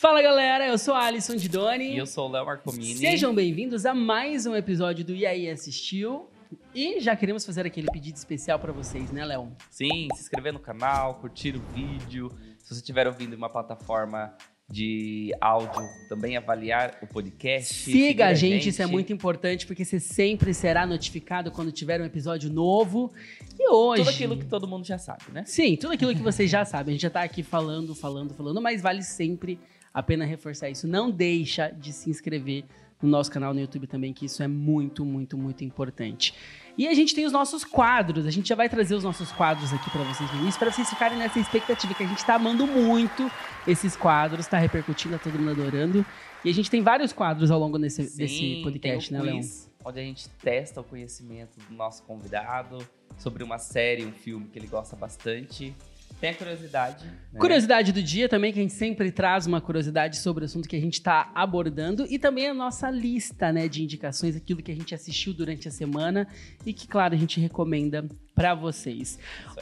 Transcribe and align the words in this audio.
Fala 0.00 0.22
galera, 0.22 0.64
eu 0.64 0.78
sou 0.78 0.94
a 0.94 1.06
Alisson 1.06 1.34
Didoni. 1.34 1.94
E 1.94 1.98
eu 1.98 2.06
sou 2.06 2.28
o 2.28 2.30
Léo 2.30 2.46
Marcomini. 2.46 2.94
Sejam 2.94 3.34
bem-vindos 3.34 3.84
a 3.84 3.92
mais 3.92 4.46
um 4.46 4.54
episódio 4.54 5.04
do 5.04 5.12
E 5.12 5.26
aí 5.26 5.50
Assistiu. 5.50 6.28
E 6.72 7.00
já 7.00 7.16
queremos 7.16 7.44
fazer 7.44 7.66
aquele 7.66 7.88
pedido 7.90 8.14
especial 8.14 8.60
para 8.60 8.72
vocês, 8.72 9.10
né, 9.10 9.24
Léo? 9.24 9.50
Sim, 9.68 10.06
se 10.14 10.20
inscrever 10.20 10.52
no 10.52 10.60
canal, 10.60 11.16
curtir 11.16 11.56
o 11.56 11.60
vídeo. 11.74 12.30
Se 12.60 12.72
você 12.72 12.80
estiver 12.80 13.08
ouvindo 13.08 13.34
em 13.34 13.36
uma 13.36 13.50
plataforma 13.50 14.32
de 14.70 15.34
áudio, 15.40 15.82
também 16.08 16.36
avaliar 16.36 16.96
o 17.02 17.06
podcast. 17.08 17.74
Siga 17.74 18.28
a 18.28 18.34
gente, 18.34 18.52
gente, 18.52 18.68
isso 18.68 18.82
é 18.82 18.86
muito 18.86 19.12
importante, 19.12 19.66
porque 19.66 19.84
você 19.84 19.98
sempre 19.98 20.54
será 20.54 20.86
notificado 20.86 21.50
quando 21.50 21.72
tiver 21.72 22.00
um 22.00 22.04
episódio 22.04 22.52
novo. 22.52 23.12
E 23.58 23.68
hoje. 23.68 24.04
Tudo 24.04 24.14
aquilo 24.14 24.36
que 24.36 24.46
todo 24.46 24.68
mundo 24.68 24.86
já 24.86 24.96
sabe, 24.96 25.24
né? 25.32 25.42
Sim, 25.44 25.74
tudo 25.74 25.94
aquilo 25.94 26.14
que 26.14 26.22
vocês 26.22 26.48
já 26.48 26.64
sabem. 26.64 26.92
A 26.92 26.94
gente 26.94 27.02
já 27.02 27.10
tá 27.10 27.22
aqui 27.22 27.42
falando, 27.42 27.96
falando, 27.96 28.32
falando, 28.32 28.62
mas 28.62 28.80
vale 28.80 29.02
sempre 29.02 29.58
a 29.92 30.02
pena 30.02 30.24
reforçar 30.24 30.68
isso. 30.70 30.86
Não 30.86 31.10
deixa 31.10 31.70
de 31.70 31.92
se 31.92 32.10
inscrever 32.10 32.64
no 33.02 33.08
nosso 33.08 33.30
canal 33.30 33.54
no 33.54 33.60
YouTube 33.60 33.86
também, 33.86 34.12
que 34.12 34.26
isso 34.26 34.42
é 34.42 34.48
muito, 34.48 35.04
muito, 35.04 35.38
muito 35.38 35.64
importante. 35.64 36.34
E 36.76 36.86
a 36.86 36.94
gente 36.94 37.14
tem 37.14 37.26
os 37.26 37.32
nossos 37.32 37.64
quadros, 37.64 38.26
a 38.26 38.30
gente 38.30 38.48
já 38.48 38.54
vai 38.54 38.68
trazer 38.68 38.94
os 38.94 39.04
nossos 39.04 39.32
quadros 39.32 39.72
aqui 39.72 39.90
para 39.90 40.02
vocês 40.02 40.32
no 40.32 40.40
início, 40.40 40.58
para 40.58 40.70
vocês 40.70 40.88
ficarem 40.88 41.18
nessa 41.18 41.38
expectativa 41.38 41.94
que 41.94 42.02
a 42.02 42.06
gente 42.06 42.18
está 42.18 42.34
amando 42.34 42.66
muito 42.66 43.30
esses 43.66 43.96
quadros, 43.96 44.40
está 44.40 44.58
repercutindo, 44.58 45.16
tá 45.16 45.24
todo 45.24 45.38
mundo 45.38 45.50
adorando. 45.50 46.04
E 46.44 46.50
a 46.50 46.54
gente 46.54 46.70
tem 46.70 46.82
vários 46.82 47.12
quadros 47.12 47.50
ao 47.50 47.58
longo 47.58 47.78
desse, 47.78 48.04
Sim, 48.04 48.16
desse 48.16 48.60
podcast, 48.62 49.12
né, 49.12 49.20
Léo? 49.20 49.40
Onde 49.84 49.98
a 49.98 50.02
gente 50.02 50.28
testa 50.28 50.80
o 50.80 50.84
conhecimento 50.84 51.58
do 51.68 51.74
nosso 51.74 52.02
convidado 52.04 52.78
sobre 53.16 53.42
uma 53.42 53.58
série, 53.58 54.04
um 54.04 54.12
filme 54.12 54.46
que 54.48 54.58
ele 54.58 54.68
gosta 54.68 54.94
bastante. 54.94 55.74
Tem 56.20 56.30
a 56.30 56.34
curiosidade. 56.34 57.04
Né? 57.04 57.38
Curiosidade 57.38 57.92
do 57.92 58.02
dia 58.02 58.28
também, 58.28 58.52
que 58.52 58.58
a 58.58 58.62
gente 58.62 58.74
sempre 58.74 59.12
traz 59.12 59.46
uma 59.46 59.60
curiosidade 59.60 60.16
sobre 60.16 60.42
o 60.42 60.46
assunto 60.46 60.68
que 60.68 60.74
a 60.74 60.80
gente 60.80 60.94
está 60.94 61.30
abordando. 61.34 62.06
E 62.10 62.18
também 62.18 62.48
a 62.48 62.54
nossa 62.54 62.90
lista 62.90 63.52
né, 63.52 63.68
de 63.68 63.84
indicações, 63.84 64.34
aquilo 64.34 64.60
que 64.60 64.72
a 64.72 64.74
gente 64.74 64.94
assistiu 64.94 65.32
durante 65.32 65.68
a 65.68 65.70
semana 65.70 66.26
e 66.66 66.72
que, 66.72 66.88
claro, 66.88 67.14
a 67.14 67.16
gente 67.16 67.38
recomenda 67.38 68.04
para 68.34 68.54
vocês. 68.54 69.18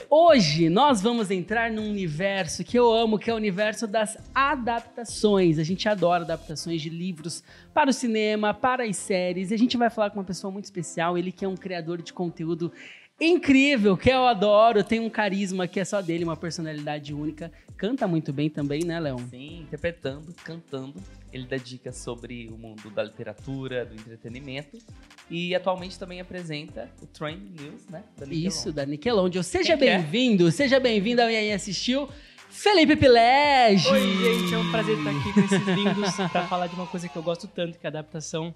Hoje 0.08 0.68
nós 0.68 1.00
vamos 1.00 1.30
entrar 1.30 1.70
num 1.70 1.90
universo 1.90 2.62
que 2.64 2.78
eu 2.78 2.92
amo, 2.92 3.18
que 3.18 3.30
é 3.30 3.32
o 3.32 3.36
universo 3.36 3.86
das 3.86 4.16
adaptações. 4.34 5.58
A 5.58 5.62
gente 5.62 5.88
adora 5.88 6.24
adaptações 6.24 6.80
de 6.80 6.88
livros 6.88 7.42
para 7.74 7.90
o 7.90 7.92
cinema, 7.92 8.54
para 8.54 8.84
as 8.84 8.96
séries. 8.96 9.50
E 9.50 9.54
a 9.54 9.58
gente 9.58 9.76
vai 9.76 9.90
falar 9.90 10.10
com 10.10 10.18
uma 10.18 10.24
pessoa 10.24 10.50
muito 10.50 10.64
especial, 10.64 11.18
ele 11.18 11.32
que 11.32 11.44
é 11.44 11.48
um 11.48 11.56
criador 11.56 12.00
de 12.00 12.12
conteúdo 12.12 12.72
incrível, 13.20 13.96
que 13.96 14.10
eu 14.10 14.26
adoro, 14.26 14.84
tem 14.84 15.00
um 15.00 15.08
carisma 15.08 15.66
que 15.66 15.80
é 15.80 15.84
só 15.84 16.02
dele, 16.02 16.24
uma 16.24 16.36
personalidade 16.36 17.14
única. 17.14 17.50
Canta 17.76 18.06
muito 18.06 18.32
bem 18.32 18.48
também, 18.48 18.84
né, 18.84 18.98
Leão? 18.98 19.18
Sim, 19.30 19.60
interpretando, 19.60 20.34
cantando. 20.44 20.94
Ele 21.32 21.46
dá 21.46 21.56
dicas 21.56 21.96
sobre 21.96 22.48
o 22.48 22.56
mundo 22.56 22.88
da 22.90 23.02
literatura, 23.02 23.84
do 23.84 23.94
entretenimento. 23.94 24.78
E 25.30 25.54
atualmente 25.54 25.98
também 25.98 26.20
apresenta 26.20 26.90
o 27.02 27.06
Trend 27.06 27.42
News, 27.60 27.86
né? 27.88 28.02
Da 28.16 28.26
Isso, 28.26 28.72
da 28.72 28.86
Nickelodeon. 28.86 29.42
Seja 29.42 29.74
é? 29.74 29.76
bem-vindo, 29.76 30.50
seja 30.50 30.80
bem-vindo 30.80 31.20
ao 31.20 31.30
E 31.30 31.36
aí 31.36 31.52
Assistiu. 31.52 32.08
Felipe 32.48 32.96
Pilege! 32.96 33.88
Oi, 33.90 34.00
gente, 34.00 34.54
é 34.54 34.58
um 34.58 34.70
prazer 34.70 34.96
estar 34.96 35.10
aqui 35.10 35.32
com 35.32 35.40
esses 35.40 35.66
lindos 35.66 36.14
para 36.32 36.46
falar 36.46 36.68
de 36.68 36.74
uma 36.74 36.86
coisa 36.86 37.08
que 37.08 37.16
eu 37.16 37.22
gosto 37.22 37.46
tanto, 37.48 37.78
que 37.78 37.86
é 37.86 37.88
a 37.88 37.90
adaptação 37.90 38.54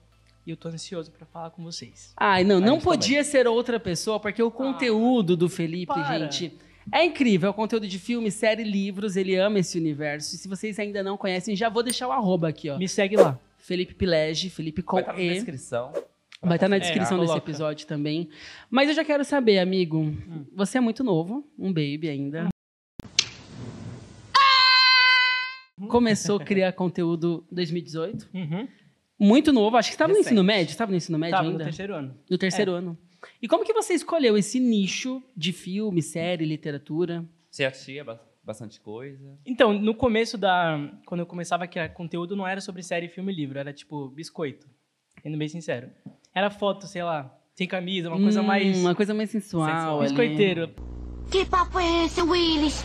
e 0.51 0.53
eu 0.53 0.57
tô 0.57 0.69
ansioso 0.69 1.11
para 1.13 1.25
falar 1.25 1.51
com 1.51 1.63
vocês. 1.63 2.13
Ai, 2.17 2.43
não, 2.45 2.61
não 2.61 2.81
podia 2.81 3.19
também. 3.19 3.31
ser 3.31 3.47
outra 3.47 3.79
pessoa, 3.79 4.19
porque 4.19 4.43
o 4.43 4.49
ah, 4.49 4.51
conteúdo 4.51 5.37
do 5.37 5.49
Felipe, 5.49 5.95
para. 5.95 6.19
gente, 6.19 6.53
é 6.93 7.05
incrível. 7.05 7.49
É 7.49 7.51
o 7.51 7.55
conteúdo 7.55 7.87
de 7.87 7.99
filme, 7.99 8.31
série, 8.31 8.65
livros, 8.65 9.17
ele 9.17 9.37
ama 9.37 9.61
esse 9.61 9.79
universo. 9.79 10.35
E 10.35 10.39
se 10.39 10.49
vocês 10.49 10.79
ainda 10.79 11.03
não 11.03 11.17
conhecem, 11.17 11.55
já 11.55 11.69
vou 11.69 11.83
deixar 11.83 12.09
o 12.09 12.13
arroba 12.13 12.49
aqui, 12.49 12.69
ó. 12.69 12.77
Me 12.77 12.89
segue 12.89 13.17
lá. 13.17 13.39
Felipe 13.59 13.95
Pilege, 13.95 14.51
Felipe 14.51 14.83
com 14.83 14.97
Vai 14.97 15.03
estar 15.03 15.21
E. 15.21 15.27
na 15.29 15.33
descrição. 15.35 15.93
Vai 16.43 16.57
estar 16.57 16.69
na 16.69 16.77
é, 16.77 16.81
descrição 16.81 17.19
é, 17.19 17.21
desse 17.21 17.37
episódio 17.37 17.87
também. 17.87 18.29
Mas 18.69 18.89
eu 18.89 18.95
já 18.95 19.05
quero 19.05 19.25
saber, 19.25 19.59
amigo, 19.59 19.99
hum. 19.99 20.47
você 20.55 20.79
é 20.79 20.81
muito 20.81 21.05
novo, 21.05 21.47
um 21.59 21.69
baby 21.69 22.09
ainda. 22.09 22.49
Hum. 25.79 25.87
Começou 25.87 26.41
a 26.41 26.45
criar 26.45 26.73
conteúdo 26.73 27.47
em 27.53 27.55
2018. 27.55 28.29
Uhum. 28.35 28.69
Muito 29.21 29.53
novo, 29.53 29.77
acho 29.77 29.91
que 29.91 29.95
estava 29.95 30.11
no 30.11 30.19
ensino 30.19 30.43
médio. 30.43 30.71
Estava 30.71 30.91
no 30.91 30.97
ensino 30.97 31.19
médio 31.19 31.37
tava 31.37 31.47
ainda? 31.47 31.59
no 31.59 31.65
terceiro 31.65 31.95
ano. 31.95 32.17
No 32.31 32.39
terceiro 32.39 32.73
é. 32.73 32.79
ano. 32.79 32.99
E 33.43 33.47
como 33.47 33.67
que 33.67 33.73
você 33.75 33.93
escolheu 33.93 34.35
esse 34.39 34.59
nicho 34.59 35.23
de 35.37 35.53
filme, 35.53 36.01
série, 36.01 36.47
literatura? 36.47 37.23
Você 37.51 37.67
assistia 37.67 38.03
bastante 38.43 38.81
coisa? 38.81 39.39
Então, 39.45 39.75
no 39.75 39.95
começo 39.95 40.39
da... 40.39 40.91
Quando 41.05 41.21
eu 41.21 41.27
começava 41.27 41.65
a 41.65 41.67
criar 41.67 41.91
conteúdo, 41.91 42.35
não 42.35 42.47
era 42.47 42.63
sobre 42.63 42.83
série, 42.83 43.09
filme 43.09 43.31
e 43.31 43.37
livro. 43.37 43.59
Era 43.59 43.75
tipo 43.75 44.09
biscoito. 44.09 44.67
Sendo 45.23 45.37
bem 45.37 45.49
sincero. 45.49 45.91
Era 46.35 46.49
foto, 46.49 46.87
sei 46.87 47.03
lá, 47.03 47.37
sem 47.55 47.69
camisa, 47.69 48.09
uma 48.09 48.17
hum, 48.17 48.23
coisa 48.23 48.43
mais... 48.43 48.79
Uma 48.79 48.95
coisa 48.95 49.13
mais 49.13 49.29
sensual. 49.29 50.01
Biscoiteiro. 50.01 50.71
Que 51.31 51.45
papo 51.45 51.79
é 51.79 52.07
esse, 52.07 52.23
Willis? 52.23 52.83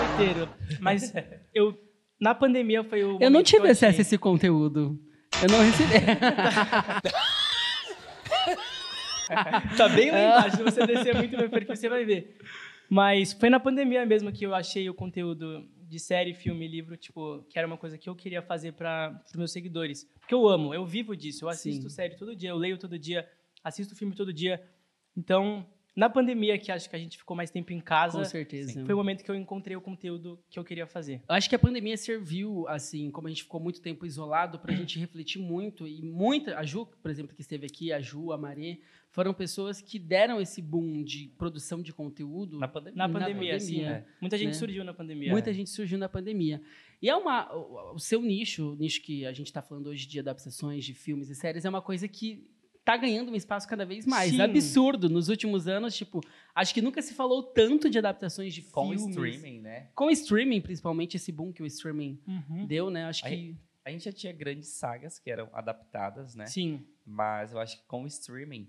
Biscoiteiro. 0.00 0.48
Mas 0.80 1.12
eu... 1.54 1.78
Na 2.18 2.34
pandemia 2.34 2.82
foi 2.82 3.04
o... 3.04 3.18
Eu 3.20 3.30
não 3.30 3.42
tive 3.42 3.68
acesso 3.68 3.98
a 3.98 4.00
esse 4.00 4.16
conteúdo. 4.16 4.98
Eu 5.42 5.48
não 5.48 5.62
recebi. 5.62 5.92
tá 9.76 9.88
bem 9.88 10.10
lá 10.10 10.20
embaixo. 10.20 10.56
Se 10.56 10.62
você 10.62 10.84
descer 10.86 11.14
muito 11.14 11.36
meu 11.36 11.50
perfil, 11.50 11.76
você 11.76 11.88
vai 11.88 12.04
ver. 12.04 12.36
Mas 12.88 13.32
foi 13.32 13.50
na 13.50 13.60
pandemia 13.60 14.06
mesmo 14.06 14.32
que 14.32 14.46
eu 14.46 14.54
achei 14.54 14.88
o 14.88 14.94
conteúdo 14.94 15.68
de 15.76 16.00
série, 16.00 16.32
filme, 16.32 16.66
livro, 16.66 16.96
tipo, 16.96 17.44
que 17.50 17.58
era 17.58 17.66
uma 17.66 17.76
coisa 17.76 17.98
que 17.98 18.08
eu 18.08 18.14
queria 18.14 18.40
fazer 18.40 18.72
para 18.72 19.20
os 19.26 19.34
meus 19.34 19.52
seguidores. 19.52 20.08
Porque 20.18 20.34
eu 20.34 20.48
amo, 20.48 20.72
eu 20.72 20.86
vivo 20.86 21.16
disso. 21.16 21.44
Eu 21.44 21.48
assisto 21.48 21.90
Sim. 21.90 21.94
série 21.94 22.16
todo 22.16 22.34
dia, 22.34 22.50
eu 22.50 22.56
leio 22.56 22.78
todo 22.78 22.98
dia, 22.98 23.28
assisto 23.62 23.94
filme 23.94 24.14
todo 24.14 24.32
dia. 24.32 24.62
Então, 25.16 25.66
na 25.96 26.10
pandemia, 26.10 26.58
que 26.58 26.70
acho 26.70 26.90
que 26.90 26.94
a 26.94 26.98
gente 26.98 27.16
ficou 27.16 27.34
mais 27.34 27.50
tempo 27.50 27.72
em 27.72 27.80
casa. 27.80 28.18
Com 28.18 28.24
certeza. 28.24 28.84
Foi 28.84 28.94
o 28.94 28.98
momento 28.98 29.24
que 29.24 29.30
eu 29.30 29.34
encontrei 29.34 29.74
o 29.74 29.80
conteúdo 29.80 30.38
que 30.50 30.58
eu 30.58 30.64
queria 30.64 30.86
fazer. 30.86 31.22
Eu 31.26 31.34
acho 31.34 31.48
que 31.48 31.54
a 31.54 31.58
pandemia 31.58 31.96
serviu, 31.96 32.68
assim, 32.68 33.10
como 33.10 33.28
a 33.28 33.30
gente 33.30 33.44
ficou 33.44 33.58
muito 33.58 33.80
tempo 33.80 34.04
isolado, 34.04 34.58
para 34.58 34.74
a 34.74 34.76
gente 34.76 34.98
refletir 34.98 35.40
muito. 35.40 35.88
E 35.88 36.02
muita. 36.02 36.58
A 36.58 36.64
Ju, 36.64 36.86
por 37.02 37.10
exemplo, 37.10 37.34
que 37.34 37.40
esteve 37.40 37.64
aqui, 37.64 37.94
a 37.94 38.00
Ju, 38.00 38.30
a 38.30 38.36
Marê, 38.36 38.80
foram 39.10 39.32
pessoas 39.32 39.80
que 39.80 39.98
deram 39.98 40.38
esse 40.38 40.60
boom 40.60 41.02
de 41.02 41.32
produção 41.38 41.80
de 41.80 41.94
conteúdo. 41.94 42.58
Na, 42.58 42.68
pandemia. 42.68 42.96
Na 42.98 43.08
pandemia, 43.08 43.28
na 43.28 43.34
pandemia 43.34 43.60
sim. 43.60 43.82
É. 43.82 44.04
Muita 44.20 44.36
gente 44.36 44.48
né? 44.48 44.52
surgiu 44.52 44.84
na 44.84 44.92
pandemia. 44.92 45.32
Muita 45.32 45.48
é. 45.48 45.54
gente 45.54 45.70
surgiu 45.70 45.96
na 45.96 46.10
pandemia. 46.10 46.60
E 47.00 47.08
é 47.08 47.16
uma. 47.16 47.50
O, 47.56 47.94
o 47.94 47.98
seu 47.98 48.20
nicho, 48.20 48.72
o 48.72 48.76
nicho 48.76 49.00
que 49.00 49.24
a 49.24 49.32
gente 49.32 49.46
está 49.46 49.62
falando 49.62 49.86
hoje 49.86 50.06
de 50.06 50.20
adaptações 50.20 50.84
de 50.84 50.92
filmes 50.92 51.30
e 51.30 51.34
séries, 51.34 51.64
é 51.64 51.70
uma 51.70 51.80
coisa 51.80 52.06
que 52.06 52.46
tá 52.86 52.96
ganhando 52.96 53.32
um 53.32 53.34
espaço 53.34 53.68
cada 53.68 53.84
vez 53.84 54.06
mais. 54.06 54.30
Sim. 54.30 54.40
Absurdo. 54.40 55.10
Nos 55.10 55.28
últimos 55.28 55.66
anos, 55.66 55.94
tipo, 55.94 56.20
acho 56.54 56.72
que 56.72 56.80
nunca 56.80 57.02
se 57.02 57.14
falou 57.14 57.42
tanto 57.42 57.90
de 57.90 57.98
adaptações 57.98 58.54
de 58.54 58.62
Com 58.62 58.90
filmes. 58.90 59.02
Com 59.02 59.10
streaming, 59.10 59.60
né? 59.60 59.90
Com 59.92 60.08
streaming, 60.08 60.60
principalmente, 60.60 61.16
esse 61.16 61.32
boom 61.32 61.52
que 61.52 61.64
o 61.64 61.66
streaming 61.66 62.22
uhum. 62.24 62.64
deu, 62.64 62.88
né? 62.88 63.06
Acho 63.06 63.26
a 63.26 63.28
que... 63.28 63.56
A 63.84 63.90
gente 63.90 64.04
já 64.04 64.12
tinha 64.12 64.32
grandes 64.32 64.68
sagas 64.68 65.18
que 65.18 65.28
eram 65.28 65.48
adaptadas, 65.52 66.36
né? 66.36 66.46
Sim. 66.46 66.86
Mas 67.04 67.52
eu 67.52 67.58
acho 67.58 67.76
que 67.78 67.86
com 67.86 68.04
o 68.04 68.06
streaming, 68.06 68.68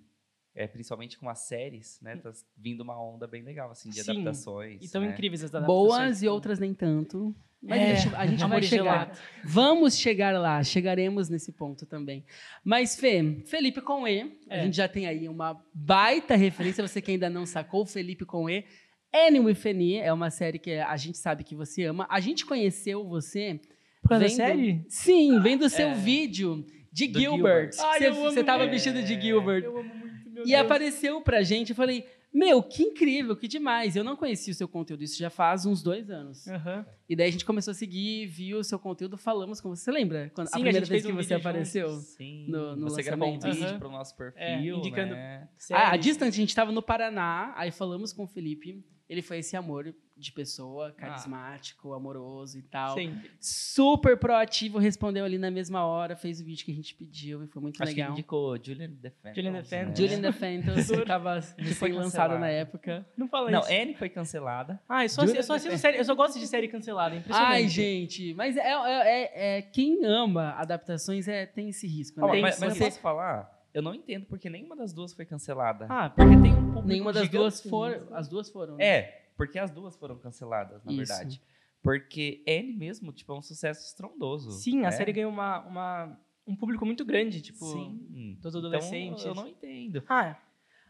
é, 0.57 0.66
principalmente 0.66 1.19
com 1.19 1.29
as 1.29 1.40
séries, 1.41 2.00
né? 2.01 2.16
Tá 2.18 2.31
vindo 2.57 2.81
uma 2.81 3.00
onda 3.00 3.28
bem 3.28 3.44
legal, 3.44 3.69
assim, 3.69 3.91
de 3.91 4.03
Sim. 4.03 4.12
adaptações. 4.12 4.84
E 4.84 4.91
tão 4.91 5.03
né? 5.03 5.09
incríveis 5.09 5.44
as 5.44 5.53
adaptações. 5.53 5.88
Boas 5.88 6.23
e 6.23 6.28
outras 6.28 6.57
nem 6.57 6.73
tanto. 6.73 7.34
Mas 7.62 7.79
é, 7.79 7.91
a 7.91 7.95
gente, 7.95 8.16
a 8.16 8.25
gente 8.25 8.47
vai 8.47 8.63
chegar. 8.63 9.12
Vamos 9.44 9.95
chegar 9.95 10.34
lá, 10.40 10.63
chegaremos 10.63 11.29
nesse 11.29 11.51
ponto 11.51 11.85
também. 11.85 12.25
Mas, 12.63 13.00
Fê, 13.00 13.44
Felipe 13.45 13.81
com 13.81 14.07
E, 14.07 14.35
é. 14.50 14.59
a 14.59 14.63
gente 14.63 14.75
já 14.75 14.88
tem 14.88 15.06
aí 15.06 15.29
uma 15.29 15.63
baita 15.72 16.36
referência. 16.36 16.86
Você 16.86 17.01
que 17.01 17.12
ainda 17.12 17.30
não 17.30 17.45
sacou, 17.45 17.86
Felipe 17.86 18.25
com 18.25 18.50
E. 18.50 18.65
Annie 19.13 19.54
Feni 19.54 19.98
é 19.98 20.12
uma 20.12 20.31
série 20.31 20.57
que 20.57 20.74
a 20.74 20.98
gente 20.98 21.19
sabe 21.19 21.44
que 21.44 21.56
você 21.56 21.86
ama. 21.86 22.07
A 22.09 22.19
gente 22.19 22.45
conheceu 22.45 23.07
você. 23.07 23.59
Por 24.01 24.09
causa 24.09 24.25
vendo, 24.25 24.38
da 24.38 24.45
série? 24.48 24.86
Sim, 24.89 25.39
vendo 25.39 25.65
o 25.65 25.69
seu 25.69 25.89
é. 25.89 25.94
vídeo 25.94 26.65
de 26.92 27.07
Do 27.07 27.19
Gilbert. 27.19 27.71
Gilbert. 27.74 28.13
você 28.15 28.39
estava 28.39 28.65
vestido 28.65 29.04
de 29.04 29.19
Gilbert. 29.21 29.63
Eu 29.63 29.77
amo 29.77 29.94
muito, 29.94 30.06
meu 30.38 30.45
E 30.45 30.51
Deus. 30.51 30.62
apareceu 30.62 31.22
pra 31.22 31.42
gente. 31.42 31.72
Eu 31.72 31.75
falei, 31.75 32.06
meu, 32.34 32.62
que 32.62 32.84
incrível, 32.84 33.36
que 33.36 33.48
demais. 33.48 33.95
Eu 33.95 34.04
não 34.04 34.16
conhecia 34.16 34.51
o 34.51 34.56
seu 34.56 34.68
conteúdo, 34.68 35.04
isso 35.04 35.18
já 35.18 35.30
faz 35.30 35.66
uns 35.66 35.81
dois 35.81 36.10
anos. 36.10 36.45
Uhum. 36.45 36.86
E 37.10 37.16
daí 37.16 37.30
a 37.30 37.31
gente 37.31 37.45
começou 37.45 37.72
a 37.72 37.74
seguir, 37.74 38.28
viu 38.28 38.60
o 38.60 38.63
seu 38.63 38.78
conteúdo, 38.78 39.18
falamos 39.18 39.60
com 39.60 39.69
você. 39.69 39.86
Você 39.86 39.92
lembra? 39.92 40.31
Quando, 40.36 40.48
Sim, 40.48 40.54
a 40.54 40.60
primeira 40.60 40.86
a 40.86 40.89
vez 40.89 41.06
que 41.06 41.12
um 41.12 41.16
você 41.16 41.34
apareceu? 41.34 41.89
Sim. 42.00 42.45
No, 42.50 42.75
no 42.75 42.89
você 42.89 43.01
gravou 43.01 43.30
um 43.30 43.39
vídeo 43.39 43.68
uhum. 43.68 43.80
para 43.80 43.88
o 43.88 43.92
nosso 43.92 44.16
perfil. 44.16 44.42
É, 44.42 44.62
indicando. 44.62 45.13
Né? 45.13 45.48
Ah, 45.72 45.94
a 45.94 45.98
distância, 45.98 46.38
a 46.38 46.42
gente 46.42 46.50
estava 46.50 46.72
no 46.72 46.81
Paraná, 46.81 47.54
aí 47.56 47.72
falamos 47.72 48.13
com 48.13 48.24
o 48.24 48.28
Felipe. 48.28 48.83
Ele 49.09 49.21
foi 49.21 49.39
esse 49.39 49.56
amor 49.56 49.94
de 50.19 50.31
pessoa, 50.31 50.92
carismático, 50.94 51.94
amoroso 51.94 52.57
e 52.57 52.63
tal. 52.63 52.95
Sempre. 52.95 53.30
Super 53.39 54.18
proativo, 54.18 54.80
respondeu 54.80 55.24
ali 55.24 55.38
na 55.38 55.51
mesma 55.51 55.86
hora, 55.86 56.15
fez 56.15 56.42
o 56.42 56.44
vídeo 56.44 56.65
que 56.65 56.71
a 56.71 56.75
gente 56.75 56.95
pediu 56.95 57.44
e 57.44 57.48
foi 57.48 57.62
muito 57.62 57.81
Acho 57.81 57.92
que 57.94 58.00
legal. 58.00 58.13
indicou 58.13 58.57
Julian 58.62 58.89
DeFantos. 58.89 59.36
Julian 59.36 59.51
DeFantos. 59.54 59.88
né? 59.89 59.95
Julian 59.95 60.21
DeFantos, 60.21 60.88
que 60.92 61.06
tava 61.06 61.39
Que 61.56 61.74
foi 61.75 61.92
lançado 61.92 62.39
na 62.39 62.50
época. 62.50 63.07
Não 63.15 63.27
fala 63.27 63.51
Não, 63.51 63.59
isso. 63.62 63.71
Anne 63.71 63.94
foi 63.94 64.09
cancelada. 64.09 64.80
Ah, 64.89 65.06
eu 65.06 65.09
só, 65.09 65.21
Julian 65.21 65.38
eu 65.39 65.44
só 65.44 65.54
assisto 65.54 65.77
série, 65.77 65.98
eu 66.00 66.06
só 66.06 66.15
gosto 66.15 66.39
de 66.39 66.48
série 66.48 66.68
cancelada, 66.68 67.13
é 67.15 67.19
impressionante. 67.19 67.51
Ai, 67.54 67.68
gente, 67.68 68.33
mas 68.33 68.57
é, 68.57 68.62
é- 68.62 69.07
é- 69.24 69.57
é- 69.57 69.62
quem 69.62 70.04
ama 70.04 70.51
adaptações 70.57 71.27
é, 71.27 71.45
tem 71.45 71.69
esse 71.69 71.86
risco, 71.88 72.19
né? 72.19 72.31
Tem 72.31 72.42
mas, 72.42 72.56
que 72.56 72.62
mas 72.62 72.69
eu 72.71 72.75
ser. 72.75 72.83
posso 72.86 73.00
falar? 73.00 73.56
Eu 73.77 73.83
não 73.83 73.94
entendo 73.94 74.25
porque 74.25 74.50
nenhuma 74.50 74.75
das 74.75 74.91
duas 74.91 75.13
foi 75.13 75.24
cancelada. 75.24 75.85
Ah, 75.88 76.09
porque 76.09 76.35
tem 76.41 76.51
um 76.51 76.65
público 76.74 76.88
Nenhuma 76.88 77.13
das 77.13 77.29
duas 77.29 77.62
foram. 77.62 78.07
As 78.15 78.27
duas 78.27 78.50
foram. 78.50 78.75
né? 78.75 78.83
É, 78.83 79.29
porque 79.38 79.59
as 79.59 79.69
duas 79.69 79.95
foram 79.95 80.18
canceladas, 80.18 80.83
na 80.83 80.91
Isso. 80.94 80.97
verdade. 81.13 81.39
Porque 81.83 82.44
Anne 82.47 82.74
mesmo, 82.74 83.12
tipo, 83.13 83.31
é 83.31 83.38
um 83.38 83.41
sucesso 83.44 83.85
estrondoso. 83.85 84.50
sim, 84.50 84.79
a 84.79 84.89
né? 84.89 84.91
série 84.91 85.13
ganhou 85.13 85.31
uma, 85.31 85.59
uma- 85.59 86.19
um 86.47 86.56
público 86.56 86.88
muito 86.88 87.06
grande, 87.06 87.39
tipo, 87.39 87.65
Sim. 87.65 88.00
dos 88.41 88.56
Então, 88.56 88.59
adolescentes. 88.62 89.24
eu 89.25 89.35
não 89.35 89.47
entendo. 89.47 90.01
Ah, 90.09 90.35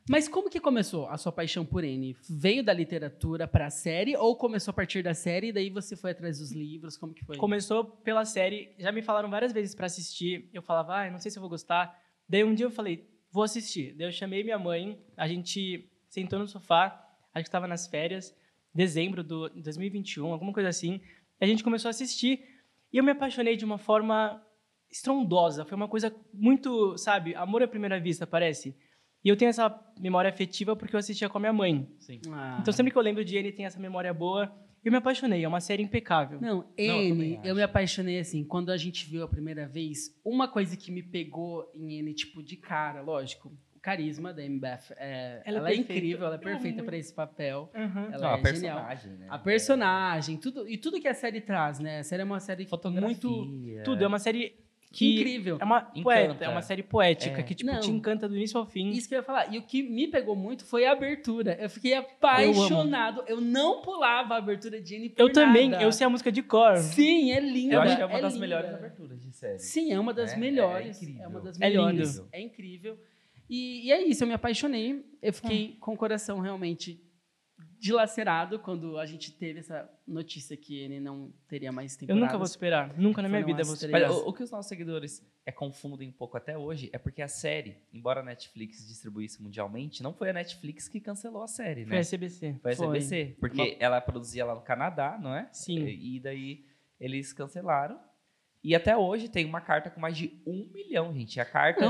Mas 0.10 0.30
como 0.30 0.50
que 0.50 0.62
começou 0.62 1.10
a 1.10 1.18
sua 1.18 1.34
paixão 1.34 1.66
por 1.66 1.84
N? 1.84 2.16
Veio 2.30 2.64
da 2.64 2.72
literatura 2.72 3.46
pra 3.50 3.70
série 3.70 4.16
ou 4.16 4.38
começou 4.38 4.72
a 4.72 4.74
partir 4.74 5.04
da 5.04 5.14
série 5.14 5.48
e 5.48 5.52
daí 5.52 5.70
você 5.70 5.98
foi 5.98 6.12
atrás 6.12 6.40
dos 6.40 6.54
livros? 6.54 6.96
Como 6.96 7.14
que 7.14 7.26
foi? 7.26 7.36
começou 7.36 7.84
pela 7.84 8.24
série, 8.24 8.74
já 8.80 8.94
me 8.94 9.02
falaram 9.02 9.30
várias 9.30 9.52
vezes 9.52 9.76
pra 9.76 9.88
assistir, 9.88 10.50
eu 10.54 10.62
falava, 10.62 10.96
ah, 11.02 11.12
não 11.12 11.20
sei 11.20 11.30
se 11.30 11.38
eu 11.38 11.42
vou 11.42 11.50
gostar. 11.50 12.02
Daí 12.28 12.44
um 12.44 12.54
dia 12.54 12.66
eu 12.66 12.72
falei, 12.72 13.10
vou 13.32 13.44
assistir. 13.44 13.94
Daí 13.96 14.08
eu 14.08 14.12
chamei 14.12 14.44
minha 14.44 14.60
mãe, 14.60 15.00
a 15.16 15.28
gente 15.28 15.90
sentou 16.10 16.40
no 16.40 16.48
sofá, 16.48 16.88
acho 17.34 17.44
que 17.44 17.48
estava 17.48 17.68
nas 17.68 17.88
férias, 17.88 18.36
dezembro 18.74 19.24
do 19.24 19.50
2021, 19.50 20.32
alguma 20.32 20.54
coisa 20.54 20.70
assim. 20.70 21.02
E 21.40 21.46
a 21.46 21.48
gente 21.48 21.64
começou 21.64 21.90
a 21.90 21.92
assistir 21.92 22.44
e 22.92 22.98
eu 22.98 23.04
me 23.04 23.12
apaixonei 23.12 23.56
de 23.56 23.66
uma 23.66 23.78
forma 23.78 24.44
estrondosa. 24.90 25.66
Foi 25.66 25.76
uma 25.76 25.88
coisa 25.88 26.16
muito, 26.34 26.98
sabe, 26.98 27.36
amor 27.36 27.64
à 27.64 27.68
primeira 27.68 28.00
vista, 28.00 28.26
parece. 28.26 28.76
E 29.24 29.30
eu 29.30 29.36
tenho 29.36 29.50
essa 29.50 29.70
memória 30.00 30.30
afetiva 30.30 30.76
porque 30.76 30.96
eu 30.96 31.00
assistia 31.00 31.30
com 31.30 31.38
a 31.38 31.42
minha 31.42 31.54
mãe. 31.54 31.88
Sim. 32.00 32.22
Ah. 32.32 32.58
Então 32.62 32.74
sempre 32.74 32.92
que 32.92 32.98
eu 32.98 33.02
lembro 33.02 33.26
de 33.26 33.36
ele, 33.36 33.52
tem 33.52 33.66
essa 33.66 33.80
memória 33.80 34.14
boa. 34.14 34.54
Eu 34.88 34.92
me 34.92 34.98
apaixonei, 35.00 35.44
é 35.44 35.48
uma 35.48 35.60
série 35.60 35.84
impecável. 35.84 36.40
Não, 36.40 36.66
eu 36.78 36.96
N, 37.14 37.34
eu, 37.36 37.42
acho. 37.42 37.56
me 37.56 37.62
apaixonei 37.62 38.20
assim, 38.20 38.42
quando 38.46 38.72
a 38.72 38.78
gente 38.78 39.06
viu 39.10 39.22
a 39.22 39.28
primeira 39.28 39.68
vez, 39.68 40.18
uma 40.24 40.48
coisa 40.48 40.78
que 40.78 40.90
me 40.92 41.04
pegou 41.04 41.70
em 41.76 42.00
N, 42.00 42.14
tipo, 42.14 42.42
de 42.42 42.56
cara, 42.56 43.02
lógico, 43.02 43.50
o 43.76 43.80
carisma 43.82 44.34
da 44.34 44.42
M. 44.42 44.58
Beth, 44.60 44.80
é, 44.96 45.42
Ela 45.46 45.58
é 45.58 45.60
ela, 45.60 45.70
é 45.70 45.76
perfeita. 45.76 45.94
incrível, 45.94 46.26
ela 46.26 46.36
é 46.36 46.38
Eu 46.38 46.42
perfeita 46.42 46.84
pra 46.84 46.96
esse 46.96 47.14
papel. 47.14 47.70
Uhum. 47.76 48.06
Ela 48.14 48.18
Não, 48.18 48.30
é 48.30 48.34
a 48.50 48.54
genial. 48.54 48.78
personagem, 48.78 49.12
né? 49.18 49.28
A 49.30 49.38
personagem, 49.38 50.38
tudo, 50.38 50.70
e 50.70 50.78
tudo 50.78 51.02
que 51.02 51.08
a 51.10 51.14
série 51.14 51.42
traz, 51.42 51.80
né? 51.80 52.00
A 52.00 52.04
série 52.04 52.22
é 52.22 52.26
uma 52.26 52.40
série 52.40 52.66
Fotografia. 52.66 53.06
muito 53.06 53.84
Tudo, 53.84 54.02
é 54.04 54.08
uma 54.08 54.20
série 54.20 54.56
que 54.92 55.16
incrível. 55.16 55.58
é 55.60 55.64
uma 55.66 55.82
poeta, 55.82 56.46
é 56.46 56.50
uma 56.50 56.62
série 56.62 56.82
poética 56.82 57.40
É. 57.40 57.44
que 57.44 57.54
tipo 57.54 57.72
Não. 57.72 57.80
te 57.80 57.92
encanta 57.92 58.28
do 58.28 58.36
início 58.36 58.58
ao 58.58 58.66
fim. 58.66 58.90
Isso 58.90 59.08
que 59.08 59.14
eu 59.16 59.20
ia 59.20 59.24
falar. 59.24 59.54
E 59.54 59.58
o 59.58 59.62
que 59.62 59.84
me 59.84 60.08
pegou 60.08 60.36
muito 60.36 60.66
foi 60.66 60.86
a 60.86 60.92
abertura. 60.94 61.58
Eu 61.60 61.70
fiquei 61.70 61.94
apaixonado. 61.94 63.24
Eu, 63.28 63.42
não 63.42 63.82
pulava 63.82 64.36
a 64.36 64.38
abertura 64.38 64.82
de 64.82 64.96
N 64.96 65.10
por 65.10 65.22
Eu 65.22 65.32
também, 65.32 65.70
nada. 65.70 65.84
eu 65.84 65.92
sei 65.92 66.06
a 66.06 66.10
música 66.10 66.32
de 66.32 66.42
cor. 66.42 66.78
Sim, 66.78 67.32
é 67.32 67.40
linda. 67.40 67.76
Eu 67.76 67.82
acho 67.82 67.96
que 67.96 68.02
é 68.02 68.06
uma 68.06 68.18
é 68.18 68.22
das 68.22 68.34
linda. 68.34 68.46
melhores 68.48 68.74
aberturas 68.74 69.22
de 69.22 69.32
série. 69.34 69.60
Sim, 69.60 69.92
é 69.94 70.00
uma 70.00 70.14
das 70.14 70.32
É, 70.32 70.36
é 70.36 70.38
melhores. 70.38 71.02
É, 71.02 71.06
incrível. 71.06 71.30
uma 71.30 71.42
das 71.42 71.56
É 71.56 71.60
melhores. 71.60 72.16
lindo. 72.18 72.30
É 72.32 72.42
incrível. 72.42 72.98
E, 73.50 73.88
e 73.88 73.92
é 73.92 74.02
isso, 74.02 74.24
eu 74.24 74.28
me 74.28 74.34
apaixonei. 74.34 75.04
Eu 75.22 75.34
fiquei 75.34 75.76
Ah. 75.76 75.78
com 75.80 75.94
o 75.94 75.98
coração 75.98 76.40
realmente 76.40 77.00
dilacerado 77.80 78.60
quando 78.60 78.98
a 78.98 79.06
gente 79.06 79.32
teve 79.32 79.60
essa 79.60 79.90
notícia 80.08 80.56
que 80.58 80.78
ele 80.80 81.00
não 81.00 81.32
teria 81.48 81.72
mais 81.72 81.94
Eu 81.94 82.00
temporadas. 82.00 82.24
nunca 82.26 82.38
vou 82.38 82.48
superar, 82.48 82.98
nunca 82.98 83.22
na 83.22 83.30
minha 83.30 83.46
vida 83.46 83.64
vou 83.64 83.76
superar. 83.76 84.10
Mas 84.10 84.18
o, 84.18 84.28
o 84.30 84.34
que 84.34 84.44
os 84.44 84.52
nossos 84.52 84.68
seguidores 84.68 85.26
é, 85.46 85.52
confundem 85.52 86.10
um 86.10 86.12
pouco 86.12 86.38
até 86.38 86.58
hoje 86.58 86.90
é 86.92 86.98
porque 86.98 87.22
a 87.22 87.28
série, 87.28 87.78
embora 87.94 88.22
a 88.22 88.24
Netflix 88.24 88.88
distribuísse 88.88 89.42
mundialmente, 89.42 90.02
não 90.04 90.14
foi 90.14 90.30
a 90.30 90.34
Netflix 90.34 90.88
que 90.88 91.00
cancelou 91.00 91.44
a 91.44 91.48
série, 91.48 91.86
Foi 91.86 91.94
né? 91.96 92.00
a 92.00 92.04
CBC. 92.06 92.56
Foi 92.62 92.72
a 92.72 92.76
Foi. 92.76 92.88
CBC. 93.00 93.36
Porque 93.40 93.78
ela 93.80 94.02
produzia 94.02 94.46
lá 94.46 94.56
no 94.56 94.62
Canadá, 94.62 95.18
não 95.22 95.34
é? 95.34 95.50
Sim. 95.52 95.88
E 95.88 96.20
daí 96.20 96.66
eles 97.00 97.32
cancelaram. 97.34 98.00
E 98.64 98.76
até 98.76 98.98
hoje 98.98 99.30
tem 99.30 99.46
uma 99.46 99.62
carta 99.62 99.90
com 99.90 100.00
mais 100.02 100.18
de 100.18 100.42
um 100.46 100.68
milhão, 100.74 101.14
gente. 101.14 101.40
A 101.40 101.46
carta 101.46 101.86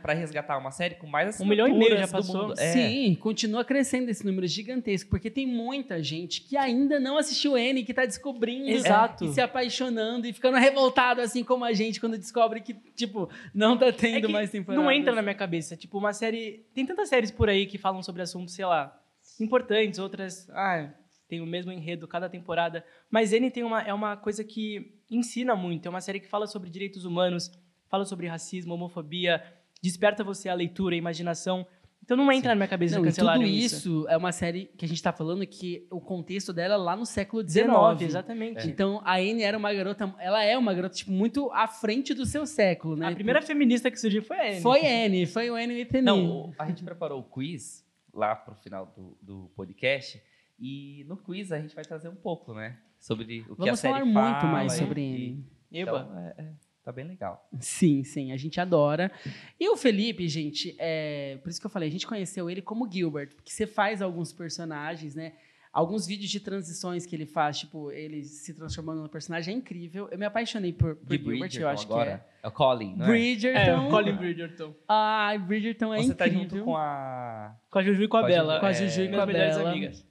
pra 0.00 0.14
resgatar 0.14 0.56
uma 0.56 0.70
série 0.70 0.94
com 0.94 1.06
mais 1.06 1.38
Um 1.40 1.44
milhão 1.44 1.68
e 1.68 1.74
meio 1.74 1.98
já 1.98 2.08
passou. 2.08 2.52
É. 2.52 2.72
Sim, 2.72 3.14
continua 3.16 3.64
crescendo 3.64 4.08
esse 4.10 4.24
número 4.24 4.46
gigantesco, 4.46 5.10
porque 5.10 5.28
tem 5.28 5.46
muita 5.46 6.02
gente 6.02 6.40
que 6.40 6.56
ainda 6.56 6.98
não 6.98 7.18
assistiu 7.18 7.58
N, 7.58 7.82
que 7.84 7.92
tá 7.92 8.06
descobrindo 8.06 8.70
Exato. 8.70 9.24
e 9.24 9.32
se 9.32 9.40
apaixonando 9.40 10.26
e 10.26 10.32
ficando 10.32 10.56
revoltado, 10.56 11.20
assim 11.20 11.44
como 11.44 11.64
a 11.64 11.72
gente, 11.72 12.00
quando 12.00 12.16
descobre 12.16 12.60
que, 12.60 12.72
tipo, 12.94 13.28
não 13.52 13.76
tá 13.76 13.86
É 13.86 13.92
tendo 13.92 14.26
que 14.28 14.32
mais 14.32 14.50
temporada. 14.50 14.82
não 14.82 14.90
entra 14.90 15.14
na 15.14 15.20
minha 15.20 15.34
cabeça. 15.34 15.76
Tipo, 15.76 15.98
uma 15.98 16.12
série. 16.12 16.64
Tem 16.72 16.86
tantas 16.86 17.08
séries 17.08 17.30
por 17.30 17.50
aí 17.50 17.66
que 17.66 17.76
falam 17.76 18.02
sobre 18.02 18.22
assuntos, 18.22 18.54
sei 18.54 18.64
lá, 18.64 18.98
importantes, 19.40 19.98
outras. 19.98 20.48
Ah, 20.50 20.88
tem 21.34 21.40
o 21.40 21.46
mesmo 21.46 21.72
enredo 21.72 22.06
cada 22.06 22.28
temporada. 22.28 22.84
Mas 23.10 23.32
N 23.32 23.50
tem 23.50 23.64
uma, 23.64 23.82
é 23.82 23.92
uma 23.92 24.16
coisa 24.16 24.44
que 24.44 25.00
ensina 25.10 25.56
muito. 25.56 25.86
É 25.86 25.90
uma 25.90 26.00
série 26.00 26.20
que 26.20 26.28
fala 26.28 26.46
sobre 26.46 26.70
direitos 26.70 27.04
humanos, 27.04 27.50
fala 27.88 28.04
sobre 28.04 28.28
racismo, 28.28 28.74
homofobia, 28.74 29.42
desperta 29.82 30.22
você 30.22 30.48
a 30.48 30.54
leitura, 30.54 30.94
a 30.94 30.98
imaginação. 30.98 31.66
Então 32.04 32.16
não 32.16 32.30
entra 32.30 32.50
na 32.50 32.54
minha 32.54 32.68
cabeça 32.68 32.96
Não, 32.96 33.02
cancelarem 33.02 33.46
tudo 33.46 33.52
isso. 33.52 33.76
isso 33.76 34.08
é 34.08 34.16
uma 34.16 34.30
série 34.30 34.66
que 34.76 34.84
a 34.84 34.88
gente 34.88 35.02
tá 35.02 35.10
falando 35.10 35.44
que 35.46 35.88
o 35.90 36.00
contexto 36.00 36.52
dela 36.52 36.74
é 36.74 36.76
lá 36.76 36.94
no 36.94 37.06
século 37.06 37.42
XIX. 37.42 37.64
19, 37.64 38.04
exatamente. 38.04 38.68
Então, 38.68 39.00
a 39.04 39.16
Anne 39.16 39.42
era 39.42 39.56
uma 39.56 39.72
garota, 39.72 40.14
ela 40.20 40.44
é 40.44 40.56
uma 40.56 40.72
garota, 40.72 40.94
tipo, 40.94 41.10
muito 41.10 41.50
à 41.50 41.66
frente 41.66 42.12
do 42.12 42.26
seu 42.26 42.46
século, 42.46 42.94
né? 42.94 43.08
A 43.08 43.14
primeira 43.14 43.40
feminista 43.40 43.90
que 43.90 43.98
surgiu 43.98 44.22
foi 44.22 44.36
a 44.36 44.50
Anne. 44.50 44.60
Foi 44.60 44.86
Anne, 44.86 45.26
foi 45.26 45.50
o 45.50 45.54
Anne 45.54 45.74
Whitney. 45.74 46.02
Não, 46.02 46.52
a 46.58 46.66
gente 46.66 46.84
preparou 46.84 47.20
o 47.20 47.24
quiz 47.24 47.82
lá 48.12 48.36
pro 48.36 48.54
final 48.54 48.86
do, 48.94 49.16
do 49.20 49.50
podcast. 49.56 50.22
E 50.58 51.04
no 51.08 51.16
quiz 51.16 51.50
a 51.52 51.58
gente 51.60 51.74
vai 51.74 51.84
trazer 51.84 52.08
um 52.08 52.14
pouco, 52.14 52.54
né? 52.54 52.76
Sobre 52.98 53.24
o 53.24 53.56
que 53.56 53.62
a 53.62 53.64
Vamos 53.66 53.80
série 53.80 53.94
falar 54.00 54.12
fala. 54.12 54.30
muito 54.32 54.46
mais 54.46 54.72
e- 54.74 54.78
sobre 54.78 55.00
e- 55.02 55.14
Anne. 55.26 55.46
Eba. 55.72 55.90
Então, 56.08 56.18
é, 56.18 56.34
é, 56.38 56.52
tá 56.84 56.92
bem 56.92 57.04
legal. 57.04 57.48
Sim, 57.60 58.04
sim, 58.04 58.30
a 58.32 58.36
gente 58.36 58.60
adora. 58.60 59.10
E 59.58 59.68
o 59.68 59.76
Felipe, 59.76 60.28
gente, 60.28 60.74
é, 60.78 61.38
por 61.42 61.50
isso 61.50 61.60
que 61.60 61.66
eu 61.66 61.70
falei, 61.70 61.88
a 61.88 61.92
gente 61.92 62.06
conheceu 62.06 62.48
ele 62.48 62.62
como 62.62 62.90
Gilbert, 62.90 63.34
porque 63.34 63.50
você 63.50 63.66
faz 63.66 64.00
alguns 64.00 64.32
personagens, 64.32 65.14
né? 65.14 65.32
Alguns 65.72 66.06
vídeos 66.06 66.30
de 66.30 66.38
transições 66.38 67.04
que 67.04 67.16
ele 67.16 67.26
faz, 67.26 67.58
tipo, 67.58 67.90
ele 67.90 68.22
se 68.22 68.54
transformando 68.54 69.02
no 69.02 69.08
personagem, 69.08 69.52
é 69.54 69.58
incrível. 69.58 70.08
Eu 70.08 70.16
me 70.16 70.24
apaixonei 70.24 70.72
por, 70.72 70.94
por 70.94 71.10
Gilbert, 71.16 71.40
Bridgerton 71.40 71.58
eu 71.66 71.68
acho 71.68 71.84
agora. 71.86 72.24
É 72.40 72.46
o 72.46 72.52
Colin, 72.52 72.92
que 72.92 72.98
não 73.00 73.06
é. 73.06 73.08
é? 73.08 73.10
Bridgerton. 73.10 73.58
É, 73.58 73.76
o 73.76 73.90
Colin 73.90 74.12
Bridgerton. 74.16 74.74
Ai, 74.88 75.38
Bridgerton 75.40 75.92
é 75.92 76.00
Você 76.00 76.14
tá 76.14 76.28
incrível. 76.28 76.48
junto 76.50 76.64
com 76.64 76.76
a... 76.76 77.56
Com 77.68 77.78
a 77.80 77.82
Juju 77.82 78.04
e 78.04 78.08
com 78.08 78.16
a 78.18 78.20
Com 78.20 78.26
a 78.26 78.28
Bela. 78.28 78.52
Juju, 78.52 78.60
Com 78.60 78.66
a 78.66 78.70
é, 78.70 78.74
Juju 78.74 79.02
e 79.02 79.08
com 79.08 79.20
a 79.20 79.26
melhores 79.26 79.56
Bela. 79.56 79.70
amigas. 79.72 80.06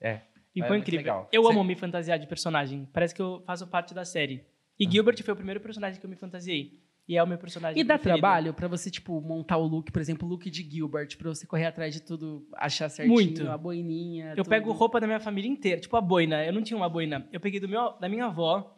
É. 0.00 0.20
E 0.54 0.60
É 0.62 0.66
foi 0.66 0.76
muito 0.76 0.88
incrível. 0.88 0.98
legal. 1.04 1.28
Eu 1.32 1.42
Você- 1.42 1.52
amo 1.52 1.64
me 1.64 1.74
fantasiar 1.76 2.18
de 2.18 2.26
personagem. 2.26 2.88
Parece 2.92 3.14
que 3.14 3.20
eu 3.22 3.42
faço 3.46 3.66
parte 3.66 3.92
da 3.94 4.04
série. 4.04 4.44
E 4.78 4.86
Ah. 4.86 4.90
Gilbert 4.90 5.22
foi 5.22 5.32
o 5.34 5.36
primeiro 5.36 5.60
personagem 5.60 5.98
que 6.00 6.04
eu 6.06 6.10
me 6.10 6.16
fantasiei. 6.16 6.80
E 7.08 7.16
é 7.16 7.22
o 7.22 7.26
meu 7.26 7.38
personagem 7.38 7.80
E 7.80 7.84
dá 7.84 7.94
preferido. 7.94 8.18
trabalho 8.20 8.52
pra 8.52 8.66
você, 8.66 8.90
tipo, 8.90 9.20
montar 9.20 9.58
o 9.58 9.64
look, 9.66 9.92
por 9.92 10.00
exemplo, 10.02 10.26
o 10.26 10.30
look 10.30 10.50
de 10.50 10.62
Gilbert, 10.68 11.16
pra 11.16 11.28
você 11.28 11.46
correr 11.46 11.66
atrás 11.66 11.94
de 11.94 12.02
tudo, 12.02 12.44
achar 12.56 12.88
certinho, 12.88 13.14
Muito. 13.14 13.48
a 13.48 13.56
boininha. 13.56 14.30
Eu 14.30 14.36
tudo. 14.42 14.48
pego 14.48 14.72
roupa 14.72 14.98
da 14.98 15.06
minha 15.06 15.20
família 15.20 15.48
inteira. 15.48 15.80
Tipo 15.80 15.96
a 15.96 16.00
boina. 16.00 16.44
Eu 16.44 16.52
não 16.52 16.62
tinha 16.62 16.76
uma 16.76 16.88
boina. 16.88 17.28
Eu 17.32 17.38
peguei 17.38 17.60
do 17.60 17.68
meu, 17.68 17.92
da 18.00 18.08
minha 18.08 18.24
avó. 18.26 18.76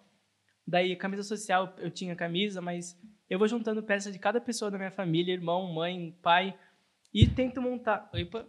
Daí, 0.66 0.94
camisa 0.96 1.22
social, 1.22 1.74
eu 1.78 1.90
tinha 1.90 2.14
camisa, 2.14 2.60
mas 2.60 3.00
eu 3.30 3.38
vou 3.38 3.48
juntando 3.48 3.82
peças 3.82 4.12
de 4.12 4.18
cada 4.18 4.38
pessoa 4.40 4.70
da 4.70 4.76
minha 4.76 4.90
família, 4.90 5.32
irmão, 5.32 5.72
mãe, 5.72 6.14
pai. 6.22 6.54
E 7.12 7.26
tento 7.26 7.60
montar. 7.62 8.10
Opa! 8.14 8.46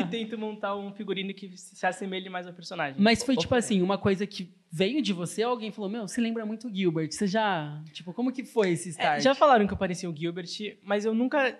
e 0.00 0.04
tento 0.10 0.36
montar 0.36 0.74
um 0.76 0.92
figurino 0.92 1.32
que 1.32 1.56
se 1.56 1.86
assemelhe 1.86 2.28
mais 2.28 2.46
ao 2.46 2.52
personagem. 2.52 3.00
Mas 3.00 3.22
foi, 3.22 3.36
tipo 3.36 3.54
Ok. 3.54 3.58
assim, 3.58 3.80
uma 3.82 3.96
coisa 3.96 4.26
que 4.26 4.52
veio 4.70 5.00
de 5.00 5.12
você, 5.12 5.42
alguém 5.42 5.70
falou, 5.70 5.88
meu, 5.90 6.06
você 6.08 6.20
lembra 6.20 6.44
muito 6.44 6.68
o 6.68 6.74
Gilbert. 6.74 7.12
Você 7.12 7.26
já. 7.26 7.82
Tipo, 7.92 8.12
como 8.12 8.32
que 8.32 8.44
foi 8.44 8.70
esse 8.70 8.88
É, 8.88 8.92
start? 8.92 9.22
já 9.22 9.34
falaram 9.34 9.66
que 9.66 9.72
eu 9.72 9.76
parecia 9.78 10.10
o 10.10 10.14
Gilbert, 10.16 10.48
mas 10.82 11.04
eu 11.04 11.14
nunca 11.14 11.56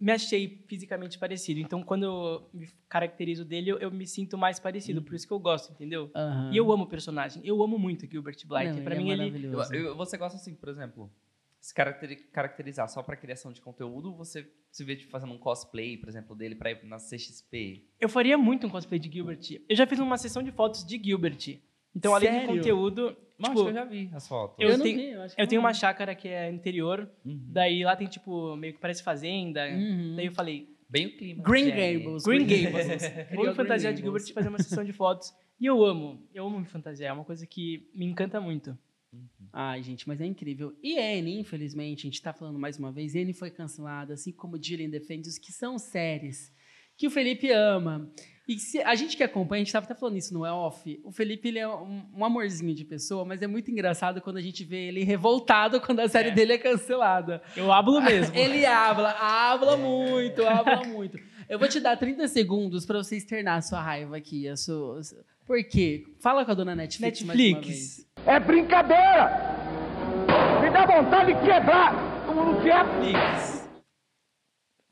me 0.00 0.12
achei 0.12 0.62
fisicamente 0.66 1.18
parecido. 1.18 1.60
Então, 1.60 1.82
quando 1.82 2.04
eu 2.04 2.50
me 2.52 2.68
caracterizo 2.88 3.44
dele, 3.44 3.70
eu, 3.70 3.78
eu 3.78 3.90
me 3.90 4.06
sinto 4.06 4.36
mais 4.36 4.58
parecido. 4.58 5.00
Por 5.02 5.14
isso 5.14 5.26
que 5.26 5.32
eu 5.32 5.38
gosto, 5.38 5.72
entendeu? 5.72 6.10
Aham. 6.14 6.50
E 6.52 6.56
eu 6.56 6.70
amo 6.72 6.84
o 6.84 6.88
personagem. 6.88 7.40
Eu 7.44 7.62
amo 7.62 7.78
muito 7.78 8.04
o 8.06 8.10
Gilbert 8.10 8.36
Blythe. 8.46 8.76
Não, 8.76 8.82
Pra 8.82 8.94
ele 8.94 9.02
é 9.02 9.04
mim, 9.04 9.10
ele... 9.10 9.22
maravilhoso. 9.30 9.74
Eu- 9.74 9.84
eu- 9.88 9.96
você 9.96 10.16
gosta 10.18 10.36
assim, 10.38 10.54
por 10.54 10.68
exemplo, 10.68 11.10
se 11.66 11.74
caracteri- 11.74 12.16
caracterizar 12.32 12.88
só 12.88 13.02
pra 13.02 13.16
criação 13.16 13.52
de 13.52 13.60
conteúdo, 13.60 14.10
ou 14.10 14.16
você 14.16 14.48
se 14.70 14.84
vê 14.84 14.94
tipo, 14.94 15.10
fazendo 15.10 15.32
um 15.32 15.38
cosplay, 15.38 15.96
por 15.96 16.08
exemplo, 16.08 16.36
dele 16.36 16.54
pra 16.54 16.70
ir 16.70 16.84
na 16.84 16.98
CXP? 16.98 17.84
Eu 17.98 18.08
faria 18.08 18.38
muito 18.38 18.66
um 18.66 18.70
cosplay 18.70 19.00
de 19.00 19.10
Gilbert. 19.10 19.40
Eu 19.68 19.74
já 19.74 19.84
fiz 19.86 19.98
uma 19.98 20.16
sessão 20.16 20.42
de 20.44 20.52
fotos 20.52 20.86
de 20.86 20.96
Gilbert. 21.02 21.58
Então, 21.94 22.14
além 22.14 22.30
de 22.30 22.36
Sério? 22.40 22.54
conteúdo, 22.56 23.16
Não, 23.38 23.48
tipo, 23.50 23.52
acho 23.52 23.62
que 23.64 23.68
eu 23.70 23.74
já 23.74 23.84
vi 23.84 24.10
as 24.14 24.28
fotos. 24.28 24.56
eu 24.60 24.76
não 24.78 24.84
tenho- 24.84 24.96
vi, 24.96 25.12
acho 25.14 25.34
que 25.34 25.42
eu 25.42 25.46
tenho 25.48 25.60
não 25.60 25.66
uma 25.66 25.72
vi. 25.72 25.78
chácara 25.78 26.14
que 26.14 26.28
é 26.28 26.50
interior. 26.52 27.10
Uhum. 27.24 27.46
Daí 27.48 27.82
lá 27.84 27.96
tem, 27.96 28.06
tipo, 28.06 28.54
meio 28.54 28.74
que 28.74 28.80
parece 28.80 29.02
fazenda. 29.02 29.66
Uhum. 29.68 30.14
Daí 30.14 30.26
eu 30.26 30.32
falei, 30.32 30.68
Bem 30.88 31.06
o 31.06 31.16
clima. 31.16 31.42
Green. 31.42 31.68
Gables. 31.70 32.22
Green 32.22 32.46
Gables. 32.46 33.02
Vou 33.34 33.44
me 33.44 33.52
fantasiar 33.54 33.92
de. 33.92 34.02
Gilbert 34.02 34.22
e 34.28 34.32
fazer 34.32 34.48
uma 34.48 34.62
sessão 34.62 34.84
de 34.84 34.92
fotos. 34.92 35.34
E 35.58 35.66
eu 35.66 35.84
amo. 35.84 36.22
Eu 36.32 36.46
amo 36.46 36.60
me 36.60 36.66
fantasiar. 36.66 37.10
É 37.10 37.12
uma 37.12 37.24
coisa 37.24 37.44
que 37.44 37.90
me 37.92 38.04
encanta 38.06 38.40
muito. 38.40 38.78
Ai, 39.58 39.82
gente, 39.82 40.06
mas 40.06 40.20
é 40.20 40.26
incrível. 40.26 40.76
E 40.82 40.98
Anne, 40.98 41.40
infelizmente, 41.40 42.00
a 42.00 42.10
gente 42.10 42.20
tá 42.20 42.30
falando 42.32 42.58
mais 42.58 42.78
uma 42.78 42.92
vez, 42.92 43.14
Anne 43.14 43.32
foi 43.32 43.50
cancelada, 43.50 44.12
assim 44.12 44.30
como 44.30 44.58
Dylan 44.58 44.90
Defenders, 44.90 45.38
que 45.38 45.50
são 45.50 45.78
séries 45.78 46.52
que 46.94 47.06
o 47.06 47.10
Felipe 47.10 47.50
ama. 47.50 48.10
E 48.46 48.58
se, 48.58 48.80
a 48.82 48.94
gente 48.94 49.16
que 49.16 49.22
acompanha, 49.22 49.62
a 49.62 49.64
gente 49.64 49.72
tava 49.72 49.86
até 49.86 49.94
falando 49.94 50.16
isso 50.18 50.32
no 50.34 50.44
É 50.44 50.52
Off, 50.52 51.00
o 51.04 51.10
Felipe 51.10 51.48
ele 51.48 51.58
é 51.58 51.66
um, 51.68 52.04
um 52.14 52.24
amorzinho 52.24 52.74
de 52.74 52.84
pessoa, 52.84 53.24
mas 53.24 53.40
é 53.42 53.46
muito 53.46 53.70
engraçado 53.70 54.20
quando 54.20 54.36
a 54.36 54.40
gente 54.42 54.62
vê 54.62 54.88
ele 54.88 55.02
revoltado 55.04 55.80
quando 55.80 56.00
a 56.00 56.08
série 56.08 56.28
É. 56.28 56.32
dele 56.32 56.52
é 56.52 56.58
cancelada. 56.58 57.42
Eu 57.56 57.72
hablo 57.72 57.98
mesmo. 58.04 58.36
Ele 58.36 58.64
habla, 58.66 59.10
habla 59.18 59.76
muito, 59.76 60.46
habla 60.46 60.84
muito. 60.84 61.18
Eu 61.48 61.58
vou 61.58 61.66
te 61.68 61.80
dar 61.80 61.96
30 61.96 62.28
segundos 62.28 62.84
pra 62.86 62.98
você 62.98 63.16
externar 63.16 63.56
a 63.58 63.62
sua 63.62 63.80
raiva 63.80 64.16
aqui. 64.18 64.46
A 64.48 64.56
sua... 64.56 65.00
Por 65.46 65.62
quê? 65.66 66.04
Fala 66.20 66.44
com 66.44 66.50
a 66.50 66.54
dona 66.54 66.74
Netflix, 66.74 67.22
mais 67.22 67.38
uma 67.38 67.44
Netflix. 67.58 67.66
vez. 67.96 68.06
É 68.26 68.40
brincadeira! 68.40 69.30
Me 70.60 70.68
dá 70.70 70.84
vontade 70.84 71.32
de 71.32 71.40
quebrar! 71.40 71.94
Como 72.26 72.44
não? 72.44 72.60
Netflix. 72.60 73.68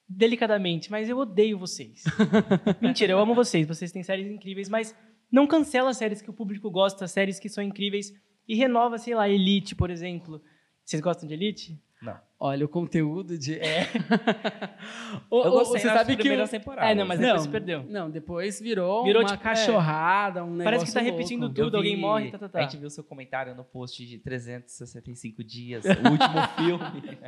Delicadamente, 0.08 0.88
mas 0.88 1.08
eu 1.08 1.18
odeio 1.18 1.58
vocês. 1.58 2.04
Mentira, 2.80 3.12
eu 3.12 3.18
amo 3.18 3.34
vocês. 3.34 3.66
Vocês 3.66 3.90
têm 3.90 4.04
séries 4.04 4.30
incríveis, 4.30 4.68
mas 4.68 4.96
não 5.32 5.48
cancela 5.48 5.90
as 5.90 5.96
séries 5.96 6.22
que 6.22 6.30
o 6.30 6.32
público 6.32 6.70
gosta, 6.70 7.08
séries 7.08 7.40
que 7.40 7.48
são 7.48 7.64
incríveis 7.64 8.12
e 8.46 8.54
renova, 8.54 8.98
sei 8.98 9.16
lá, 9.16 9.28
Elite, 9.28 9.74
por 9.74 9.90
exemplo. 9.90 10.40
Vocês 10.84 11.02
gostam 11.02 11.26
de 11.26 11.34
Elite? 11.34 11.82
Não. 12.04 12.16
Olha, 12.38 12.66
o 12.66 12.68
conteúdo 12.68 13.38
de. 13.38 13.54
É. 13.58 13.86
O- 15.30 15.42
Eu 15.44 15.50
gostei 15.52 15.80
você 15.80 15.88
sabe 15.88 16.10
que. 16.16 16.22
primeiras 16.22 16.48
o- 16.48 16.52
temporadas. 16.52 16.90
É, 16.90 16.94
não, 16.94 17.06
mas 17.06 17.18
depois 17.18 17.42
se 17.42 17.48
perdeu. 17.48 17.84
Não, 17.88 18.10
depois 18.10 18.60
virou, 18.60 19.04
Virou, 19.04 19.22
uma 19.22 19.28
tipo, 19.28 19.40
é. 19.40 19.42
cachorrada, 19.44 20.44
um 20.44 20.48
negócio 20.50 20.64
Parece 20.64 20.84
que 20.86 20.92
tá 20.92 21.00
louco. 21.00 21.16
repetindo 21.16 21.46
Eu 21.46 21.54
tudo, 21.54 21.76
alguém 21.76 21.94
vi- 21.96 22.00
morre, 22.00 22.30
tá, 22.30 22.38
tá, 22.38 22.48
tá. 22.48 22.58
A 22.58 22.62
gente 22.62 22.76
viu 22.76 22.90
seu 22.90 23.02
comentário 23.04 23.54
no 23.54 23.64
post 23.64 24.04
de 24.04 24.18
365 24.18 25.42
dias, 25.42 25.84
o 25.84 25.88
último 25.88 26.48
filme. 26.58 27.18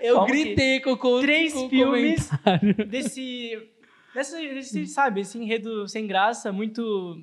Eu 0.00 0.14
Como 0.16 0.26
que- 0.26 0.32
gritei 0.32 0.80
com, 0.80 0.96
com 0.96 1.20
Três 1.20 1.52
com 1.52 1.68
filmes 1.68 2.28
comentário. 2.28 2.74
desse, 2.88 3.68
dessa, 4.14 4.36
desse, 4.38 4.86
sabe, 4.86 5.20
esse 5.20 5.38
enredo 5.38 5.86
sem 5.88 6.06
graça, 6.06 6.50
muito 6.52 7.22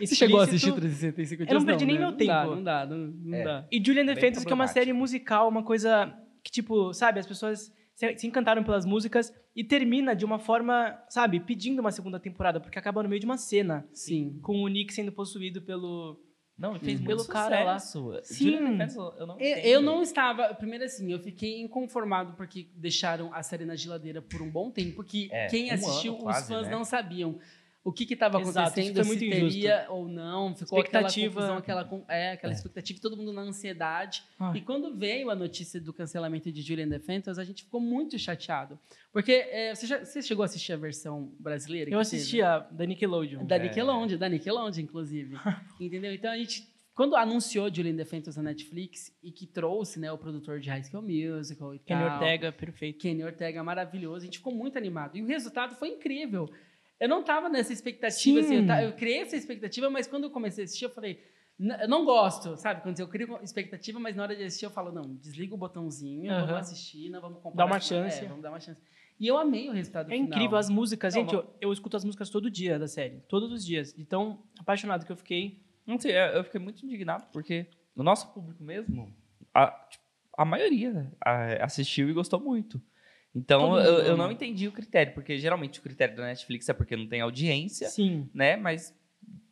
Você 0.00 0.14
chegou 0.14 0.40
a 0.40 0.44
assistir 0.44 0.72
365 0.72 1.44
dias? 1.44 1.52
Eu 1.52 1.58
não 1.60 1.66
perdi 1.66 1.84
nem 1.86 1.94
né? 1.96 2.00
meu 2.00 2.10
Não 2.10 2.16
tempo. 2.16 2.28
dá, 2.32 2.46
não 2.46 2.62
dá, 2.64 2.86
não, 2.86 2.96
não 2.98 3.34
É. 3.38 3.44
dá. 3.44 3.66
E 3.70 3.78
Julian 3.84 4.04
Bem 4.06 4.14
Defenders, 4.14 4.44
que 4.44 4.52
é 4.52 4.54
uma 4.54 4.66
série 4.66 4.92
musical, 4.92 5.48
uma 5.48 5.62
coisa 5.62 6.12
que, 6.42 6.50
tipo, 6.50 6.92
sabe, 6.92 7.20
as 7.20 7.26
pessoas 7.26 7.72
se, 7.94 8.16
se 8.18 8.26
encantaram 8.26 8.62
pelas 8.64 8.84
músicas 8.84 9.32
e 9.54 9.62
termina 9.62 10.14
de 10.16 10.24
uma 10.24 10.38
forma, 10.38 10.98
sabe, 11.08 11.38
pedindo 11.40 11.78
uma 11.80 11.92
segunda 11.92 12.18
temporada, 12.18 12.60
porque 12.60 12.78
acaba 12.78 13.02
no 13.02 13.08
meio 13.08 13.20
de 13.20 13.26
uma 13.26 13.36
cena, 13.38 13.86
Sim. 13.92 14.38
com 14.42 14.62
o 14.62 14.68
Nick 14.68 14.92
sendo 14.92 15.12
possuído 15.12 15.62
pelo... 15.62 16.20
Não, 16.56 16.70
ele 16.76 16.84
fez 16.84 17.00
Pelo 17.00 17.16
muito 17.16 17.28
cara 17.32 17.64
lá. 17.64 17.78
sucesso. 17.80 18.32
Sim. 18.34 18.54
Eu 18.54 19.26
não 19.26 19.40
Eu, 19.40 19.56
eu 19.56 19.82
não 19.82 20.02
estava. 20.02 20.54
Primeiro, 20.54 20.84
assim, 20.84 21.10
eu 21.10 21.18
fiquei 21.18 21.60
inconformado 21.60 22.34
porque 22.36 22.68
deixaram 22.76 23.34
a 23.34 23.42
série 23.42 23.64
na 23.64 23.74
geladeira 23.74 24.22
por 24.22 24.40
um 24.40 24.48
bom 24.48 24.70
tempo. 24.70 25.02
Que 25.02 25.28
É, 25.32 25.48
quem 25.48 25.68
um 25.72 25.74
assistiu, 25.74 26.12
ano 26.12 26.18
os 26.18 26.24
quase, 26.24 26.48
fãs 26.54 26.66
né? 26.66 26.72
não 26.72 26.84
sabiam 26.84 27.40
o 27.84 27.92
que 27.92 28.10
estava 28.14 28.40
Exato, 28.40 28.58
acontecendo, 28.70 29.04
foi 29.04 29.18
se 29.18 29.28
teria 29.28 29.86
ou 29.90 30.08
não. 30.08 30.54
Ficou 30.54 30.80
aquela 30.80 31.06
Expectativa. 31.06 31.34
confusão, 31.34 31.56
aquela, 31.58 32.04
é, 32.08 32.32
aquela 32.32 32.52
expectativa, 32.54 32.98
todo 32.98 33.14
mundo 33.14 33.30
na 33.32 33.42
ansiedade. 33.42 34.24
E 34.54 34.60
quando 34.62 34.96
veio 34.96 35.28
a 35.28 35.34
notícia 35.34 35.78
do 35.78 35.92
cancelamento 35.92 36.50
de 36.50 36.62
Julian 36.62 36.88
Defenders, 36.88 37.38
a 37.38 37.44
gente 37.44 37.62
ficou 37.64 37.80
muito 37.80 38.18
chateado. 38.18 38.78
Porque 39.12 39.32
é, 39.32 39.74
você, 39.74 39.86
já- 39.86 40.02
você 40.04 40.22
chegou 40.22 40.42
a 40.42 40.46
assistir 40.46 40.72
a 40.72 40.76
versão 40.76 41.30
brasileira? 41.38 41.90
Eu 41.90 41.98
assisti 41.98 42.40
a 42.40 42.58
da 42.60 42.86
Nickelodeon. 42.86 43.44
Da 43.44 43.56
É. 43.56 43.58
Nickelodeon, 43.64 44.16
da 44.18 44.28
Nickelodeon, 44.30 44.82
inclusive. 44.82 45.36
Entendeu? 45.78 46.12
Então 46.14 46.30
a 46.32 46.36
gente, 46.38 46.66
quando 46.94 47.14
anunciou 47.16 47.72
Julian 47.72 47.94
Defenders 47.96 48.36
na 48.36 48.44
Netflix 48.44 49.14
e 49.22 49.30
que 49.30 49.46
trouxe 49.46 50.00
né, 50.00 50.10
o 50.10 50.16
produtor 50.16 50.58
de 50.58 50.70
High 50.70 50.84
School 50.84 51.02
Musical 51.02 51.74
e 51.74 51.78
Kenny 51.80 52.00
tal, 52.00 52.12
Ortega, 52.14 52.50
perfeito. 52.50 52.98
Kenny 52.98 53.22
Ortega, 53.22 53.62
maravilhoso, 53.62 54.22
a 54.22 54.24
gente 54.24 54.38
ficou 54.38 54.54
muito 54.54 54.78
animado. 54.78 55.18
E 55.18 55.22
o 55.22 55.26
resultado 55.26 55.74
foi 55.74 55.88
incrível. 55.90 56.48
Eu 57.00 57.08
não 57.08 57.22
tava 57.22 57.48
nessa 57.48 57.72
expectativa, 57.72 58.42
Sim. 58.42 58.58
assim, 58.66 58.68
eu, 58.68 58.88
eu 58.88 58.92
criei 58.94 59.20
essa 59.22 59.36
expectativa, 59.36 59.90
mas 59.90 60.06
quando 60.06 60.24
eu 60.24 60.30
comecei 60.30 60.62
a 60.62 60.66
assistir, 60.66 60.84
eu 60.84 60.90
falei, 60.90 61.22
"N- 61.58 61.76
eu 61.82 61.88
não 61.88 62.04
gosto, 62.04 62.56
sabe? 62.56 62.82
Quando 62.82 62.98
eu 63.00 63.08
crio 63.08 63.38
expectativa, 63.42 63.98
mas 63.98 64.14
na 64.16 64.22
hora 64.22 64.36
de 64.36 64.44
assistir 64.44 64.64
eu 64.66 64.70
falo, 64.70 64.92
não, 64.92 65.14
desliga 65.16 65.54
o 65.54 65.58
botãozinho, 65.58 66.30
Aham. 66.32 66.40
vamos 66.46 66.60
assistir, 66.62 67.08
não 67.10 67.20
vamos 67.20 67.40
comprar. 67.42 67.64
Dá 67.64 67.66
uma 67.66 67.80
chance. 67.80 68.24
É, 68.24 68.28
vamos 68.28 68.42
dar 68.42 68.50
uma 68.50 68.60
chance. 68.60 68.80
E 69.18 69.26
eu 69.26 69.36
amei 69.38 69.68
o 69.68 69.72
resultado 69.72 70.10
É 70.10 70.14
final. 70.16 70.28
incrível, 70.28 70.56
as 70.58 70.68
músicas. 70.68 71.14
Não, 71.14 71.22
Gente, 71.22 71.34
eu, 71.34 71.46
eu 71.60 71.72
escuto 71.72 71.96
as 71.96 72.04
músicas 72.04 72.30
todo 72.30 72.50
dia 72.50 72.78
da 72.78 72.88
série. 72.88 73.20
Todos 73.28 73.52
os 73.52 73.64
dias. 73.64 73.92
De 73.92 74.04
tão 74.04 74.42
apaixonado 74.58 75.04
que 75.06 75.12
eu 75.12 75.16
fiquei. 75.16 75.62
Não 75.86 75.98
sei, 75.98 76.12
eu 76.16 76.42
fiquei 76.44 76.60
muito 76.60 76.84
indignado 76.84 77.26
porque 77.32 77.66
o 77.94 78.02
nosso 78.02 78.32
público 78.32 78.62
mesmo, 78.64 79.14
a, 79.52 79.68
tipo, 79.88 80.02
a 80.36 80.44
maioria 80.44 81.12
a, 81.24 81.64
assistiu 81.64 82.08
e 82.08 82.12
gostou 82.12 82.40
muito. 82.40 82.80
Então 83.34 83.76
eu, 83.78 83.98
eu 84.00 84.16
não 84.16 84.30
entendi 84.30 84.68
o 84.68 84.72
critério, 84.72 85.12
porque 85.12 85.36
geralmente 85.38 85.80
o 85.80 85.82
critério 85.82 86.14
da 86.16 86.24
Netflix 86.24 86.68
é 86.68 86.72
porque 86.72 86.96
não 86.96 87.06
tem 87.06 87.20
audiência, 87.20 87.88
Sim. 87.88 88.28
né? 88.32 88.56
Mas 88.56 88.94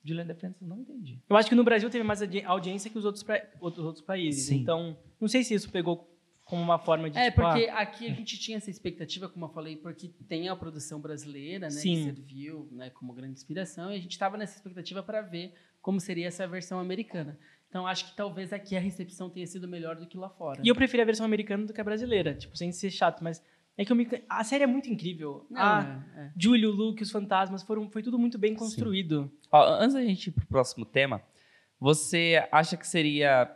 Julian 0.05 0.27
Defenders 0.27 0.61
eu 0.63 0.69
não 0.69 0.79
entendi. 0.81 1.19
Eu 1.29 1.37
acho 1.37 1.49
que 1.49 1.55
no 1.55 1.65
Brasil 1.65 1.91
teve 1.91 2.05
mais 2.05 2.23
audi- 2.23 2.45
audiência 2.45 2.91
que 2.91 2.99
os 2.99 3.05
outros, 3.05 3.23
pra- 3.25 3.45
outros, 3.61 3.85
outros 3.85 4.05
países. 4.05 4.47
Sim. 4.47 4.57
Então, 4.59 4.97
não 5.21 5.29
sei 5.29 5.43
se 5.43 5.55
isso 5.55 5.71
pegou 5.71 6.09
como 6.45 6.63
uma 6.63 6.79
forma 6.79 7.09
de. 7.11 7.19
É, 7.19 7.31
tipo, 7.31 7.41
porque 7.43 7.67
ah, 7.69 7.79
aqui 7.79 8.07
a 8.07 8.15
gente 8.15 8.39
tinha 8.39 8.59
essa 8.59 8.71
expectativa, 8.71 9.29
como 9.29 9.47
eu 9.47 9.49
falei, 9.49 9.77
porque 9.77 10.09
tem 10.29 10.49
a 10.49 10.55
produção 10.57 11.01
brasileira, 11.01 11.67
né? 11.67 11.71
Sim. 11.71 11.95
Que 11.97 12.03
serviu 12.05 12.69
né, 12.73 12.91
como 12.91 13.13
grande 13.13 13.35
inspiração, 13.35 13.91
e 13.93 13.97
a 13.97 14.01
gente 14.01 14.13
estava 14.13 14.37
nessa 14.37 14.57
expectativa 14.57 15.03
para 15.03 15.23
ver 15.23 15.55
como 15.81 15.99
seria 15.99 16.29
essa 16.29 16.47
versão 16.47 16.79
americana. 16.79 17.39
Então, 17.69 17.87
acho 17.87 18.05
que 18.11 18.15
talvez 18.15 18.53
aqui 18.53 18.77
a 18.77 18.81
recepção 18.81 19.31
tenha 19.31 19.47
sido 19.47 19.67
melhor 19.67 19.97
do 19.97 20.07
que 20.07 20.19
lá 20.19 20.29
fora. 20.29 20.61
E 20.63 20.69
eu 20.69 20.75
preferi 20.75 21.01
a 21.03 21.07
versão 21.07 21.25
americana 21.25 21.65
do 21.65 21.73
que 21.73 21.81
a 21.81 21.85
brasileira. 21.85 22.35
Tipo, 22.35 22.57
sem 22.57 22.71
ser 22.71 22.91
chato, 22.91 23.25
mas. 23.25 23.43
É 23.77 23.85
que 23.85 23.93
eu 23.93 23.97
me... 23.97 24.07
a 24.29 24.45
série 24.45 24.65
é 24.65 24.67
muito 24.67 24.91
incrível. 24.91 25.47
Não, 25.51 25.61
a 25.61 26.05
é, 26.17 26.31
é. 26.47 26.67
Luke, 26.67 27.03
os 27.03 27.11
fantasmas, 27.11 27.63
foram, 27.63 27.89
foi 27.91 28.03
tudo 28.03 28.19
muito 28.19 28.39
bem 28.39 28.55
construído. 28.55 29.33
Ó, 29.51 29.75
antes 29.81 29.95
da 29.95 30.03
gente 30.03 30.27
ir 30.27 30.33
pro 30.33 30.47
próximo 30.47 30.85
tema, 30.85 31.23
você 31.81 32.47
acha 32.53 32.77
que 32.77 32.87
seria 32.87 33.51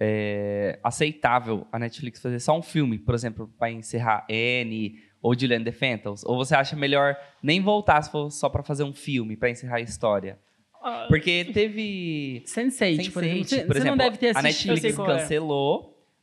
é, 0.00 0.78
aceitável 0.82 1.66
a 1.72 1.78
Netflix 1.78 2.20
fazer 2.20 2.40
só 2.40 2.56
um 2.56 2.62
filme, 2.62 2.98
por 2.98 3.14
exemplo, 3.14 3.52
para 3.58 3.70
encerrar 3.70 4.26
Anne 4.30 4.94
ou 5.20 5.38
Julian 5.38 5.62
Defenders? 5.62 6.24
Ou 6.24 6.36
você 6.36 6.54
acha 6.54 6.76
melhor 6.76 7.16
nem 7.42 7.60
voltar 7.60 8.00
se 8.02 8.10
for 8.10 8.30
só 8.30 8.48
para 8.48 8.62
fazer 8.62 8.84
um 8.84 8.94
filme 8.94 9.36
para 9.36 9.50
encerrar 9.50 9.76
a 9.76 9.80
história? 9.80 10.38
Ah, 10.82 11.06
Porque 11.08 11.46
teve 11.46 12.44
Sense8, 12.46 13.12
por 13.12 13.24
exemplo. 13.24 13.42
Sense8, 13.42 13.48
Você, 13.48 13.64
por 13.64 13.72
você 13.74 13.78
não 13.80 13.94
exemplo, 13.94 13.96
deve 13.96 14.18
ter 14.18 14.36
a 14.36 14.38
assistido. 14.38 14.76
Sei 14.78 14.90
Netflix 14.90 14.96
qual 14.96 15.10
é. 15.10 15.26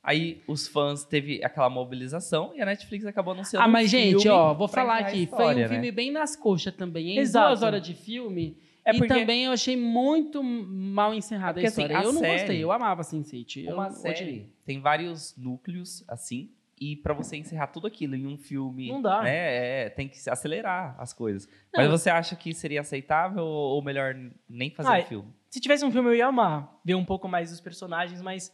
Aí 0.04 0.42
os 0.48 0.68
fãs 0.68 1.04
teve 1.04 1.44
aquela 1.44 1.70
mobilização 1.70 2.52
e 2.56 2.62
a 2.62 2.66
Netflix 2.66 3.06
acabou 3.06 3.34
anunciando 3.34 3.64
Ah, 3.66 3.68
mas 3.68 3.88
um 3.88 3.90
gente, 3.90 4.22
filme 4.24 4.30
ó, 4.30 4.54
vou 4.54 4.68
falar 4.68 5.00
aqui. 5.00 5.12
foi 5.12 5.20
história, 5.24 5.66
um 5.66 5.70
filme 5.70 5.86
né? 5.88 5.92
bem 5.92 6.12
nas 6.12 6.36
coxas 6.36 6.74
também. 6.76 7.12
Em 7.12 7.20
Exato. 7.20 7.48
duas 7.50 7.64
horas 7.64 7.82
de 7.82 7.94
filme. 7.94 8.58
É 8.84 8.96
e 8.96 8.98
porque- 8.98 9.14
também 9.14 9.46
eu 9.46 9.52
achei 9.52 9.78
muito 9.78 10.42
mal 10.44 11.14
encerrada 11.14 11.54
porque, 11.54 11.68
a 11.68 11.70
assim, 11.70 11.82
história. 11.84 12.00
a 12.00 12.04
eu 12.04 12.14
não 12.14 12.20
série- 12.22 12.38
gostei, 12.40 12.64
eu 12.64 12.72
amava 12.72 13.04
Sense8. 13.04 13.64
Eu 13.66 13.76
Uma 13.76 13.88
odiei. 13.88 14.02
série 14.02 14.50
tem 14.66 14.80
vários 14.82 15.36
núcleos, 15.38 16.04
assim, 16.08 16.50
e 16.80 16.96
pra 16.96 17.14
você 17.14 17.38
encerrar 17.38 17.68
tudo 17.68 17.86
aquilo 17.86 18.16
em 18.16 18.26
um 18.26 18.40
filme. 18.40 18.88
Não 18.90 19.00
dá. 19.00 19.22
né, 19.22 19.86
é, 19.86 19.90
tem 19.92 20.08
que 20.10 20.18
acelerar 20.28 20.96
as 20.98 21.14
coisas. 21.14 21.48
Mas 21.78 21.88
você 21.92 22.10
acha 22.10 22.36
que 22.36 22.56
seria 22.56 22.82
aceitável 22.82 23.44
ou 23.44 23.76
ou 23.76 23.84
melhor 23.84 24.16
nem 24.50 24.72
fazer 24.72 24.90
Ah, 24.90 25.00
um 25.00 25.04
filme? 25.04 25.30
Se 25.48 25.60
tivesse 25.60 25.86
um 25.86 25.92
filme, 25.92 26.10
eu 26.10 26.16
ia 26.16 26.26
amar 26.26 26.80
ver 26.84 26.96
um 26.96 27.06
pouco 27.06 27.28
mais 27.28 27.52
dos 27.52 27.62
personagens, 27.62 28.20
mas. 28.20 28.52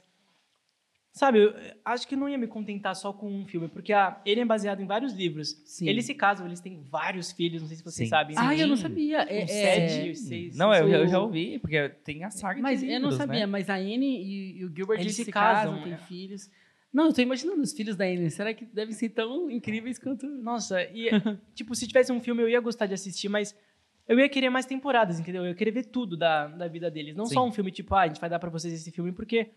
Sabe, 1.17 1.39
eu 1.39 1.53
acho 1.83 2.07
que 2.07 2.15
não 2.15 2.29
ia 2.29 2.37
me 2.37 2.45
contentar 2.45 2.95
só 2.95 3.11
com 3.11 3.27
um 3.27 3.43
filme, 3.43 3.67
porque 3.67 3.91
a, 3.91 4.21
ele 4.23 4.41
é 4.41 4.45
baseado 4.45 4.83
em 4.83 4.85
vários 4.85 5.13
livros. 5.13 5.59
Sim. 5.65 5.89
Eles 5.89 6.05
se 6.05 6.13
casam, 6.13 6.45
eles 6.45 6.59
têm 6.59 6.79
város 6.83 7.31
filhos, 7.31 7.59
não 7.59 7.67
sei 7.67 7.77
se 7.77 7.83
vocês 7.83 8.07
Sim. 8.07 8.09
sabem. 8.11 8.35
Ah, 8.37 8.55
eu 8.55 8.67
não 8.67 8.77
sabia. 8.77 9.23
É, 9.23 9.41
é- 9.41 9.47
sete, 9.47 10.15
seis. 10.15 10.55
Não, 10.55 10.71
eu, 10.71 10.87
eu 10.87 11.07
já 11.07 11.19
ouvi, 11.19 11.57
porque 11.57 11.89
tem 12.03 12.23
a 12.23 12.29
saga 12.29 12.61
Mas 12.61 12.81
de 12.81 12.85
eu 12.85 12.99
não 12.99 13.09
livros, 13.09 13.15
sabia, 13.17 13.39
né? 13.39 13.45
mas 13.47 13.67
a 13.67 13.77
Anne 13.77 14.21
e, 14.21 14.59
e 14.59 14.65
o 14.65 14.67
Gilbert 14.67 14.99
Eles 14.99 15.07
eles 15.07 15.15
se, 15.15 15.25
se 15.25 15.31
casam, 15.31 15.71
casam, 15.71 15.83
têm 15.83 15.93
é. 15.93 15.97
filhos. 15.97 16.51
Não, 16.93 17.07
eu 17.07 17.13
tô 17.13 17.21
imaginando 17.21 17.63
os 17.63 17.73
filhos 17.73 17.95
da 17.95 18.05
Anne. 18.05 18.29
Será 18.29 18.53
que 18.53 18.65
devem 18.65 18.93
ser 18.93 19.09
tão 19.09 19.49
incríveis 19.49 19.97
quanto. 19.97 20.27
Nossa, 20.27 20.83
e 20.83 21.09
tipo, 21.55 21.73
se 21.73 21.87
tivesse 21.87 22.11
um 22.11 22.21
filme, 22.21 22.43
eu 22.43 22.49
ia 22.49 22.59
gostar 22.59 22.85
de 22.85 22.93
assistir, 22.93 23.27
mas 23.27 23.55
eu 24.07 24.19
ia 24.19 24.29
querer 24.29 24.51
mais 24.51 24.67
temporadas, 24.67 25.19
entendeu? 25.19 25.41
Eu 25.43 25.49
ia 25.49 25.55
querer 25.55 25.71
ver 25.71 25.85
tudo 25.85 26.15
da, 26.15 26.47
da 26.47 26.67
vida 26.67 26.91
deles. 26.91 27.15
Não 27.15 27.25
Sim. 27.25 27.33
só 27.33 27.43
um 27.43 27.51
filme, 27.51 27.71
tipo, 27.71 27.95
ah, 27.95 28.01
a 28.01 28.07
gente 28.07 28.21
vai 28.21 28.29
dar 28.29 28.37
pra 28.37 28.51
vocês 28.51 28.71
esse 28.71 28.91
filme 28.91 29.11
porque 29.11 29.49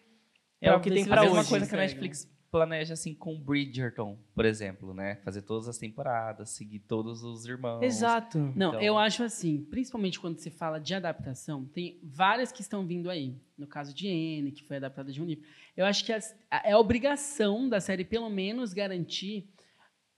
é 0.60 0.72
o 0.74 0.80
que 0.80 0.90
tem 0.90 1.04
pra 1.04 1.20
a 1.20 1.24
eles 1.24 1.30
mesma 1.32 1.40
hoje. 1.40 1.48
coisa 1.50 1.66
que 1.66 1.74
a. 1.74 1.78
Netflix 1.78 2.30
planeja 2.50 2.94
assim 2.94 3.14
com 3.14 3.38
Bridgerton, 3.40 4.18
por 4.34 4.44
exemplo, 4.44 4.92
né? 4.92 5.16
Fazer 5.24 5.42
todas 5.42 5.68
as 5.68 5.78
temporadas, 5.78 6.50
seguir 6.50 6.80
todos 6.80 7.22
os 7.22 7.46
irmãos. 7.46 7.80
Exato. 7.80 8.38
Não, 8.56 8.70
Então- 8.70 8.80
eu 8.82 8.98
acho 8.98 9.22
assim, 9.22 9.62
principalmente 9.70 10.18
quando 10.18 10.36
se 10.38 10.50
fala 10.50 10.80
de 10.80 10.92
adaptação, 10.92 11.64
tem 11.66 12.00
várias 12.02 12.50
que 12.50 12.60
estão 12.60 12.84
vindo 12.84 13.08
aí. 13.08 13.36
No 13.56 13.68
caso 13.68 13.94
de 13.94 14.08
Anne, 14.08 14.50
que 14.50 14.64
foi 14.64 14.78
adaptada 14.78 15.12
de 15.12 15.22
um 15.22 15.24
livro. 15.26 15.44
Eu 15.76 15.86
acho 15.86 16.04
que 16.04 16.12
as- 16.12 16.34
a- 16.50 16.62
é 16.68 16.74
obrigação 16.76 17.68
da 17.68 17.80
série, 17.80 18.04
pelo 18.04 18.28
menos, 18.28 18.72
garantir 18.72 19.48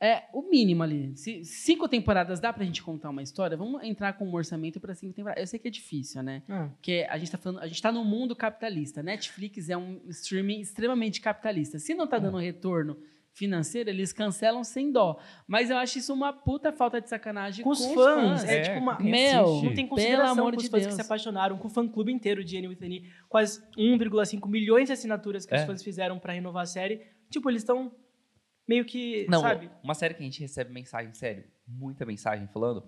É 0.02 0.24
o 0.32 0.42
mínimo 0.42 0.82
ali. 0.82 1.12
Se 1.16 1.44
cinco 1.44 1.86
temporadas 1.88 2.40
dá 2.40 2.52
pra 2.52 2.64
gente 2.64 2.82
contar 2.82 3.08
uma 3.10 3.22
história, 3.22 3.56
vamos 3.56 3.84
entrar 3.84 4.12
com 4.14 4.26
um 4.26 4.34
orçamento 4.34 4.80
pra 4.80 4.94
cinco 4.96 5.12
temporadas. 5.14 5.40
Eu 5.42 5.46
sei 5.46 5.60
que 5.60 5.68
é 5.68 5.70
difícil, 5.70 6.22
né? 6.24 6.42
Ah, 6.48 6.68
Porque 6.74 7.06
a 7.08 7.16
gente 7.18 7.30
tá 7.30 7.38
falando, 7.38 7.60
a 7.60 7.66
gente 7.68 7.80
tá 7.80 7.92
no 7.92 8.04
mundo 8.04 8.34
capitalista. 8.34 9.00
Netflix 9.02 9.68
é 9.68 9.76
um 9.76 10.00
streaming 10.08 10.60
extremamente 10.60 11.20
capitalista. 11.20 11.78
Se 11.78 11.94
não 11.94 12.06
tá 12.08 12.18
dando 12.18 12.36
retorno 12.38 12.96
financeiro, 13.34 13.88
eles 13.88 14.12
cancelam 14.12 14.62
sem 14.64 14.90
dó. 14.92 15.18
Mas 15.46 15.70
eu 15.70 15.76
acho 15.78 15.98
isso 15.98 16.12
uma 16.12 16.32
puta 16.32 16.72
falta 16.72 17.00
de 17.00 17.08
sacanagem 17.08 17.62
com 17.64 17.70
os 17.70 17.86
fãs. 17.94 18.44
É, 18.44 18.58
É, 18.58 18.60
tipo 18.62 18.78
uma. 18.80 18.98
Meu, 18.98 19.44
assiste. 19.44 19.64
Não 19.64 19.74
tem 19.74 19.86
pelo 19.86 19.88
consideração 19.90 20.32
amor 20.32 20.50
com 20.52 20.56
os 20.58 20.64
de 20.64 20.68
fãs 20.70 20.82
Deus. 20.82 20.94
que 20.96 21.00
se 21.00 21.06
apaixonaram, 21.06 21.56
com 21.58 21.68
o 21.68 21.70
fã-clube 21.70 22.12
inteiro 22.12 22.44
de 22.44 22.58
Annie 22.58 22.68
with 22.68 22.78
Annie, 22.82 23.04
quase 23.28 23.62
1,5 23.78 24.48
milhões 24.48 24.88
de 24.88 24.92
assinaturas 24.94 25.46
que 25.46 25.54
os 25.54 25.60
É. 25.60 25.64
fãs 25.66 25.82
fizeram 25.82 26.18
pra 26.18 26.32
renovar 26.32 26.64
a 26.64 26.66
série. 26.66 27.00
Tipo, 27.30 27.48
eles 27.48 27.62
estão 27.62 27.90
meio 28.68 28.84
que, 28.84 29.26
Não, 29.28 29.40
sabe? 29.40 29.70
uma 29.82 29.94
série 29.94 30.14
que 30.14 30.22
a 30.22 30.24
gente 30.24 30.40
recebe 30.40 30.72
mensagem, 30.72 31.12
sério, 31.14 31.44
muita 31.66 32.04
mensagem 32.06 32.46
falando. 32.48 32.84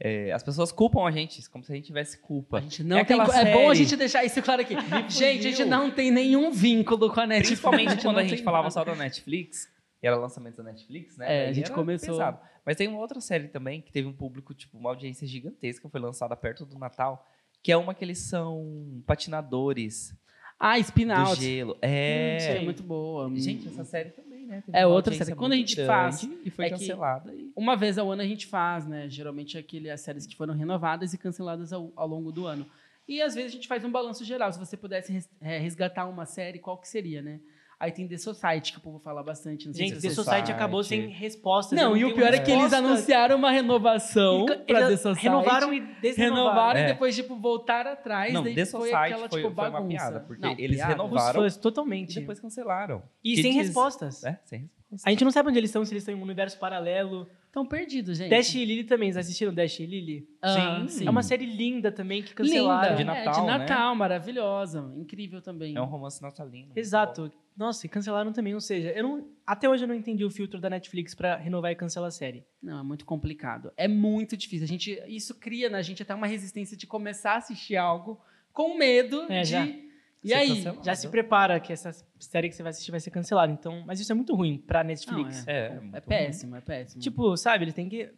é, 0.00 0.32
as 0.32 0.42
pessoas 0.42 0.72
culpam 0.72 1.06
a 1.06 1.10
gente, 1.12 1.48
como 1.48 1.62
se 1.62 1.70
a 1.72 1.76
gente 1.76 1.86
tivesse 1.86 2.18
culpa. 2.20 2.58
A 2.58 2.60
gente 2.60 2.82
não 2.82 2.98
É 2.98 3.04
tem, 3.04 3.18
aquela 3.18 3.38
é 3.40 3.52
bom 3.52 3.70
a 3.70 3.74
série- 3.74 3.84
gente 3.84 3.96
deixar 3.96 4.24
isso 4.24 4.42
claro 4.42 4.60
aqui. 4.62 4.74
gente, 5.08 5.46
a 5.46 5.50
gente 5.50 5.64
não 5.64 5.88
tem 5.90 6.10
nenhum 6.10 6.50
vínculo 6.50 7.12
com 7.14 7.20
a 7.20 7.26
Netflix. 7.26 7.60
Principalmente 7.60 8.02
quando 8.02 8.18
a 8.18 8.24
gente 8.24 8.42
falava 8.42 8.64
nada. 8.64 8.72
só 8.72 8.84
da 8.84 8.94
Netflix, 8.96 9.68
e 10.02 10.06
era 10.06 10.16
lançamento 10.16 10.56
da 10.56 10.64
Netflix, 10.64 11.16
né? 11.16 11.46
É, 11.46 11.48
a 11.48 11.52
gente 11.52 11.70
começou- 11.70 12.14
pesado. 12.16 12.40
Mas 12.66 12.76
tem 12.76 12.88
uma 12.88 12.98
outra 12.98 13.20
série 13.20 13.46
também 13.48 13.80
que 13.80 13.92
teve 13.92 14.08
um 14.08 14.12
público, 14.12 14.52
tipo, 14.52 14.76
uma 14.76 14.90
audiência 14.90 15.26
gigantesca, 15.28 15.88
foi 15.88 16.00
lançada 16.00 16.34
perto 16.34 16.66
do 16.66 16.76
Natal, 16.78 17.24
que 17.62 17.70
é 17.70 17.76
uma 17.76 17.94
que 17.94 18.04
eles 18.04 18.18
são 18.18 19.00
patinadores 19.06 20.12
Ah, 20.58 20.78
Spin 20.78 21.06
do 21.06 21.12
Out. 21.12 21.40
gelo. 21.42 21.72
Hum, 21.74 21.78
É. 21.82 22.38
sim, 22.40 22.48
é 22.48 22.60
muito 22.62 22.82
boa. 22.82 23.30
Gente, 23.36 23.68
essa 23.68 23.84
série 23.84 24.10
também, 24.10 24.33
né? 24.44 24.62
teve 24.64 24.76
É 24.78 24.86
outra 24.86 25.12
série. 25.14 25.34
Quando 25.34 25.52
a 25.52 25.56
gente 25.56 25.84
faz, 25.86 26.22
E 26.44 26.50
foi 26.50 26.66
é 26.66 26.70
cancelada. 26.70 27.34
e- 27.34 27.50
Uma 27.56 27.76
vez 27.76 27.98
ao 27.98 28.10
ano 28.10 28.22
a 28.22 28.26
gente 28.26 28.46
faz, 28.46 28.86
né? 28.86 29.08
Geralmente 29.08 29.56
aquele, 29.58 29.90
as 29.90 30.00
séries 30.00 30.26
que 30.26 30.36
foram 30.36 30.54
renovadas 30.54 31.12
e 31.12 31.18
canceladas 31.18 31.72
ao, 31.72 31.92
ao 31.96 32.06
longo 32.06 32.30
do 32.30 32.46
ano. 32.46 32.66
E 33.06 33.20
às 33.20 33.34
vezes 33.34 33.50
a 33.50 33.54
gente 33.54 33.68
faz 33.68 33.84
um 33.84 33.90
balanço 33.90 34.24
geral. 34.24 34.50
Se 34.52 34.58
você 34.58 34.76
pudesse 34.76 35.26
é, 35.40 35.58
resgatar 35.58 36.06
uma 36.06 36.24
série, 36.24 36.58
qual 36.58 36.78
que 36.78 36.88
seria, 36.88 37.20
né? 37.20 37.40
Aí 37.84 37.92
tem 37.92 38.08
The 38.08 38.16
Society, 38.16 38.72
que 38.72 38.78
o 38.78 38.80
povo 38.80 38.98
fala 38.98 39.22
bastante. 39.22 39.66
Não 39.66 39.74
sei 39.74 39.88
Gente, 39.88 39.96
se 40.00 40.08
The 40.08 40.14
Society 40.14 40.24
Society. 40.30 40.52
acabou 40.52 40.82
sem 40.82 41.08
respostas. 41.08 41.78
Não, 41.78 41.94
e 41.96 42.04
o 42.04 42.14
pior 42.14 42.32
é 42.32 42.38
que 42.38 42.50
eles 42.50 42.62
respostas. 42.64 42.72
anunciaram 42.84 43.36
uma 43.36 43.50
renovação 43.50 44.46
E 44.48 44.56
pra 44.64 44.88
The 44.88 44.96
Society. 44.96 45.22
Renovaram 45.28 45.74
e 45.74 45.80
desrenovaram. 46.00 46.44
Renovaram 46.46 46.80
É. 46.80 46.84
e 46.84 46.86
depois, 46.86 47.14
tipo, 47.14 47.36
voltaram 47.36 47.92
atrás. 47.92 48.32
Não, 48.32 48.42
daí 48.42 48.54
The 48.54 48.64
foi 48.66 48.80
Society 48.88 49.12
aquela, 49.12 49.28
foi- 49.28 49.42
tipo, 49.42 49.54
foi 49.54 49.64
uma 49.64 49.70
bagunça. 49.70 49.88
piada, 49.96 50.20
porque 50.20 50.42
Não, 50.42 50.52
eles 50.58 50.76
piada. 50.76 50.92
renovaram. 50.92 51.28
Os 51.40 51.44
fãs, 51.44 51.56
E 51.56 51.60
totalmente. 51.60 52.20
depois 52.20 52.40
cancelaram. 52.40 53.02
E 53.22 53.34
Que 53.34 53.42
sem 53.42 53.52
diz- 53.52 53.66
respostas. 53.66 54.24
É, 54.24 54.38
sem 54.44 54.60
resposta. 54.60 55.08
A 55.08 55.10
gente 55.10 55.24
não 55.24 55.30
sabe 55.30 55.48
onde 55.50 55.58
eles 55.58 55.70
estão, 55.70 55.84
se 55.84 55.92
eles 55.92 56.02
estão 56.02 56.14
em 56.14 56.18
um 56.18 56.22
universo 56.22 56.58
paralelo. 56.58 57.28
Estão 57.46 57.64
perdidos, 57.64 58.18
gente. 58.18 58.30
Dash 58.30 58.52
e 58.56 58.64
Lily 58.64 58.82
também, 58.82 59.12
vocês 59.12 59.26
assistiram 59.26 59.54
Dash 59.54 59.78
e 59.78 59.86
Lily? 59.86 60.26
Ah, 60.42 60.84
Sim, 60.88 61.06
É 61.06 61.10
uma 61.10 61.22
série 61.22 61.46
linda 61.46 61.92
também 61.92 62.20
que 62.20 62.34
cancelaram. 62.34 62.96
Linda. 62.96 62.96
De 62.96 63.02
É, 63.02 63.04
Natal, 63.24 63.32
de 63.32 63.40
né? 63.46 63.58
Natal, 63.58 63.94
maravilhosa. 63.94 64.92
Incrível 64.96 65.40
também. 65.40 65.76
É 65.76 65.80
um 65.80 65.84
romance 65.84 66.20
natalino. 66.20 66.72
Exato. 66.74 67.30
Nossa, 67.56 67.86
e 67.86 67.88
cancelaram 67.88 68.32
também, 68.32 68.52
ou 68.54 68.60
seja, 68.60 68.90
eu 68.90 69.02
não, 69.04 69.28
até 69.46 69.68
hoje 69.68 69.84
eu 69.84 69.88
não 69.88 69.94
entendi 69.94 70.24
o 70.24 70.30
filtro 70.30 70.60
da 70.60 70.68
Netflix 70.68 71.14
pra 71.14 71.36
renovar 71.36 71.70
e 71.70 71.76
cancelar 71.76 72.08
a 72.08 72.10
série. 72.10 72.44
Não, 72.60 72.80
é 72.80 72.82
muito 72.82 73.04
complicado. 73.04 73.72
É 73.76 73.86
muito 73.86 74.36
difícil. 74.36 74.64
A 74.64 74.68
gente, 74.68 75.00
isso 75.06 75.34
cria 75.36 75.70
na 75.70 75.80
gente 75.80 76.02
até 76.02 76.12
uma 76.14 76.26
resistência 76.26 76.76
de 76.76 76.86
começar 76.86 77.32
a 77.34 77.36
assistir 77.36 77.76
algo 77.76 78.20
com 78.52 78.76
medo 78.76 79.22
É, 79.30 79.42
de. 79.42 79.50
já. 79.50 79.66
E 79.66 80.28
Ser 80.28 80.34
aí? 80.34 80.48
cancelado. 80.56 80.84
Já 80.84 80.94
se 80.96 81.08
prepara 81.08 81.60
que 81.60 81.72
essa 81.72 81.92
série 82.18 82.48
que 82.48 82.56
você 82.56 82.62
vai 82.62 82.70
assistir 82.70 82.90
vai 82.90 82.98
ser 82.98 83.10
cancelada. 83.10 83.52
Então, 83.52 83.84
mas 83.86 84.00
isso 84.00 84.10
é 84.10 84.14
muito 84.14 84.34
ruim 84.34 84.56
pra 84.58 84.82
Não, 84.82 84.88
Netflix. 84.88 85.46
É, 85.46 85.52
é, 85.52 85.66
é 85.66 85.80
muito 85.80 86.02
péssimo, 86.02 86.56
é 86.56 86.60
péssimo. 86.60 87.02
Tipo, 87.02 87.36
sabe, 87.36 87.64
eles 87.64 87.74
têm 87.74 87.88
que 87.88 88.10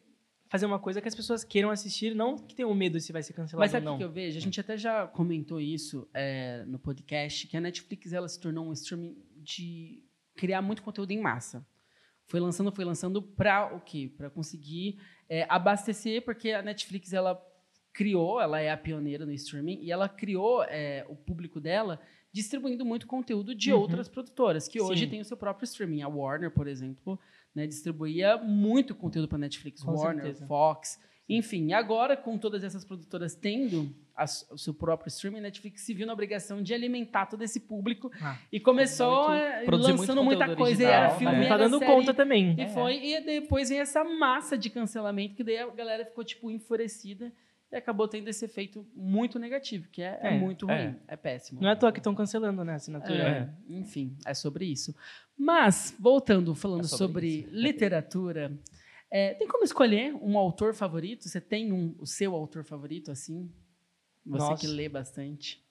fazer 0.49 0.65
uma 0.67 0.79
coisa 0.79 1.01
que 1.03 1.09
as 1.09 1.15
pessoas 1.17 1.43
queiram 1.43 1.69
assistir, 1.71 2.15
não 2.15 2.37
que 2.39 2.55
tenham 2.55 2.73
medo 2.73 3.01
se 3.01 3.13
vai 3.13 3.21
ser 3.21 3.33
cancelado 3.33 3.61
Mas 3.65 3.73
sabe 3.73 3.85
o 3.85 3.91
não. 3.91 3.99
que 3.99 4.05
eu 4.05 4.13
vejo? 4.13 4.39
A 4.39 4.41
gente 4.41 4.61
até 4.61 4.77
já 4.79 5.05
comentou 5.09 5.61
isso 5.61 6.09
é, 6.15 6.63
no 6.69 6.79
podcast, 6.79 7.49
que 7.49 7.57
a 7.57 7.61
Netflix 7.61 8.13
ela 8.13 8.29
se 8.29 8.39
tornou 8.41 8.65
um 8.69 8.73
streaming 8.73 9.17
de 9.47 10.03
criar 10.35 10.61
muito 10.61 10.83
conteúdo 10.83 11.13
em 11.13 11.21
massa. 11.21 11.67
Foi 12.27 12.41
lançando, 12.41 12.73
foi 12.73 12.85
lançando 12.85 13.23
para 13.23 13.75
o 13.75 13.81
quê? 13.81 14.13
Para 14.19 14.29
conseguir 14.29 14.99
é, 15.29 15.47
abastecer, 15.49 16.23
porque 16.25 16.51
a 16.51 16.61
Netflix 16.61 17.13
ela 17.13 17.41
criou, 17.93 18.41
ela 18.41 18.61
é 18.61 18.71
a 18.71 18.77
pioneira 18.77 19.25
no 19.25 19.33
streaming 19.33 19.79
e 19.81 19.91
ela 19.91 20.09
criou 20.09 20.63
é, 20.65 21.07
o 21.09 21.15
público 21.17 21.61
dela 21.61 22.01
distribuindo 22.33 22.85
muito 22.85 23.07
conteúdo 23.07 23.55
de 23.55 23.73
Uhum. 23.73 23.81
outras 23.81 24.09
produtoras 24.09 24.69
que 24.69 24.79
hoje 24.81 25.05
Sim. 25.05 25.11
tem 25.11 25.21
o 25.21 25.25
seu 25.25 25.37
próprio 25.37 25.65
streaming. 25.65 26.03
A 26.03 26.09
Warner, 26.09 26.51
por 26.51 26.67
exemplo, 26.67 27.19
né, 27.55 27.67
distribuía 27.67 28.37
muito 28.37 28.95
conteúdo 28.95 29.29
para 29.29 29.39
Netflix. 29.39 29.83
Com 29.83 29.93
Warner, 29.93 30.25
certeza. 30.25 30.47
Fox, 30.47 31.01
enfim. 31.29 31.73
Agora, 31.73 32.15
com 32.17 32.37
todas 32.37 32.63
essas 32.63 32.85
produtoras 32.85 33.35
tendo 33.35 33.95
a 34.17 34.25
o 34.51 34.57
seu 34.59 34.73
próprio 34.73 35.09
streaming, 35.09 35.41
Netflix 35.41 35.83
se 35.83 35.93
viu 35.93 36.07
na 36.07 36.13
obrigação 36.13 36.63
de 36.63 36.73
alimentar 36.73 37.27
todo 37.27 37.43
esse 37.43 37.61
público 37.61 38.11
Ah, 38.21 38.39
e 38.51 38.59
começou 38.59 39.29
muito- 39.29 39.43
é, 39.43 39.65
lançando 39.71 40.25
muita 40.25 40.57
coisa. 40.57 40.83
E 40.83 40.87
original, 40.87 40.93
era 40.93 41.13
né? 41.13 41.19
filme, 41.19 41.49
tá 41.49 41.55
era 41.55 41.59
dando 41.59 41.79
série, 41.79 41.93
conta 41.93 42.15
também. 42.15 42.57
E 42.61 42.67
foi, 42.69 42.97
e 43.05 43.21
depois 43.21 43.69
vem 43.69 43.79
essa 43.81 44.03
massa 44.03 44.57
de 44.57 44.71
cancelamento, 44.71 45.35
que 45.35 45.45
daí 45.45 45.59
a 45.59 45.67
galera 45.69 46.05
ficou, 46.07 46.25
tipo, 46.25 46.51
enfurecida 46.51 47.31
e 47.71 47.77
acabou 47.77 48.07
tendo 48.09 48.29
esse 48.29 48.45
efeito 48.45 48.87
muito 48.95 49.39
negativo, 49.39 49.89
que 49.91 50.01
é, 50.01 50.19
é 50.23 50.29
É, 50.29 50.39
muito 50.39 50.71
é. 50.71 50.85
ruim, 50.85 50.97
é, 51.09 51.17
péssimo. 51.17 51.61
Não 51.61 51.69
é 51.69 51.73
à 51.73 51.77
toa 51.77 51.93
que 51.93 51.99
estão 51.99 52.15
cancelando, 52.15 52.65
né, 52.65 52.73
a 52.73 52.77
assinatura. 52.77 53.53
É, 53.69 53.73
Enfim, 53.75 54.17
é 54.25 54.33
sobre 54.33 54.65
isso. 54.65 54.95
Mas, 55.37 55.95
voltando, 55.99 56.55
falando 56.55 56.85
É 56.85 56.89
sobre 56.89 57.43
sobre, 57.43 57.61
literatura, 57.61 58.57
é, 59.11 59.35
tem 59.35 59.47
como 59.47 59.65
escolher 59.65 60.15
um 60.23 60.39
autor 60.39 60.73
favorito? 60.75 61.29
Você 61.29 61.41
tem 61.41 61.73
um, 61.73 61.95
o 61.99 62.07
seu 62.07 62.35
autor 62.35 62.65
favorito, 62.65 63.11
assim? 63.11 63.51
Você 64.27 64.39
Nossa. 64.51 64.67
que 64.67 64.73
lê 64.73 64.89
bastante. 64.89 65.65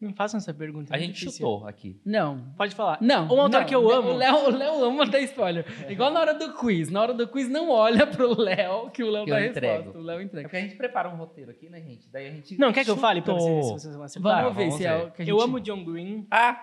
Não 0.00 0.12
façam 0.12 0.36
essa 0.38 0.52
pergunta. 0.52 0.92
é 0.92 0.96
A 0.96 1.00
gente 1.00 1.14
difícil. 1.14 1.32
chutou 1.32 1.66
aqui. 1.66 1.98
Não. 2.04 2.52
Pode 2.58 2.74
falar. 2.74 2.98
Não. 3.00 3.24
Um 3.26 3.40
autor 3.40 3.60
não. 3.60 3.64
que 3.66 3.74
eu 3.74 3.90
amo. 3.90 4.10
O 4.10 4.14
Léo, 4.16 4.34
o 4.46 4.50
Léo 4.50 4.84
ama 4.84 5.06
dar 5.06 5.20
spoiler. 5.20 5.64
Igual 5.90 6.10
na 6.12 6.20
hora 6.20 6.34
do 6.34 6.52
quiz. 6.54 6.90
Na 6.90 7.00
hora 7.00 7.14
do 7.14 7.26
quiz, 7.26 7.48
não 7.48 7.70
olha 7.70 8.06
pro 8.06 8.38
Léo, 8.38 8.90
que 8.90 9.02
o 9.02 9.10
Léo 9.10 9.24
Que 9.24 9.30
dá 9.30 9.36
a 9.36 9.40
resposta. 9.40 9.98
O 9.98 10.02
Léu 10.02 10.18
É 10.18 10.22
entrega. 10.24 10.48
porque 10.48 10.56
a 10.56 10.60
gente 10.60 10.76
prepara 10.76 11.08
um 11.08 11.16
roteiro 11.16 11.50
aqui, 11.52 11.70
né, 11.70 11.80
gente? 11.80 12.08
Daí 12.10 12.26
a 12.28 12.30
gente. 12.32 12.58
Não, 12.58 12.70
quer 12.72 12.84
que 12.84 12.90
eu 12.90 12.96
fale 12.98 13.22
pra 13.22 13.32
chutou. 13.38 13.62
vocês 13.62 13.66
se 13.66 13.72
vocês 13.88 13.94
vão 13.96 14.04
acertar? 14.04 14.42
Vamos 14.42 14.56
ver 14.56 14.62
vamos 14.64 14.74
se 14.76 14.86
é 14.86 14.98
ver. 14.98 15.06
o 15.06 15.10
que 15.12 15.22
a 15.22 15.24
gente... 15.24 15.30
Eu 15.30 15.40
amo 15.40 15.60
John 15.60 15.84
Green, 15.84 16.26
Ah! 16.30 16.60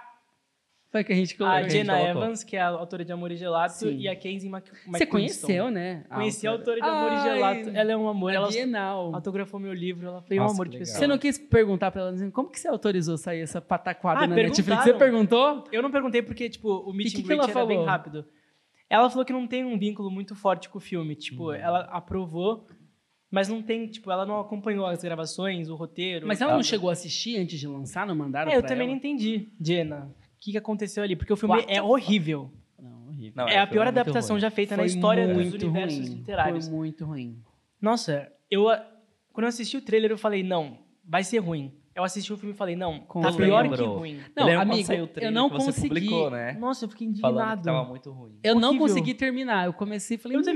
Foi 0.92 1.06
que 1.06 1.14
a 1.14 1.16
gente 1.16 1.38
colocou. 1.38 1.58
a 1.58 1.70
Jenna 1.70 1.94
colocou. 1.98 2.24
Evans, 2.24 2.44
que 2.44 2.58
é 2.58 2.62
a 2.62 2.68
autora 2.68 3.06
de 3.06 3.14
Amor 3.14 3.32
e 3.32 3.38
Gelato, 3.38 3.74
Sim. 3.76 3.98
e 3.98 4.10
a 4.10 4.16
Kenzie 4.16 4.50
Mc... 4.50 4.70
Você 4.88 5.06
conheceu, 5.06 5.72
né? 5.72 6.04
Conheci 6.14 6.46
a 6.46 6.52
autora 6.52 6.82
de 6.82 6.86
Amor 6.86 7.12
e 7.14 7.22
Gelato. 7.22 7.70
Ela 7.70 7.92
é 7.94 7.98
um 7.98 8.10
amor. 8.10 8.34
Ela 8.34 8.50
Bienal. 8.50 9.16
autografou 9.16 9.58
meu 9.58 9.74
livro. 9.74 10.06
Ela 10.08 10.22
foi 10.22 10.38
um 10.38 10.44
amor 10.44 10.68
de 10.68 10.80
pessoa. 10.80 11.00
Você 11.00 11.08
não 11.08 11.18
quis 11.18 11.38
perguntar 11.38 11.92
pra 11.92 12.02
ela, 12.02 12.12
dizendo, 12.12 12.34
como 12.34 12.50
que 12.50 12.60
você 12.60 12.68
autorizou 12.68 13.18
sair 13.18 13.40
essa 13.40 13.62
pataquada 13.62 14.26
Ah, 14.26 14.28
na 14.28 14.36
Netflix? 14.36 14.84
Você 14.84 14.94
perguntou? 14.94 15.64
Eu 15.72 15.82
não 15.82 15.90
perguntei 15.92 16.22
porque, 16.22 16.50
tipo, 16.50 16.70
o 16.70 16.92
meet 16.94 17.16
que 17.16 17.24
que 17.24 17.32
ela 17.32 17.44
era 17.46 17.66
bem 17.66 17.78
falou? 17.78 17.86
rápido. 17.86 18.26
Ela 18.90 19.10
falou 19.10 19.24
que 19.24 19.32
não 19.32 19.48
tem 19.48 19.64
um 19.64 19.80
vínculo 19.80 20.12
muito 20.12 20.36
forte 20.36 20.68
com 20.68 20.78
o 20.78 20.82
filme. 20.82 21.16
Tipo, 21.16 21.54
ela 21.54 21.84
aprovou, 21.84 22.68
mas 23.32 23.48
não 23.48 23.62
tem, 23.62 23.88
tipo, 23.88 24.12
ela 24.12 24.26
não 24.26 24.42
acompanhou 24.42 24.86
as 24.86 25.02
gravações, 25.02 25.70
o 25.70 25.76
roteiro. 25.76 26.28
Mas 26.28 26.42
ela 26.42 26.54
não 26.54 26.62
chegou 26.64 26.90
a 26.90 26.92
assistir 26.94 27.38
antes 27.38 27.58
de 27.58 27.66
lançar? 27.66 28.06
Não 28.06 28.14
mandaram 28.14 28.52
É, 28.52 28.58
eu 28.58 28.62
também 28.62 28.80
ela? 28.80 28.88
não 28.90 28.96
entendi, 28.98 29.48
Jenna. 29.62 30.14
O 30.42 30.44
que, 30.44 30.52
que 30.54 30.58
aconteceu 30.58 31.04
ali? 31.04 31.16
Porque 31.16 31.32
o 31.32 31.36
filme 31.38 31.56
What 31.56 31.72
é 31.72 31.82
horrível. 31.84 32.52
Não, 32.82 33.08
horrível. 33.10 33.34
Não, 33.36 33.48
é 33.48 33.60
a 33.60 33.68
foi 33.68 33.74
pior 33.74 33.86
muito 33.86 34.00
adaptação 34.00 34.34
ruim. 34.36 34.42
já 34.42 34.50
feita 34.50 34.74
Foi 34.76 34.84
na 34.84 34.88
história 34.88 35.28
dos 35.28 35.38
muito 35.38 35.54
universos 35.68 36.00
ruim. 36.08 36.16
literários. 36.18 36.68
Foi 36.68 36.76
muito 36.78 37.06
ruim. 37.06 37.38
Nossa, 37.80 38.32
eu 38.50 38.64
quando 39.32 39.44
eu 39.44 39.50
assisti 39.50 39.78
o 39.78 39.82
trailer 39.82 40.10
eu 40.12 40.18
falei, 40.18 40.42
não, 40.44 40.80
vai 41.06 41.24
ser 41.24 41.38
ruim. 41.38 41.72
Eu 41.94 42.04
assisti 42.06 42.32
o 42.34 42.38
filme 42.38 42.54
e 42.56 42.58
falei, 42.58 42.76
não, 42.76 43.02
Com 43.02 43.20
tá 43.22 43.30
eu 43.30 43.36
pior 43.36 43.64
que 43.64 43.70
lembro. 43.70 43.94
ruim. 43.98 44.20
Não, 44.36 44.46
quando 44.48 44.60
amigo, 44.62 44.84
saiu 44.88 45.04
o 45.04 45.04
eu 45.04 45.08
trailer 45.08 45.34
não 45.34 45.50
que 45.50 45.56
você 45.58 45.66
consegui- 45.68 45.88
publicou, 45.90 46.30
né? 46.32 46.54
Nossa, 46.54 46.86
eu 46.86 46.90
fiquei 46.90 47.06
indignado. 47.08 47.60
que 47.62 47.66
tava 47.66 47.84
muito 47.88 48.10
ruim. 48.12 48.40
Eu 48.44 48.56
não 48.56 48.70
Horrível. 48.70 48.88
consegui 48.88 49.14
terminar. 49.14 49.66
Eu 49.66 49.74
comecei 49.74 50.16
e 50.16 50.18
falei, 50.18 50.38
Eu 50.38 50.42
não, 50.42 50.54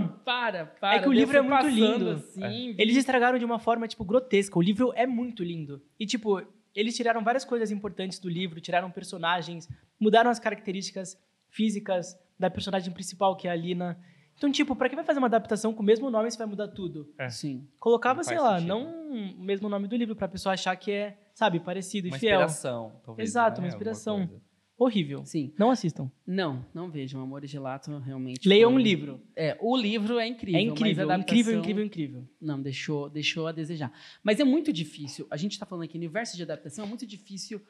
não. 0.00 0.08
para, 0.24 0.64
para. 0.66 0.96
É 0.96 0.98
que 1.00 1.08
o 1.08 1.12
eu 1.12 1.12
livro 1.12 1.36
é 1.36 1.42
muito 1.42 1.52
passando 1.54 1.74
lindo. 1.74 2.10
Assim, 2.10 2.72
vi- 2.72 2.76
Eles 2.82 2.96
estragaram 2.96 3.38
de 3.38 3.44
uma 3.44 3.58
forma, 3.58 3.86
tipo, 3.86 4.02
grotesca. 4.04 4.58
O 4.58 4.62
livro 4.62 4.90
é 4.96 5.06
muito 5.06 5.44
lindo. 5.44 5.80
E, 6.00 6.06
tipo, 6.06 6.40
eles 6.78 6.94
tiraram 6.96 7.24
várias 7.24 7.44
coisas 7.44 7.72
importantes 7.72 8.20
do 8.20 8.28
livro, 8.28 8.60
tiraram 8.60 8.88
personagens, 8.90 9.68
mudaram 9.98 10.30
as 10.30 10.38
características 10.38 11.18
físicas 11.50 12.16
da 12.38 12.48
personagem 12.48 12.92
principal, 12.92 13.36
que 13.36 13.48
é 13.48 13.50
a 13.50 13.56
Lina. 13.56 13.98
Então, 14.36 14.52
tipo, 14.52 14.76
pra 14.76 14.88
que 14.88 14.94
vai 14.94 15.04
fazer 15.04 15.18
uma 15.18 15.26
adaptação 15.26 15.74
com 15.74 15.82
o 15.82 15.84
mesmo 15.84 16.08
nome 16.08 16.30
se 16.30 16.38
vai 16.38 16.46
mudar 16.46 16.68
tudo? 16.68 17.12
É. 17.18 17.28
Sim. 17.28 17.66
Colocava, 17.80 18.22
sei 18.22 18.38
lá, 18.38 18.60
sentido. 18.60 18.68
não 18.68 19.32
o 19.36 19.42
mesmo 19.42 19.68
nome 19.68 19.88
do 19.88 19.96
livro, 19.96 20.14
pra 20.14 20.28
pessoa 20.28 20.52
achar 20.52 20.76
que 20.76 20.92
é, 20.92 21.18
sabe, 21.34 21.58
parecido 21.58 22.06
e 22.06 22.10
Uma 22.10 22.18
fiel. 22.18 22.34
inspiração, 22.34 22.92
talvez. 23.04 23.28
Exato, 23.28 23.60
né? 23.60 23.66
uma 23.66 23.68
inspiração. 23.68 24.30
Horrível. 24.78 25.24
Sim. 25.24 25.52
Não 25.58 25.70
assistam. 25.70 26.08
Não, 26.24 26.64
não 26.72 26.88
vejam. 26.88 27.20
Amor 27.20 27.42
e 27.42 27.48
Gelato 27.48 27.90
realmente. 27.98 28.48
Leiam 28.48 28.70
foi- 28.70 28.80
um 28.80 28.82
livro. 28.82 29.20
É, 29.34 29.56
o 29.60 29.76
livro 29.76 30.18
é 30.20 30.26
incrível. 30.28 30.60
é 30.60 30.62
incrível, 30.62 31.06
mas 31.08 31.16
a 31.18 31.20
incrível, 31.20 31.52
adaptação- 31.54 31.58
incrível, 31.60 31.84
incrível. 31.84 32.28
Não, 32.40 32.62
deixou, 32.62 33.10
deixou 33.10 33.48
a 33.48 33.52
desejar. 33.52 33.92
Mas 34.22 34.38
é 34.38 34.44
muito 34.44 34.72
difícil. 34.72 35.26
A 35.30 35.36
gente 35.36 35.52
está 35.52 35.66
falando 35.66 35.84
aqui, 35.84 35.98
universo 35.98 36.36
de 36.36 36.44
adaptação, 36.44 36.84
é 36.84 36.88
muito 36.88 37.04
difícil, 37.04 37.60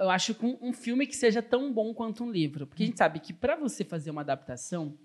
eu 0.00 0.08
acho, 0.08 0.34
com 0.34 0.58
um 0.62 0.72
filme 0.72 1.06
que 1.06 1.14
seja 1.14 1.42
tão 1.42 1.70
bom 1.70 1.92
quanto 1.92 2.24
um 2.24 2.30
livro. 2.30 2.66
Porque 2.66 2.82
a 2.82 2.86
gente 2.86 2.96
sabe 2.98 3.20
que 3.20 3.34
para 3.34 3.56
você 3.56 3.84
fazer 3.84 4.10
uma 4.10 4.22
adaptação, 4.22 4.96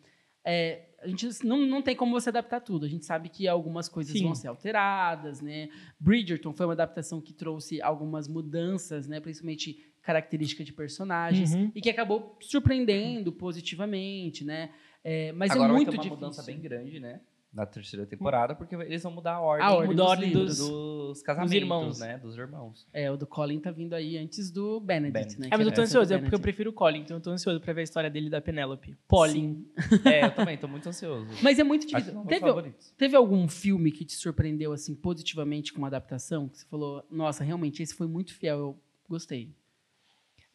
é, 0.46 0.86
a 1.02 1.08
gente 1.08 1.28
não, 1.46 1.58
não 1.68 1.82
tem 1.82 1.94
como 1.96 2.14
você 2.14 2.30
adaptar 2.30 2.62
tudo. 2.62 2.86
A 2.86 2.90
gente 2.90 3.06
sabe 3.06 3.28
que 3.28 3.48
algumas 3.50 3.90
coisas 3.90 4.14
Sim. 4.14 4.24
vão 4.24 4.34
ser 4.34 4.48
alteradas, 4.48 5.42
né? 5.42 5.68
Bridgerton 6.00 6.54
foi 6.54 6.66
uma 6.66 6.74
adaptação 6.74 7.20
que 7.20 7.34
trouxe 7.34 7.82
algumas 7.82 8.28
mudanças, 8.30 9.06
né? 9.08 9.20
Principalmente 9.20 9.89
característica 10.10 10.64
de 10.64 10.74
personagens 10.74 11.54
Uhum. 11.54 11.72
e 11.76 11.80
que 11.82 11.90
acabou 11.90 12.36
surpreendendo 12.40 13.32
positivamente, 13.32 14.44
né? 14.44 14.72
É, 15.04 15.32
mas 15.34 15.52
Agora 15.52 15.70
é 15.70 15.76
muito 15.76 15.86
vai 15.86 15.92
ter 15.94 15.98
uma 15.98 16.04
difícil. 16.04 16.16
mudança 16.20 16.44
bem 16.44 16.60
grande, 16.60 17.00
né? 17.00 17.22
Na 17.54 17.66
terceira 17.66 18.06
temporada, 18.06 18.54
porque 18.56 18.76
eles 18.76 19.02
vão 19.02 19.12
mudar 19.12 19.34
a 19.36 19.40
ordem, 19.42 19.66
A 19.66 19.72
ordem 19.74 19.88
Mudou 19.90 20.06
a 20.06 20.10
dos 20.10 20.18
ordem 20.18 20.30
livros. 20.34 20.58
dos- 20.60 21.22
casamentos, 21.24 21.56
irmãos. 21.56 22.00
né? 22.00 22.18
Dos 22.20 22.38
irmãos. 22.38 22.88
É, 22.94 23.10
o 23.12 23.18
do 23.18 23.26
Colin 23.26 23.60
tá 23.60 23.72
vindo 23.72 23.94
aí 23.96 24.18
antes 24.18 24.52
do 24.52 24.80
Benedict, 24.80 25.14
Benedict. 25.14 25.42
né? 25.42 25.48
É, 25.52 25.58
mas 25.58 25.66
eu 25.68 25.74
tô 25.74 25.82
ansioso, 25.82 26.14
é 26.14 26.18
porque 26.20 26.36
eu 26.36 26.40
prefiro 26.40 26.70
o 26.70 26.74
Colin, 26.74 27.00
então 27.00 27.18
eu 27.18 27.22
tô 27.22 27.30
ansioso 27.32 27.60
pra 27.60 27.74
ver 27.74 27.82
a 27.82 27.84
história 27.84 28.08
dele 28.10 28.30
da 28.30 28.40
Penélope. 28.42 28.96
Pauline. 29.08 29.66
É, 30.06 30.26
eu 30.26 30.32
também, 30.36 30.58
tô 30.60 30.68
muito 30.68 30.88
ansioso. 30.90 31.26
Mas 31.42 31.58
é 31.58 31.64
muito 31.64 31.88
difícil. 31.88 32.14
meus 32.14 32.28
Teve, 32.28 32.74
teve 32.98 33.16
algum 33.16 33.48
filme 33.48 33.92
que 33.92 34.06
te 34.06 34.14
surpreendeu, 34.14 34.72
assim, 34.72 34.94
positivamente 34.94 35.72
com 35.74 35.80
uma 35.80 35.88
adaptação? 35.88 36.48
Que 36.50 36.58
você 36.60 36.66
falou, 36.68 37.04
nossa, 37.10 37.44
realmente, 37.44 37.82
esse 37.82 37.96
foi 37.96 38.06
muito 38.08 38.32
fiel, 38.36 38.58
eu 38.60 38.80
gostei. 39.10 39.56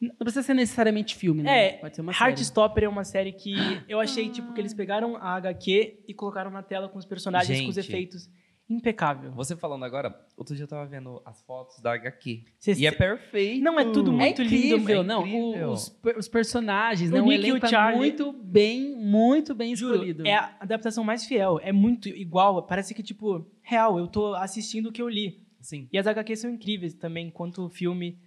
Não 0.01 0.13
precisa 0.17 0.43
ser 0.43 0.53
necessariamente 0.53 1.15
filme, 1.15 1.41
né? 1.41 1.67
É, 1.67 1.71
Pode 1.77 1.95
ser 1.95 2.01
uma 2.01 2.13
série. 2.13 2.29
Heartstopper 2.31 2.83
é 2.83 2.89
uma 2.89 3.03
série 3.05 3.31
que 3.31 3.53
eu 3.87 3.99
achei, 3.99 4.29
tipo, 4.29 4.53
que 4.53 4.59
eles 4.59 4.73
pegaram 4.73 5.15
a 5.15 5.35
HQ 5.35 6.03
e 6.07 6.13
colocaram 6.13 6.51
na 6.51 6.61
tela 6.61 6.89
com 6.89 6.99
os 6.99 7.05
personagens, 7.05 7.61
com 7.61 7.69
os 7.69 7.75
Gente. 7.75 7.87
efeitos. 7.87 8.29
Impecável. 8.67 9.31
Você 9.33 9.55
falando 9.55 9.85
agora, 9.85 10.19
outro 10.35 10.55
dia 10.55 10.63
eu 10.63 10.67
tava 10.67 10.87
vendo 10.87 11.21
as 11.23 11.39
fotos 11.43 11.79
da 11.81 11.93
HQ. 11.93 12.45
Cê- 12.59 12.73
E 12.73 12.87
é 12.87 12.91
perfeito. 12.91 13.63
Não, 13.63 13.79
é 13.79 13.85
tudo 13.91 14.09
É 14.11 14.13
muito 14.15 14.41
incrível, 14.41 14.77
lindo. 15.01 15.03
não. 15.03 15.21
incrível. 15.25 15.69
o- 15.69 15.73
Os, 15.73 15.95
os 16.17 16.27
personagens, 16.27 17.11
O 17.11 17.13
né? 17.13 17.21
O 17.21 17.25
Nick 17.25 17.35
elenco 17.35 17.57
o 17.57 17.59
tá 17.59 17.67
Charlie. 17.67 17.97
muito 17.99 18.33
bem, 18.33 18.95
muito 18.97 19.53
bem 19.53 19.75
Juro, 19.75 19.93
escolhido. 19.93 20.25
é 20.27 20.33
a 20.33 20.55
adaptação 20.59 21.03
mais 21.03 21.25
fiel. 21.25 21.59
É 21.61 21.71
muito 21.71 22.09
igual. 22.09 22.63
Parece 22.63 22.95
que, 22.95 23.03
tipo, 23.03 23.45
real, 23.61 23.99
eu 23.99 24.07
tô 24.07 24.33
assistindo 24.33 24.89
o 24.89 24.91
que 24.91 25.01
eu 25.01 25.07
li. 25.07 25.45
Sim. 25.61 25.87
E 25.93 25.97
as 25.99 26.07
HQs 26.07 26.39
são 26.39 26.49
incríveis 26.49 26.95
também, 26.95 27.29
quanto 27.29 27.63
o 27.63 27.69
filme. 27.69 28.17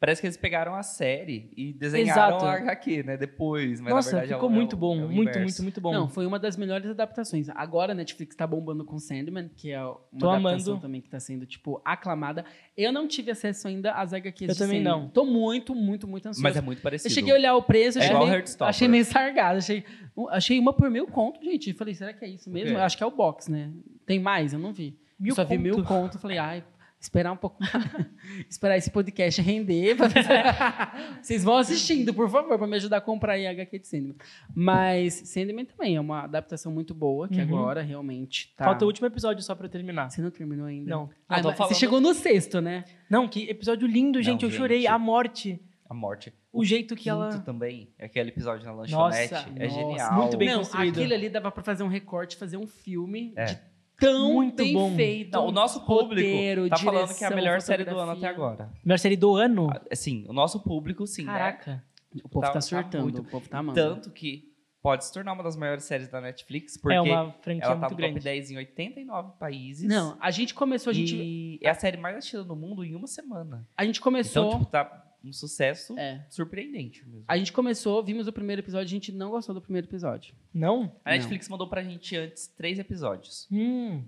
Parece 0.00 0.20
que 0.20 0.28
eles 0.28 0.36
pegaram 0.36 0.76
a 0.76 0.82
série 0.84 1.50
e 1.56 1.72
desenharam 1.72 2.36
Exato. 2.36 2.44
a 2.46 2.52
HQ, 2.52 3.02
né? 3.02 3.16
Depois. 3.16 3.80
Mas 3.80 3.92
Nossa, 3.92 4.12
na 4.12 4.18
verdade 4.20 4.34
ficou 4.38 4.48
é 4.48 4.52
o- 4.52 4.54
muito 4.54 4.72
é 4.74 4.76
o- 4.76 4.78
bom. 4.78 5.00
é 5.00 5.04
o 5.04 5.08
muito, 5.08 5.38
muito, 5.40 5.62
muito 5.64 5.80
bom. 5.80 5.92
Não, 5.92 6.08
foi 6.08 6.24
uma 6.24 6.38
das 6.38 6.56
melhores 6.56 6.88
adaptações. 6.88 7.48
Agora 7.48 7.90
a 7.90 7.94
Netflix 7.96 8.36
tá 8.36 8.46
bombando 8.46 8.84
com 8.84 8.96
Sandman, 9.00 9.50
que 9.56 9.72
é 9.72 9.82
uma 9.82 9.98
Tô 10.16 10.30
adaptação 10.30 10.72
amando. 10.74 10.80
também 10.82 11.00
que 11.00 11.08
tá 11.08 11.18
sendo, 11.18 11.44
tipo, 11.46 11.82
aclamada. 11.84 12.44
Eu 12.76 12.92
não 12.92 13.08
tive 13.08 13.32
acesso 13.32 13.66
ainda 13.66 13.90
às 13.92 14.12
HQs 14.12 14.48
Eu 14.50 14.54
de 14.54 14.58
também 14.60 14.84
Sandman. 14.84 15.02
não. 15.04 15.08
Tô 15.08 15.24
muito, 15.24 15.74
muito, 15.74 16.06
muito 16.06 16.26
ansioso. 16.28 16.42
Mas 16.44 16.56
é 16.56 16.60
muito 16.60 16.78
Eu 16.78 16.82
parecido. 16.84 17.12
cheguei 17.12 17.32
a 17.32 17.36
olhar 17.36 17.54
o 17.56 17.62
preço, 17.62 17.98
É 17.98 18.02
achei, 18.02 18.14
igual 18.14 18.28
meio, 18.28 18.44
achei 18.60 18.86
meio 18.88 19.04
sargado. 19.04 19.58
Achei, 19.58 19.84
achei 20.30 20.60
uma 20.60 20.72
por 20.72 20.88
mil 20.90 21.08
conto, 21.08 21.42
gente. 21.44 21.72
Falei, 21.72 21.94
será 21.94 22.12
que 22.12 22.24
é 22.24 22.28
isso 22.28 22.48
mesmo? 22.48 22.76
Eu 22.78 22.82
acho 22.82 22.96
que 22.96 23.02
é 23.02 23.06
o 23.06 23.10
box, 23.10 23.50
né? 23.50 23.68
Tem 24.06 24.20
mais? 24.20 24.52
Eu 24.52 24.60
não 24.60 24.72
vi. 24.72 24.96
Mil 25.18 25.32
Eu 25.32 25.34
só 25.34 25.42
vi 25.44 25.56
conto. 25.56 25.62
mil 25.62 25.84
conto. 25.84 26.18
Falei, 26.20 26.38
ai, 26.38 26.62
esperar 27.00 27.32
um 27.32 27.36
pouco 27.36 27.58
mais. 27.60 27.72
esperar 28.48 28.76
esse 28.76 28.90
podcast 28.90 29.40
render. 29.40 29.96
pra- 29.96 30.08
Vocês 31.22 31.44
vão 31.44 31.56
assistindo, 31.56 32.12
por 32.12 32.28
favor, 32.30 32.58
para 32.58 32.66
me 32.66 32.76
ajudar 32.76 32.96
a 32.98 33.00
comprar 33.00 33.34
aí 33.34 33.46
a 33.46 33.50
HQ 33.50 33.78
de 33.78 33.86
Sandman. 33.88 34.16
Mas 34.54 35.14
Sandman 35.14 35.64
também 35.64 35.96
é 35.96 36.00
uma 36.00 36.22
adaptação 36.24 36.72
muito 36.72 36.94
boa, 36.94 37.28
que 37.28 37.36
Uhum. 37.40 37.42
agora 37.42 37.82
realmente 37.82 38.52
tá... 38.56 38.64
Falta 38.64 38.84
o 38.84 38.88
último 38.88 39.06
episódio 39.06 39.42
só 39.42 39.54
pra 39.54 39.66
eu 39.66 39.70
terminar. 39.70 40.10
Você 40.10 40.20
não 40.20 40.30
terminou 40.30 40.66
ainda? 40.66 40.90
Não. 40.90 41.10
Ah, 41.28 41.42
falando- 41.42 41.56
Você 41.68 41.74
chegou 41.74 42.00
no 42.00 42.12
sexto, 42.14 42.60
né? 42.60 42.84
Não, 43.08 43.28
que 43.28 43.48
episódio 43.48 43.86
lindo, 43.86 44.20
gente. 44.22 44.42
eu 44.44 44.50
gente. 44.50 44.58
chorei. 44.58 44.86
A 44.86 44.98
morte. 44.98 45.60
A 45.88 45.94
morte. 45.94 46.32
O 46.52 46.64
jeito 46.64 46.94
que 46.96 47.08
ela. 47.08 47.38
também. 47.40 47.88
Aquele 47.98 48.28
episódio 48.30 48.66
na 48.66 48.72
lanchonete. 48.72 49.32
Nossa, 49.32 49.48
é 49.56 49.64
nossa, 49.66 49.74
genial. 49.80 50.14
muito 50.14 50.36
bem 50.36 50.48
não, 50.48 50.58
construído. 50.58 50.98
aquilo 50.98 51.14
ali 51.14 51.28
dava 51.30 51.50
pra 51.50 51.62
fazer 51.62 51.82
um 51.82 51.88
recorte, 51.88 52.36
fazer 52.36 52.56
um 52.58 52.66
filme 52.66 53.32
É. 53.36 53.44
de 53.46 53.58
tão 53.98 54.34
Muito 54.34 54.56
bem 54.56 54.72
bom. 54.72 54.94
feito. 54.94 55.32
Não, 55.32 55.46
o 55.46 55.52
nosso 55.52 55.80
público 55.84 56.28
roteiro, 56.28 56.68
tá 56.68 56.76
falando 56.76 57.06
que 57.16 57.24
é 57.24 57.26
a 57.26 57.30
direção, 57.30 57.36
melhor 57.36 57.60
série 57.60 57.84
do 57.84 57.98
ano 57.98 58.12
até 58.12 58.26
agora. 58.28 58.70
Melhor 58.84 58.98
série 58.98 59.16
do 59.16 59.34
ano. 59.36 59.68
Ah, 59.70 59.94
Sim, 59.94 60.24
o 60.28 60.32
nosso 60.32 60.60
público, 60.62 61.06
sim. 61.06 61.24
né? 61.24 61.32
Caraca. 61.32 61.84
O 62.24 62.28
povo 62.28 62.40
Tá- 62.42 62.48
tá, 62.48 62.52
tá 62.54 62.60
surtando, 62.60 63.02
muito. 63.02 63.20
o 63.20 63.24
povo 63.24 63.48
tá 63.48 63.58
amando. 63.58 63.74
Tanto 63.78 64.10
que 64.10 64.44
pode 64.80 65.04
se 65.04 65.12
tornar 65.12 65.32
uma 65.34 65.42
das 65.42 65.56
maiores 65.56 65.84
séries 65.84 66.08
da 66.08 66.20
Netflix, 66.20 66.76
porque 66.78 66.96
é 66.96 67.00
uma 67.00 67.32
franquia 67.42 67.64
ela 67.64 67.74
tá 67.74 67.80
muito 67.80 67.90
no 67.90 67.96
grande. 67.96 68.14
top 68.14 68.24
10 68.24 68.50
em 68.52 68.56
89 68.56 69.32
países. 69.38 69.88
Não, 69.88 70.16
a 70.20 70.30
gente 70.30 70.54
começou, 70.54 70.90
a 70.90 70.94
gente, 70.94 71.14
E 71.16 71.58
é 71.62 71.68
a 71.68 71.74
série 71.74 71.96
mais 71.98 72.16
assistida 72.16 72.44
no 72.44 72.56
mundo 72.56 72.84
em 72.84 72.94
uma 72.94 73.06
semana. 73.06 73.68
a 73.76 73.84
gente 73.84 74.00
começou... 74.00 74.46
Então, 74.46 74.58
tipo, 74.60 74.70
tá 74.70 75.04
um 75.24 75.32
sucesso 75.32 75.98
é, 75.98 76.24
surpreendente 76.30 77.04
mesmo. 77.06 77.24
a 77.26 77.36
gente 77.36 77.52
começou, 77.52 78.02
vimos 78.04 78.26
o 78.28 78.32
primeiro 78.32 78.60
episódio, 78.62 78.86
a 78.86 78.88
gente 78.88 79.12
não 79.12 79.30
gostou 79.30 79.54
do 79.54 79.60
primeiro 79.60 79.86
episódio. 79.86 80.34
Não? 80.54 80.94
A 81.04 81.10
Netflix 81.10 81.48
mandou 81.48 81.68
pra 81.68 81.82
gente 81.82 82.16
antes 82.16 82.46
três 82.46 82.78
episódios. 82.78 83.46
Hum. 83.50 84.04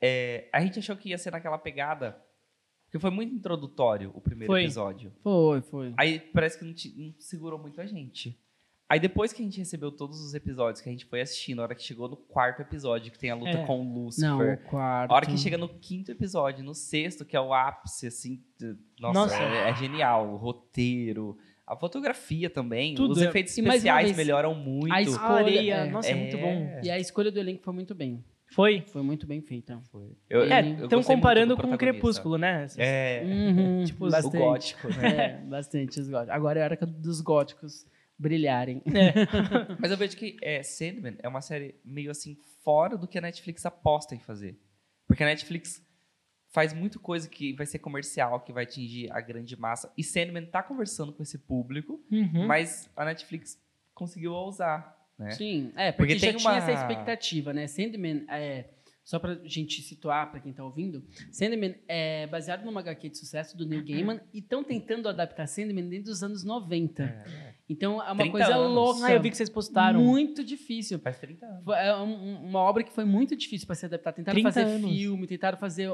É, 0.00 0.48
a 0.52 0.60
gente 0.60 0.78
achou 0.78 0.96
que 0.96 1.08
ia 1.10 1.18
ser 1.18 1.30
naquela 1.32 1.58
pegada, 1.58 2.16
porque 2.86 2.98
foi 2.98 3.10
muito 3.10 3.34
introdutório 3.34 4.10
o 4.14 4.20
primeiro 4.20 4.52
Foi. 4.52 4.62
episódio. 4.62 5.12
Foi, 5.22 5.60
foi. 5.62 5.94
Aí 5.96 6.20
parece 6.20 6.58
que 6.58 6.64
não, 6.64 6.74
te- 6.74 6.94
não 6.96 7.14
segurou 7.18 7.58
muito 7.58 7.80
a 7.80 7.86
gente. 7.86 8.38
Aí 8.88 9.00
depois 9.00 9.32
que 9.32 9.40
a 9.40 9.44
gente 9.44 9.58
recebeu 9.58 9.90
todos 9.90 10.20
os 10.20 10.34
episódios 10.34 10.80
que 10.82 10.88
a 10.88 10.92
gente 10.92 11.06
foi 11.06 11.20
assistindo, 11.22 11.60
a 11.60 11.62
hora 11.62 11.74
que 11.74 11.82
chegou 11.82 12.06
no 12.08 12.16
quarto 12.16 12.60
episódio, 12.60 13.10
que 13.10 13.18
tem 13.18 13.30
a 13.30 13.34
luta 13.34 13.50
É. 13.50 13.66
com 13.66 13.80
o 13.80 13.84
Não, 13.84 14.04
Lucifer. 14.04 14.60
o 14.66 14.68
quarto... 14.68 15.10
A 15.10 15.14
hora 15.14 15.26
que 15.26 15.38
chega 15.38 15.56
no 15.56 15.68
quinto 15.68 16.12
episódio, 16.12 16.62
no 16.62 16.74
sexto, 16.74 17.24
que 17.24 17.34
é 17.34 17.40
o 17.40 17.52
ápice, 17.54 18.06
assim. 18.06 18.40
de- 18.60 18.76
Nossa, 19.00 19.20
Nossa. 19.20 19.36
É, 19.42 19.70
é 19.70 19.74
genial. 19.74 20.34
O 20.34 20.36
roteiro, 20.36 21.36
a 21.66 21.74
fotografia 21.74 22.50
também. 22.50 22.94
Tudo 22.94 23.12
os 23.12 23.22
é- 23.22 23.26
efeitos 23.28 23.56
especiais 23.56 24.06
vez, 24.08 24.16
melhoram 24.16 24.54
muito. 24.54 24.92
a 24.92 24.96
A 24.96 25.02
escolha- 25.02 25.28
areia. 25.32 25.74
é. 25.76 25.90
Nossa, 25.90 26.08
é, 26.08 26.12
É. 26.12 26.14
muito 26.14 26.38
bom. 26.38 26.80
E 26.82 26.90
a 26.90 26.98
escolha 26.98 27.30
do 27.32 27.38
elenco 27.40 27.62
foi 27.64 27.72
muito 27.74 27.94
bem. 27.94 28.22
Foi? 28.52 28.84
Foi 28.88 29.02
muito 29.02 29.26
bem 29.26 29.40
feita. 29.40 29.80
Foi. 29.90 30.12
Eu, 30.30 30.42
É, 30.42 30.60
estão 30.82 31.02
comparando 31.02 31.56
com 31.56 31.72
o. 31.74 31.78
Crepúsculo, 31.78 32.36
né? 32.38 32.66
É, 32.76 33.22
Uhum, 33.24 33.82
Tipo, 33.84 34.06
o 34.06 34.10
bastante. 34.10 34.36
gótico, 34.36 34.88
né? 34.88 35.16
É, 35.16 35.38
bastante 35.48 35.98
os 35.98 36.08
góticos. 36.08 36.34
Agora 36.36 36.60
é 36.60 36.62
a 36.62 36.66
hora 36.66 36.86
dos 36.86 37.20
góticos 37.22 37.84
brilharem. 38.18 38.82
Mas 39.80 39.90
eu 39.90 39.96
vejo 39.96 40.16
que 40.16 40.36
é, 40.42 40.62
Sandman 40.62 41.16
é 41.22 41.28
uma 41.28 41.40
série 41.40 41.74
meio 41.84 42.10
assim 42.10 42.36
fora 42.62 42.96
do 42.96 43.06
que 43.08 43.18
a 43.18 43.20
Netflix 43.20 43.64
aposta 43.66 44.14
em 44.14 44.20
fazer. 44.20 44.58
Porque 45.06 45.22
a 45.22 45.26
Netflix 45.26 45.82
faz 46.48 46.72
muito 46.72 47.00
coisa 47.00 47.28
que 47.28 47.52
vai 47.54 47.66
ser 47.66 47.80
comercial, 47.80 48.40
que 48.40 48.52
vai 48.52 48.62
atingir 48.64 49.10
a 49.12 49.20
grande 49.20 49.58
massa. 49.58 49.92
E 49.98 50.04
Sandman 50.04 50.46
tá 50.46 50.62
conversando 50.62 51.12
com 51.12 51.22
esse 51.22 51.38
público, 51.38 52.00
Uhum. 52.10 52.46
mas 52.46 52.88
a 52.96 53.04
Netflix 53.04 53.60
conseguiu 53.92 54.32
ousar, 54.32 54.96
né? 55.18 55.30
Sim, 55.32 55.72
é, 55.76 55.90
porque, 55.92 56.14
Porque 56.14 56.18
já 56.26 56.28
tem 56.32 56.36
tinha 56.38 56.50
uma- 56.50 56.56
essa 56.58 56.72
expectativa, 56.72 57.52
né? 57.52 57.66
Sandman, 57.66 58.24
é, 58.28 58.66
só 59.04 59.18
pra 59.18 59.38
gente 59.44 59.82
situar 59.82 60.30
pra 60.30 60.40
quem 60.40 60.52
tá 60.52 60.64
ouvindo, 60.64 61.04
Sandman 61.30 61.74
é 61.86 62.26
baseado 62.26 62.64
numa 62.64 62.80
HQ 62.80 63.10
de 63.10 63.18
sucesso 63.18 63.56
do 63.56 63.66
Neil 63.66 63.84
Gaiman 63.84 64.20
e 64.32 64.38
estão 64.38 64.64
tentando 64.64 65.08
adaptar 65.08 65.46
Sandman 65.46 65.88
desde 65.88 66.10
os 66.10 66.22
anos 66.22 66.42
90. 66.42 67.22
Então 67.68 67.92
é 68.02 68.06
uma 68.12 68.16
30 68.16 68.30
coisa 68.30 68.54
anos. 68.56 68.74
louca. 68.74 69.06
Ah, 69.06 69.12
eu 69.12 69.22
vi 69.22 69.30
que 69.30 69.36
vocês 69.36 69.48
postaram. 69.48 70.02
Muito 70.02 70.44
difícil. 70.44 70.98
Faz 70.98 71.18
30 71.18 71.46
anos. 71.46 71.64
É 71.76 71.94
um- 71.96 72.44
uma 72.46 72.58
obra 72.60 72.82
que 72.84 72.92
foi 72.92 73.04
muito 73.04 73.34
difícil 73.36 73.66
para 73.66 73.74
se 73.76 73.86
adaptar. 73.86 74.12
Tentaram 74.12 74.34
30 74.36 74.52
fazer 74.52 74.66
anos. 74.66 74.90
filme, 74.90 75.26
tentaram 75.26 75.56
fazer. 75.58 75.88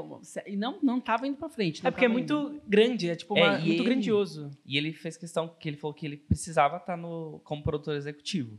E 0.47 0.57
não, 0.57 0.81
não 0.83 1.01
tava 1.01 1.27
indo 1.29 1.37
pra 1.37 1.49
frente. 1.49 1.87
É 1.87 1.91
porque 1.91 2.05
é 2.05 2.09
muito 2.09 2.61
grande, 2.67 3.09
é 3.09 3.15
tipo 3.15 3.37
É, 3.39 3.43
uma- 3.43 3.59
e 3.59 3.67
muito 3.67 3.83
ele- 3.83 3.85
grandioso. 3.85 4.51
E 4.67 4.77
ele 4.77 4.93
fez 4.93 5.17
questão 5.17 5.49
que 5.61 5.69
ele 5.69 5.77
falou 5.77 5.95
que 5.95 6.05
ele 6.07 6.17
precisava 6.17 6.77
estar 6.77 6.97
no, 6.97 7.41
como 7.45 7.63
produtor 7.63 7.95
executivo. 7.97 8.59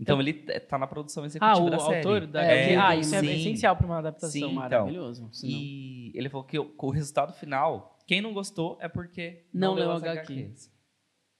Então 0.00 0.20
ele 0.20 0.32
t- 0.32 0.60
tá 0.60 0.78
na 0.78 0.86
produção 0.86 1.24
Ah, 1.24 1.26
executiva 1.26 1.60
o 1.66 1.70
da 1.70 1.78
série. 1.80 1.96
autor 1.96 2.26
da 2.26 2.42
É, 2.42 2.76
ah, 2.76 2.92
sim. 2.94 3.00
isso 3.00 3.14
é 3.16 3.18
essencial 3.24 3.76
pra 3.76 3.84
uma 3.86 3.98
adaptação. 3.98 4.30
Sim, 4.30 4.46
então. 4.46 4.54
Maravilhoso. 4.54 5.28
senão- 5.32 5.52
E 5.58 6.12
ele 6.14 6.28
falou 6.28 6.46
que 6.46 6.58
o, 6.58 6.72
o 6.78 6.90
resultado 6.90 7.32
final, 7.32 7.98
quem 8.06 8.20
não 8.20 8.32
gostou 8.32 8.78
é 8.80 8.88
porque 8.88 9.44
Não 9.52 9.74
leu 9.74 9.90
as 9.90 10.02
HQ. 10.04 10.32
HQs. 10.34 10.72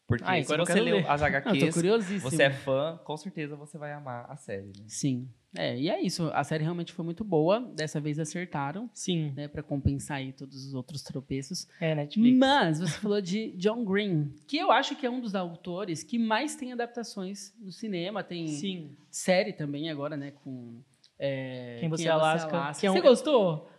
Porque 0.08 0.24
Ah, 0.26 0.42
se 0.42 0.56
você 0.56 0.80
leu 0.80 0.96
ler. 0.96 1.06
as 1.10 1.20
Não, 1.20 1.26
HQs, 1.28 1.74
curiosíssimo. 1.74 2.30
você 2.30 2.42
é 2.44 2.50
fã, 2.50 2.98
com 3.04 3.16
certeza 3.16 3.54
você 3.54 3.78
vai 3.78 3.92
amar 3.92 4.26
a 4.28 4.36
série. 4.36 4.68
né? 4.68 4.84
Sim. 4.88 5.28
É, 5.56 5.78
e 5.78 5.88
é 5.88 6.00
isso. 6.02 6.30
A 6.34 6.44
série 6.44 6.62
realmente 6.62 6.92
foi 6.92 7.04
muito 7.04 7.24
boa. 7.24 7.60
Dessa 7.74 7.98
vez 8.00 8.18
acertaram, 8.18 8.88
Sim, 8.92 9.32
né? 9.34 9.48
Pra 9.48 9.62
compensar 9.62 10.18
aí 10.18 10.32
todos 10.32 10.66
os 10.66 10.74
outros 10.74 11.02
tropeços. 11.02 11.66
é 11.80 11.94
Netflix. 11.94 12.36
Mas 12.38 12.80
você 12.80 12.98
falou 12.98 13.20
de 13.20 13.52
John 13.52 13.82
Green, 13.84 14.30
que 14.46 14.58
eu 14.58 14.70
acho 14.70 14.94
que 14.94 15.06
é 15.06 15.10
um 15.10 15.20
dos 15.20 15.34
autores 15.34 16.02
que 16.02 16.18
mais 16.18 16.54
tem 16.54 16.72
adaptações 16.72 17.54
no 17.58 17.72
cinema. 17.72 18.22
Tem 18.22 18.46
Sim. 18.48 18.90
série 19.10 19.52
também 19.54 19.88
agora, 19.90 20.16
né? 20.16 20.32
Com. 20.44 20.80
é, 21.18 21.78
Quem 21.80 21.88
Você 21.88 22.06
é, 22.06 22.10
Alaska, 22.10 22.72
que 22.78 22.86
é 22.86 22.90
um- 22.90 22.94
Você 22.94 23.00
gostou? 23.00 23.70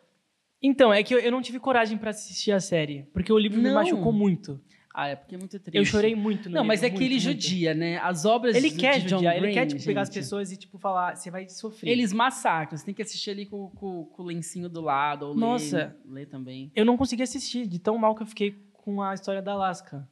Então, 0.61 0.91
é 0.91 1.01
que 1.03 1.13
eu, 1.13 1.19
eu 1.19 1.31
não 1.31 1.41
tive 1.41 1.57
coragem 1.59 1.97
pra 1.97 2.09
assistir 2.09 2.51
a 2.51 2.59
série, 2.59 3.03
porque 3.13 3.31
o 3.31 3.37
livro 3.37 3.57
me 3.61 3.69
Não. 3.69 3.75
machucou 3.75 4.11
muito. 4.11 4.59
Ah, 4.93 5.07
é 5.07 5.15
porque 5.15 5.35
é 5.35 5.37
muito 5.37 5.59
triste. 5.59 5.77
Eu 5.77 5.85
chorei 5.85 6.15
muito 6.15 6.49
no 6.49 6.55
Não, 6.55 6.63
mas 6.63 6.81
é 6.81 6.87
livro, 6.87 6.97
que 6.97 7.03
ele 7.05 7.13
muito, 7.15 7.25
muito. 7.27 7.41
judia, 7.43 7.73
né? 7.75 7.97
As 7.99 8.25
obras 8.25 8.55
Ele 8.55 8.71
quer 8.71 8.99
de 8.99 9.05
John 9.07 9.17
judiar, 9.17 9.33
ele 9.35 9.41
Green, 9.43 9.53
quer 9.53 9.65
tipo, 9.67 9.83
pegar 9.85 10.01
as 10.01 10.07
gente, 10.07 10.15
pessoas 10.17 10.51
e 10.51 10.57
tipo 10.57 10.77
falar, 10.79 11.15
você 11.15 11.29
vai 11.29 11.47
sofrer. 11.47 11.91
Eles 11.91 12.11
massacram. 12.11 12.75
Você 12.77 12.85
tem 12.85 12.93
que 12.93 13.01
assistir 13.01 13.29
ali 13.29 13.45
com, 13.45 13.69
com- 13.69 14.05
com 14.05 14.23
o 14.23 14.25
lencinho 14.25 14.67
do 14.67 14.81
lado. 14.81 15.27
Ou 15.27 15.35
Nossa. 15.35 15.95
Ler, 16.05 16.13
ler 16.21 16.25
também. 16.25 16.71
Eu 16.75 16.85
não 16.85 16.97
consegui 16.97 17.21
assistir, 17.23 17.67
de 17.67 17.77
tão 17.79 17.97
mal 17.97 18.15
que 18.15 18.23
eu 18.23 18.27
fiquei 18.27 18.55
com 18.73 19.01
a 19.01 19.13
história 19.13 19.41
da 19.41 19.53
Alaska. 19.53 20.07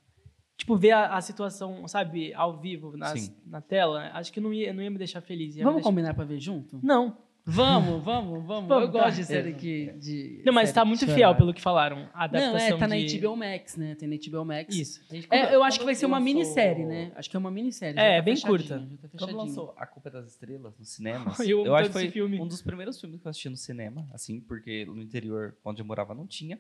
tipo, 0.55 0.75
ver 0.77 0.91
a, 0.91 1.15
a 1.15 1.21
situação, 1.21 1.87
sabe, 1.87 2.33
ao 2.33 2.59
vivo, 2.59 2.95
nas- 2.97 3.31
na 3.45 3.61
tela, 3.61 4.09
acho 4.13 4.31
que 4.33 4.39
não 4.39 4.53
ia, 4.53 4.71
não 4.73 4.81
ia 4.83 4.89
me 4.91 4.97
deixar 4.97 5.21
feliz. 5.21 5.55
Vamos 5.55 5.73
deixar- 5.75 5.89
combinar 5.89 6.13
pra 6.13 6.23
ver 6.25 6.39
junto? 6.39 6.79
Não. 6.83 7.17
Vamos, 7.49 8.03
vamos, 8.03 8.45
vamos. 8.45 8.67
Vamos, 8.67 8.83
eu 8.83 8.91
gosto 8.91 9.03
tá. 9.05 9.10
de 9.12 9.23
série 9.23 9.53
que. 9.53 9.93
De 9.93 10.41
Não, 10.45 10.51
mas 10.51 10.67
série 10.67 10.75
tá 10.75 10.83
de 10.83 10.88
muito 10.89 11.07
fiel 11.07 11.33
pelo 11.33 11.53
que 11.53 11.62
falaram. 11.62 12.10
A 12.13 12.27
Não, 12.27 12.39
adaptação 12.39 12.75
é, 12.75 12.77
tá 12.77 12.88
na 12.89 12.97
de... 12.97 13.19
HBO 13.19 13.38
Max, 13.38 13.77
né? 13.77 13.95
Tem 13.95 14.05
na 14.05 14.17
HBO 14.17 14.43
Max. 14.43 14.75
Isso. 14.75 15.01
É, 15.31 15.55
eu 15.55 15.63
acho 15.63 15.79
que 15.79 15.86
vai 15.86 15.95
ser 15.95 16.07
uma 16.07 16.19
minissérie, 16.19 16.86
né? 16.86 17.13
Acho 17.15 17.29
que 17.29 17.38
é 17.38 17.39
uma 17.39 17.49
minissérie. 17.49 17.97
É, 17.97 18.15
já 18.15 18.17
tá 18.17 18.21
bem 18.21 18.41
curta. 18.41 18.79
já 19.01 19.07
tá 19.07 19.17
Quando 19.17 19.38
lançou 19.38 19.73
A 19.77 19.88
Culpa 19.88 20.10
das 20.12 20.27
Estrelas 20.27 20.77
nos 20.77 20.89
cinemas, 20.89 21.39
Eu 21.47 21.60
amo 21.60 21.67
eu 21.67 21.75
acho 21.75 21.88
que 21.88 21.93
foi 21.93 22.03
esse 22.03 22.12
filme. 22.12 22.38
um 22.38 22.47
dos 22.47 22.62
primeiros 22.62 22.99
filmes 22.99 23.21
que 23.21 23.25
eu 23.25 23.29
assisti 23.29 23.47
no 23.47 23.55
cinema, 23.55 24.05
assim, 24.12 24.41
porque 24.41 24.83
no 24.86 25.01
interior 25.01 25.55
onde 25.63 25.81
eu 25.81 25.86
morava 25.86 26.13
não 26.13 26.27
tinha. 26.27 26.60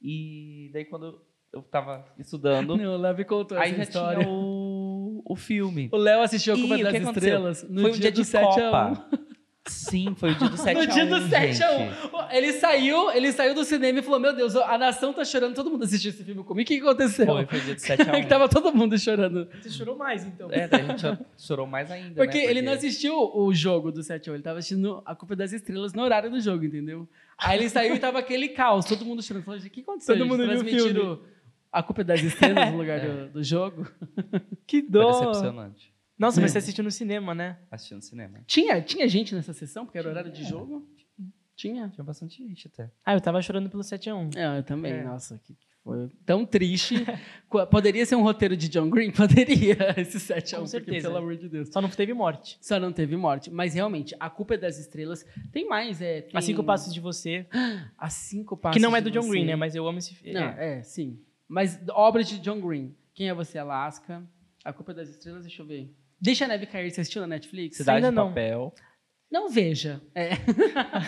E 0.00 0.70
daí 0.72 0.86
quando 0.86 1.20
eu 1.52 1.60
tava 1.60 2.06
estudando, 2.18 2.74
Não, 2.78 2.94
o 2.94 2.96
Léo 2.96 3.14
me 3.18 3.24
contou 3.26 3.58
aí 3.58 3.68
essa 3.68 3.76
já 3.76 3.82
história. 3.82 4.24
tinha 4.24 4.32
o, 4.32 5.22
o 5.26 5.36
filme. 5.36 5.90
O 5.92 5.96
Léo 5.98 6.22
assistiu 6.22 6.54
a 6.54 6.56
Culpa 6.56 6.76
que 6.78 6.84
das 6.84 6.94
aconteceu? 6.94 7.28
Estrelas 7.34 7.62
no 7.68 7.82
foi 7.82 7.90
um 7.92 7.94
dia, 7.94 8.10
de 8.10 8.24
7 8.24 8.44
a 8.44 8.48
1. 8.48 8.54
Copa. 8.70 9.25
Sim, 9.66 10.14
foi 10.14 10.30
o 10.30 10.34
dia 10.36 10.48
do 10.48 10.56
7 10.56 10.74
No 10.76 10.80
a 10.80 10.84
1, 10.84 10.88
dia 10.94 11.06
do 11.06 11.28
7 11.28 11.62
a 11.62 11.72
1. 11.72 11.78
gente. 11.78 11.96
Ele 12.30 12.52
saiu, 12.52 13.10
ele 13.10 13.32
saiu 13.32 13.54
do 13.54 13.64
cinema 13.64 13.98
e 13.98 14.02
falou: 14.02 14.20
Meu 14.20 14.34
Deus, 14.34 14.54
a 14.54 14.78
nação 14.78 15.12
tá 15.12 15.24
chorando, 15.24 15.54
todo 15.54 15.70
mundo 15.70 15.84
assistiu 15.84 16.10
esse 16.10 16.22
filme 16.22 16.42
comigo. 16.44 16.64
O 16.64 16.66
que 16.68 16.78
que 16.80 16.86
aconteceu? 16.86 17.26
Foi, 17.26 17.46
foi 17.46 17.58
o 17.58 17.62
dia 17.62 17.74
do 17.74 17.80
7 17.80 18.02
a 18.02 18.12
1. 18.16 18.20
que 18.22 18.26
tava 18.26 18.48
todo 18.48 18.72
mundo 18.74 18.96
chorando. 18.98 19.48
Você 19.60 19.70
chorou 19.70 19.96
mais, 19.96 20.24
então. 20.24 20.48
É, 20.52 20.68
daí 20.68 20.82
a 20.82 20.84
gente 20.86 21.00
cho- 21.00 21.18
chorou 21.36 21.66
mais 21.66 21.90
ainda, 21.90 22.14
Porque 22.14 22.38
né? 22.38 22.44
ele 22.44 22.62
não 22.62 22.72
assistiu 22.72 23.16
o 23.18 23.52
jogo 23.52 23.90
do 23.90 24.02
7 24.02 24.28
a 24.28 24.32
1, 24.32 24.36
ele 24.36 24.42
tava 24.44 24.58
assistindo 24.60 25.02
A 25.04 25.14
Culpa 25.14 25.34
das 25.34 25.52
Estrelas 25.52 25.92
no 25.92 26.02
horário 26.02 26.30
do 26.30 26.40
jogo, 26.40 26.64
entendeu? 26.64 27.08
Aí 27.38 27.58
ele 27.58 27.68
saiu 27.68 27.94
e 27.94 27.98
tava 27.98 28.18
aquele 28.20 28.48
caos, 28.50 28.84
todo 28.86 29.04
mundo 29.04 29.22
chorando. 29.22 29.44
Falou, 29.44 29.58
gente, 29.58 29.68
o 29.68 29.72
que 29.72 29.80
aconteceu? 29.80 30.14
Todo 30.16 30.24
gente? 30.24 30.32
mundo 30.32 30.48
viu 30.48 30.60
o 30.60 30.64
Transmitiram 30.64 31.20
A 31.72 31.82
Culpa 31.82 32.04
das 32.04 32.22
Estrelas 32.22 32.70
no 32.70 32.78
lugar 32.78 33.00
do, 33.00 33.28
do 33.32 33.42
jogo? 33.44 33.86
Que 34.66 34.80
Foi 34.80 34.90
dó. 34.90 35.10
decepcionante. 35.10 35.92
Nossa, 36.18 36.40
mas 36.40 36.52
você 36.52 36.58
assistiu 36.58 36.84
no 36.84 36.90
cinema, 36.90 37.34
né? 37.34 37.58
Assistindo 37.70 38.02
cinema. 38.02 38.40
Tinha, 38.46 38.80
tinha 38.80 39.08
gente 39.08 39.34
nessa 39.34 39.52
sessão, 39.52 39.84
porque 39.84 39.98
era 39.98 40.08
horário 40.08 40.32
de 40.32 40.44
jogo? 40.44 40.86
Tinha. 41.56 41.88
Tinha 41.88 42.04
bastante 42.04 42.46
gente 42.46 42.68
até. 42.68 42.90
Ah, 43.04 43.14
eu 43.14 43.20
tava 43.20 43.40
chorando 43.40 43.70
pelo 43.70 43.82
7x1. 43.82 44.36
É, 44.36 44.58
eu 44.58 44.62
também. 44.62 44.92
É. 44.92 45.02
Nossa, 45.02 45.40
que 45.42 45.54
que 45.54 45.66
foi 45.82 46.10
tão 46.26 46.44
triste. 46.44 46.96
Poderia 47.70 48.04
ser 48.04 48.14
um 48.14 48.22
roteiro 48.22 48.54
de 48.54 48.68
John 48.68 48.90
Green? 48.90 49.10
Poderia, 49.12 49.94
esse 49.96 50.20
7 50.20 50.54
a 50.54 50.58
1 50.58 50.60
Com 50.60 50.70
porque, 50.70 50.84
certeza. 50.84 51.08
pelo 51.08 51.18
amor 51.18 51.36
de 51.36 51.48
Deus. 51.48 51.70
Só 51.72 51.80
não 51.80 51.88
teve 51.88 52.12
morte. 52.12 52.58
Só 52.60 52.78
não 52.78 52.92
teve 52.92 53.16
morte. 53.16 53.50
Mas 53.50 53.72
realmente, 53.72 54.14
a 54.20 54.28
culpa 54.28 54.54
é 54.54 54.58
das 54.58 54.78
estrelas. 54.78 55.24
Tem 55.50 55.66
mais, 55.66 56.02
é. 56.02 56.20
Tem... 56.20 56.32
A 56.34 56.42
Cinco 56.42 56.62
Passos 56.62 56.92
de 56.92 57.00
Você. 57.00 57.46
A 57.96 58.10
cinco 58.10 58.54
passos. 58.54 58.76
Que 58.76 58.82
não 58.82 58.94
é 58.94 59.00
do 59.00 59.10
John 59.10 59.22
Você. 59.22 59.30
Green, 59.30 59.46
né? 59.46 59.56
Mas 59.56 59.74
eu 59.74 59.88
amo 59.88 59.98
esse 59.98 60.14
filme. 60.14 60.38
Não, 60.38 60.48
é, 60.48 60.82
sim. 60.82 61.18
Mas 61.48 61.80
obras 61.90 62.28
de 62.28 62.38
John 62.38 62.60
Green. 62.60 62.94
Quem 63.14 63.30
é 63.30 63.34
você, 63.34 63.56
Alaska? 63.56 64.22
A 64.62 64.72
culpa 64.74 64.92
é 64.92 64.96
das 64.96 65.08
estrelas, 65.08 65.44
deixa 65.44 65.62
eu 65.62 65.66
ver. 65.66 65.90
Deixa 66.20 66.44
a 66.44 66.48
neve 66.48 66.66
cair, 66.66 66.90
você 66.90 67.00
assistiu 67.02 67.20
na 67.22 67.28
Netflix? 67.28 67.76
Cidade 67.76 67.96
ainda 67.98 68.08
de 68.10 68.14
não. 68.16 68.28
Papel. 68.28 68.74
Não 69.30 69.48
veja. 69.50 70.00
É. 70.14 70.30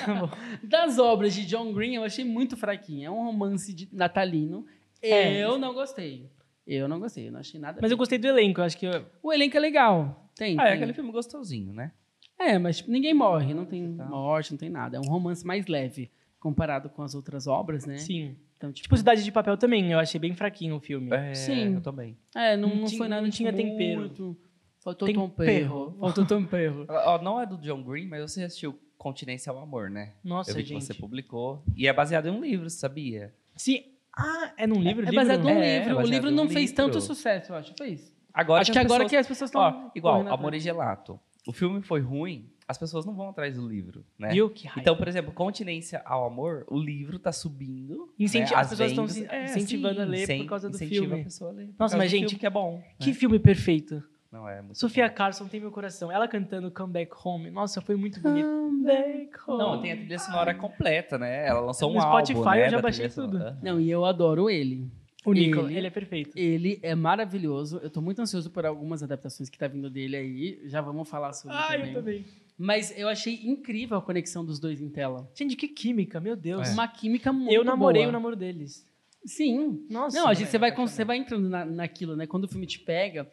das 0.62 0.99
obras 0.99 1.35
de 1.35 1.44
John 1.47 1.73
Green, 1.73 1.94
eu 1.94 2.05
achei 2.05 2.25
muito 2.25 2.57
fraquinha. 2.57 3.09
É 3.09 3.11
um 3.11 3.25
romance 3.25 3.73
de 3.73 3.88
natalino. 3.92 4.66
É. 5.01 5.38
Eu 5.42 5.59
não 5.59 5.73
gostei. 5.73 6.31
Eu 6.66 6.87
não 6.88 6.99
gostei, 7.01 7.29
eu 7.29 7.33
não 7.33 7.40
achei 7.40 7.59
nada. 7.59 7.79
Mas 7.81 7.90
eu 7.90 7.97
bem. 7.97 7.99
gostei 8.01 8.18
do 8.18 8.27
elenco. 8.27 8.61
Eu 8.61 8.64
acho 8.64 8.77
que... 8.77 8.87
eu- 8.87 9.07
O 9.23 9.33
elenco 9.33 9.57
é 9.57 9.61
legal. 9.61 10.31
Tem. 10.37 10.59
Ah, 10.59 10.64
é 10.64 10.66
tem. 10.68 10.77
aquele 10.77 10.92
filme 10.92 11.11
gostosinho, 11.11 11.73
né? 11.73 11.92
É, 12.38 12.59
mas 12.59 12.77
tipo, 12.79 12.90
ninguém 12.90 13.14
morre, 13.14 13.53
não 13.55 13.64
tem 13.64 13.97
Tá. 13.97 14.05
morte, 14.05 14.51
não 14.53 14.59
tem 14.59 14.68
nada. 14.71 14.97
É 14.97 15.01
um 15.01 15.09
romance 15.09 15.44
mais 15.44 15.66
leve 15.66 16.11
comparado 16.38 16.88
com 16.90 17.03
as 17.03 17.14
outras 17.14 17.47
obras, 17.47 17.85
né? 17.87 17.97
Sim. 17.97 18.37
Então, 18.57 18.71
tipo, 18.73 18.85
Tipo, 18.85 18.97
Cidade 18.97 19.25
de 19.25 19.33
Papel 19.33 19.57
também. 19.57 19.90
Eu 19.90 19.99
achei 19.99 20.21
bem 20.21 20.35
fraquinho 20.35 20.77
o 20.77 20.81
filme. 20.81 21.11
É, 21.14 21.35
Sim. 21.35 21.75
eu 21.77 21.81
também. 21.81 22.16
é, 22.35 22.57
não, 22.57 22.68
não 22.68 22.77
não 22.77 22.85
tinha- 22.87 22.99
foi 22.99 23.09
nada 23.09 23.23
não 23.23 23.31
tinha 23.31 23.53
tipo, 23.53 23.62
tempero. 23.62 24.37
Faltou 24.83 25.07
Tempero. 25.09 25.29
tempero. 25.29 25.97
Faltou 26.01 26.25
tempero. 26.27 26.87
Ó, 27.07 27.21
não 27.23 27.41
é 27.41 27.47
do 27.47 27.57
John 27.59 27.83
Green, 27.83 28.07
mas 28.07 28.31
você 28.31 28.45
assistiu 28.45 28.79
Continência 28.97 29.51
ao 29.53 29.59
Amor, 29.59 29.91
né? 29.91 30.14
Nossa, 30.25 30.51
eu 30.51 30.57
vi 30.57 30.62
que 30.62 30.69
gente. 30.71 30.85
você 30.85 30.95
publicou. 30.95 31.62
E 31.77 31.87
é 31.87 31.93
baseado 31.93 32.27
em 32.29 32.31
um 32.31 32.41
livro, 32.41 32.69
sabia? 32.71 33.35
Sim. 33.57 33.83
Ah, 34.17 34.53
é 34.57 34.67
num 34.67 34.81
livro? 34.81 35.03
É 35.07 35.11
livro? 35.11 35.14
baseado 35.17 35.43
num 35.43 35.51
É, 35.51 35.79
livro. 35.79 35.93
O 35.93 35.97
baseado 35.97 36.11
livro 36.12 36.31
não 36.31 36.49
fez 36.49 36.71
livro. 36.71 36.77
tanto 36.77 37.01
sucesso, 37.01 37.53
eu 37.53 37.57
acho. 37.57 37.75
Fez. 37.79 38.12
Agora 38.35 38.61
acho 38.62 38.71
que 38.71 38.73
que 38.73 38.79
as 38.79 38.85
agora 38.85 39.05
pessoas- 39.05 39.11
que 39.11 39.17
as 39.17 39.27
pessoas 39.29 39.49
estão. 39.51 39.91
Igual, 39.95 40.27
Amor 40.29 40.55
e 40.55 40.61
Gelato. 40.61 41.19
O 41.47 41.53
filme 41.53 41.81
foi 41.83 42.01
ruim, 42.01 42.51
as 42.67 42.77
pessoas 42.77 43.07
não 43.07 43.14
vão 43.14 43.29
atrás 43.31 43.57
do 43.57 43.67
livro, 43.67 44.05
né? 44.19 44.29
Viu? 44.31 44.51
Que 44.51 44.67
raiva. 44.67 44.81
Então, 44.81 44.97
por 44.97 45.07
exemplo, 45.09 45.33
Continência 45.33 46.03
ao 46.05 46.27
Amor, 46.27 46.64
o 46.69 46.79
livro 46.79 47.19
tá 47.19 47.31
subindo. 47.33 48.12
Incenti- 48.19 48.53
né? 48.53 48.59
as 48.61 48.69
pessoas 48.71 48.91
estão 48.91 49.09
se 49.09 49.27
incentivando 49.45 50.03
a 50.03 50.05
ler 50.05 50.27
por 50.38 50.47
causa 50.47 50.69
do 50.69 50.75
incentiva 50.77 51.07
filme. 51.07 51.21
a 51.21 51.25
pessoa 51.25 51.51
a 51.51 51.55
ler. 51.55 51.71
Nossa, 51.79 51.97
mas, 51.97 52.11
gente, 52.11 52.27
filme 52.31 52.38
que 52.41 52.47
é 52.47 52.51
bom. 52.51 52.83
Que 52.99 53.09
né? 53.11 53.14
filme 53.14 53.38
perfeito. 53.38 54.03
Não 54.31 54.47
é 54.49 54.61
muito 54.61 54.79
Sofia 54.79 55.09
bom. 55.09 55.14
Carson 55.14 55.47
tem 55.49 55.59
meu 55.61 55.71
coração. 55.71 56.12
Ela 56.12 56.29
cantando 56.29 56.71
Come 56.71 56.93
Back 56.93 57.12
Home. 57.25 57.51
Nossa, 57.51 57.81
foi 57.81 57.97
muito 57.97 58.21
bonito. 58.21 58.47
Come 58.47 58.85
Back 58.85 59.31
Home. 59.47 59.59
Não, 59.59 59.81
tem 59.81 59.93
a 59.93 59.97
trilha 59.97 60.19
sonora 60.19 60.55
completa, 60.55 61.17
né? 61.19 61.47
Ela 61.47 61.61
lançou 61.61 61.91
No 61.91 61.99
um 61.99 62.01
Spotify 62.03 62.38
álbum, 62.38 62.51
né, 62.51 62.67
eu 62.67 62.71
já 62.71 62.77
da 62.77 62.83
baixei 62.83 63.09
tudo. 63.09 63.33
sonora. 63.38 63.59
Não, 63.62 63.81
e 63.81 63.91
eu 63.91 64.05
adoro 64.05 64.51
ele. 64.51 64.91
O 65.25 65.33
Nicolas, 65.33 65.69
Ele- 65.71 65.79
ele 65.79 65.87
é 65.87 65.91
perfeito. 65.91 66.31
Ele 66.38 66.79
é 66.83 66.95
maravilhoso. 66.95 67.79
Eu 67.83 67.91
tô 67.91 68.01
muito 68.01 68.21
ansioso 68.23 68.51
por 68.51 68.64
algumas 68.64 69.03
adaptações 69.03 69.49
que 69.51 69.59
tá 69.59 69.67
vindo 69.67 69.91
dele 69.91 70.17
aí. 70.17 70.61
Já 70.64 70.81
vamos 70.81 71.09
falar 71.09 71.33
sobre 71.33 71.57
Ah, 71.57 71.69
também. 71.73 71.88
eu 71.88 71.95
também. 71.95 72.25
Mas 72.57 72.97
eu 72.99 73.09
achei 73.09 73.35
incrível 73.45 73.97
a 73.99 74.03
conexão 74.03 74.45
dos 74.45 74.59
dois 74.59 74.81
em 74.81 74.88
tela. 74.88 75.29
Gente, 75.35 75.55
que 75.57 75.69
química, 75.69 76.19
meu 76.21 76.35
Deus. 76.37 76.69
É. 76.69 76.73
Uma 76.73 76.88
química 76.88 77.33
muito 77.33 77.53
eu 77.53 77.64
namorei 77.64 78.03
boa. 78.03 78.11
o 78.11 78.12
namoro 78.12 78.37
deles. 78.37 78.87
Sim. 79.25 79.85
Nossa. 79.91 80.17
Não, 80.19 80.29
a 80.29 80.35
gente, 80.35 80.49
você, 80.49 80.59
vai, 80.59 80.75
você 80.75 81.05
vai 81.05 81.17
entrando 81.19 81.49
na, 81.49 81.64
naquilo, 81.64 82.17
né? 82.17 82.27
Quando 82.27 82.45
o 82.45 82.49
filme 82.49 82.67
te 82.67 82.79
pega. 82.79 83.31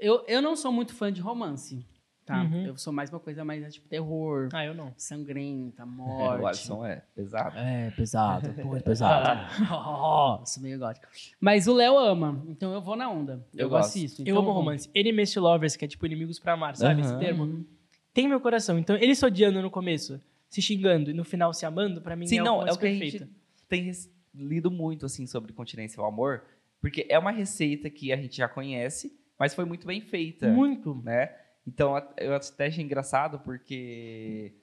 Eu, 0.00 0.24
eu 0.26 0.40
não 0.42 0.56
sou 0.56 0.72
muito 0.72 0.94
fã 0.94 1.12
de 1.12 1.20
romance, 1.20 1.84
tá? 2.24 2.42
Uhum. 2.42 2.66
Eu 2.66 2.76
sou 2.78 2.92
mais 2.92 3.10
uma 3.10 3.20
coisa 3.20 3.44
mais 3.44 3.60
né, 3.62 3.68
tipo 3.70 3.86
terror, 3.88 4.48
Ah, 4.52 4.64
eu 4.64 4.74
não. 4.74 4.92
sangrenta, 4.96 5.82
É, 5.82 5.86
morte. 5.86 6.42
o 6.42 6.46
Alisson 6.46 6.84
é 6.86 7.02
pesado. 7.14 7.58
É, 7.58 7.90
pesado, 7.90 8.54
muito 8.64 8.84
pesado. 8.84 9.40
Nossa, 9.68 10.60
meio 10.60 10.78
gótico. 10.78 11.06
Mas 11.38 11.66
o 11.66 11.74
Léo 11.74 11.98
ama, 11.98 12.42
então 12.48 12.72
eu 12.72 12.80
vou 12.80 12.96
na 12.96 13.10
onda. 13.10 13.44
Eu, 13.54 13.60
Eu 13.66 13.68
gosto. 13.68 13.88
assisto. 13.90 14.22
Eu 14.22 14.24
então 14.24 14.36
amo 14.38 14.46
vamos. 14.46 14.58
romance. 14.64 14.90
Enemies 14.94 15.32
to 15.32 15.40
Lovers, 15.40 15.76
que 15.76 15.84
é 15.84 15.88
tipo 15.88 16.06
inimigos 16.06 16.38
pra 16.38 16.54
amar, 16.54 16.76
sabe? 16.76 17.00
Esse 17.02 17.10
Aham. 17.10 17.18
termo. 17.20 17.42
Uhum. 17.44 17.64
Tem 18.12 18.26
meu 18.26 18.40
coração. 18.40 18.78
Então, 18.78 18.96
ele 18.96 19.14
se 19.14 19.24
odiando 19.24 19.60
no 19.62 19.70
começo, 19.70 20.20
se 20.48 20.60
xingando, 20.60 21.10
e 21.10 21.14
no 21.14 21.24
final 21.24 21.52
se 21.54 21.64
amando, 21.64 22.00
pra 22.00 22.16
mim 22.16 22.26
Sim, 22.26 22.38
é 22.38 22.42
não, 22.42 22.58
o 22.58 22.66
é 22.66 22.72
o 22.72 22.76
que 22.78 22.86
a 22.86 22.90
perfeito. 22.90 23.18
gente 23.18 23.30
tem 23.68 23.92
lido 24.34 24.68
muito, 24.70 25.06
assim, 25.06 25.26
sobre 25.26 25.52
continência 25.52 26.00
ao 26.00 26.08
amor, 26.08 26.42
porque 26.80 27.06
é 27.08 27.16
uma 27.18 27.30
receita 27.30 27.88
que 27.88 28.12
a 28.12 28.16
gente 28.16 28.36
já 28.36 28.48
conhece, 28.48 29.16
mas 29.40 29.54
foi 29.54 29.64
muito 29.64 29.86
bem 29.86 30.00
feita, 30.02 30.46
Muito. 30.48 31.00
né? 31.02 31.34
Então, 31.66 31.96
eu 32.18 32.34
até 32.34 32.66
achei 32.66 32.84
engraçado 32.84 33.40
porque 33.40 34.54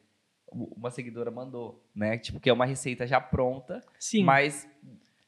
uma 0.52 0.90
seguidora 0.92 1.30
mandou, 1.32 1.84
né? 1.96 2.18
Tipo, 2.18 2.40
que 2.40 2.50
é 2.50 2.54
uma 2.54 2.66
receita 2.66 3.06
já 3.08 3.20
pronta, 3.20 3.82
Sim. 4.00 4.24
mas 4.24 4.66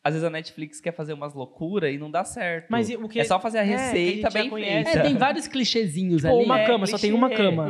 às 0.03 0.13
vezes 0.13 0.25
a 0.25 0.29
Netflix 0.29 0.79
quer 0.79 0.93
fazer 0.93 1.13
umas 1.13 1.33
loucuras 1.33 1.93
e 1.93 1.97
não 1.97 2.09
dá 2.09 2.23
certo. 2.23 2.67
Mas 2.69 2.89
o 2.89 3.09
que- 3.09 3.19
É 3.19 3.23
só 3.23 3.39
fazer 3.39 3.57
a 3.59 3.63
é, 3.63 3.67
que 3.67 3.73
a 3.73 3.77
gente 3.77 3.87
receita 3.87 4.29
bem 4.29 4.49
feita. 4.49 4.89
É, 4.91 5.01
tem 5.01 5.17
vários 5.17 5.47
clichêzinhos 5.47 6.23
Ou 6.23 6.37
ali. 6.37 6.45
uma 6.45 6.59
É, 6.61 6.65
cama, 6.67 6.85
só 6.87 6.97
tem 6.97 7.11
uma 7.11 7.27
clichê. 7.27 7.43
cama. 7.43 7.67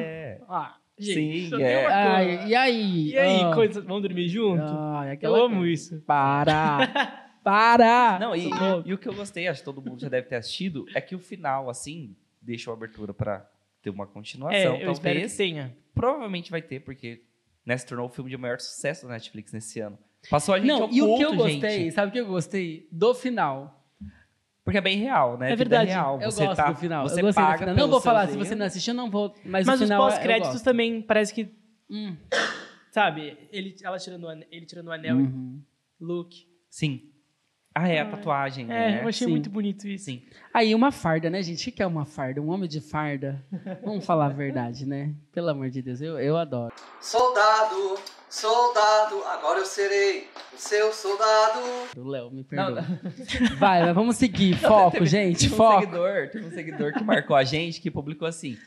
É. 0.00 0.40
Ah, 0.48 0.76
Sim, 1.00 1.48
só 1.48 1.58
é. 1.58 1.64
tem 1.64 1.76
uma 1.78 1.88
cama. 1.90 2.14
Ai, 2.14 2.46
e 2.48 2.54
aí? 2.54 3.08
E 3.10 3.18
aí, 3.18 3.40
Ah. 3.42 3.54
coisa... 3.54 3.80
vamos 3.80 4.02
dormir 4.02 4.28
junto? 4.28 4.62
Ai, 4.62 5.08
eu 5.08 5.12
aquela 5.14 5.38
amo 5.40 5.56
coisa. 5.56 5.72
isso. 5.72 6.00
Para! 6.02 6.78
Para! 7.42 8.18
Não, 8.18 8.34
e, 8.36 8.48
e 8.84 8.92
o 8.94 8.98
que 8.98 9.08
eu 9.08 9.14
gostei, 9.14 9.48
acho 9.48 9.60
que 9.60 9.64
todo 9.64 9.82
mundo 9.82 10.00
já 10.00 10.08
deve 10.08 10.28
ter 10.28 10.36
assistido, 10.36 10.86
é 10.94 11.00
que 11.00 11.14
o 11.14 11.18
final, 11.18 11.68
assim, 11.68 12.14
deixa 12.40 12.70
a 12.70 12.74
abertura 12.74 13.12
pra 13.12 13.48
ter 13.82 13.90
uma 13.90 14.06
continuação. 14.06 14.56
É, 14.56 14.84
eu 14.84 14.92
espero 14.92 14.94
que 14.96 15.02
talvez. 15.20 15.36
tenha. 15.36 15.76
Provavelmente 15.94 16.50
vai 16.50 16.62
ter, 16.62 16.80
porque 16.80 17.22
né, 17.66 17.76
se 17.76 17.86
tornou 17.86 18.06
o 18.06 18.08
filme 18.08 18.30
de 18.30 18.36
maior 18.36 18.60
sucesso 18.60 19.06
da 19.06 19.12
Netflix 19.14 19.52
nesse 19.52 19.80
ano. 19.80 19.98
Passou 20.30 20.54
a 20.54 20.58
gente 20.58 20.68
Não, 20.68 20.84
ao 20.84 20.90
e 20.92 21.02
o 21.02 21.16
que 21.16 21.22
eu 21.24 21.34
gostei, 21.34 21.60
gente, 21.84 21.92
sabe 21.94 22.10
o 22.10 22.12
que 22.12 22.20
eu 22.20 22.26
gostei? 22.26 22.86
Do 22.92 23.12
final. 23.12 23.84
porque 24.64 24.78
é 24.78 24.80
bem 24.80 24.98
real, 24.98 25.36
né? 25.36 25.48
É 25.48 25.56
Vida 25.56 25.68
verdade. 25.68 25.90
real. 25.90 26.20
Eu 26.22 26.30
você 26.30 26.46
gosto 26.46 26.56
tá, 26.56 26.70
do 26.70 26.78
final. 26.78 27.08
Você 27.08 27.20
eu 27.20 27.24
gostei 27.24 27.42
do 27.42 27.46
paga 27.46 27.58
final. 27.58 27.74
Não 27.74 27.88
vou 27.88 28.00
falar, 28.00 28.28
se 28.28 28.36
você 28.36 28.54
não 28.54 28.66
assistiu, 28.66 28.94
não 28.94 29.10
vou. 29.10 29.34
Mas, 29.44 29.66
Mas 29.66 29.80
o 29.80 29.84
os 29.84 29.90
é- 29.90 29.96
pós-créditos 29.96 30.62
também 30.62 31.02
parece 31.02 31.34
que, 31.34 31.48
Hum. 31.90 32.16
sabe, 32.92 33.36
ele, 33.50 33.74
ela 33.82 33.98
tirando 33.98 34.24
o 34.24 34.28
anel, 34.28 34.46
ele 34.50 34.64
tirando 34.64 34.86
o 34.86 34.92
anel, 34.92 35.16
Uhum. 35.16 35.60
Luke. 36.00 36.46
Sim. 36.70 37.10
Ah, 37.74 37.88
é 37.88 38.00
a 38.00 38.04
tatuagem, 38.04 38.64
É, 38.66 38.68
né? 38.68 39.00
eu 39.02 39.08
achei 39.08 39.26
Sim. 39.26 39.30
muito 39.30 39.48
bonito 39.48 39.88
isso. 39.88 40.04
Sim. 40.06 40.22
Aí, 40.52 40.74
uma 40.74 40.92
farda, 40.92 41.30
né, 41.30 41.42
gente? 41.42 41.70
O 41.70 41.72
que 41.72 41.82
é 41.82 41.86
uma 41.86 42.04
farda? 42.04 42.40
Um 42.40 42.50
homem 42.50 42.68
de 42.68 42.80
farda? 42.80 43.42
Vamos 43.82 44.04
falar 44.04 44.26
a 44.26 44.28
verdade, 44.28 44.84
né? 44.84 45.14
Pelo 45.32 45.48
amor 45.48 45.70
de 45.70 45.80
Deus, 45.80 46.00
eu, 46.02 46.18
eu 46.18 46.36
adoro. 46.36 46.74
Soldado, 47.00 47.94
soldado, 48.28 49.22
agora 49.26 49.60
eu 49.60 49.64
serei 49.64 50.28
o 50.54 50.58
seu 50.58 50.92
soldado. 50.92 51.60
O 51.96 52.08
Léo, 52.08 52.30
me 52.30 52.46
Não, 52.52 52.74
perdoa. 52.74 52.84
Vai, 53.58 53.82
mas 53.86 53.94
vamos 53.94 54.16
seguir. 54.16 54.56
Foco, 54.60 55.04
gente, 55.06 55.40
Teve 55.42 55.54
um 55.54 55.56
foco. 55.56 55.80
seguidor, 55.80 56.28
teve 56.30 56.46
um 56.46 56.50
seguidor 56.50 56.92
que 56.92 57.02
marcou 57.04 57.36
a 57.36 57.44
gente 57.44 57.80
que 57.80 57.90
publicou 57.90 58.28
assim: 58.28 58.58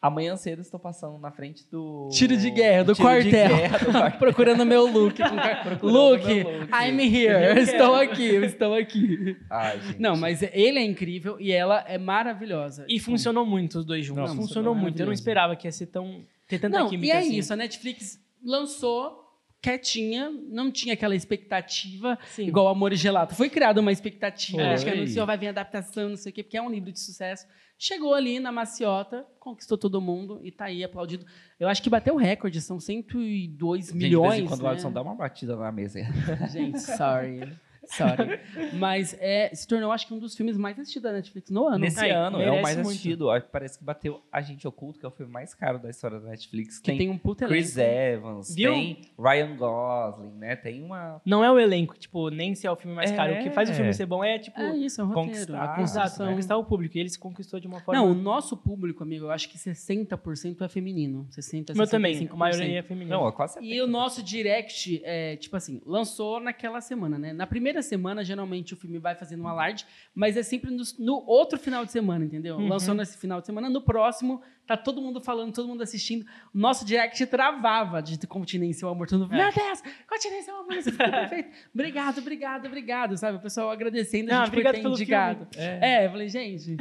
Amanhã 0.00 0.36
cedo 0.36 0.60
estou 0.60 0.78
passando 0.78 1.18
na 1.18 1.30
frente 1.32 1.66
do. 1.70 2.08
Tiro 2.12 2.36
de 2.36 2.50
guerra, 2.50 2.84
do 2.84 2.94
tiro 2.94 3.08
de 3.08 3.30
quartel. 3.30 3.56
guerra 3.56 3.78
do 3.78 3.84
quartel. 3.92 4.18
Procurando 4.18 4.64
meu 4.66 4.86
look. 4.86 5.16
Procurando 5.64 5.86
look, 5.86 6.24
meu 6.26 6.58
look. 6.60 6.70
I'm 6.72 7.00
here. 7.00 7.44
Eu 7.56 7.58
estou 7.58 7.94
aqui, 7.94 8.26
eu 8.34 8.44
estou 8.44 8.74
aqui. 8.74 9.36
Ai, 9.50 9.80
gente. 9.80 10.00
Não, 10.00 10.16
mas 10.16 10.42
ele 10.42 10.78
é 10.78 10.84
incrível 10.84 11.36
e 11.40 11.50
ela 11.50 11.82
é 11.88 11.98
maravilhosa. 11.98 12.84
E 12.88 13.00
funcionou 13.00 13.44
muito 13.46 13.78
os 13.80 13.84
dois 13.84 14.04
juntos. 14.04 14.30
Não, 14.30 14.36
funcionou 14.36 14.74
muito. 14.74 15.00
Eu 15.00 15.06
não 15.06 15.12
esperava 15.12 15.56
que 15.56 15.66
ia 15.66 15.72
ser 15.72 15.86
tão. 15.86 16.24
ter 16.46 16.58
tanta 16.58 16.78
Não, 16.78 16.88
química 16.90 17.06
e 17.06 17.10
é 17.16 17.18
assim. 17.18 17.36
isso. 17.36 17.52
A 17.52 17.56
Netflix 17.56 18.20
lançou 18.44 19.25
quietinha, 19.66 20.30
não 20.48 20.70
tinha 20.70 20.94
aquela 20.94 21.16
expectativa, 21.16 22.16
Sim. 22.28 22.46
igual 22.46 22.68
Amor 22.68 22.92
e 22.92 22.96
Gelato. 22.96 23.34
Foi 23.34 23.50
criada 23.50 23.80
uma 23.80 23.90
expectativa, 23.90 24.58
Foi. 24.58 24.68
acho 24.68 24.84
que 24.84 24.90
anunciou, 24.90 25.26
vai 25.26 25.36
vir 25.36 25.48
adaptação, 25.48 26.10
não 26.10 26.16
sei 26.16 26.30
o 26.30 26.34
quê, 26.34 26.44
porque 26.44 26.56
é 26.56 26.62
um 26.62 26.70
livro 26.70 26.92
de 26.92 27.00
sucesso. 27.00 27.44
Chegou 27.76 28.14
ali 28.14 28.38
na 28.38 28.52
maciota, 28.52 29.26
conquistou 29.40 29.76
todo 29.76 30.00
mundo 30.00 30.40
e 30.42 30.52
tá 30.52 30.66
aí 30.66 30.84
aplaudido. 30.84 31.26
Eu 31.58 31.68
acho 31.68 31.82
que 31.82 31.90
bateu 31.90 32.14
o 32.14 32.16
recorde, 32.16 32.60
são 32.60 32.78
102 32.78 33.86
Gente, 33.86 33.96
milhões. 33.96 34.34
De 34.34 34.36
vez 34.36 34.44
em 34.44 34.48
quando 34.48 34.60
o 34.60 34.62
né? 34.62 34.70
Alisson 34.70 34.92
dá 34.92 35.02
uma 35.02 35.14
batida 35.16 35.56
na 35.56 35.72
mesa. 35.72 36.00
Gente, 36.48 36.80
sorry. 36.80 37.52
Sorry. 37.86 38.40
Mas 38.78 39.16
é, 39.20 39.50
se 39.54 39.66
tornou, 39.66 39.92
acho 39.92 40.06
que, 40.06 40.14
um 40.14 40.18
dos 40.18 40.34
filmes 40.36 40.56
mais 40.56 40.78
assistidos 40.78 41.04
da 41.04 41.12
Netflix 41.12 41.50
no 41.50 41.66
ano. 41.66 41.78
Nesse 41.78 42.00
Ai, 42.00 42.10
ano, 42.10 42.40
é 42.40 42.50
o 42.50 42.62
mais 42.62 42.76
muito. 42.76 42.88
assistido. 42.88 43.28
Ó, 43.28 43.40
Parece 43.40 43.78
que 43.78 43.84
bateu 43.84 44.20
Agente 44.30 44.66
Oculto, 44.66 44.98
que 44.98 45.06
é 45.06 45.08
o 45.08 45.12
filme 45.12 45.32
mais 45.32 45.54
caro 45.54 45.78
da 45.78 45.88
história 45.90 46.18
da 46.20 46.28
Netflix. 46.30 46.78
que 46.78 46.96
tem, 46.96 47.08
um 47.08 47.18
puta 47.18 47.46
Chris 47.46 47.76
elenco. 47.76 48.26
Evans, 48.26 48.54
Viu? 48.54 48.72
tem 48.72 49.00
Ryan 49.18 49.56
Gosling, 49.56 50.32
né? 50.38 50.56
Tem 50.56 50.82
uma. 50.82 51.20
Não 51.24 51.44
é 51.44 51.50
o 51.50 51.58
elenco, 51.58 51.96
tipo, 51.98 52.28
nem 52.30 52.54
se 52.54 52.66
é 52.66 52.70
o 52.70 52.76
filme 52.76 52.94
mais 52.94 53.10
É. 53.10 53.16
caro. 53.16 53.34
O 53.34 53.42
que 53.42 53.50
faz 53.50 53.70
o 53.70 53.72
filme 53.74 53.92
ser 53.94 54.06
bom 54.06 54.22
é, 54.24 54.38
tipo, 54.38 54.60
É 54.60 54.76
isso, 54.76 55.00
é 55.00 55.04
um 55.04 55.08
roteiro. 55.08 55.30
Conquistar, 55.30 55.76
construção. 55.76 56.28
conquistar 56.28 56.56
o 56.56 56.64
público. 56.64 56.96
E 56.96 57.00
ele 57.00 57.08
se 57.08 57.18
conquistou 57.18 57.60
de 57.60 57.66
uma 57.66 57.80
forma. 57.80 58.00
Não, 58.00 58.10
o 58.10 58.14
nosso 58.14 58.56
público, 58.56 59.02
amigo, 59.02 59.26
eu 59.26 59.30
acho 59.30 59.48
que 59.48 59.58
60% 59.58 60.62
é 60.64 60.68
feminino. 60.68 61.26
60%, 61.30 61.74
o 61.74 61.76
meu 61.76 61.86
também. 61.86 62.14
65%. 62.14 62.32
A 62.32 62.36
maioria 62.36 62.78
é 62.78 62.82
feminina. 62.82 63.16
Não, 63.16 63.28
é 63.28 63.32
quase 63.32 63.58
E 63.62 63.80
o 63.80 63.86
nosso 63.86 64.22
direct, 64.22 65.00
é, 65.04 65.36
tipo 65.36 65.56
assim, 65.56 65.80
lançou 65.86 66.40
naquela 66.40 66.80
semana, 66.80 67.18
né? 67.18 67.32
Na 67.32 67.46
primeira 67.46 67.75
semana, 67.82 68.24
geralmente, 68.24 68.74
o 68.74 68.76
filme 68.76 68.98
vai 68.98 69.14
fazendo 69.14 69.42
um 69.42 69.48
alarde, 69.48 69.86
mas 70.14 70.36
é 70.36 70.42
sempre 70.42 70.70
no, 70.70 70.82
no 70.98 71.24
outro 71.26 71.58
final 71.58 71.84
de 71.84 71.92
semana, 71.92 72.24
entendeu? 72.24 72.56
Uhum. 72.56 72.68
Lançou 72.68 72.94
nesse 72.94 73.16
final 73.18 73.40
de 73.40 73.46
semana, 73.46 73.68
no 73.68 73.80
próximo, 73.80 74.42
tá 74.66 74.76
todo 74.76 75.00
mundo 75.00 75.20
falando, 75.20 75.52
todo 75.54 75.68
mundo 75.68 75.82
assistindo. 75.82 76.24
O 76.54 76.58
nosso 76.58 76.84
direct 76.84 77.24
travava 77.26 78.02
de 78.02 78.18
Continência, 78.26 78.86
o 78.86 78.90
amor. 78.90 79.06
Todo 79.06 79.20
mundo, 79.22 79.34
É. 79.34 79.44
meu 79.44 79.52
Deus, 79.52 79.82
Continência, 80.08 80.54
o 80.54 80.58
amor, 80.58 80.74
isso 80.74 80.90
ficou 80.90 81.08
perfeito. 81.10 81.48
Obrigado, 81.74 82.18
obrigado, 82.18 82.66
obrigado, 82.66 83.16
sabe? 83.16 83.38
O 83.38 83.40
pessoal 83.40 83.70
agradecendo 83.70 84.30
a 84.30 84.34
Não, 84.34 84.44
gente 84.46 84.50
por 84.54 84.58
obrigado 84.60 84.82
ter 84.82 84.88
indicado. 84.88 85.46
filme. 85.52 85.66
É. 85.80 86.06
eu 86.06 86.10
falei, 86.10 86.28
gente, 86.28 86.76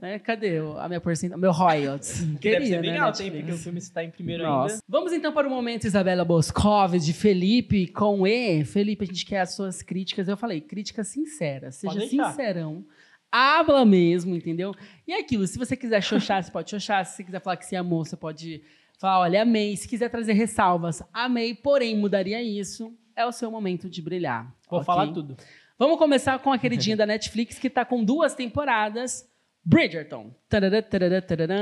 né, 0.00 0.18
cadê 0.18 0.58
a 0.78 0.88
minha 0.88 1.00
porcentagem, 1.00 1.40
meu 1.40 1.52
royalties? 1.52 2.20
Que 2.40 2.50
deve 2.50 2.66
ser 2.66 2.76
Queria, 2.76 2.80
bem 2.80 2.92
né, 2.92 2.98
alto, 2.98 3.22
hein? 3.22 3.30
Porque 3.30 3.52
o 3.52 3.58
filme 3.58 3.78
está 3.78 4.02
em 4.02 4.10
primeiro 4.10 4.42
Nossa. 4.44 4.74
ainda. 4.74 4.84
Vamos 4.88 5.12
então 5.12 5.32
para 5.32 5.46
o 5.46 5.50
momento 5.50 5.84
Isabela 5.86 6.24
Boscov 6.24 6.98
de 6.98 7.12
Felipe 7.12 7.86
com 7.88 8.26
E. 8.26 8.64
Felipe, 8.64 9.04
a 9.04 9.06
gente 9.06 9.24
quer 9.26 9.40
as 9.40 9.54
suas 9.54 9.82
críticas. 9.82 10.28
Eu 10.28 10.36
falei, 10.36 10.60
críticas 10.60 11.08
sinceras. 11.08 11.76
Seja 11.76 11.94
deixar. 11.98 12.32
Habla 13.36 13.84
mesmo, 13.84 14.34
entendeu? 14.34 14.74
E 15.06 15.12
é 15.12 15.18
aquilo, 15.20 15.46
se 15.46 15.58
você 15.58 15.76
quiser 15.76 16.02
xoxar, 16.02 16.42
você 16.42 16.50
pode 16.50 16.70
xoxar. 16.70 17.04
Se 17.04 17.16
você 17.16 17.24
quiser 17.24 17.40
falar 17.40 17.56
que 17.56 17.66
você 17.66 17.76
amou, 17.76 18.04
você 18.04 18.16
pode 18.16 18.62
falar, 18.98 19.20
olha, 19.20 19.42
amei. 19.42 19.76
Se 19.76 19.86
quiser 19.88 20.08
trazer 20.08 20.32
ressalvas, 20.32 21.02
amei, 21.12 21.54
porém 21.54 21.96
mudaria 21.96 22.42
isso. 22.42 22.96
É 23.14 23.24
o 23.26 23.32
seu 23.32 23.50
momento 23.50 23.88
de 23.90 24.00
brilhar. 24.02 24.44
Vou 24.70 24.78
ok? 24.80 24.86
falar 24.86 25.12
tudo. 25.12 25.36
Vamos 25.78 25.98
começar 25.98 26.38
com 26.38 26.50
a 26.52 26.58
queridinha 26.58 26.96
da 26.98 27.04
Netflix, 27.06 27.58
que 27.58 27.68
tá 27.68 27.84
com 27.84 28.02
duas 28.04 28.34
temporadas. 28.34 29.28
Bridgerton. 29.64 30.32
Tarará, 30.48 30.80
tarará, 30.80 31.20
tarará. 31.20 31.56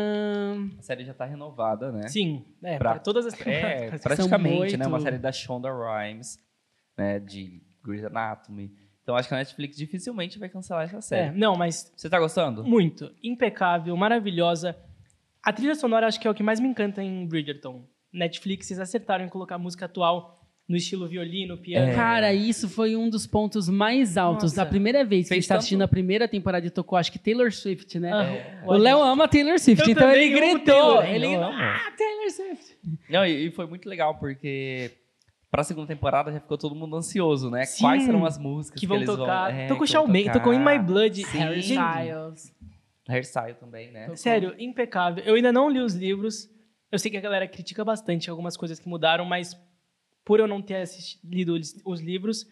A 0.79 0.83
série 0.83 1.05
já 1.05 1.15
tá 1.15 1.25
renovada, 1.25 1.91
né? 1.91 2.07
Sim, 2.09 2.45
é, 2.63 2.77
Pra- 2.77 2.91
pra 2.93 2.99
todas 3.01 3.25
as 3.27 3.33
É, 3.35 3.37
temporadas. 3.45 4.01
praticamente, 4.03 4.77
né? 4.77 4.87
Uma 4.87 5.01
série 5.01 5.17
da 5.19 5.33
Shonda 5.33 5.71
Rhimes, 5.73 6.39
né? 6.99 7.19
De 7.19 7.63
Grey's 7.83 8.05
Anatomy. 8.05 8.73
Então 9.05 9.15
acho 9.15 9.29
que 9.29 9.35
a 9.35 9.37
Netflix 9.39 9.77
dificilmente 9.77 10.39
vai 10.39 10.49
cancelar 10.49 10.85
essa 10.85 10.97
É, 10.97 11.01
série. 11.03 11.39
não, 11.39 11.55
mas 11.57 11.93
Você 11.95 12.09
tá 12.11 12.19
gostando? 12.19 12.65
muito. 12.65 13.13
Impecável, 13.23 13.97
maravilhosa. 13.97 14.75
A 15.43 15.53
trilha 15.53 15.75
sonora 15.75 16.07
acho 16.07 16.19
que 16.19 16.27
é 16.27 16.31
o 16.31 16.35
que 16.35 16.43
mais 16.43 16.59
me 16.59 16.67
encanta 16.69 17.03
em 17.03 17.27
Bridgerton. 17.27 17.85
Netflix, 18.13 18.71
eles 18.71 18.81
acertaram 18.81 19.25
em 19.25 19.29
colocar 19.29 19.59
música 19.59 19.85
atual 19.85 20.41
no 20.67 20.75
estilo 20.77 21.07
violino, 21.07 21.59
piano. 21.59 21.91
É. 21.91 21.95
Cara, 21.95 22.33
isso 22.33 22.67
foi 22.71 22.97
um 22.97 23.11
dos 23.11 23.27
pontos 23.27 23.69
mais 23.69 24.17
altos. 24.17 24.53
Nossa. 24.53 24.65
Da 24.65 24.67
primeira 24.67 25.05
vez 25.05 25.29
que 25.29 25.35
a 25.35 25.37
gente 25.37 25.47
tá 25.47 25.57
assistindo 25.57 25.83
a 25.83 25.89
primeira 25.89 26.27
temporada 26.27 26.67
e 26.67 26.71
tocou, 26.71 26.97
acho 26.97 27.13
que 27.13 27.19
Taylor 27.19 27.53
Swift, 27.53 27.99
né? 28.01 28.11
Ah, 28.11 28.65
O 28.67 28.73
Léo 28.73 29.03
ama 29.03 29.29
Taylor 29.29 29.59
Swift, 29.59 29.85
Eu 29.87 29.93
então 29.93 30.11
ele 30.11 30.31
gritou. 30.31 30.97
Taylor, 31.03 31.05
ele 31.05 31.35
ah, 31.37 31.93
Taylor 31.99 32.31
Swift. 32.31 32.79
Não, 33.11 33.27
e, 33.27 33.49
e 33.49 33.51
foi 33.51 33.67
muito 33.67 33.87
legal, 33.87 34.15
porque 34.15 34.93
pra 35.55 35.63
segunda 35.63 35.87
temporada 35.87 36.33
já 36.33 36.41
ficou 36.41 36.59
todo 36.59 36.75
mundo 36.75 36.97
ansioso, 36.97 37.49
né? 37.49 37.65
Sim. 37.65 37.85
Quais 37.85 38.03
serão 38.03 38.25
as 38.27 38.37
músicas 38.37 38.75
que 38.75 38.81
que, 38.81 38.87
vão 38.89 38.97
eles 38.97 39.09
tocar. 39.09 39.53
vão... 39.53 39.61
é, 39.61 39.67
tocou 39.69 39.87
que 39.87 39.93
tocar. 40.27 40.33
tocou 40.33 40.53
In 40.53 40.59
My 40.59 40.79
Blood. 40.81 41.25
Sim. 41.25 41.39
Harry 41.39 41.61
Styles. 41.61 42.53
Também, 43.61 43.93
né? 43.93 44.17
Sério, 44.17 44.53
impecável. 44.59 45.23
Eu 45.25 45.35
ainda 45.37 45.53
não 45.53 45.69
li 45.71 45.79
os 45.79 45.95
livros. 45.95 46.51
Eu 46.91 46.99
sei 46.99 47.09
que 47.09 47.17
a 47.17 47.21
galera 47.21 47.47
critica 47.47 47.85
bastante 47.85 48.29
algumas 48.29 48.57
coisas 48.57 48.81
que 48.81 48.89
mudaram, 48.89 49.25
mas 49.25 49.57
por 50.25 50.41
eu 50.41 50.49
não 50.49 50.61
ter 50.61 50.77
assisti- 50.77 51.21
lido 51.23 51.55
os- 51.55 51.81
os 51.85 52.01
livros, 52.01 52.47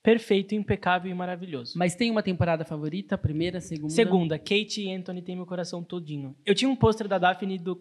perfeito, 0.00 0.54
impecável 0.54 1.10
e 1.10 1.14
maravilhoso. 1.14 1.76
Mas 1.76 1.96
tem 1.96 2.08
uma 2.08 2.22
temporada 2.22 2.64
favorita? 2.64 3.18
Primeira, 3.18 3.60
segunda? 3.60 3.92
Segunda, 3.92 4.38
Kate 4.38 4.82
e 4.82 4.92
Anthony 4.94 5.22
tem 5.22 5.34
meu 5.34 5.46
coração 5.46 5.82
todinho. 5.82 6.36
Eu 6.46 6.54
tinha 6.54 6.70
um 6.70 6.76
pôster 6.76 7.08
da 7.08 7.18
Daphne 7.18 7.58
do. 7.58 7.80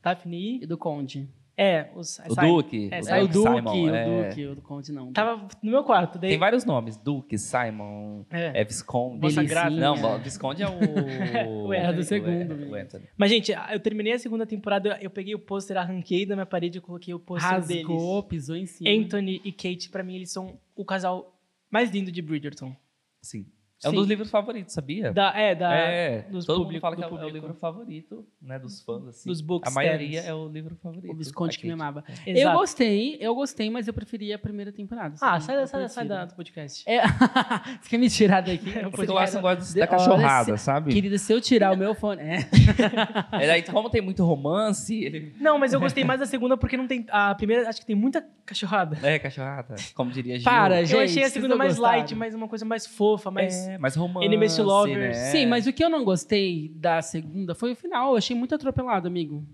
Daphne? 0.00 0.60
E 0.62 0.66
do 0.66 0.78
Conde. 0.78 1.28
É, 1.62 1.90
os, 1.94 2.18
O 2.20 2.34
Simon. 2.34 2.56
Duque. 2.56 2.88
É, 2.90 2.96
o 2.96 2.96
É 2.96 3.00
o 3.00 3.04
Simon. 3.04 3.26
Duque, 3.26 3.50
Simon, 3.50 3.90
o 3.90 3.94
é. 3.94 4.28
Duque, 4.28 4.46
o 4.46 4.56
Conde 4.62 4.92
não. 4.92 5.12
Tava 5.12 5.46
no 5.62 5.70
meu 5.70 5.84
quarto. 5.84 6.18
Daí, 6.18 6.30
Tem 6.30 6.38
vários 6.38 6.64
nomes. 6.64 6.96
Duque, 6.96 7.36
Simon, 7.36 8.24
É. 8.30 8.62
é, 8.62 8.64
Visconde. 8.64 9.44
Grávida. 9.44 9.78
Não, 9.78 10.16
o 10.16 10.18
Visconde 10.20 10.62
é 10.62 10.66
o... 10.66 10.70
O 11.68 11.72
Anthony. 11.72 11.92
do 11.96 12.02
segundo, 12.02 12.70
o. 12.70 12.74
Anthony. 12.74 13.04
Mas, 13.14 13.30
gente, 13.30 13.52
eu 13.72 13.78
terminei 13.78 14.14
a 14.14 14.18
segunda 14.18 14.46
temporada, 14.46 14.98
eu 15.02 15.10
peguei 15.10 15.34
o 15.34 15.38
pôster, 15.38 15.76
arranquei 15.76 16.24
da 16.24 16.34
minha 16.34 16.46
parede 16.46 16.78
e 16.78 16.80
coloquei 16.80 17.12
o 17.12 17.20
pôster 17.20 17.60
deles. 17.66 17.86
Rasgou, 17.86 18.22
pisou 18.22 18.56
em 18.56 18.64
cima. 18.64 18.88
Anthony 18.90 19.42
e 19.44 19.52
Kate, 19.52 19.90
pra 19.90 20.02
mim, 20.02 20.16
eles 20.16 20.32
são 20.32 20.58
o 20.74 20.84
casal 20.84 21.38
mais 21.70 21.90
lindo 21.90 22.10
de 22.10 22.22
Bridgerton. 22.22 22.74
Sim. 23.22 23.44
É 23.82 23.88
um 23.88 23.92
Sim. 23.92 23.96
dos 23.96 24.06
livros 24.08 24.30
favoritos, 24.30 24.74
sabia? 24.74 25.10
Da, 25.12 25.32
é, 25.34 25.54
da, 25.54 25.72
é, 25.74 26.22
dos 26.30 26.44
todo 26.44 26.64
público- 26.64 26.72
mundo 26.74 26.80
fala 26.82 26.96
que 26.96 27.02
é 27.02 27.06
o- 27.06 27.08
é 27.08 27.10
público. 27.10 27.32
livro 27.34 27.54
favorito, 27.54 28.26
né, 28.42 28.58
dos 28.58 28.82
fãs, 28.82 29.06
assim. 29.08 29.28
Dos 29.28 29.40
A 29.40 29.44
booksters. 29.44 29.74
maioria 29.74 30.20
é 30.20 30.34
o 30.34 30.48
livro 30.48 30.76
favorito. 30.82 31.10
O 31.10 31.16
Visconde 31.16 31.56
da 31.56 31.60
que 31.62 31.66
me 31.66 31.72
amava. 31.72 32.04
Eu 32.26 32.36
Exato. 32.36 32.58
gostei, 32.58 33.16
eu 33.20 33.34
gostei, 33.34 33.70
mas 33.70 33.88
eu 33.88 33.94
preferia 33.94 34.36
a 34.36 34.38
primeira 34.38 34.70
temporada. 34.70 35.14
Ah, 35.14 35.40
sabe? 35.40 35.44
sai, 35.44 35.62
Eu 35.62 35.66
sai, 35.66 35.88
sai 35.88 36.06
da, 36.06 36.26
do 36.26 36.34
podcast. 36.34 36.84
É, 36.86 37.00
você 37.80 37.88
quer 37.88 37.98
me 37.98 38.10
tirar 38.10 38.42
daqui? 38.42 38.70
Porque 38.90 39.10
o 39.10 39.14
Larson 39.14 39.40
gosta 39.40 39.78
da 39.78 39.86
cachorrada, 39.86 40.56
se- 40.58 40.64
sabe? 40.64 40.92
Querida, 40.92 41.16
se 41.16 41.32
eu 41.32 41.40
tirar 41.40 41.72
o 41.72 41.76
meu 41.76 41.94
fone. 41.94 42.20
É. 42.20 42.38
É, 43.32 43.46
daí, 43.46 43.62
como 43.62 43.88
tem 43.88 44.00
muito 44.02 44.24
romance, 44.24 44.94
ele... 45.04 45.34
Não, 45.40 45.58
mas 45.58 45.72
eu 45.72 45.80
gostei 45.80 46.04
mais 46.04 46.20
da 46.20 46.26
segunda 46.26 46.56
porque 46.56 46.76
não 46.76 46.86
tem. 46.86 47.06
A 47.10 47.34
primeira, 47.34 47.68
acho 47.68 47.80
que 47.80 47.86
tem 47.86 47.96
muita 47.96 48.24
cachorrada. 48.44 48.98
É, 49.02 49.18
cachorrada, 49.18 49.74
como 49.94 50.10
diria 50.10 50.36
Gil. 50.36 50.44
Para, 50.44 50.80
eu 50.82 50.86
Gente, 50.86 51.02
achei 51.10 51.24
a 51.24 51.30
segunda 51.30 51.56
mais 51.56 51.76
gostaram? 51.76 51.98
light, 51.98 52.14
mais 52.14 52.34
uma 52.34 52.48
coisa 52.48 52.64
mais 52.64 52.86
fofa, 52.86 53.30
mais. 53.30 53.69
É, 53.74 53.78
mais 53.78 53.94
romance, 53.96 54.26
Enemies 54.26 54.56
to 54.56 54.62
Lovers. 54.62 54.98
né? 54.98 55.12
Sim, 55.30 55.46
mas 55.46 55.66
o 55.66 55.72
que 55.72 55.82
eu 55.84 55.90
não 55.90 56.04
gostei 56.04 56.68
da 56.74 57.00
segunda 57.02 57.54
foi 57.54 57.72
o 57.72 57.76
final. 57.76 58.12
Eu 58.12 58.16
achei 58.16 58.36
muito 58.36 58.54
atropelado, 58.54 59.06
amigo. 59.08 59.46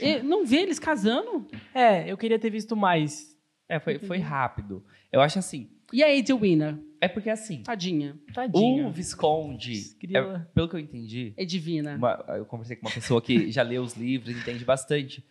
E 0.00 0.20
não 0.22 0.44
vê 0.44 0.56
eles 0.62 0.78
casando? 0.78 1.46
É, 1.74 2.10
eu 2.10 2.16
queria 2.16 2.38
ter 2.38 2.50
visto 2.50 2.74
mais. 2.76 3.36
É, 3.68 3.78
foi, 3.78 3.98
foi 3.98 4.18
rápido. 4.18 4.84
Eu 5.10 5.20
acho 5.20 5.38
assim, 5.38 5.70
E 5.92 6.02
a 6.02 6.14
Edwina? 6.14 6.80
é 7.00 7.08
porque 7.08 7.28
assim, 7.30 7.62
Tadinha. 7.62 8.16
Tadinha. 8.34 8.86
o 8.86 8.90
Visconde, 8.92 9.82
é, 10.14 10.38
pelo 10.54 10.68
que 10.68 10.76
eu 10.76 10.80
entendi, 10.80 11.32
É 11.36 11.44
divina. 11.44 11.96
uma- 11.96 12.24
eu 12.36 12.44
conversei 12.46 12.76
com 12.76 12.86
uma 12.86 12.92
pessoa 12.94 13.20
que 13.20 13.50
já 13.50 13.62
leu 13.62 13.82
os 13.82 13.94
livros, 13.94 14.34
entende 14.36 14.64
bastante. 14.64 15.24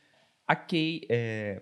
A 0.47 0.55
Kay, 0.55 1.01
é, 1.09 1.61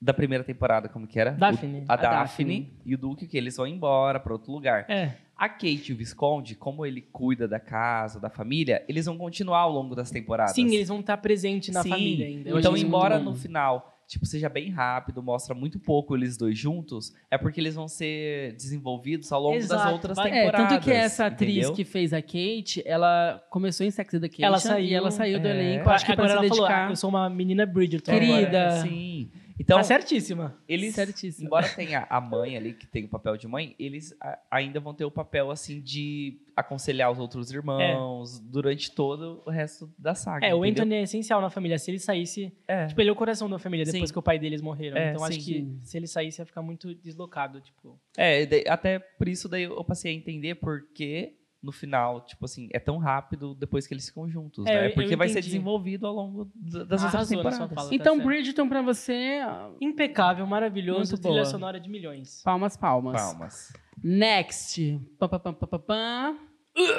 da 0.00 0.14
primeira 0.14 0.44
temporada, 0.44 0.88
como 0.88 1.06
que 1.06 1.18
era? 1.18 1.32
Daphne. 1.32 1.80
O- 1.80 1.84
a, 1.88 1.94
A 1.94 1.96
Daphne, 1.96 2.60
Daphne. 2.60 2.72
e 2.86 2.94
o 2.94 2.98
Duque, 2.98 3.26
que 3.26 3.36
eles 3.36 3.56
vão 3.56 3.66
embora 3.66 4.20
para 4.20 4.32
outro 4.32 4.52
lugar. 4.52 4.84
É. 4.88 5.12
A 5.36 5.48
Kate 5.48 5.90
e 5.90 5.92
o 5.92 5.96
Visconde, 5.96 6.54
como 6.56 6.84
ele 6.84 7.00
cuida 7.00 7.46
da 7.46 7.60
casa, 7.60 8.18
da 8.20 8.28
família, 8.28 8.84
eles 8.88 9.06
vão 9.06 9.16
continuar 9.16 9.60
ao 9.60 9.72
longo 9.72 9.94
das 9.94 10.10
temporadas. 10.10 10.54
Sim, 10.54 10.66
eles 10.74 10.88
vão 10.88 11.00
estar 11.00 11.16
presentes 11.18 11.72
na 11.72 11.82
Sim. 11.82 11.90
família 11.90 12.26
ainda. 12.26 12.50
Então, 12.58 12.76
embora 12.76 13.20
no 13.20 13.36
final, 13.36 13.96
tipo, 14.08 14.26
seja 14.26 14.48
bem 14.48 14.70
rápido, 14.70 15.22
mostra 15.22 15.54
muito 15.54 15.78
pouco 15.78 16.16
eles 16.16 16.36
dois 16.36 16.58
juntos, 16.58 17.12
é 17.30 17.38
porque 17.38 17.60
eles 17.60 17.76
vão 17.76 17.86
ser 17.86 18.52
desenvolvidos 18.54 19.30
ao 19.32 19.40
longo 19.40 19.54
das 19.58 19.64
Exato. 19.66 19.92
outras 19.92 20.18
É, 20.18 20.22
É, 20.22 20.24
temporadas. 20.24 20.68
tanto 20.70 20.82
que 20.84 20.90
essa 20.92 21.26
atriz 21.26 21.50
entendeu? 21.56 21.72
que 21.74 21.84
fez 21.84 22.12
a 22.12 22.20
Kate, 22.22 22.82
ela 22.84 23.40
começou 23.48 23.86
em 23.86 23.90
Sex 23.92 24.14
Education 24.14 24.44
Ela 24.44 24.58
saiu, 24.58 24.84
e 24.86 24.94
ela 24.94 25.10
saiu 25.12 25.38
do 25.38 25.46
é. 25.46 25.50
elenco, 25.50 25.88
acho 25.90 26.04
que 26.04 26.10
Agora 26.12 26.28
pra 26.30 26.38
se 26.40 26.46
ela 26.46 26.48
falou, 26.48 26.66
dedicar. 26.68 26.86
ah, 26.88 26.90
eu 26.90 26.96
sou 26.96 27.10
uma 27.10 27.30
menina 27.30 27.64
Bridgerton. 27.64 28.10
Querida. 28.12 28.66
agora. 28.66 28.80
Sim. 28.82 29.30
Então, 29.60 29.78
Tá 29.78 29.82
certíssima. 29.82 30.56
eles, 30.68 30.94
Certíssimo. 30.94 31.46
embora 31.46 31.68
tenha 31.68 32.06
a 32.08 32.20
mãe 32.20 32.56
ali, 32.56 32.72
que 32.74 32.86
tem 32.86 33.04
o 33.04 33.08
papel 33.08 33.36
de 33.36 33.48
mãe, 33.48 33.74
eles 33.78 34.14
a- 34.20 34.38
ainda 34.50 34.78
vão 34.78 34.94
ter 34.94 35.04
o 35.04 35.10
papel, 35.10 35.50
assim, 35.50 35.80
de 35.80 36.40
aconselhar 36.54 37.10
os 37.10 37.18
outros 37.18 37.50
irmãos 37.50 38.38
durante 38.40 38.90
todo 38.92 39.42
o 39.46 39.50
resto 39.50 39.92
da 39.98 40.14
saga. 40.14 40.46
É, 40.46 40.54
o 40.54 40.64
entendeu? 40.64 40.82
Anthony 40.84 40.94
é 40.96 41.02
essencial 41.02 41.40
na 41.40 41.50
família. 41.50 41.78
Se 41.78 41.90
ele 41.90 41.98
saísse. 41.98 42.52
É. 42.66 42.86
Tipo, 42.86 43.00
ele 43.00 43.10
é 43.10 43.12
o 43.12 43.16
coração 43.16 43.48
da 43.48 43.58
família 43.58 43.84
depois 43.84 44.08
Sim. 44.08 44.12
que 44.12 44.18
o 44.18 44.22
pai 44.22 44.38
deles 44.38 44.60
morreram. 44.60 44.96
É, 44.96 45.10
então 45.12 45.24
acho 45.24 45.34
sim, 45.40 45.44
que 45.44 45.52
sim. 45.60 45.80
se 45.82 45.96
ele 45.96 46.06
saísse 46.06 46.40
ia 46.40 46.46
ficar 46.46 46.62
muito 46.62 46.94
deslocado. 46.94 47.60
Tipo. 47.60 47.98
É, 48.16 48.48
até 48.68 48.98
por 48.98 49.28
isso 49.28 49.48
daí 49.48 49.64
eu 49.64 49.84
passei 49.84 50.12
a 50.12 50.14
entender 50.14 50.56
porque 50.56 51.34
no 51.62 51.72
final, 51.72 52.20
tipo 52.24 52.44
assim, 52.44 52.68
é 52.72 52.78
tão 52.78 52.98
rápido 52.98 53.54
depois 53.54 53.86
que 53.86 53.92
eles 53.94 54.08
ficam 54.08 54.28
juntos, 54.28 54.64
É, 54.66 54.72
né? 54.74 54.86
eu- 54.88 54.94
Porque 54.94 55.14
eu 55.14 55.18
vai 55.18 55.28
ser 55.28 55.40
desenvolvido 55.42 56.06
ao 56.06 56.14
longo 56.14 56.50
das 56.54 57.02
outras 57.02 57.02
na 57.02 57.10
sua 57.24 57.26
temporadas. 57.26 57.92
Então, 57.92 58.16
tá 58.16 58.22
certo. 58.22 58.26
Bridgerton 58.26 58.68
pra 58.68 58.80
você, 58.82 59.40
Impecável, 59.80 60.46
maravilhoso, 60.46 61.12
Muito 61.12 61.18
trilha 61.22 61.34
boa. 61.42 61.44
sonora 61.44 61.80
de 61.80 61.88
milhões. 61.88 62.42
palmas, 62.44 62.76
palmas. 62.76 63.20
Palmas. 63.20 63.72
Next. 64.02 65.00
Pam, 65.18 65.28
pam, 65.28 65.38
pam, 65.40 65.52
pam, 65.54 65.78
pam. 65.80 66.36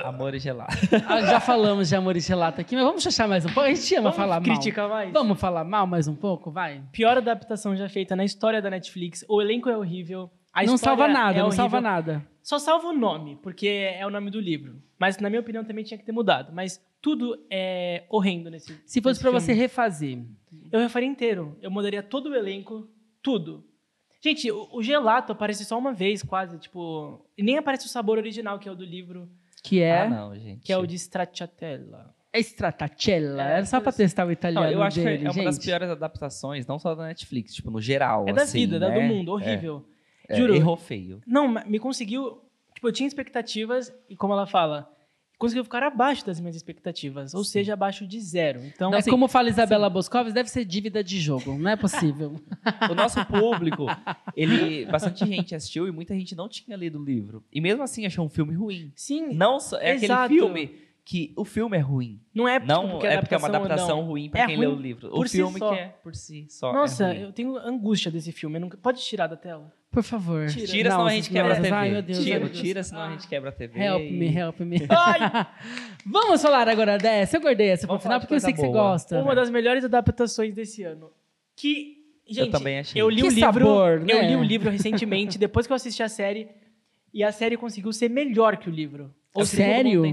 Amor 0.03 0.35
e 0.35 0.39
gelado. 0.39 0.75
Ah, 1.07 1.21
já 1.21 1.39
falamos 1.39 1.87
de 1.87 1.95
amor 1.95 2.17
e 2.17 2.19
gelato 2.19 2.59
aqui, 2.59 2.75
mas 2.75 2.83
vamos 2.83 3.07
achar 3.07 3.29
mais 3.29 3.45
um 3.45 3.49
pouco. 3.53 3.61
A 3.69 3.73
gente 3.73 3.95
ama 3.95 4.03
Vamos 4.11 4.17
falar 4.17 4.35
mal. 4.41 4.43
criticar 4.43 4.89
mais? 4.89 5.13
Vamos 5.13 5.39
falar 5.39 5.63
mal 5.63 5.87
mais 5.87 6.05
um 6.07 6.15
pouco? 6.15 6.51
Vai. 6.51 6.83
Pior 6.91 7.15
adaptação 7.17 7.75
já 7.77 7.87
feita 7.87 8.13
na 8.13 8.25
história 8.25 8.61
da 8.61 8.69
Netflix. 8.69 9.23
O 9.29 9.41
elenco 9.41 9.69
é 9.69 9.77
horrível. 9.77 10.29
A 10.63 10.65
não 10.65 10.77
salva 10.77 11.07
nada, 11.07 11.39
é 11.39 11.41
não 11.41 11.51
salva 11.51 11.81
nada. 11.81 12.25
Só 12.41 12.57
salva 12.57 12.87
o 12.87 12.93
nome, 12.93 13.37
porque 13.43 13.67
é 13.67 14.05
o 14.05 14.09
nome 14.09 14.29
do 14.31 14.39
livro. 14.39 14.81
Mas, 14.97 15.17
na 15.19 15.29
minha 15.29 15.39
opinião, 15.41 15.63
também 15.63 15.83
tinha 15.83 15.97
que 15.97 16.05
ter 16.05 16.11
mudado. 16.11 16.51
Mas 16.53 16.81
tudo 17.01 17.37
é 17.49 18.03
horrendo 18.09 18.49
nesse 18.49 18.75
Se 18.85 19.01
fosse 19.01 19.21
filme. 19.21 19.39
você 19.39 19.53
refazer. 19.53 20.19
Eu 20.71 20.79
refaria 20.79 21.07
inteiro. 21.07 21.57
Eu 21.61 21.69
mudaria 21.71 22.01
todo 22.03 22.29
o 22.29 22.35
elenco, 22.35 22.87
tudo. 23.21 23.63
Gente, 24.21 24.51
o, 24.51 24.67
o 24.73 24.83
gelato 24.83 25.31
aparece 25.31 25.63
só 25.63 25.77
uma 25.77 25.93
vez, 25.93 26.21
quase, 26.23 26.57
tipo... 26.59 27.25
E 27.37 27.43
nem 27.43 27.57
aparece 27.57 27.85
o 27.85 27.89
sabor 27.89 28.17
original, 28.17 28.59
que 28.59 28.67
é 28.67 28.71
o 28.71 28.75
do 28.75 28.83
livro, 28.83 29.29
Que 29.63 29.81
é 29.81 30.01
Ah, 30.01 30.09
não, 30.09 30.37
gente. 30.37 30.61
que 30.65 30.73
é 30.73 30.77
o 30.77 30.85
de 30.85 30.95
Stracciatella. 30.95 32.13
Stratacella. 32.35 33.41
É, 33.43 33.53
Era 33.57 33.65
só 33.65 33.79
pra 33.79 33.91
testar 33.91 34.25
o 34.27 34.31
italiano 34.31 34.65
Não, 34.65 34.71
eu 34.73 34.81
acho 34.83 34.97
dele, 35.01 35.19
que 35.19 35.27
é 35.27 35.31
uma 35.31 35.43
das 35.45 35.57
piores 35.59 35.89
adaptações, 35.89 36.67
não 36.67 36.77
só 36.77 36.93
da 36.95 37.05
Netflix, 37.07 37.53
tipo, 37.55 37.71
no 37.71 37.79
geral. 37.81 38.25
É 38.27 38.33
da 38.33 38.43
assim, 38.43 38.59
vida, 38.59 38.77
da- 38.79 38.89
né? 38.89 38.99
do 39.07 39.13
mundo, 39.13 39.31
horrível. 39.31 39.85
É, 39.95 39.98
Juro. 40.37 40.55
Errou 40.55 40.77
feio. 40.77 41.21
Não, 41.25 41.47
me 41.65 41.79
conseguiu... 41.79 42.41
Tipo, 42.75 42.87
eu 42.87 42.91
tinha 42.93 43.07
expectativas, 43.07 43.93
e 44.09 44.15
como 44.15 44.31
ela 44.33 44.45
fala, 44.45 44.89
conseguiu 45.37 45.63
ficar 45.63 45.83
abaixo 45.83 46.25
das 46.25 46.39
minhas 46.39 46.55
expectativas. 46.55 47.33
Ou 47.33 47.43
seja, 47.43 47.73
abaixo 47.73 48.05
de 48.07 48.19
zero. 48.21 48.61
Então, 48.63 48.93
É 48.93 48.97
assim, 48.97 49.09
como 49.09 49.27
fala 49.27 49.49
Isabela 49.49 49.89
Boscovitz, 49.89 50.33
deve 50.33 50.49
ser 50.49 50.63
dívida 50.65 51.03
de 51.03 51.19
jogo. 51.19 51.57
Não 51.57 51.71
é 51.71 51.75
possível. 51.75 52.39
O 52.91 52.95
nosso 52.95 53.23
público, 53.25 53.85
ele. 54.35 54.85
Bastante 54.85 55.25
gente 55.25 55.55
assistiu 55.55 55.87
e 55.87 55.91
muita 55.91 56.13
gente 56.13 56.35
não 56.35 56.47
tinha 56.47 56.75
lido 56.77 56.99
o 56.99 57.03
livro. 57.03 57.43
E 57.51 57.59
mesmo 57.61 57.83
assim 57.83 58.05
achou 58.05 58.25
um 58.25 58.29
filme 58.29 58.53
ruim. 58.53 58.91
sim, 58.95 59.33
Não 59.33 59.59
só, 59.59 59.77
é 59.77 59.95
Exato. 59.95 60.23
aquele 60.25 60.39
filme 60.39 60.71
que 61.09 61.33
o 61.35 61.43
filme 61.43 61.75
é 61.75 61.79
ruim. 61.79 62.21
não 62.35 62.47
é 62.47 62.59
tipo, 62.59 62.71
Não 62.71 62.87
porque 62.89 63.07
é 63.07 63.17
porque 63.19 63.33
é 63.33 63.37
uma 63.39 63.47
adaptação 63.47 64.01
ruim 64.05 64.29
pra 64.29 64.41
É 64.41 64.45
quem 64.45 64.57
ruim 64.57 64.67
lê 64.67 64.71
o 64.71 64.75
livro. 64.79 65.09
O 65.11 65.25
si 65.27 65.37
filme 65.37 65.57
só. 65.57 65.73
que 65.73 65.79
é 65.79 65.87
por 66.03 66.13
si 66.13 66.45
só. 66.49 66.71
Nossa, 66.71 67.05
é 67.05 67.13
ruim. 67.13 67.21
eu 67.23 67.31
tenho 67.33 67.57
angústia 67.57 68.11
desse 68.11 68.31
filme. 68.31 68.57
eu 68.57 68.61
nunca- 68.61 68.77
Pode 68.77 69.01
tirar 69.01 69.25
da 69.25 69.35
tela? 69.35 69.73
Por 69.89 70.03
favor. 70.03 70.47
Tira. 70.49 70.67
Tira, 70.67 70.91
senão 70.91 71.07
a 71.07 71.11
gente 71.15 71.31
quebra 71.31 71.45
a 71.53 71.55
nossa, 71.55 71.61
TV. 71.63 71.75
ai, 71.75 71.89
meu 71.89 72.01
Deus, 72.03 72.23
tira, 72.23 72.49
tira, 72.49 72.83
senão 72.83 73.01
a 73.01 73.09
gente 73.09 73.27
quebra 73.27 73.49
a 73.49 73.51
TV. 73.51 73.79
Help 73.83 74.11
me, 74.11 74.37
help 74.37 74.59
me. 74.59 74.77
Vamos 76.05 76.41
falar 76.41 76.67
agora 76.69 76.97
dessa. 76.99 77.37
Eu 77.37 77.41
guardei 77.41 77.69
essa 77.69 77.81
pro 77.87 77.87
Vamos 77.97 78.03
final 78.03 78.19
porque 78.19 78.35
eu 78.35 78.39
sei 78.39 78.53
que 78.53 78.59
coisa 78.59 78.71
você 78.71 78.77
boa. 78.77 78.91
gosta. 78.91 79.19
Uma 79.21 79.35
das 79.35 79.49
melhores 79.49 79.83
adaptações 79.83 80.53
desse 80.53 80.83
ano. 80.83 81.09
Que, 81.55 81.97
gente, 82.27 82.51
também 82.51 82.79
achei. 82.79 83.01
eu 83.01 83.09
li 83.09 83.21
Que 83.21 83.27
o 83.27 83.31
livro, 83.31 83.41
sabor, 83.65 83.91
eu 83.99 84.05
né? 84.05 84.27
li 84.29 84.35
o 84.35 84.43
livro 84.43 84.69
recentemente, 84.69 85.37
depois 85.37 85.65
que 85.67 85.73
eu 85.73 85.75
assisti 85.75 86.01
a 86.03 86.07
série, 86.09 86.47
e 87.13 87.23
a 87.23 87.31
série 87.31 87.57
conseguiu 87.57 87.91
ser 87.91 88.09
melhor 88.09 88.57
que 88.57 88.69
o 88.69 88.71
livro. 88.71 89.13
É 89.35 89.41
o 89.41 89.45
que 89.45 89.51
todo 89.51 89.57
sério? 89.57 90.03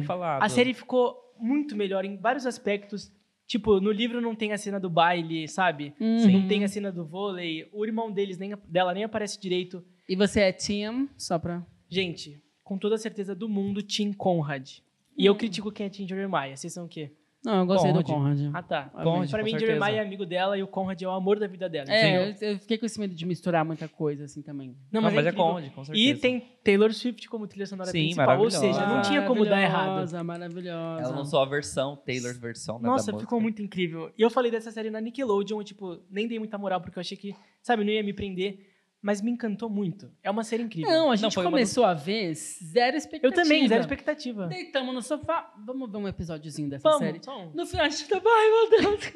A 0.40 0.48
série 0.48 0.74
ficou 0.74 1.16
muito 1.38 1.76
melhor 1.76 2.04
em 2.04 2.16
vários 2.16 2.46
aspectos. 2.46 3.12
Tipo, 3.46 3.80
no 3.80 3.92
livro 3.92 4.20
não 4.20 4.34
tem 4.34 4.52
a 4.52 4.58
cena 4.58 4.80
do 4.80 4.90
baile, 4.90 5.46
sabe? 5.46 5.94
Uhum. 6.00 6.30
Não 6.32 6.48
tem 6.48 6.64
a 6.64 6.68
cena 6.68 6.90
do 6.90 7.06
vôlei. 7.06 7.68
O 7.72 7.84
irmão 7.84 8.10
deles 8.10 8.38
nem, 8.38 8.52
dela 8.68 8.92
nem 8.92 9.04
aparece 9.04 9.40
direito. 9.40 9.84
E 10.08 10.16
você 10.16 10.40
é 10.40 10.52
Team, 10.52 11.08
só 11.16 11.38
pra... 11.38 11.64
Gente, 11.88 12.42
com 12.64 12.76
toda 12.76 12.96
a 12.96 12.98
certeza 12.98 13.34
do 13.34 13.48
mundo, 13.48 13.82
Tim 13.82 14.12
Conrad. 14.12 14.78
E 15.16 15.24
eu 15.24 15.36
critico 15.36 15.70
quem 15.70 15.86
é 15.86 15.88
Tim 15.88 16.06
Jeremiah. 16.06 16.56
Vocês 16.56 16.72
são 16.72 16.86
o 16.86 16.88
quê? 16.88 17.12
Não, 17.46 17.60
eu 17.60 17.66
gostei 17.66 17.92
do 17.92 18.02
Conrad. 18.02 18.36
Conrad. 18.38 18.50
Ah, 18.52 18.60
tá. 18.60 18.90
Conrad, 19.04 19.30
pra 19.30 19.44
mim, 19.44 19.50
certeza. 19.50 19.72
Jeremiah 19.72 20.02
é 20.02 20.04
amigo 20.04 20.26
dela 20.26 20.58
e 20.58 20.64
o 20.64 20.66
Conrad 20.66 21.00
é 21.00 21.06
o 21.06 21.12
amor 21.12 21.38
da 21.38 21.46
vida 21.46 21.68
dela. 21.68 21.88
É, 21.88 22.32
eu, 22.32 22.34
eu 22.40 22.58
fiquei 22.58 22.76
com 22.76 22.84
esse 22.84 22.98
medo 22.98 23.14
de 23.14 23.24
misturar 23.24 23.64
muita 23.64 23.86
coisa, 23.86 24.24
assim, 24.24 24.42
também. 24.42 24.70
Não, 24.90 25.00
Não, 25.00 25.02
mas, 25.02 25.14
mas 25.14 25.26
é 25.26 25.28
incrível. 25.28 25.52
Conde, 25.52 25.70
com 25.70 25.84
certeza. 25.84 26.10
E 26.10 26.16
tem 26.16 26.40
Taylor 26.64 26.92
Swift 26.92 27.28
como 27.28 27.46
trilha 27.46 27.64
sonora 27.64 27.88
Sim, 27.88 28.00
principal. 28.06 28.40
Ou 28.40 28.50
seja, 28.50 28.84
não 28.84 29.00
tinha 29.00 29.22
como 29.22 29.44
dar 29.44 29.62
errado. 29.62 29.86
Maravilhosa, 29.86 30.24
maravilhosa. 30.24 31.02
Ela 31.04 31.16
lançou 31.16 31.40
a 31.40 31.44
versão, 31.44 31.94
Taylor's 31.94 32.36
versão, 32.36 32.80
né, 32.80 32.88
Nossa, 32.88 33.12
da 33.12 33.18
ficou 33.20 33.40
muito 33.40 33.62
incrível. 33.62 34.10
E 34.18 34.22
eu 34.22 34.28
falei 34.28 34.50
dessa 34.50 34.72
série 34.72 34.90
na 34.90 35.00
Nickelodeon, 35.00 35.60
e, 35.60 35.64
tipo, 35.64 36.00
nem 36.10 36.26
dei 36.26 36.40
muita 36.40 36.58
moral, 36.58 36.80
porque 36.80 36.98
eu 36.98 37.00
achei 37.00 37.16
que, 37.16 37.32
sabe, 37.62 37.84
não 37.84 37.92
ia 37.92 38.02
me 38.02 38.12
prender. 38.12 38.58
Mas 39.02 39.20
me 39.20 39.30
encantou 39.30 39.68
muito. 39.70 40.10
É 40.22 40.30
uma 40.30 40.42
série 40.42 40.62
incrível. 40.64 40.90
Não, 40.90 41.10
a 41.10 41.16
gente 41.16 41.32
foi 41.34 41.44
uma 41.44 41.50
começou 41.50 41.84
a 41.84 41.94
ver 41.94 42.34
zero 42.34 42.94
eu 42.96 42.98
expectativa. 42.98 43.42
também, 43.42 43.68
zero 43.68 43.80
expectativa. 43.80 44.46
Deitamos 44.48 44.94
no 44.94 45.02
sofá, 45.02 45.52
vamos 45.64 45.90
ver 45.90 45.98
um 45.98 46.08
episódiozinho 46.08 46.68
dessa 46.68 46.88
Vamos, 46.88 46.98
série. 47.06 47.20
um. 47.28 47.50
No 47.54 47.66
final 47.66 47.86
a 47.86 47.88
gente 47.88 48.08
tá, 48.08 48.20
ai 48.24 48.50
meu 48.50 48.70
Deus, 48.98 49.12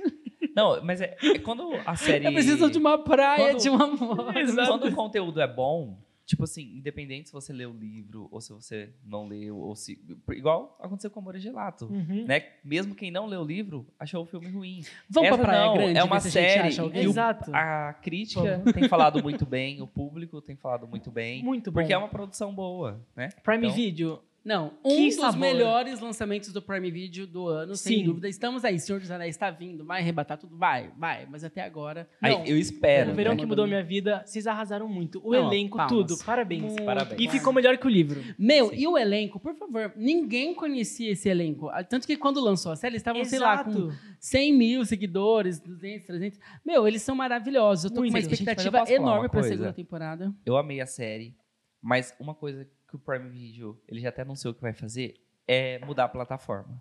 Não, 0.55 0.85
mas 0.85 1.01
é, 1.01 1.16
é 1.22 1.39
quando 1.39 1.72
a 1.87 1.97
série... 1.97 2.26
eu 2.26 2.33
preciso 2.33 2.70
de 2.70 2.78
uma 2.78 2.99
praia, 3.03 3.51
Quando- 3.55 3.62
de 3.62 3.70
um 3.70 3.83
amor. 3.83 4.33
Quando 4.66 4.87
o 4.89 4.95
conteúdo 4.95 5.41
é 5.41 5.49
bom, 5.49 5.99
tipo 6.31 6.45
assim, 6.45 6.76
independente 6.76 7.28
se 7.28 7.33
você 7.33 7.53
lê 7.53 7.66
o 7.66 7.72
livro 7.72 8.28
ou 8.31 8.41
se 8.41 8.53
você 8.53 8.91
não 9.05 9.26
leu, 9.26 9.57
ou 9.59 9.74
se. 9.74 10.01
Igual 10.31 10.76
aconteceu 10.81 11.11
com 11.11 11.20
Amor 11.20 11.35
e 11.37 11.41
Gelato. 11.41 11.87
Uhum. 11.87 12.24
Né? 12.26 12.45
Mesmo 12.64 12.95
quem 12.95 13.11
não 13.11 13.26
leu 13.26 13.41
o 13.41 13.45
livro 13.45 13.87
achou 13.99 14.22
o 14.22 14.26
filme 14.26 14.49
ruim. 14.49 14.83
Vamos 15.09 15.28
Essa 15.28 15.39
pra 15.39 15.47
Praia 15.49 15.66
não, 15.66 15.74
Grande, 15.74 15.99
é 15.99 16.05
uma 16.05 16.20
série 16.20 16.74
que 16.74 16.81
o- 16.81 16.95
Exato. 16.95 17.51
a 17.55 17.93
crítica 18.01 18.62
tem 18.72 18.89
falado 18.89 19.22
muito 19.22 19.45
bem, 19.45 19.83
o 19.83 19.87
público 19.87 20.41
tem 20.41 20.57
falado 20.57 20.87
muito 20.87 21.11
bem. 21.11 21.43
Muito 21.51 21.70
bom. 21.72 21.81
Porque 21.81 21.93
é 21.93 21.99
uma 21.99 22.09
produção 22.09 22.55
boa, 22.55 23.05
né? 23.16 23.28
Prime 23.43 23.64
Então- 23.66 23.74
Video. 23.76 24.22
Não, 24.45 24.70
Que 24.82 24.88
um 24.91 25.07
dos 25.07 25.14
sabor. 25.16 25.38
melhores 25.38 26.01
lançamentos 26.01 26.51
do 26.53 26.62
Prime 26.62 26.91
Video 26.91 27.26
do 27.26 27.47
ano, 27.47 27.76
sem 27.76 27.99
Sim. 27.99 28.05
dúvida. 28.05 28.26
Estamos 28.28 28.64
aí, 28.64 28.78
Senhor 28.80 28.99
dos 28.99 29.11
Anéis 29.11 29.34
está 29.34 29.51
vindo, 29.51 29.84
vai 29.84 30.01
arrebatar 30.01 30.38
tudo, 30.38 30.57
vai, 30.57 30.91
vai. 30.99 31.26
Mas 31.30 31.45
até 31.45 31.61
agora, 31.62 32.09
Aí, 32.22 32.32
não. 32.32 32.45
eu 32.47 32.57
espero. 32.57 33.12
o 33.12 33.14
verão 33.14 33.32
né? 33.32 33.38
que 33.38 33.45
mudou 33.47 33.66
minha 33.66 33.82
vida, 33.82 34.22
vocês 34.24 34.47
arrasaram 34.47 34.88
muito. 34.88 35.20
O 35.22 35.32
Não, 35.32 35.47
elenco, 35.53 35.76
palmas. 35.76 35.93
tudo. 35.93 36.24
Parabéns. 36.24 36.74
Parabéns. 36.84 37.20
E 37.20 37.28
ficou 37.28 37.53
melhor 37.53 37.76
que 37.76 37.86
o 37.86 37.91
livro. 37.91 38.22
Meu, 38.38 38.72
e 38.72 38.86
o 38.88 38.97
elenco, 38.97 39.38
por 39.38 39.55
favor, 39.55 39.93
ninguém 39.95 40.55
conhecia 40.55 41.11
esse 41.12 41.28
elenco. 41.28 41.68
Ah, 41.68 41.84
Tanto 41.84 42.07
que 42.07 42.16
quando 42.16 42.41
lançou 42.41 42.72
a 42.72 42.76
série, 42.76 42.93
eles 42.95 43.01
estavam, 43.01 43.22
sei 43.26 43.38
lá, 43.38 43.62
com 43.62 43.70
Exato. 43.70 43.95
100 44.20 44.53
mil 44.57 44.84
seguidores, 44.86 45.61
200, 45.61 46.07
300. 46.07 46.38
Meu, 46.64 46.88
eles 46.88 47.03
são 47.03 47.14
maravilhosos. 47.14 47.84
Eu 47.84 47.91
tô 47.91 48.01
Muito. 48.01 48.12
com 48.12 48.16
uma 48.18 48.22
Gente, 48.22 48.32
expectativa 48.32 48.78
falar 48.78 48.91
enorme 48.91 49.28
pra 49.28 49.41
coisa? 49.41 49.49
segunda 49.49 49.72
temporada. 49.72 50.34
Eu 50.47 50.57
amei 50.57 50.80
a 50.80 50.86
série, 50.86 51.34
mas 51.82 52.14
uma 52.18 52.34
coisa 52.34 52.64
que 52.64 52.70
o 52.97 52.99
Prime 52.99 53.28
Video, 53.28 53.80
ele 53.88 54.01
já 54.01 54.09
até 54.11 54.22
anunciou 54.22 54.55
que 54.55 54.61
vai 54.61 54.72
fazer, 54.72 55.14
é 55.47 55.78
mudar 55.84 56.05
a 56.05 56.09
plataforma. 56.09 56.80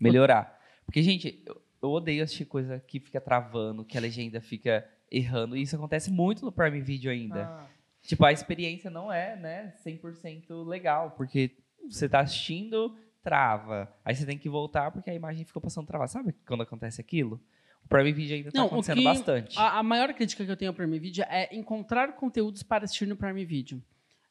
Melhorar. 0.00 0.58
Porque, 0.86 1.02
gente, 1.02 1.42
eu, 1.46 1.60
eu 1.82 1.90
odeio 1.90 2.22
assistir 2.22 2.44
coisa 2.44 2.78
que 2.86 3.00
fica 3.00 3.20
travando, 3.20 3.84
que 3.84 3.96
a 3.98 4.00
legenda 4.00 4.40
fica 4.40 4.88
errando, 5.10 5.56
e 5.56 5.62
isso 5.62 5.74
acontece 5.76 6.10
muito 6.10 6.44
no 6.44 6.52
Prime 6.52 6.80
Video 6.80 7.10
ainda. 7.10 7.44
Ah, 7.46 7.66
Tipo, 8.02 8.24
a 8.24 8.32
experiência 8.32 8.88
não 8.90 9.12
é, 9.12 9.36
né, 9.36 9.74
100% 9.84 10.64
legal, 10.66 11.10
porque 11.10 11.50
você 11.90 12.08
tá 12.08 12.20
assistindo, 12.20 12.96
trava. 13.22 13.92
Aí 14.04 14.14
você 14.14 14.24
tem 14.24 14.38
que 14.38 14.48
voltar 14.48 14.90
porque 14.92 15.10
a 15.10 15.14
imagem 15.14 15.44
ficou 15.44 15.60
passando 15.60 15.86
travada. 15.86 16.08
Sabe 16.08 16.32
quando 16.46 16.62
acontece 16.62 17.00
aquilo? 17.00 17.40
O 17.84 17.88
Prime 17.88 18.12
Video 18.12 18.36
ainda 18.36 18.52
tá 18.52 18.62
o 18.62 18.66
acontecendo 18.66 18.98
que- 18.98 19.04
bastante. 19.04 19.58
A, 19.58 19.78
a 19.78 19.82
maior 19.82 20.14
crítica 20.14 20.44
que 20.44 20.50
eu 20.50 20.56
tenho 20.56 20.70
ao 20.70 20.74
Prime 20.74 20.98
Video 20.98 21.24
é 21.28 21.54
encontrar 21.54 22.14
conteúdos 22.14 22.62
para 22.62 22.84
assistir 22.84 23.04
no 23.06 23.16
Prime 23.16 23.44
Video. 23.44 23.82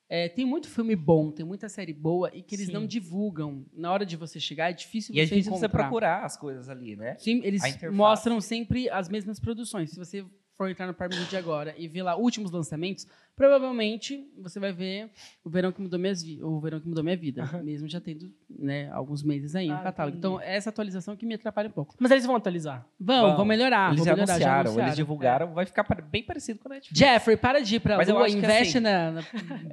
É, 0.10 0.30
tem 0.30 0.46
muito 0.46 0.70
filme 0.70 0.96
bom, 0.96 1.32
tem 1.32 1.46
muita 1.46 1.68
série 1.68 1.94
boa 1.94 2.32
e 2.34 2.42
que 2.42 2.56
eles 2.56 2.68
Sim. 2.68 2.74
não 2.74 2.86
divulgam. 2.86 3.66
Na 3.74 3.92
hora 3.92 4.06
de 4.06 4.16
você 4.16 4.40
chegar, 4.40 4.70
é 4.70 4.74
difícil 4.74 5.14
E 5.14 5.20
é 5.20 5.26
você 5.26 5.30
difícil 5.30 5.52
você 5.52 5.66
encontrar. 5.66 5.84
procurar 5.84 6.26
as 6.26 6.38
coisas 6.38 6.70
ali, 6.70 6.96
né? 6.96 7.16
Sim, 7.18 7.42
eles 7.44 7.62
mostram 7.92 8.40
sempre 8.40 8.90
as 8.90 9.10
mesmas 9.10 9.40
produções. 9.40 9.92
Se 9.92 9.98
você 9.98 10.26
for 10.58 10.70
entrar 10.70 10.88
no 10.88 10.94
Prime 10.94 11.16
Video 11.16 11.38
agora 11.40 11.74
e 11.78 11.88
ver 11.88 12.02
lá 12.04 12.16
últimos 12.16 12.50
lançamentos, 12.52 13.06
provavelmente 13.36 14.28
você 14.42 14.60
vai 14.60 14.74
ver 14.74 15.10
o 15.44 15.50
Verão 15.50 15.72
que 15.72 15.80
Mudou, 15.82 16.00
minhas 16.00 16.22
vi 16.24 16.42
o 16.44 16.60
Verão 16.60 16.80
que 16.80 16.88
Mudou 16.88 17.04
Minha 17.04 17.16
Vida, 17.16 17.44
mesmo 17.64 17.88
já 17.88 18.02
tendo 18.02 18.32
né, 18.50 18.90
alguns 18.92 19.22
meses 19.24 19.56
aí 19.56 19.68
no 19.68 19.76
Ah, 19.76 19.80
catálogo. 19.84 20.18
entendi. 20.18 20.34
Então, 20.36 20.42
é 20.42 20.56
essa 20.56 20.70
atualização 20.70 21.16
que 21.16 21.26
me 21.26 21.36
atrapalha 21.36 21.70
um 21.70 21.72
pouco. 21.72 21.96
Mas 22.00 22.12
eles 22.12 22.26
vão 22.26 22.36
atualizar. 22.36 22.86
Vão, 23.00 23.28
Vão. 23.28 23.36
vão 23.38 23.46
melhorar. 23.46 23.94
eles 23.94 24.04
vão 24.04 24.16
melhorar, 24.16 24.34
anunciaram, 24.34 24.74
já 24.74 24.84
eles 24.84 24.96
divulgaram, 24.96 25.54
vai 25.54 25.66
ficar 25.66 25.84
bem 26.10 26.24
parecido 26.24 26.60
com 26.60 26.68
a 26.68 26.76
Netflix. 26.76 26.98
Jeffrey, 27.00 27.38
para 27.38 27.62
de 27.62 27.76
ir 27.76 27.80
pra 27.80 27.98
Mas 27.98 28.10
lua, 28.10 28.28
investe 28.28 28.78
assim- 28.78 28.80
na, 28.80 29.12
na- 29.12 29.24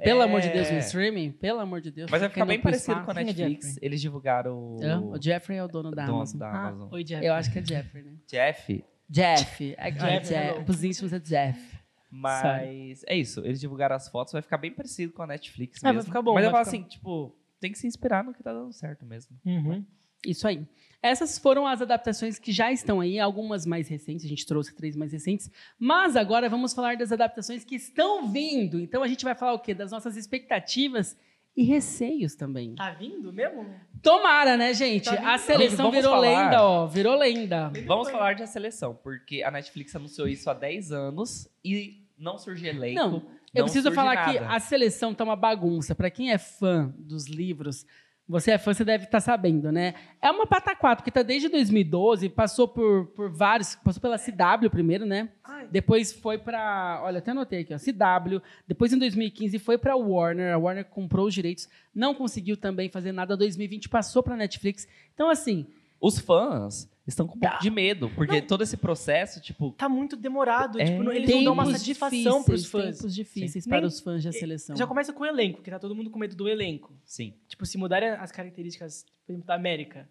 Pelo 0.03 0.21
amor 0.21 0.41
de 0.41 0.49
Deus, 0.49 0.69
no 0.69 0.75
É. 0.75 0.79
streaming. 0.79 1.31
Pelo 1.31 1.59
amor 1.59 1.81
de 1.81 1.91
Deus. 1.91 2.09
Mas 2.11 2.21
vai 2.21 2.29
fica 2.29 2.41
ficar 2.41 2.45
bem 2.45 2.61
parecido 2.61 3.01
com 3.03 3.11
a 3.11 3.13
é 3.21 3.23
Netflix. 3.23 3.79
Eles 3.81 3.99
divulgaram 3.99 4.75
o, 4.75 4.79
Jeffrey? 4.79 5.09
O 5.09 5.21
Jeffrey 5.21 5.57
é 5.57 5.63
o 5.63 5.67
dono 5.67 5.89
da 5.91 6.05
dono 6.05 6.17
Amazon. 6.17 6.39
da 6.39 6.47
Ah, 6.47 6.67
Amazon. 6.67 6.87
oi, 6.91 7.03
Jeff. 7.03 7.25
Eu 7.25 7.33
acho 7.33 7.51
que 7.51 7.59
é 7.59 7.65
Jeffrey, 7.65 8.03
né? 8.03 8.13
Jeff, 8.27 8.83
Jeff. 9.09 9.75
É, 9.77 9.91
Jeff, 9.91 10.33
é 10.33 10.51
Jeff. 10.53 10.63
Pros 10.65 10.83
íntimos 10.83 11.13
é 11.13 11.19
Jeff. 11.19 11.75
Mas 12.09 13.03
é 13.07 13.15
isso, 13.17 13.41
eles 13.41 13.59
divulgaram 13.59 13.95
as 13.95 14.07
fotos, 14.07 14.31
vai 14.31 14.41
ficar 14.41 14.57
bem 14.57 14.71
parecido 14.71 15.11
com 15.11 15.21
a 15.21 15.27
Netflix 15.27 15.79
É, 15.79 15.83
vai 15.83 15.93
mesmo. 15.93 16.05
ficar 16.07 16.21
bom, 16.21 16.33
Mas 16.33 16.45
eu 16.45 16.51
vai 16.51 16.63
falo 16.63 16.71
ficar 16.77 16.85
assim, 16.87 16.89
tipo, 16.97 17.35
tem 17.59 17.71
que 17.71 17.77
se 17.77 17.87
inspirar 17.87 18.23
no 18.23 18.33
que 18.33 18.41
tá 18.41 18.53
dando 18.53 18.71
certo 18.71 19.05
mesmo. 19.05 19.37
Uhum. 19.45 19.85
Isso 20.25 20.47
aí. 20.47 20.65
Essas 21.01 21.37
foram 21.37 21.67
as 21.67 21.81
adaptações 21.81 22.39
que 22.39 22.51
já 22.51 22.71
estão 22.71 22.99
aí, 23.01 23.19
algumas 23.19 23.65
mais 23.65 23.87
recentes, 23.87 24.25
a 24.25 24.29
gente 24.29 24.45
trouxe 24.45 24.73
três 24.73 24.95
mais 24.95 25.11
recentes, 25.11 25.51
mas 25.77 26.15
agora 26.15 26.49
vamos 26.49 26.73
falar 26.73 26.95
das 26.95 27.11
adaptações 27.11 27.63
que 27.65 27.75
estão 27.75 28.31
vindo. 28.31 28.79
Então 28.79 29.03
a 29.03 29.07
gente 29.07 29.23
vai 29.23 29.35
falar 29.35 29.53
o 29.53 29.59
quê? 29.59 29.73
Das 29.73 29.91
nossas 29.91 30.15
expectativas 30.15 31.17
e 31.55 31.63
receios 31.63 32.35
também. 32.35 32.75
Tá 32.75 32.91
vindo 32.91 33.31
mesmo? 33.31 33.65
Tomara, 34.01 34.55
né, 34.57 34.73
gente? 34.73 35.05
Tá 35.05 35.33
a 35.33 35.37
seleção 35.37 35.85
Vamos 35.85 35.95
virou 35.95 36.11
falar. 36.11 36.43
lenda, 36.45 36.63
ó, 36.63 36.85
virou 36.85 37.15
lenda. 37.17 37.71
Vamos 37.85 38.09
falar 38.11 38.33
de 38.33 38.43
a 38.43 38.47
seleção, 38.47 38.93
porque 39.01 39.41
a 39.41 39.49
Netflix 39.49 39.95
anunciou 39.95 40.27
isso 40.27 40.49
há 40.49 40.53
10 40.53 40.91
anos 40.91 41.47
e 41.63 42.03
não 42.17 42.37
surge 42.37 42.67
elenco. 42.67 42.95
Não, 42.99 43.13
Eu 43.53 43.59
não 43.59 43.63
preciso 43.63 43.91
falar 43.91 44.25
que 44.31 44.39
nada. 44.39 44.53
a 44.55 44.59
seleção 44.59 45.13
tá 45.13 45.23
uma 45.23 45.35
bagunça. 45.35 45.95
Pra 45.95 46.09
quem 46.11 46.31
é 46.31 46.37
fã 46.37 46.93
dos 46.97 47.25
livros, 47.27 47.85
você 48.27 48.51
é 48.51 48.57
fã, 48.57 48.73
você 48.73 48.83
deve 48.83 49.05
estar 49.05 49.19
sabendo, 49.19 49.71
né? 49.71 49.93
É 50.19 50.31
uma 50.31 50.47
pataquada, 50.47 50.97
porque 50.97 51.11
tá 51.11 51.21
desde 51.21 51.47
2012, 51.47 52.29
passou 52.29 52.67
por, 52.67 53.05
por 53.07 53.29
vários, 53.29 53.75
passou 53.75 54.01
pela 54.01 54.17
CW 54.17 54.69
primeiro, 54.71 55.05
né? 55.05 55.29
Ai. 55.43 55.67
Depois 55.71 56.11
foi 56.11 56.37
pra, 56.37 57.01
olha, 57.03 57.19
até 57.19 57.31
anotei 57.31 57.61
aqui, 57.61 57.73
ó, 57.73 57.77
CW. 57.77 58.41
Depois 58.67 58.91
em 58.91 58.97
2015 58.97 59.59
foi 59.59 59.77
pra 59.77 59.95
Warner, 59.95 60.53
a 60.53 60.57
Warner 60.57 60.85
comprou 60.85 61.27
os 61.27 61.33
direitos, 61.33 61.69
não 61.93 62.15
conseguiu 62.15 62.57
também 62.57 62.89
fazer 62.89 63.11
nada. 63.11 63.37
2020 63.37 63.89
passou 63.89 64.23
pra 64.23 64.35
Netflix. 64.35 64.87
Então 65.13 65.29
assim, 65.29 65.67
Os 66.05 66.19
fãs 66.19 66.89
estão 67.07 67.25
com 67.27 67.35
um 67.35 67.39
Tá. 67.39 67.49
pouco 67.51 67.63
de 67.63 67.69
medo, 67.71 68.09
porque 68.15 68.41
todo 68.41 68.61
esse 68.63 68.77
processo, 68.77 69.41
tipo, 69.41 69.71
Tá 69.71 69.87
muito 69.89 70.15
demorado. 70.15 70.79
É. 70.79 70.85
Tipo, 70.85 71.03
não- 71.03 71.11
eles 71.11 71.29
não 71.29 71.43
dão 71.43 71.53
uma 71.53 71.65
satisfação 71.65 72.43
pros 72.43 72.61
difíceis, 72.63 72.83
fãs. 72.85 72.97
Tempos 72.97 73.15
difíceis 73.15 73.63
Sim. 73.63 73.69
para 73.69 73.79
Nem- 73.81 73.87
os 73.87 73.99
fãs 73.99 74.23
da 74.23 74.31
seleção. 74.31 74.75
Já 74.75 74.85
começa 74.85 75.11
com 75.13 75.23
o 75.23 75.25
elenco, 75.25 75.61
que 75.63 75.69
tá 75.71 75.79
todo 75.79 75.95
mundo 75.95 76.09
com 76.11 76.19
medo 76.19 76.35
do 76.35 76.47
elenco. 76.47 76.93
sim. 77.05 77.33
Tipo, 77.47 77.65
se 77.65 77.77
mudarem 77.77 78.09
as 78.09 78.31
características, 78.31 79.05
por 79.25 79.31
exemplo, 79.33 79.47
da 79.47 79.55
América. 79.55 80.07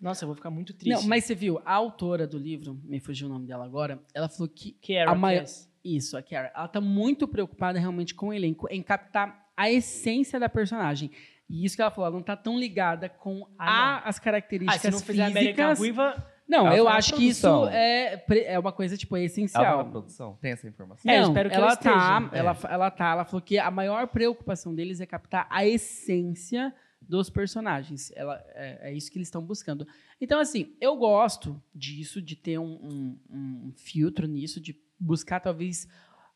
Nossa, 0.00 0.24
eu 0.24 0.26
vou 0.26 0.34
ficar 0.34 0.50
muito 0.50 0.74
triste. 0.74 1.00
Não, 1.00 1.08
mas 1.08 1.24
você 1.24 1.34
viu, 1.34 1.60
a 1.64 1.72
autora 1.74 2.26
do 2.26 2.36
livro, 2.36 2.80
me 2.84 2.98
fugiu 2.98 3.28
o 3.28 3.30
nome 3.30 3.46
dela 3.46 3.64
agora, 3.64 4.02
ela 4.12 4.28
falou 4.28 4.48
que 4.48 4.76
era 4.94 5.10
a 5.10 5.14
maior- 5.14 5.40
Cass. 5.42 5.70
Isso, 5.84 6.16
a 6.16 6.22
Kara. 6.22 6.52
Ela 6.54 6.68
tá 6.68 6.80
muito 6.80 7.26
preocupada 7.26 7.78
realmente 7.78 8.14
com 8.14 8.28
o 8.28 8.32
elenco, 8.32 8.66
em 8.70 8.82
captar 8.82 9.50
a 9.56 9.70
essência 9.70 10.38
da 10.40 10.48
personagem. 10.48 11.10
E 11.52 11.64
isso 11.66 11.76
que 11.76 11.82
ela 11.82 11.90
falou, 11.90 12.06
ela 12.08 12.16
não 12.16 12.22
tá 12.22 12.34
tão 12.36 12.58
ligada 12.58 13.08
com 13.10 13.46
Ah, 13.58 13.98
a- 13.98 14.08
as 14.08 14.16
Ah, 14.16 14.20
características 14.20 14.80
se 14.80 14.90
não 14.90 14.98
fizer 15.00 15.30
físicas. 15.30 15.78
ruiva, 15.78 16.26
Não, 16.48 16.66
Ela 16.66 16.76
eu 16.76 16.84
tá 16.86 16.94
acho 16.96 17.14
que 17.14 17.28
isso 17.28 17.46
é, 17.68 18.24
é 18.46 18.58
uma 18.58 18.72
coisa, 18.72 18.96
tipo, 18.96 19.14
Ela 19.16 19.22
tá 19.22 19.26
essencial. 19.26 19.90
produção, 19.90 20.36
tem 20.40 20.52
essa 20.52 20.66
informação. 20.68 21.10
É, 21.10 21.16
eu 21.18 21.22
Não, 21.22 21.28
espero 21.28 21.48
que 21.48 21.54
ela, 21.56 21.66
ela 21.68 21.76
tá, 21.76 22.20
esteja. 22.24 22.36
ela, 22.38 22.58
ela 22.74 22.90
tá, 22.90 23.10
ela 23.12 23.24
falou 23.24 23.40
que 23.40 23.58
a 23.58 23.70
maior 23.70 24.06
preocupação 24.08 24.74
deles 24.74 25.00
é 25.00 25.06
captar 25.06 25.46
a 25.48 25.64
essência 25.64 26.74
dos 27.00 27.30
personagens. 27.30 28.12
Ela, 28.14 28.42
é, 28.54 28.90
é 28.90 28.92
isso 28.94 29.10
que 29.10 29.16
eles 29.18 29.28
estão 29.28 29.42
buscando. 29.42 29.86
Então, 30.20 30.40
assim, 30.40 30.74
eu 30.80 30.96
gosto 30.96 31.60
disso, 31.74 32.20
de 32.20 32.36
ter 32.36 32.58
um, 32.58 32.64
um- 32.82 33.18
um 33.30 33.72
filtro 33.76 34.26
nisso, 34.26 34.60
de 34.60 34.76
buscar 34.98 35.40
talvez 35.40 35.88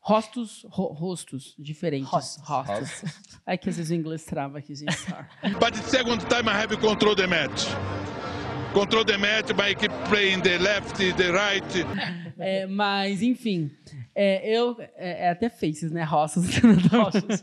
rostos, 0.07 0.65
ro- 0.71 0.93
rostos 0.93 1.53
diferentes. 1.59 2.09
Rostos. 2.09 2.49
Rostos. 2.49 3.03
É 3.45 3.57
que 3.57 3.69
às 3.69 3.77
vezes 3.77 3.91
o 3.91 3.95
inglês 3.95 4.25
trava 4.25 4.59
aqui, 4.59 4.73
gente. 4.77 4.95
sorry. 4.95 5.27
But 5.59 5.73
the 5.75 5.83
second 5.83 6.25
time 6.29 6.49
I 6.49 6.53
have 6.63 6.77
control 6.77 7.17
the 7.17 7.27
match. 7.27 7.65
Control 8.73 9.05
the 9.05 9.17
match 9.17 9.53
by 9.55 9.75
keep 9.75 9.93
playing 10.09 10.43
the 10.43 10.59
left, 10.59 10.97
the 11.15 11.33
right. 11.33 11.67
É, 12.39 12.67
mas, 12.67 13.21
enfim, 13.23 13.71
é, 14.15 14.49
eu. 14.49 14.77
É, 14.97 15.27
é 15.27 15.31
até 15.31 15.49
faces, 15.49 15.91
né? 15.91 16.05
Rostos. 16.05 16.45
Rostos. 16.93 17.43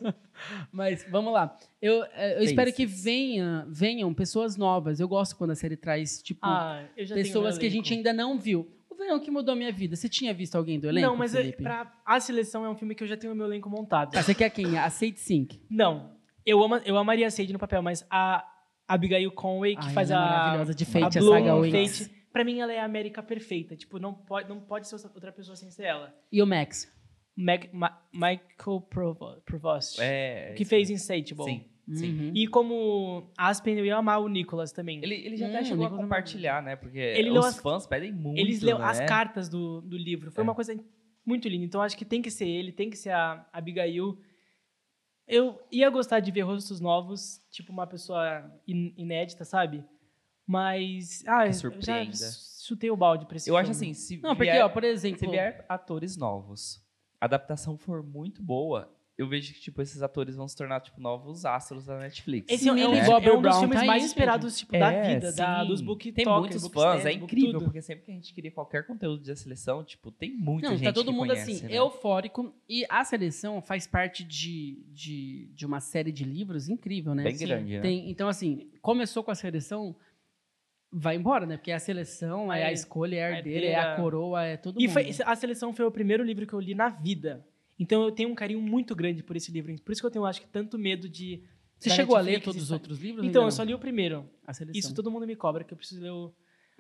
mas 0.72 1.06
vamos 1.10 1.34
lá. 1.34 1.58
Eu, 1.82 2.04
é, 2.14 2.38
eu 2.38 2.44
espero 2.44 2.72
que 2.72 2.86
venha, 2.86 3.66
venham 3.68 4.14
pessoas 4.14 4.56
novas. 4.56 5.00
Eu 5.02 5.08
gosto 5.08 5.36
quando 5.36 5.52
a 5.52 5.56
série 5.56 5.76
traz, 5.76 6.22
tipo, 6.22 6.46
ah, 6.46 6.82
pessoas 6.96 7.58
que 7.58 7.66
a 7.66 7.70
gente 7.70 7.94
ainda 7.94 8.14
não 8.14 8.38
viu. 8.40 8.70
O 9.04 9.06
verão 9.06 9.20
que 9.20 9.30
mudou 9.32 9.54
a 9.54 9.56
minha 9.56 9.72
vida. 9.72 9.96
Você 9.96 10.08
tinha 10.08 10.34
visto 10.34 10.56
alguém 10.56 10.80
do 10.80 10.88
elenco? 10.88 11.08
Não, 11.08 11.16
mas 11.16 11.36
é, 11.36 11.40
Felipe? 11.42 11.64
pra, 11.64 11.94
a 12.06 12.20
seleção 12.20 12.66
é 12.66 12.70
um 12.70 12.76
filme 12.76 12.96
que 12.96 13.04
eu 13.04 13.08
já 13.08 13.18
tenho 13.18 13.34
o 13.34 13.36
meu 13.36 13.46
elenco 13.46 13.70
montado. 13.70 14.16
Ah, 14.16 14.22
você 14.24 14.34
quer 14.34 14.50
quem? 14.50 14.78
A 14.78 14.90
Sade 14.90 15.20
Sink. 15.20 15.62
Não, 15.70 16.16
eu, 16.46 16.64
ama, 16.64 16.82
eu 16.86 16.98
amaria 16.98 17.28
a 17.28 17.32
Sage 17.32 17.52
no 17.54 17.60
papel, 17.60 17.82
mas 17.82 18.06
a 18.10 18.46
Abigail 18.88 19.32
Conway, 19.32 19.76
que 19.76 19.86
Ai, 19.88 19.94
faz 19.94 20.10
é 20.12 20.14
a. 20.16 20.20
maravilhosa, 20.20 20.74
de 20.76 20.86
Fate, 20.86 21.04
a 21.18 21.22
a 21.22 21.24
Bloom 21.24 21.34
saga 21.40 21.56
Winx. 21.62 22.00
Fate. 22.00 22.24
Pra 22.32 22.44
mim, 22.44 22.60
ela 22.60 22.74
é 22.74 22.80
a 22.80 22.86
América 22.86 23.22
perfeita. 23.22 23.76
Tipo, 23.76 24.00
não 24.00 24.14
pode, 24.14 24.50
não 24.50 24.60
pode 24.60 24.88
ser 24.88 24.96
outra 24.96 25.32
pessoa 25.32 25.56
sem 25.56 25.70
ser 25.70 25.84
ela. 25.84 26.14
E 26.32 26.42
o 26.42 26.48
Max? 26.48 26.92
Mag, 27.36 27.70
Ma- 27.74 28.00
Michael 28.14 28.82
Provo- 28.90 29.42
Provost. 29.46 30.00
É. 30.02 30.54
que 30.56 30.66
fez 30.66 30.90
Insatiable. 30.90 31.46
Sim. 31.46 31.66
Sim. 31.92 32.18
Uhum. 32.28 32.32
E 32.34 32.48
como 32.48 33.30
Aspen, 33.38 33.78
eu 33.78 33.86
ia 33.86 33.98
amar 33.98 34.22
o 34.22 34.28
Nicholas 34.30 34.72
também. 34.72 35.04
Ele, 35.04 35.16
ele 35.16 35.36
já 35.36 35.48
Hum, 35.48 35.50
até 35.50 35.64
chegou 35.64 35.86
a 35.86 35.90
Nicolas 35.90 36.00
é 36.00 36.04
compartilhar, 36.04 36.64
né? 36.64 36.76
Porque 36.78 36.98
Ele 36.98 37.30
os 37.32 37.46
as- 37.46 37.60
fãs 37.60 37.86
pedem 37.86 38.12
muito. 38.12 38.40
Eles 38.40 38.62
leu 38.62 38.80
né? 38.80 38.86
as 38.86 39.02
cartas 39.02 39.50
do, 39.50 39.82
do 39.82 39.98
livro. 39.98 40.32
Foi 40.32 40.42
É. 40.42 40.46
uma 40.46 40.56
coisa 40.56 40.74
muito 41.26 41.48
linda. 41.50 41.66
Então, 41.66 41.82
acho 41.82 41.98
que 41.98 42.06
tem 42.06 42.22
que 42.22 42.32
ser 42.32 42.48
ele, 42.48 42.72
tem 42.72 42.90
que 42.90 42.96
ser 42.98 43.10
a 43.12 43.46
Abigail. 43.52 44.18
Eu 45.28 45.62
ia 45.72 45.90
gostar 45.90 46.20
de 46.20 46.32
ver 46.32 46.42
rostos 46.42 46.80
novos, 46.80 47.42
tipo 47.50 47.72
uma 47.72 47.88
pessoa 47.88 48.50
in- 48.68 48.94
inédita, 48.98 49.44
sabe? 49.46 49.84
Mas. 50.46 51.24
Ah, 51.28 51.44
Que 51.44 51.66
eu 51.66 51.82
já 51.82 52.06
chutei 52.66 52.92
o 52.92 52.98
balde 52.98 53.26
pra 53.26 53.38
esse 53.38 53.50
Eu 53.50 53.56
acho 53.58 53.74
filme. 53.74 53.92
assim, 53.92 53.94
se 53.94 54.18
Não, 54.22 54.36
porque, 54.36 54.52
vier, 54.52 54.64
ó, 54.66 54.70
por 54.70 54.84
exemplo. 54.84 55.20
se 55.20 55.28
vier 55.28 55.66
atores 55.70 56.18
novos, 56.18 56.82
a 57.20 57.26
adaptação 57.26 57.78
for 57.78 58.04
muito 58.04 58.42
boa, 58.44 58.90
eu 59.16 59.28
vejo 59.28 59.54
que, 59.54 59.60
tipo, 59.62 59.80
esses 59.82 60.02
atores 60.02 60.36
vão 60.36 60.48
se 60.48 60.56
tornar, 60.56 60.80
tipo, 60.82 61.00
novos 61.00 61.46
astros 61.46 61.86
da 61.86 62.00
Netflix. 62.00 62.52
Esse 62.52 62.68
é, 62.68 62.72
um- 62.74 62.78
é 62.78 62.88
um, 62.88 63.06
Bobby 63.06 63.28
é 63.28 63.32
um 63.32 63.36
dos 63.36 63.42
Brown 63.44 63.60
filmes 63.60 63.80
tá 63.80 63.86
mais 63.86 64.04
esperados, 64.06 64.58
tipo, 64.58 64.72
da 64.72 64.92
É, 64.92 65.14
vida, 65.14 65.32
da, 65.32 65.62
sim. 65.62 65.68
dos 65.68 65.82
book 65.82 66.12
Tem 66.12 66.26
talkers, 66.26 66.42
muitos 66.56 66.62
book 66.64 66.74
fãs, 66.74 67.06
é 67.06 67.10
stand, 67.12 67.20
book 67.20 67.34
incrível, 67.34 67.52
tudo. 67.60 67.66
porque 67.66 67.82
sempre 67.82 68.06
que 68.06 68.12
a 68.12 68.14
gente 68.16 68.34
queria 68.34 68.52
qualquer 68.52 68.88
conteúdo 68.88 69.24
da 69.24 69.36
seleção, 69.36 69.84
tipo, 69.84 70.10
tem 70.12 70.36
muita 70.36 70.70
Não, 70.70 70.78
gente 70.78 70.86
tá 70.88 70.94
todo 70.94 71.12
que 71.12 71.18
mundo 71.18 71.28
conhece, 71.30 71.52
assim, 71.52 71.66
né? 71.68 71.76
eufórico. 71.78 72.56
E 72.68 72.86
a 72.90 73.04
seleção 73.04 73.62
faz 73.62 73.86
parte 73.86 74.24
de, 74.24 74.84
de, 74.90 75.46
de 75.54 75.66
uma 75.66 75.80
série 75.80 76.12
de 76.12 76.24
livros 76.24 76.68
incrível, 76.68 77.14
né? 77.14 77.24
Bem 77.24 77.38
grande, 77.38 77.74
né? 77.76 77.82
Tem, 77.82 78.10
então, 78.10 78.28
assim, 78.28 78.72
começou 78.82 79.24
com 79.24 79.30
a 79.30 79.36
seleção, 79.36 79.96
vai 80.92 81.16
embora, 81.18 81.46
né? 81.46 81.58
Porque 81.58 81.70
é 81.72 81.76
a 81.76 81.80
seleção, 81.80 82.52
é, 82.52 82.62
É, 82.62 82.66
a 82.66 82.72
escolha, 82.72 83.16
é 83.18 83.24
a 83.26 83.38
herdeira, 83.38 83.66
é 83.68 83.76
a 83.76 83.96
coroa, 83.96 84.44
é 84.44 84.58
todo 84.58 84.80
E 84.82 84.88
mundo. 84.88 84.94
foi, 84.94 85.10
a 85.24 85.36
seleção 85.36 85.72
foi 85.72 85.86
o 85.86 85.92
primeiro 85.92 86.24
livro 86.24 86.48
que 86.48 86.54
eu 86.54 86.60
li 86.60 86.74
na 86.74 86.90
vida. 86.90 87.46
Então 87.80 88.04
eu 88.04 88.12
tenho 88.12 88.30
um 88.30 88.36
carinho 88.36 88.62
muito 88.62 88.96
grande 88.96 89.24
por 89.24 89.36
esse 89.36 89.52
livro. 89.52 89.74
Por 89.82 89.92
isso 89.92 90.02
que 90.02 90.06
eu 90.06 90.12
tenho, 90.12 90.26
acho 90.26 90.42
que, 90.42 90.48
tanto 90.48 90.78
medo 90.78 91.08
de. 91.10 91.44
Você 91.80 91.90
chegou 91.90 92.16
a 92.16 92.22
ler 92.22 92.34
Netflix 92.34 92.46
todos 92.56 92.64
os 92.64 92.72
outros 92.72 93.00
livros? 93.00 93.26
Então, 93.26 93.44
eu 93.44 93.52
só 93.52 93.62
li 93.64 93.74
o 93.74 93.80
primeiro. 93.80 94.30
Isso 94.74 94.94
todo 94.96 95.12
mundo 95.12 95.28
me 95.28 95.36
cobra, 95.36 95.64
que 95.64 95.74
eu 95.74 95.78
preciso 95.78 96.02
ler 96.02 96.12
o. 96.12 96.34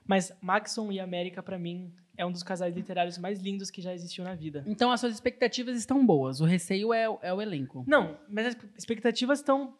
Mas 0.05 0.31
Maxon 0.41 0.91
e 0.91 0.99
América, 0.99 1.41
pra 1.41 1.57
mim, 1.57 1.93
é 2.17 2.25
um 2.25 2.31
dos 2.31 2.43
casais 2.43 2.75
literários 2.75 3.17
mais 3.17 3.39
lindos 3.41 3.71
que 3.71 3.81
já 3.81 3.93
existiu 3.93 4.23
na 4.23 4.35
vida. 4.35 4.63
Então, 4.67 4.91
as 4.91 4.99
suas 4.99 5.13
expectativas 5.13 5.77
estão 5.77 6.05
boas. 6.05 6.41
O 6.41 6.45
receio 6.45 6.93
é, 6.93 7.09
o- 7.09 7.19
é 7.21 7.33
o 7.33 7.41
elenco. 7.41 7.83
Não, 7.87 8.17
mas 8.29 8.47
as 8.47 8.57
expectativas 8.77 9.39
estão, 9.39 9.77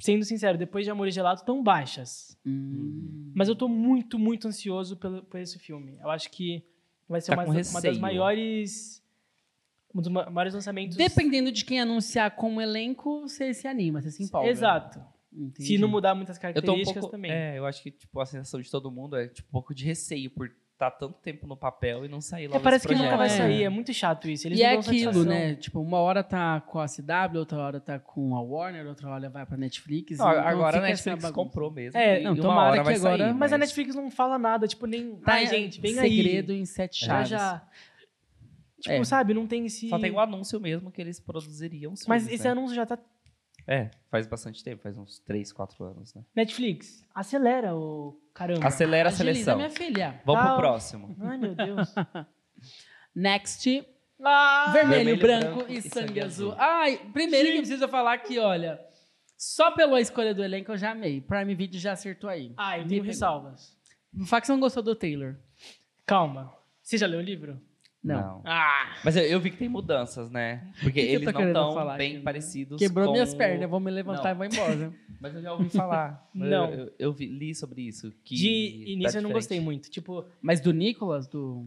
sendo 0.00 0.24
sincero, 0.24 0.58
depois 0.58 0.84
de 0.84 0.90
Amor 0.90 1.06
e 1.08 1.12
Gelado, 1.12 1.44
tão 1.44 1.62
baixas. 1.62 2.36
Hum. 2.44 3.32
Mas 3.34 3.48
eu 3.48 3.54
tô 3.56 3.68
muito, 3.68 4.18
muito 4.18 4.46
ansioso 4.48 4.96
pelo, 4.96 5.22
por 5.22 5.38
esse 5.40 5.58
filme. 5.58 5.98
Eu 6.00 6.10
acho 6.10 6.30
que 6.30 6.64
vai 7.08 7.20
ser 7.20 7.28
Tá 7.34 7.42
uma, 7.42 7.44
uma 7.70 7.80
das 7.80 7.98
maiores. 7.98 9.02
Um 9.94 10.00
dos 10.00 10.08
ma- 10.08 10.28
maiores 10.28 10.54
lançamentos. 10.54 10.96
Dependendo 10.96 11.52
de 11.52 11.64
quem 11.64 11.80
anunciar 11.80 12.32
como 12.32 12.60
elenco, 12.60 13.20
você 13.28 13.54
se 13.54 13.66
anima, 13.68 14.00
você 14.02 14.10
se 14.10 14.22
empolga. 14.24 14.48
Exato. 14.50 15.00
Entendi. 15.32 15.66
Se 15.68 15.78
não 15.78 15.88
mudar 15.88 16.14
muitas 16.14 16.36
Eu 16.36 16.40
tô 16.42 16.48
um 16.48 16.52
características 16.52 17.00
pouco... 17.02 17.16
também. 17.16 17.30
É, 17.30 17.58
eu 17.58 17.66
acho 17.66 17.82
que, 17.82 17.90
tipo, 17.90 18.20
a 18.20 18.26
sensação 18.26 18.60
de 18.60 18.70
todo 18.70 18.90
mundo 18.90 19.16
é, 19.16 19.28
tipo, 19.28 19.48
um 19.48 19.52
pouco 19.52 19.74
de 19.74 19.84
receio 19.84 20.30
por 20.30 20.48
estar 20.72 20.90
tanto 20.92 21.14
tempo 21.20 21.46
no 21.46 21.56
papel 21.56 22.04
e 22.04 22.08
não 22.08 22.20
sair 22.20 22.46
logo 22.48 22.58
É, 22.58 22.62
parece 22.62 22.86
que 22.86 22.94
nunca 22.94 23.16
vai 23.16 23.28
sair, 23.30 23.62
é 23.62 23.68
muito 23.68 23.92
chato 23.94 24.28
isso. 24.28 24.46
Eles 24.48 24.58
e 24.58 24.62
não 24.62 24.68
é 24.68 24.72
dão 24.72 24.80
aquilo, 24.80 25.12
satisfação. 25.12 25.24
né? 25.32 25.54
Tipo, 25.54 25.80
uma 25.80 25.98
hora 25.98 26.22
tá 26.24 26.60
com 26.60 26.78
a 26.80 26.86
CW, 26.86 27.38
outra 27.38 27.58
hora 27.58 27.80
tá 27.80 27.98
com 28.00 28.34
a 28.36 28.40
Warner, 28.42 28.86
outra 28.86 29.08
hora 29.08 29.28
vai 29.30 29.46
pra 29.46 29.56
Netflix. 29.56 30.18
Não, 30.18 30.28
então 30.30 30.42
agora 30.46 30.78
a 30.78 30.82
Netflix 30.82 31.30
comprou 31.30 31.70
mesmo. 31.70 31.98
É, 31.98 32.20
não, 32.20 32.32
uma 32.32 32.42
tomara 32.42 32.70
hora 32.70 32.78
que 32.78 32.84
vai 32.84 32.94
agora- 32.96 33.24
sair, 33.26 33.34
Mas 33.34 33.52
a 33.52 33.58
Netflix 33.58 33.94
não 33.94 34.10
fala 34.10 34.38
nada, 34.38 34.66
tipo, 34.68 34.86
nem. 34.86 35.16
Tá 35.16 35.44
gente, 35.44 35.80
vem 35.80 35.98
aí. 35.98 36.10
segredo 36.16 36.52
em 36.52 36.64
sete 36.64 37.00
Já, 37.00 37.06
chaves. 37.06 37.28
já. 37.30 37.62
Tipo, 38.84 38.96
É. 38.96 39.04
sabe, 39.04 39.32
não 39.32 39.46
tem 39.46 39.64
esse. 39.64 39.88
Só 39.88 39.98
tem 39.98 40.10
o 40.10 40.20
anúncio 40.20 40.60
mesmo 40.60 40.90
que 40.92 41.00
eles 41.00 41.18
produziriam 41.18 41.92
os 41.94 42.06
Mas 42.06 42.24
filmes, 42.24 42.34
esse 42.38 42.44
né? 42.44 42.50
anúncio 42.50 42.76
já 42.76 42.84
tá. 42.84 42.98
É, 43.66 43.90
faz 44.10 44.26
bastante 44.26 44.62
tempo, 44.62 44.82
faz 44.82 44.98
uns 44.98 45.18
3, 45.20 45.50
4 45.50 45.82
anos, 45.86 46.14
né? 46.14 46.22
Netflix, 46.36 47.02
acelera 47.14 47.74
o. 47.74 48.20
Caramba. 48.34 48.66
Acelera 48.66 49.08
a 49.08 49.12
Agiliza, 49.12 49.32
seleção. 49.38 49.56
minha 49.56 49.70
filha. 49.70 50.20
Vamos 50.26 50.44
pro 50.44 50.56
próximo. 50.56 51.16
Ai, 51.20 51.38
meu 51.38 51.54
Deus. 51.54 51.94
Next, 53.16 53.86
ah, 54.22 54.70
vermelho, 54.72 55.16
Vermelho, 55.16 55.20
branco, 55.20 55.56
branco 55.64 55.72
e 55.72 55.78
e 55.78 55.82
sangue, 55.82 55.94
sangue 56.08 56.20
azul. 56.20 56.52
azul. 56.52 56.60
Ai, 56.60 56.96
primeiro 57.12 57.46
que 57.46 57.52
Gente. 57.56 57.66
precisa 57.66 57.88
falar 57.88 58.18
que, 58.18 58.38
olha, 58.38 58.78
só 59.36 59.70
pela 59.70 60.00
escolha 60.00 60.34
do 60.34 60.42
elenco 60.44 60.72
eu 60.72 60.76
já 60.76 60.90
amei. 60.90 61.20
Prime 61.20 61.54
Video 61.54 61.80
já 61.80 61.92
acertou 61.92 62.28
aí. 62.28 62.52
ah, 62.56 62.76
eu 62.78 62.82
Me 62.82 62.88
tenho 62.90 63.02
ressalvas. 63.02 63.74
O 64.20 64.26
Fax 64.26 64.48
não 64.48 64.60
gostou 64.60 64.82
do 64.82 64.94
Taylor. 64.94 65.36
Calma. 66.06 66.52
Você 66.82 66.98
já 66.98 67.06
leu 67.06 67.20
o 67.20 67.22
livro? 67.22 67.58
Não. 68.04 68.42
Ah! 68.44 68.96
Mas 69.02 69.16
eu, 69.16 69.22
eu 69.22 69.40
vi 69.40 69.50
que 69.50 69.56
tem 69.56 69.68
mudanças, 69.68 70.30
né? 70.30 70.70
Porque 70.82 71.00
Que 71.00 71.06
que 71.06 71.12
eles 71.14 71.32
tô 71.32 71.38
não 71.40 71.46
estão 71.46 71.96
bem 71.96 72.08
aqui, 72.08 72.18
né? 72.18 72.22
parecidos 72.22 72.78
Quebrou 72.78 73.06
com... 73.06 73.12
minhas 73.12 73.34
pernas, 73.34 73.62
eu 73.62 73.68
vou 73.68 73.80
me 73.80 73.90
levantar 73.90 74.24
Não. 74.24 74.30
e 74.30 74.34
vou 74.34 74.44
embora. 74.46 74.94
Mas 75.20 75.34
eu 75.34 75.40
já 75.42 75.52
ouvi 75.54 75.70
falar. 75.70 76.28
Não. 76.34 76.70
Eu, 76.70 76.78
eu- 76.86 76.92
eu 76.98 77.12
vi- 77.14 77.26
li 77.28 77.54
sobre 77.54 77.80
isso. 77.82 78.12
Que 78.22 78.34
De 78.34 78.84
tá 78.84 78.90
início 78.90 79.18
eu 79.18 79.22
não 79.22 79.32
gostei 79.32 79.58
muito. 79.58 79.90
Tipo, 79.90 80.24
Mas 80.42 80.60
do 80.60 80.72
Nicolas, 80.72 81.26
do. 81.26 81.66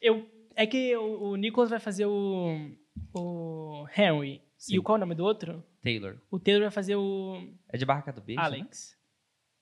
eu. 0.00 0.24
É 0.54 0.66
que 0.66 0.96
o, 0.96 1.30
o 1.30 1.36
Nicholas 1.36 1.68
vai 1.68 1.80
fazer 1.80 2.06
o. 2.06 2.70
O 3.12 3.86
Henry. 3.96 4.40
Sim. 4.56 4.76
E 4.76 4.78
o 4.78 4.82
qual 4.82 4.96
é 4.96 4.98
o 4.98 5.00
nome 5.00 5.14
do 5.14 5.24
outro? 5.24 5.62
Taylor. 5.82 6.16
O 6.30 6.38
Taylor 6.38 6.62
vai 6.62 6.70
fazer 6.70 6.96
o. 6.96 7.42
É 7.68 7.76
de 7.76 7.84
Barraca 7.84 8.12
do 8.12 8.20
Beijo, 8.20 8.40
né? 8.40 8.46
Alex. 8.46 8.96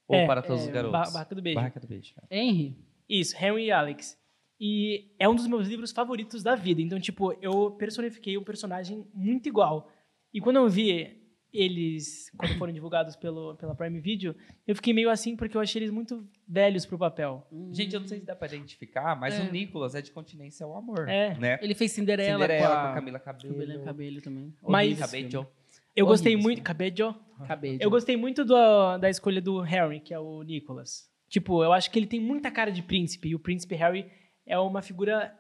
Ou 0.07 0.17
É, 0.17 0.27
para 0.27 0.43
todos 0.43 0.63
é, 0.63 0.67
os 0.67 0.71
garotos? 0.71 0.93
Ba- 0.93 1.11
Barraca 1.13 1.35
do 1.35 1.43
Beijo. 1.43 1.55
Barraca 1.57 1.81
do 1.81 1.87
Beijo. 1.89 2.15
Henry? 2.31 2.77
Isso, 3.09 3.35
Henry 3.43 3.65
e 3.67 3.73
Alex. 3.73 4.17
E 4.61 5.11
é 5.19 5.29
um 5.29 5.35
dos 5.35 5.47
meus 5.47 5.67
livros 5.69 5.91
favoritos 5.93 6.43
da 6.43 6.55
vida. 6.55 6.81
Então, 6.81 6.99
tipo, 7.01 7.33
eu 7.43 7.73
personifiquei 7.73 8.39
um 8.39 8.45
personagem 8.45 9.05
muito 9.13 9.49
igual. 9.49 9.91
E 10.33 10.41
quando 10.41 10.57
eu 10.57 10.69
vi 10.69 11.21
eles, 11.53 12.31
quando 12.37 12.57
foram 12.59 12.73
divulgados 12.73 13.15
pelo, 13.15 13.55
pela 13.57 13.75
Prime 13.77 14.01
Video, 14.01 14.35
eu 14.67 14.75
fiquei 14.75 14.93
meio 14.93 15.09
assim 15.09 15.37
porque 15.37 15.57
eu 15.57 15.61
achei 15.61 15.81
eles 15.83 15.91
muito 15.93 16.27
velhos 16.49 16.85
pro 16.85 16.99
papel. 16.99 17.47
Gente, 17.73 17.95
eu 17.95 18.01
não 18.01 18.09
sei 18.09 18.19
se 18.21 18.27
dá 18.27 18.35
pra 18.35 18.49
identificar, 18.49 19.15
mas 19.19 19.35
É. 19.39 19.43
o 19.43 19.53
Nicolas 19.53 19.95
é 19.95 20.03
de 20.03 20.11
Continência 20.11 20.67
ao 20.67 20.77
Amor. 20.77 21.09
É. 21.09 21.37
Né? 21.39 21.59
Ele 21.63 21.75
fez 21.75 21.93
Cinderela, 21.93 22.41
Cinderela 22.41 22.67
com, 22.67 22.73
com 22.73 22.79
a... 22.79 22.91
a 22.91 22.95
Camila 22.95 23.19
Cabello. 23.21 23.55
Cabelo, 23.59 23.85
cabelo 23.85 24.21
também. 24.21 24.55
Mas- 24.63 24.99
Cabello. 24.99 25.47
Eu 25.95 26.07
gostei 26.07 26.37
muito. 26.37 26.61
Cabello. 26.63 27.15
Cabelo. 27.47 27.79
Eu 27.81 27.89
gostei 27.89 28.17
muito 28.17 28.45
do- 28.45 28.99
da 28.99 29.09
escolha 29.09 29.41
do 29.41 29.61
Harry, 29.61 30.01
que 30.01 30.13
é 30.13 30.19
o 30.19 30.43
Nicholas. 30.43 31.09
Tipo, 31.29 31.63
eu 31.63 31.73
acho 31.73 31.89
que 31.91 31.99
ele 31.99 32.07
tem 32.07 32.21
muita 32.21 32.51
cara 32.51 32.73
de 32.73 32.83
príncipe. 32.83 33.29
E 33.29 33.35
o 33.35 33.39
príncipe 33.39 33.77
Harry 33.77 34.11
é 34.47 34.59
uma 34.59 34.83
figura. 34.83 35.35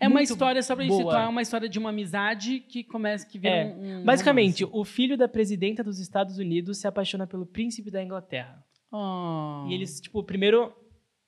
É 0.00 0.08
uma 0.08 0.22
história, 0.22 0.62
só 0.62 0.74
pra 0.74 0.84
gente 0.84 0.92
boa. 0.92 1.02
situar, 1.02 1.24
é 1.26 1.28
uma 1.28 1.42
história 1.42 1.68
de 1.68 1.78
uma 1.78 1.90
amizade 1.90 2.60
que 2.60 2.82
começa, 2.82 3.26
que 3.26 3.38
vira 3.38 3.54
É. 3.56 3.64
um, 3.66 4.00
um 4.00 4.04
Basicamente, 4.04 4.64
romance. 4.64 4.80
o 4.80 4.84
filho 4.84 5.18
da 5.18 5.28
presidenta 5.28 5.84
dos 5.84 5.98
Estados 5.98 6.38
Unidos 6.38 6.78
se 6.78 6.86
apaixona 6.88 7.26
pelo 7.26 7.44
príncipe 7.44 7.90
da 7.90 8.02
Inglaterra. 8.02 8.64
Oh. 8.90 9.66
E 9.68 9.74
eles, 9.74 10.00
tipo, 10.00 10.22
primeiro. 10.24 10.74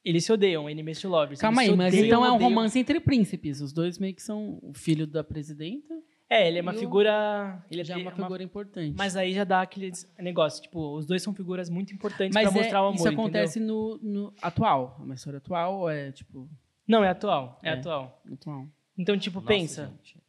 Eles 0.05 0.25
se 0.25 0.33
odeiam, 0.33 0.69
enemies 0.69 1.01
to 1.01 1.09
lovers. 1.09 1.39
Calma 1.41 1.61
aí, 1.63 1.69
se 1.69 1.77
mas 1.77 1.93
odeiam, 1.95 2.07
então 2.07 2.25
é 2.25 2.31
um 2.33 2.35
odeiam. 2.35 2.49
romance 2.51 2.77
entre 2.79 2.99
príncipes. 2.99 3.61
Os 3.61 3.73
dois 3.73 3.99
meio 3.99 4.13
que 4.15 4.23
são 4.23 4.59
o 4.61 4.73
filho 4.75 5.07
da 5.07 5.23
presidenta. 5.23 5.95
É, 6.29 6.49
ele 6.49 6.59
é 6.59 6.63
uma 6.63 6.73
figura. 6.73 7.63
Ele 7.71 7.85
já 7.85 7.95
é 7.95 7.99
uma 7.99 8.11
figura 8.11 8.43
importante. 8.43 8.95
Mas 8.99 9.15
aí 9.17 9.33
já 9.35 9.45
dá 9.45 9.61
aquele 9.61 9.93
negócio. 10.19 10.61
Tipo, 10.63 10.97
os 10.97 11.07
dois 11.07 11.23
são 11.23 11.33
figuras 11.35 11.69
muito 11.71 11.93
importantes 11.95 12.35
Mas 12.35 12.49
pra 12.49 12.59
é- 12.59 12.63
mostrar 12.63 12.83
o 12.83 12.87
amor. 12.87 12.95
isso 12.97 13.07
entendeu? 13.07 13.21
acontece 13.25 13.61
no, 13.61 13.99
no 14.03 14.33
atual. 14.43 14.97
É 14.99 15.03
uma 15.05 15.15
história 15.15 15.37
atual 15.37 15.89
é 15.91 16.11
tipo 16.11 16.49
Não, 16.87 17.03
é 17.05 17.09
atual. 17.09 17.59
É, 17.63 17.71
É. 17.71 17.73
atual. 17.75 18.23
atual? 18.33 18.67
Então, 18.99 19.17
tipo, 19.19 19.37
Nossa, 19.41 19.49
pensa. 19.49 19.87
gente. 19.87 20.23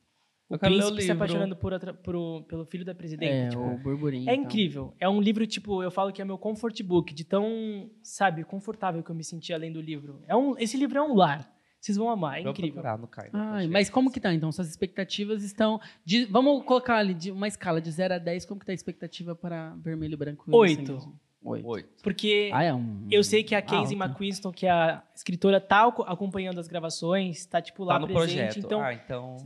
O 0.49 0.55
Eu 0.55 0.59
príncipe 0.59 1.01
se 1.01 1.11
apaixonando 1.11 1.55
por 1.55 1.73
outra, 1.73 1.93
por- 1.93 2.43
pelo 2.43 2.63
filho 2.65 2.85
da 2.85 2.93
presidenta. 2.93 3.33
É, 3.33 3.49
tipo, 3.49 3.61
o 3.63 3.77
burburinho. 3.79 4.29
É 4.29 4.33
e 4.33 4.35
tal. 4.37 4.45
incrível. 4.45 4.93
É 4.99 5.09
um 5.09 5.19
livro, 5.19 5.47
tipo, 5.47 5.81
eu 5.81 5.89
falo 5.89 6.11
que 6.13 6.21
é 6.21 6.25
meu 6.25 6.37
comfort 6.37 6.79
book, 6.83 7.11
de 7.13 7.23
tão, 7.23 7.89
sabe, 8.03 8.43
confortável 8.43 9.01
que 9.01 9.09
eu 9.09 9.15
me 9.15 9.23
senti 9.23 9.51
além 9.51 9.71
do 9.71 9.81
livro. 9.81 10.21
É 10.27 10.35
um, 10.35 10.55
esse 10.59 10.77
livro 10.77 10.97
é 10.97 11.01
um 11.01 11.15
lar. 11.15 11.49
Vocês 11.79 11.97
vão 11.97 12.09
amar, 12.09 12.39
é 12.39 12.43
Vou 12.43 12.51
incrível. 12.51 12.73
procurar 12.75 12.97
no 12.97 13.07
Kindle. 13.07 13.31
Ai, 13.33 13.67
mas 13.67 13.89
como 13.89 14.09
que 14.11 14.19
tá? 14.19 14.33
Então, 14.33 14.51
suas 14.51 14.69
expectativas 14.69 15.43
estão. 15.43 15.81
de- 16.05 16.25
vamos 16.25 16.63
colocar 16.65 16.97
ali 16.97 17.13
de 17.13 17.31
uma 17.31 17.47
escala 17.47 17.81
de 17.81 17.91
0 17.91 18.13
a 18.13 18.17
10, 18.19 18.45
como 18.45 18.59
que 18.59 18.65
tá 18.65 18.71
a 18.71 18.75
expectativa 18.75 19.35
para 19.35 19.75
vermelho, 19.77 20.17
branco 20.17 20.45
e 20.49 20.55
Oito. 20.55 21.13
Oito. 21.43 21.67
Oito. 21.67 21.89
Porque 22.03 22.49
Ah, 22.53 22.63
é 22.63 22.73
um. 22.73 23.07
eu 23.11 23.23
sei 23.23 23.43
que 23.43 23.53
a 23.55 23.61
Casey 23.61 23.95
alto. 23.99 24.11
McQuiston, 24.11 24.51
que 24.51 24.65
é 24.65 24.71
a 24.71 25.03
escritora, 25.15 25.59
tá 25.59 25.85
aco- 25.87 26.03
acompanhando 26.03 26.59
as 26.59 26.67
gravações, 26.67 27.45
tá, 27.45 27.61
tipo, 27.61 27.83
lá 27.83 27.95
Tá 27.95 27.99
no 27.99 28.07
presente. 28.07 28.35
projeto. 28.35 28.59
Então, 28.59 28.81
Ah, 28.81 28.93
então... 28.93 29.37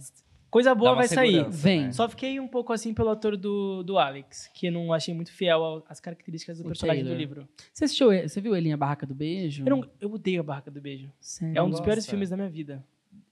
coisa 0.49 0.73
boa 0.75 0.93
vai 0.95 1.07
sair. 1.07 1.31
segurança, 1.33 1.57
Vem. 1.63 1.81
né? 1.85 1.91
Só 1.91 2.07
fiquei 2.07 2.39
um 2.39 2.47
pouco 2.47 2.71
assim 2.73 2.93
pelo 2.93 3.09
ator 3.09 3.35
do, 3.35 3.83
do 3.83 3.97
Alex, 3.97 4.49
que 4.53 4.67
eu 4.67 4.71
não 4.71 4.93
achei 4.93 5.13
muito 5.13 5.31
fiel 5.31 5.83
às 5.89 5.99
características 5.99 6.57
do 6.59 6.65
O 6.65 6.67
personagem 6.67 7.03
Taylor. 7.03 7.17
do 7.17 7.19
livro. 7.19 7.47
Você 7.73 7.85
assistiu? 7.85 8.09
Você 8.27 8.39
viu 8.41 8.55
ele 8.55 8.69
em 8.69 8.73
A 8.73 8.77
Barraca 8.77 9.05
do 9.05 9.15
Beijo? 9.15 9.63
Eu, 9.65 9.69
não, 9.75 9.89
eu 9.99 10.11
odeio 10.13 10.41
a 10.41 10.43
Barraca 10.43 10.69
do 10.71 10.79
Beijo. 10.81 11.11
Sério? 11.19 11.57
É 11.57 11.61
um 11.63 11.69
dos 11.69 11.79
piores 11.79 12.05
filmes 12.07 12.29
da 12.29 12.35
minha 12.37 12.49
vida. 12.49 12.83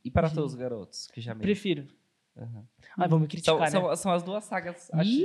E 0.04 0.10
para 0.12 0.30
todos 0.30 0.54
os 0.54 0.58
garotos 0.60 1.08
que 1.14 1.20
já 1.22 1.34
me... 1.34 1.42
Prefiro. 1.42 1.88
Aham. 2.38 2.64
Ai, 2.98 3.08
vamos 3.08 3.22
me 3.24 3.28
criticar, 3.30 3.56
São, 3.56 3.60
né? 3.60 3.70
são, 3.90 3.96
são 3.96 4.12
as 4.12 4.22
duas 4.24 4.44
sagas, 4.44 4.90
acho, 4.92 5.22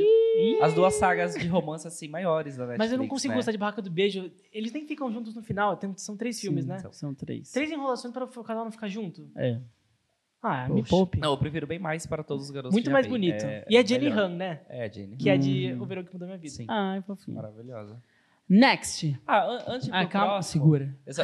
as 0.63 0.75
duas 0.75 0.95
sagas 0.95 1.35
de 1.35 1.47
romance 1.49 1.87
assim 1.87 2.07
maiores 2.09 2.57
da 2.57 2.65
Netflix, 2.67 2.79
Mas 2.79 2.93
eu 2.93 2.99
não 2.99 3.09
consigo 3.09 3.33
né? 3.33 3.37
gostar 3.39 3.53
de 3.53 3.59
Barraca 3.59 3.83
do 3.83 3.91
Beijo. 3.91 4.31
Eles 4.53 4.73
nem 4.73 4.87
ficam 4.87 5.11
juntos 5.13 5.35
no 5.35 5.43
final. 5.43 5.77
tem- 5.77 5.93
são 5.97 6.17
três 6.17 6.41
filmes, 6.41 6.65
Sim, 6.65 6.71
né? 6.71 6.79
São, 6.79 6.93
são 6.93 7.15
três. 7.15 7.51
Três 7.53 7.71
enrolações 7.71 8.13
para 8.15 8.25
o 8.25 8.45
casal 8.45 8.65
não 8.65 8.71
ficar 8.73 8.89
junto. 8.89 9.29
É. 9.37 9.59
Ah, 10.43 10.69
me 10.69 10.77
Poxa. 10.81 10.91
poupe. 10.91 11.19
Não, 11.19 11.33
eu 11.33 11.37
prefiro 11.39 11.67
bem 11.67 11.79
mais 11.79 12.07
para 12.07 12.23
todos 12.23 12.47
os 12.47 12.51
garotos 12.51 12.73
Muito 12.73 12.91
mais 12.91 13.07
bonito. 13.07 13.45
É, 13.45 13.65
e 13.69 13.77
a 13.77 13.85
Jenny 13.85 14.05
melhor. 14.09 14.19
Han, 14.21 14.29
né? 14.37 14.61
É, 14.69 14.91
Jenny. 14.91 15.17
Que 15.17 15.29
é 15.29 15.37
de 15.37 15.75
Hum. 15.75 15.83
O 15.83 15.87
Verão 15.87 16.03
que 16.05 16.13
Mudou 16.13 16.27
Minha 16.27 16.39
Vida. 16.39 16.55
Sim. 16.55 16.65
Ai, 16.69 17.03
fofinho. 17.03 17.37
Maravilhosa. 17.37 18.03
Next. 18.49 19.21
Ah, 19.27 19.45
an- 19.47 19.65
antes 19.69 19.87
de 19.89 19.93
Ah, 19.95 20.07
calma, 20.07 20.33
próximo, 20.35 20.53
segura. 20.65 20.97
Deus. 21.05 21.19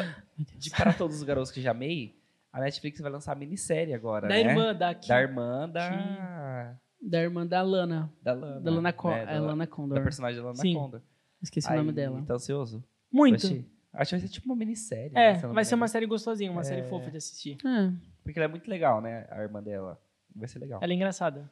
de 0.58 0.70
para 0.70 0.92
todos 0.92 1.16
os 1.16 1.22
garotos 1.22 1.50
que 1.50 1.60
já 1.62 1.70
amei, 1.70 2.14
a 2.56 2.60
Netflix 2.60 3.00
vai 3.00 3.10
lançar 3.10 3.32
a 3.32 3.34
minissérie 3.34 3.92
agora, 3.94 4.28
Da 4.28 4.34
né? 4.34 4.40
irmã 4.40 4.74
da 4.74 4.94
Kim. 4.94 5.08
Da 5.08 5.20
irmã 5.20 5.68
da... 5.68 6.76
Da 7.02 7.20
irmã 7.22 7.46
da 7.46 7.62
Lana. 7.62 8.10
Da 8.22 8.32
Lana. 8.32 8.60
Da 8.60 8.70
Lana, 8.70 8.92
Co 8.92 9.10
né? 9.10 9.22
é, 9.22 9.26
Da- 9.26 9.40
Lana 9.40 9.66
Condor. 9.66 9.98
Da 9.98 10.02
personagem 10.02 10.38
da 10.40 10.46
Lana 10.46 10.56
Sim. 10.56 10.74
Condor. 10.74 11.02
Esqueci 11.42 11.68
Aí, 11.68 11.74
o 11.74 11.78
nome 11.78 11.92
dela. 11.92 12.22
Tá 12.26 12.34
ansioso? 12.34 12.82
Muito. 13.12 13.46
Acho 13.92 14.10
que 14.10 14.16
vai 14.16 14.20
ser 14.20 14.28
tipo 14.28 14.46
uma 14.46 14.56
minissérie. 14.56 15.12
É, 15.14 15.34
né, 15.34 15.42
não 15.42 15.52
vai 15.54 15.64
ser 15.64 15.74
uma 15.74 15.86
série 15.88 16.06
gostosinha, 16.06 16.50
uma 16.50 16.62
É. 16.62 16.64
série 16.64 16.82
fofa 16.84 17.10
de 17.10 17.18
assistir. 17.18 17.58
É. 17.64 17.92
Porque 18.24 18.38
ela 18.38 18.46
é 18.46 18.48
muito 18.48 18.68
legal, 18.68 19.00
né? 19.00 19.26
A 19.30 19.42
irmã 19.42 19.62
dela. 19.62 20.00
Vai 20.34 20.48
ser 20.48 20.58
legal. 20.58 20.80
Ela 20.82 20.92
é 20.92 20.96
engraçada. 20.96 21.50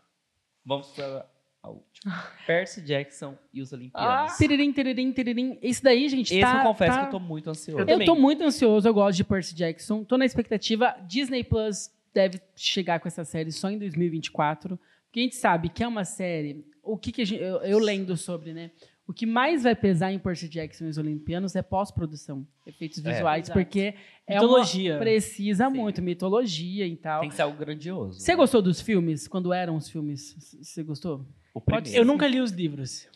Vamos 0.64 0.88
para 0.88 1.26
a 1.64 1.70
última. 1.70 2.24
Percy 2.46 2.82
Jackson 2.82 3.34
e 3.52 3.62
os 3.62 3.72
Olimpianos. 3.72 4.36
Tiririm, 4.36 4.70
tiririm, 4.70 5.12
tiririm. 5.12 5.58
Esse 5.62 5.82
daí, 5.82 6.08
gente, 6.10 6.32
Esse 6.32 6.40
tá... 6.40 6.58
eu 6.58 6.62
confesso 6.62 6.92
tá- 6.92 7.00
que 7.00 7.06
eu 7.06 7.10
tô 7.12 7.18
muito 7.20 7.48
ansioso. 7.48 7.80
Eu 7.88 7.98
Eu 8.00 8.04
tô 8.04 8.14
muito 8.14 8.42
ansioso, 8.44 8.86
eu 8.86 8.92
gosto 8.92 9.16
de 9.16 9.24
Percy 9.24 9.54
Jackson. 9.54 10.04
Tô 10.04 10.18
na 10.18 10.26
expectativa. 10.26 10.94
Disney 11.08 11.42
Plus 11.42 11.90
deve 12.12 12.38
chegar 12.54 13.00
com 13.00 13.08
essa 13.08 13.24
série 13.24 13.50
só 13.50 13.70
em 13.70 13.78
2024. 13.78 14.78
Porque 15.06 15.20
a 15.20 15.22
gente 15.22 15.36
sabe 15.36 15.68
que 15.70 15.82
é 15.82 15.88
uma 15.88 16.04
série. 16.04 16.64
O 16.82 16.98
que, 16.98 17.10
que 17.10 17.22
a 17.22 17.24
gente, 17.24 17.42
eu, 17.42 17.56
eu 17.62 17.78
lendo 17.78 18.14
sobre, 18.16 18.52
né? 18.52 18.70
O 19.06 19.12
que 19.12 19.26
mais 19.26 19.62
vai 19.64 19.74
pesar 19.74 20.12
em 20.12 20.18
Percy 20.18 20.48
Jackson 20.48 20.84
e 20.86 20.88
os 20.88 20.96
Olimpianos 20.98 21.54
é 21.54 21.62
pós-produção, 21.62 22.46
efeitos 22.66 23.04
É. 23.04 23.12
visuais, 23.12 23.44
Exato. 23.46 23.58
porque 23.58 23.94
é 24.26 24.34
Mitologia. 24.34 24.92
uma, 24.94 24.98
precisa 25.00 25.68
Sim. 25.68 25.76
muito 25.76 26.00
mitologia 26.00 26.86
e 26.86 26.96
tal. 26.96 27.20
Tem 27.20 27.28
que 27.28 27.34
ser 27.34 27.42
algo 27.42 27.56
grandioso. 27.58 28.18
Você 28.18 28.32
né? 28.32 28.36
gostou 28.36 28.62
dos 28.62 28.80
filmes? 28.80 29.28
Quando 29.28 29.52
eram 29.52 29.76
os 29.76 29.90
filmes? 29.90 30.34
Você 30.62 30.82
gostou? 30.82 31.24
O 31.54 31.60
primeiro. 31.60 31.96
Eu 31.96 32.04
nunca 32.04 32.26
li 32.26 32.40
os 32.40 32.50
livros. 32.50 32.90
Você 32.90 33.08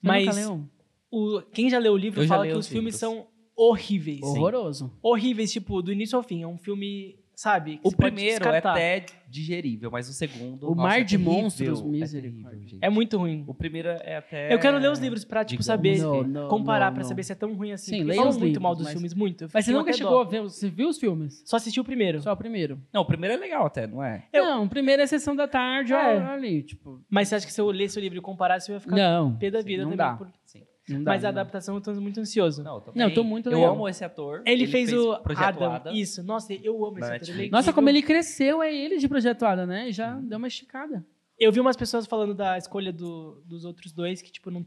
Mas 0.00 0.24
nunca 0.26 0.38
leu? 0.38 0.68
o, 1.10 1.42
quem 1.52 1.68
já 1.68 1.78
leu 1.78 1.92
o 1.92 1.96
livro 1.96 2.20
Eu 2.22 2.26
já 2.26 2.34
fala 2.34 2.46
li 2.46 2.52
que 2.52 2.58
os 2.58 2.66
os 2.66 2.72
filmes 2.72 2.94
livros. 2.94 3.00
são 3.00 3.26
horríveis. 3.54 4.22
Horroroso. 4.22 4.90
Horríveis, 5.02 5.52
tipo, 5.52 5.82
do 5.82 5.92
início 5.92 6.16
ao 6.16 6.22
fim. 6.22 6.42
É 6.42 6.46
um 6.46 6.56
filme, 6.56 7.18
sabe? 7.40 7.78
que 7.78 7.88
O 7.88 7.96
primeiro 7.96 8.46
é 8.48 8.58
até 8.58 9.06
digerível, 9.28 9.90
mas 9.90 10.08
o 10.08 10.12
segundo. 10.12 10.66
O 10.70 10.74
nossa, 10.74 10.88
Mar 10.88 11.00
é 11.00 11.04
de 11.04 11.16
terrível, 11.16 11.32
Monstros, 11.42 11.80
é 11.80 11.84
misericórdia. 11.84 12.78
É 12.82 12.90
muito 12.90 13.16
ruim. 13.16 13.44
O 13.46 13.54
primeiro 13.54 13.88
é 13.88 14.16
até. 14.16 14.52
Eu 14.52 14.58
quero 14.58 14.76
ler 14.78 14.90
os 14.90 14.98
livros 14.98 15.24
pra, 15.24 15.44
tipo, 15.44 15.62
saber, 15.62 15.98
Não, 15.98 16.22
não, 16.22 16.48
comparar 16.48 16.86
não, 16.86 16.94
pra 16.94 17.04
saber 17.04 17.22
se 17.22 17.32
é 17.32 17.34
tão 17.34 17.54
ruim 17.54 17.72
assim. 17.72 17.92
Sim, 17.92 18.04
leia 18.04 18.20
os 18.22 18.36
muito 18.36 18.44
livros, 18.46 18.62
mal 18.62 18.74
dos 18.74 18.84
mas- 18.84 18.92
filmes, 18.92 19.14
muito. 19.14 19.48
Mas 19.54 19.64
você 19.64 19.72
nunca 19.72 19.92
chegou 19.92 20.12
dó. 20.12 20.20
a 20.22 20.24
ver. 20.24 20.42
Você 20.42 20.68
viu 20.68 20.88
os 20.88 20.98
filmes? 20.98 21.42
Só 21.46 21.56
assisti 21.56 21.80
o 21.80 21.84
primeiro. 21.84 22.20
Só 22.20 22.32
o 22.32 22.36
primeiro. 22.36 22.78
Não, 22.92 23.00
o 23.02 23.04
primeiro 23.06 23.34
é 23.34 23.38
legal 23.38 23.64
até, 23.64 23.86
não 23.86 24.02
é? 24.04 24.24
Eu- 24.32 24.44
Não, 24.44 24.64
o 24.64 24.68
primeiro 24.68 25.00
é 25.00 25.06
sessão 25.06 25.34
da 25.34 25.48
tarde, 25.48 25.92
É. 25.94 26.18
ali, 26.18 26.62
tipo. 26.62 27.00
Mas 27.08 27.28
você 27.28 27.36
acha 27.36 27.46
que 27.46 27.52
se 27.52 27.60
eu 27.60 27.70
lesse 27.70 27.98
o 27.98 28.00
livro 28.00 28.18
e 28.18 28.20
comparasse, 28.20 28.70
eu 28.70 28.74
ia 28.74 28.80
ficar 28.80 28.96
Não. 28.96 29.36
pé 29.36 29.50
da 29.50 29.62
vida 29.62 29.84
não 29.84 29.92
também. 29.92 29.96
dá. 30.06 30.14
por- 30.14 30.28
Sim. 30.44 30.62
Não 30.94 31.04
dá, 31.04 31.12
Mas 31.12 31.24
a 31.24 31.32
não 31.32 31.40
adaptação 31.40 31.74
eu 31.74 31.80
tô 31.80 31.92
muito 31.94 32.20
ansioso. 32.20 32.62
Não, 32.62 32.74
eu, 32.76 32.80
também. 32.80 33.00
Não, 33.02 33.08
eu 33.08 33.14
tô 33.14 33.24
muito 33.24 33.48
Eu 33.50 33.58
legal. 33.58 33.74
amo 33.74 33.88
esse 33.88 34.04
ator. 34.04 34.42
Ele, 34.46 34.66
fez, 34.66 34.92
o 34.92 35.16
Projeto 35.20 35.44
Adam. 35.62 35.72
Adam. 35.72 35.92
Isso. 35.94 36.22
Nossa, 36.22 36.52
eu 36.54 36.84
amo 36.84 36.98
esse 36.98 37.12
ator. 37.12 37.28
Ele 37.30 37.46
é. 37.46 37.50
Nossa, 37.50 37.72
como 37.72 37.88
ele 37.88 38.02
cresceu, 38.02 38.62
é 38.62 38.74
ele 38.74 38.98
de 38.98 39.08
Projeto 39.08 39.44
Ada, 39.44 39.66
né? 39.66 39.90
Já 39.92 40.14
deu 40.18 40.38
uma 40.38 40.48
esticada. 40.48 41.04
Eu 41.38 41.50
vi 41.52 41.60
umas 41.60 41.76
pessoas 41.76 42.06
falando 42.06 42.34
da 42.34 42.58
escolha 42.58 42.92
do- 42.92 43.42
dos 43.46 43.64
outros 43.64 43.92
dois 43.92 44.20
que, 44.20 44.30
tipo, 44.30 44.50
não... 44.50 44.66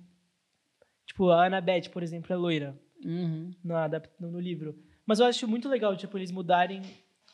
Tipo, 1.06 1.30
a 1.30 1.46
Annabeth, 1.46 1.90
por 1.92 2.02
exemplo, 2.02 2.32
é 2.32 2.36
loira 2.36 2.80
Uhum. 3.06 3.54
no, 3.64 4.32
no 4.32 4.40
livro. 4.40 4.76
Mas 5.06 5.20
eu 5.20 5.26
acho 5.26 5.48
muito 5.48 5.68
legal, 5.68 5.96
tipo, 5.98 6.18
eles 6.18 6.32
mudarem 6.32 6.82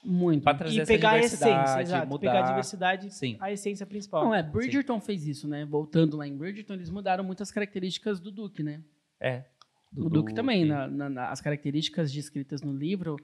Muito. 0.03 0.43
Pra 0.43 0.53
trazer 0.53 0.77
e 0.77 0.81
essa 0.81 0.91
pegar 0.93 1.11
a 1.11 1.19
essência, 1.19 1.81
exato. 1.81 2.07
mudar. 2.07 2.19
Pegar 2.19 2.39
a 2.45 2.47
diversidade, 2.49 3.13
Sim. 3.13 3.35
a 3.39 3.51
essência 3.51 3.85
principal. 3.85 4.23
Não, 4.23 4.33
é, 4.33 4.41
Bridgerton 4.41 4.99
fez 5.01 5.27
isso, 5.27 5.47
né? 5.47 5.65
Voltando 5.65 6.15
lá 6.17 6.25
em 6.27 6.35
Bridgerton, 6.37 6.73
eles 6.73 6.89
mudaram 6.89 7.23
muitas 7.23 7.51
características 7.51 8.19
do 8.19 8.31
Duke, 8.31 8.63
né? 8.63 8.81
É. 9.19 9.43
o 9.97 10.07
Duke 10.07 10.33
também, 10.33 10.63
na- 10.65 10.87
na- 10.87 11.09
na- 11.09 11.29
as 11.29 11.41
características 11.41 12.11
descritas 12.11 12.61
no 12.61 12.71
livro 12.71 13.17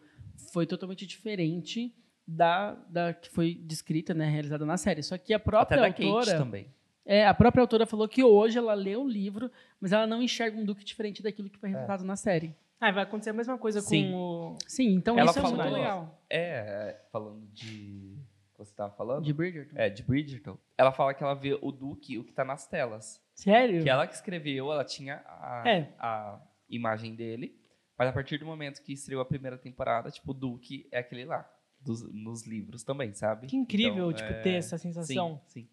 foi 0.51 0.65
totalmente 0.65 1.05
diferente 1.05 1.93
da, 2.27 2.73
da 2.89 3.13
que 3.13 3.29
foi 3.29 3.53
descrita, 3.53 4.13
né, 4.15 4.27
realizada 4.27 4.65
na 4.65 4.75
série. 4.75 5.03
Só 5.03 5.15
que 5.17 5.31
a 5.31 5.37
Até 5.37 5.45
própria 5.45 5.79
da 5.81 5.87
Kate 5.91 6.03
autora, 6.05 6.37
também. 6.39 6.67
é, 7.05 7.25
a 7.27 7.33
própria 7.35 7.61
autora 7.61 7.85
falou 7.85 8.07
que 8.07 8.23
hoje 8.23 8.57
ela 8.57 8.73
lê 8.73 8.95
o 8.95 9.07
livro, 9.07 9.49
mas 9.79 9.91
ela 9.93 10.07
não 10.07 10.21
enxerga 10.23 10.57
um 10.59 10.65
Duke 10.65 10.83
diferente 10.83 11.21
daquilo 11.21 11.49
que 11.51 11.57
foi 11.59 11.69
retratado 11.69 12.03
na 12.03 12.15
série. 12.15 12.53
Ah, 12.79 12.91
vai 12.91 13.03
acontecer 13.03 13.29
a 13.29 13.33
mesma 13.33 13.57
coisa 13.57 13.81
Sim. 13.81 14.11
com 14.11 14.15
o. 14.17 14.57
Sim, 14.67 14.93
então 14.95 15.17
Ela 15.17 15.29
isso 15.29 15.39
é 15.39 15.41
falou- 15.41 15.57
muito 15.57 15.73
legal. 15.73 16.21
É, 16.29 16.99
falando 17.11 17.45
de. 17.47 18.17
Você 18.57 18.73
tava 18.73 18.93
falando? 18.95 19.23
De 19.25 19.33
Bridgerton. 19.33 19.75
É, 19.77 19.89
de 19.89 20.01
Bridgerton. 20.03 20.57
Ela 20.77 20.91
fala 20.91 21.13
que 21.13 21.21
ela 21.23 21.33
vê 21.33 21.57
o 21.61 21.71
Duque, 21.71 22.17
o 22.17 22.23
que 22.23 22.31
tá 22.31 22.45
nas 22.45 22.67
telas. 22.67 23.21
Sério? 23.33 23.83
Que 23.83 23.89
ela 23.89 24.07
que 24.07 24.13
escreveu, 24.13 24.71
ela 24.71 24.85
tinha 24.85 25.21
a, 25.25 25.63
É. 25.67 25.93
a 25.99 26.39
imagem 26.69 27.15
dele. 27.15 27.59
Mas 27.97 28.07
a 28.09 28.13
partir 28.13 28.37
do 28.37 28.45
momento 28.45 28.81
que 28.81 28.93
estreou 28.93 29.21
a 29.21 29.25
primeira 29.25 29.57
temporada, 29.57 30.09
tipo, 30.11 30.31
o 30.31 30.33
Duque 30.33 30.87
é 30.91 30.99
aquele 30.99 31.25
lá. 31.25 31.49
dos- 31.81 32.01
nos 32.11 32.47
livros 32.47 32.83
também, 32.83 33.13
sabe? 33.13 33.45
Que 33.45 33.55
incrível, 33.55 34.09
Então, 34.09 34.13
tipo, 34.13 34.31
é, 34.31 34.41
ter 34.41 34.53
essa 34.55 34.75
sensação. 34.75 35.39
Sim, 35.45 35.61
sim. 35.61 35.69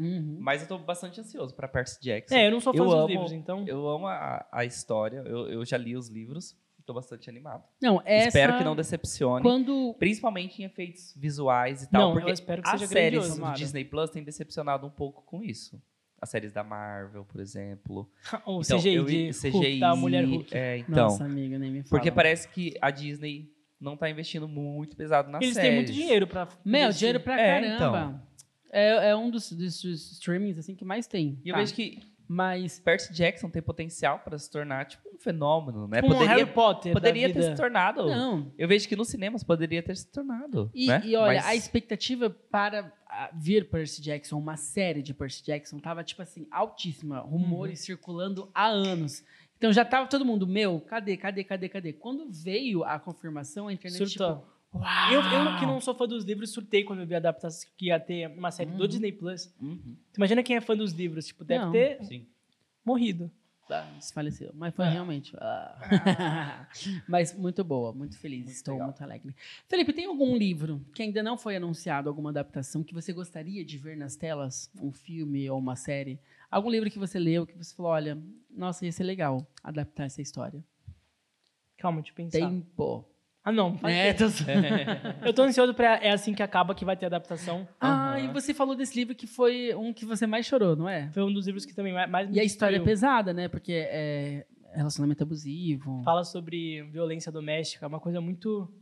Uhum. 0.00 0.36
Mas 0.40 0.62
eu 0.62 0.68
tô 0.68 0.78
bastante 0.78 1.20
ansioso 1.20 1.54
pra 1.54 1.68
Percy 1.68 1.98
Jackson. 2.00 2.34
É, 2.34 2.46
eu 2.46 2.50
não 2.50 2.60
sou 2.60 2.72
fã 2.72 2.78
Eu 2.80 2.84
dos 2.86 2.94
amo- 2.94 3.06
livros, 3.08 3.32
então. 3.32 3.64
Eu 3.68 3.86
amo 3.88 4.06
a, 4.06 4.46
a 4.50 4.64
história, 4.64 5.18
eu, 5.26 5.48
eu 5.48 5.64
já 5.64 5.76
li 5.76 5.96
os 5.96 6.08
livros, 6.08 6.56
tô 6.86 6.94
bastante 6.94 7.28
animado. 7.30 7.62
Não, 7.80 8.02
essa... 8.04 8.28
Espero 8.28 8.56
que 8.58 8.64
não 8.64 8.74
decepcione. 8.74 9.42
Quando... 9.42 9.94
Principalmente 9.98 10.60
em 10.62 10.64
efeitos 10.64 11.14
visuais 11.16 11.82
e 11.84 11.90
tal. 11.90 12.00
Não, 12.00 12.08
eu 12.10 12.14
porque 12.14 12.30
espero 12.32 12.62
que 12.62 12.68
as 12.68 12.80
seja 12.80 12.86
séries 12.92 13.10
grandioso, 13.12 13.34
do 13.34 13.40
Tomara. 13.40 13.56
Disney 13.58 13.84
Plus 13.84 14.10
têm 14.10 14.24
decepcionado 14.24 14.86
um 14.86 14.90
pouco 14.90 15.22
com 15.22 15.42
isso. 15.42 15.80
As 16.20 16.28
séries 16.30 16.52
da 16.52 16.62
Marvel, 16.64 17.24
por 17.24 17.40
exemplo. 17.40 18.10
O 18.44 18.60
Então, 18.60 18.78
CGI 18.78 18.94
eu- 18.94 19.04
de 19.04 19.30
CGI, 19.30 19.50
Hulk, 19.50 19.78
da 19.80 19.94
mulher 19.96 20.24
Hulk. 20.24 20.54
É, 20.56 20.78
então. 20.78 20.94
Nossa, 21.04 21.24
amiga, 21.24 21.58
nem 21.58 21.70
me 21.70 21.82
fala. 21.82 21.90
porque 21.90 22.10
parece 22.10 22.48
que 22.48 22.74
a 22.80 22.90
Disney 22.90 23.50
não 23.80 23.96
tá 23.96 24.10
investindo 24.10 24.46
muito 24.46 24.94
pesado 24.96 25.30
nas 25.30 25.40
Eles 25.40 25.54
séries. 25.54 25.68
têm 25.70 25.76
muito 25.76 25.92
dinheiro 25.92 26.26
pra. 26.26 26.46
Meu, 26.64 26.82
investir. 26.82 26.98
dinheiro 26.98 27.20
pra 27.20 27.40
É, 27.40 27.60
caramba. 27.78 28.22
É, 28.72 29.10
é 29.10 29.16
um 29.16 29.30
dos, 29.30 29.50
dos 29.52 29.84
streamings, 30.12 30.58
assim, 30.58 30.74
que 30.74 30.84
mais 30.84 31.06
tem. 31.06 31.40
E 31.44 31.48
eu 31.48 31.54
tá? 31.54 31.60
vejo 31.60 31.74
que 31.74 31.98
Mas... 32.28 32.78
Percy 32.78 33.12
Jackson 33.12 33.50
tem 33.50 33.60
potencial 33.60 34.20
para 34.20 34.38
se 34.38 34.48
tornar 34.50 34.86
tipo 34.86 35.08
um 35.12 35.18
fenômeno, 35.18 35.88
né? 35.88 36.00
Tipo 36.00 36.06
um 36.12 36.16
poderia 36.16 36.36
Harry 36.36 36.52
Potter. 36.52 36.92
poderia 36.92 37.32
ter 37.32 37.42
se 37.42 37.54
tornado. 37.56 38.06
Não. 38.06 38.52
Eu 38.56 38.68
vejo 38.68 38.88
que 38.88 38.94
nos 38.94 39.08
cinemas 39.08 39.42
poderia 39.42 39.82
ter 39.82 39.96
se 39.96 40.06
tornado. 40.10 40.70
E, 40.72 40.86
né? 40.86 41.02
e 41.04 41.16
olha, 41.16 41.38
Mas- 41.40 41.46
a 41.46 41.54
expectativa 41.56 42.30
para 42.30 42.92
vir 43.34 43.68
Percy 43.68 44.00
Jackson, 44.00 44.38
uma 44.38 44.56
série 44.56 45.02
de 45.02 45.12
Percy 45.12 45.44
Jackson, 45.44 45.78
tava, 45.80 46.04
tipo 46.04 46.22
assim, 46.22 46.46
altíssima. 46.50 47.18
Rumores 47.18 47.80
Uhum. 47.80 47.86
circulando 47.86 48.48
há 48.54 48.68
anos. 48.68 49.24
Então 49.58 49.72
já 49.72 49.84
tava 49.84 50.06
todo 50.06 50.24
mundo, 50.24 50.46
meu, 50.46 50.80
cadê, 50.80 51.16
cadê, 51.16 51.42
cadê, 51.44 51.68
cadê? 51.68 51.92
Quando 51.92 52.30
veio 52.30 52.82
a 52.84 52.98
confirmação, 52.98 53.66
a 53.68 53.72
internet, 53.72 54.08
Surtou. 54.08 54.36
tipo, 54.36 54.59
uau! 54.74 55.12
Eu, 55.12 55.20
eu, 55.22 55.58
que 55.58 55.66
não 55.66 55.80
sou 55.80 55.94
fã 55.94 56.06
dos 56.06 56.24
livros, 56.24 56.50
surtei 56.50 56.84
quando 56.84 57.00
eu 57.00 57.06
vi 57.06 57.14
a 57.14 57.18
adaptação 57.18 57.68
que 57.76 57.86
ia 57.86 57.98
ter 58.00 58.28
uma 58.30 58.50
série 58.50 58.70
do 58.70 58.82
Uhum. 58.82 58.88
Disney 58.88 59.12
Plus. 59.12 59.52
Uhum, 59.60 59.96
Tu 60.12 60.16
imagina 60.16 60.42
quem 60.42 60.56
é 60.56 60.60
fã 60.60 60.76
dos 60.76 60.92
livros, 60.92 61.26
tipo, 61.26 61.44
deve 61.44 61.64
Não. 61.64 61.72
ter 61.72 62.02
sim. 62.04 62.26
morrido. 62.84 63.30
Ah, 63.72 63.88
desfaleceu. 63.98 64.50
Mas 64.52 64.74
foi 64.74 64.84
Ah. 64.84 64.90
realmente. 64.90 65.32
ah. 65.38 66.66
Mas 67.08 67.32
muito 67.38 67.62
boa, 67.62 67.92
muito 67.92 68.18
feliz. 68.18 68.44
Muito 68.46 68.56
Estou 68.56 68.74
legal. 68.74 68.88
muito 68.88 69.00
alegre. 69.00 69.32
Felipe, 69.68 69.92
tem 69.92 70.06
algum 70.06 70.36
livro 70.36 70.84
que 70.92 71.02
ainda 71.04 71.22
não 71.22 71.38
foi 71.38 71.54
anunciado, 71.54 72.08
alguma 72.08 72.30
adaptação 72.30 72.82
que 72.82 72.92
você 72.92 73.12
gostaria 73.12 73.64
de 73.64 73.78
ver 73.78 73.96
nas 73.96 74.16
telas? 74.16 74.68
Um 74.82 74.90
filme 74.90 75.48
ou 75.48 75.56
uma 75.56 75.76
série? 75.76 76.18
Algum 76.50 76.68
livro 76.68 76.90
que 76.90 76.98
você 76.98 77.16
leu 77.16 77.46
que 77.46 77.56
você 77.56 77.72
falou: 77.72 77.92
olha, 77.92 78.18
nossa, 78.50 78.84
ia 78.84 78.90
ser 78.90 79.04
legal 79.04 79.46
adaptar 79.62 80.06
essa 80.06 80.20
história? 80.20 80.64
Calma, 81.78 82.00
deixa 82.02 82.10
eu 82.12 82.16
pensar. 82.16 82.38
Tempo. 82.40 83.04
Ah, 83.42 83.50
não. 83.52 83.78
É, 83.84 84.12
tô- 84.12 84.24
Eu 85.24 85.32
tô 85.32 85.42
ansioso 85.42 85.72
pra 85.72 85.96
É 85.96 86.10
Assim 86.10 86.34
Que 86.34 86.42
Acaba, 86.42 86.74
que 86.74 86.84
vai 86.84 86.96
ter 86.96 87.06
adaptação. 87.06 87.66
Ah, 87.80 88.12
Aham. 88.12 88.18
e 88.18 88.28
você 88.28 88.52
falou 88.52 88.74
desse 88.76 88.94
livro 88.98 89.14
que 89.14 89.26
foi 89.26 89.74
um 89.74 89.92
que 89.92 90.04
você 90.04 90.26
mais 90.26 90.44
chorou, 90.46 90.76
não 90.76 90.88
é? 90.88 91.10
Foi 91.12 91.22
um 91.22 91.32
dos 91.32 91.46
livros 91.46 91.64
que 91.64 91.74
também 91.74 91.92
mais 91.92 92.28
me 92.28 92.36
E 92.36 92.40
a 92.40 92.44
história 92.44 92.76
é 92.76 92.80
pesada, 92.80 93.32
né? 93.32 93.48
Porque 93.48 93.72
é 93.72 94.46
relacionamento 94.74 95.22
abusivo. 95.22 96.02
Fala 96.04 96.22
sobre 96.24 96.82
violência 96.84 97.32
doméstica, 97.32 97.86
é 97.86 97.88
uma 97.88 98.00
coisa 98.00 98.20
muito... 98.20 98.72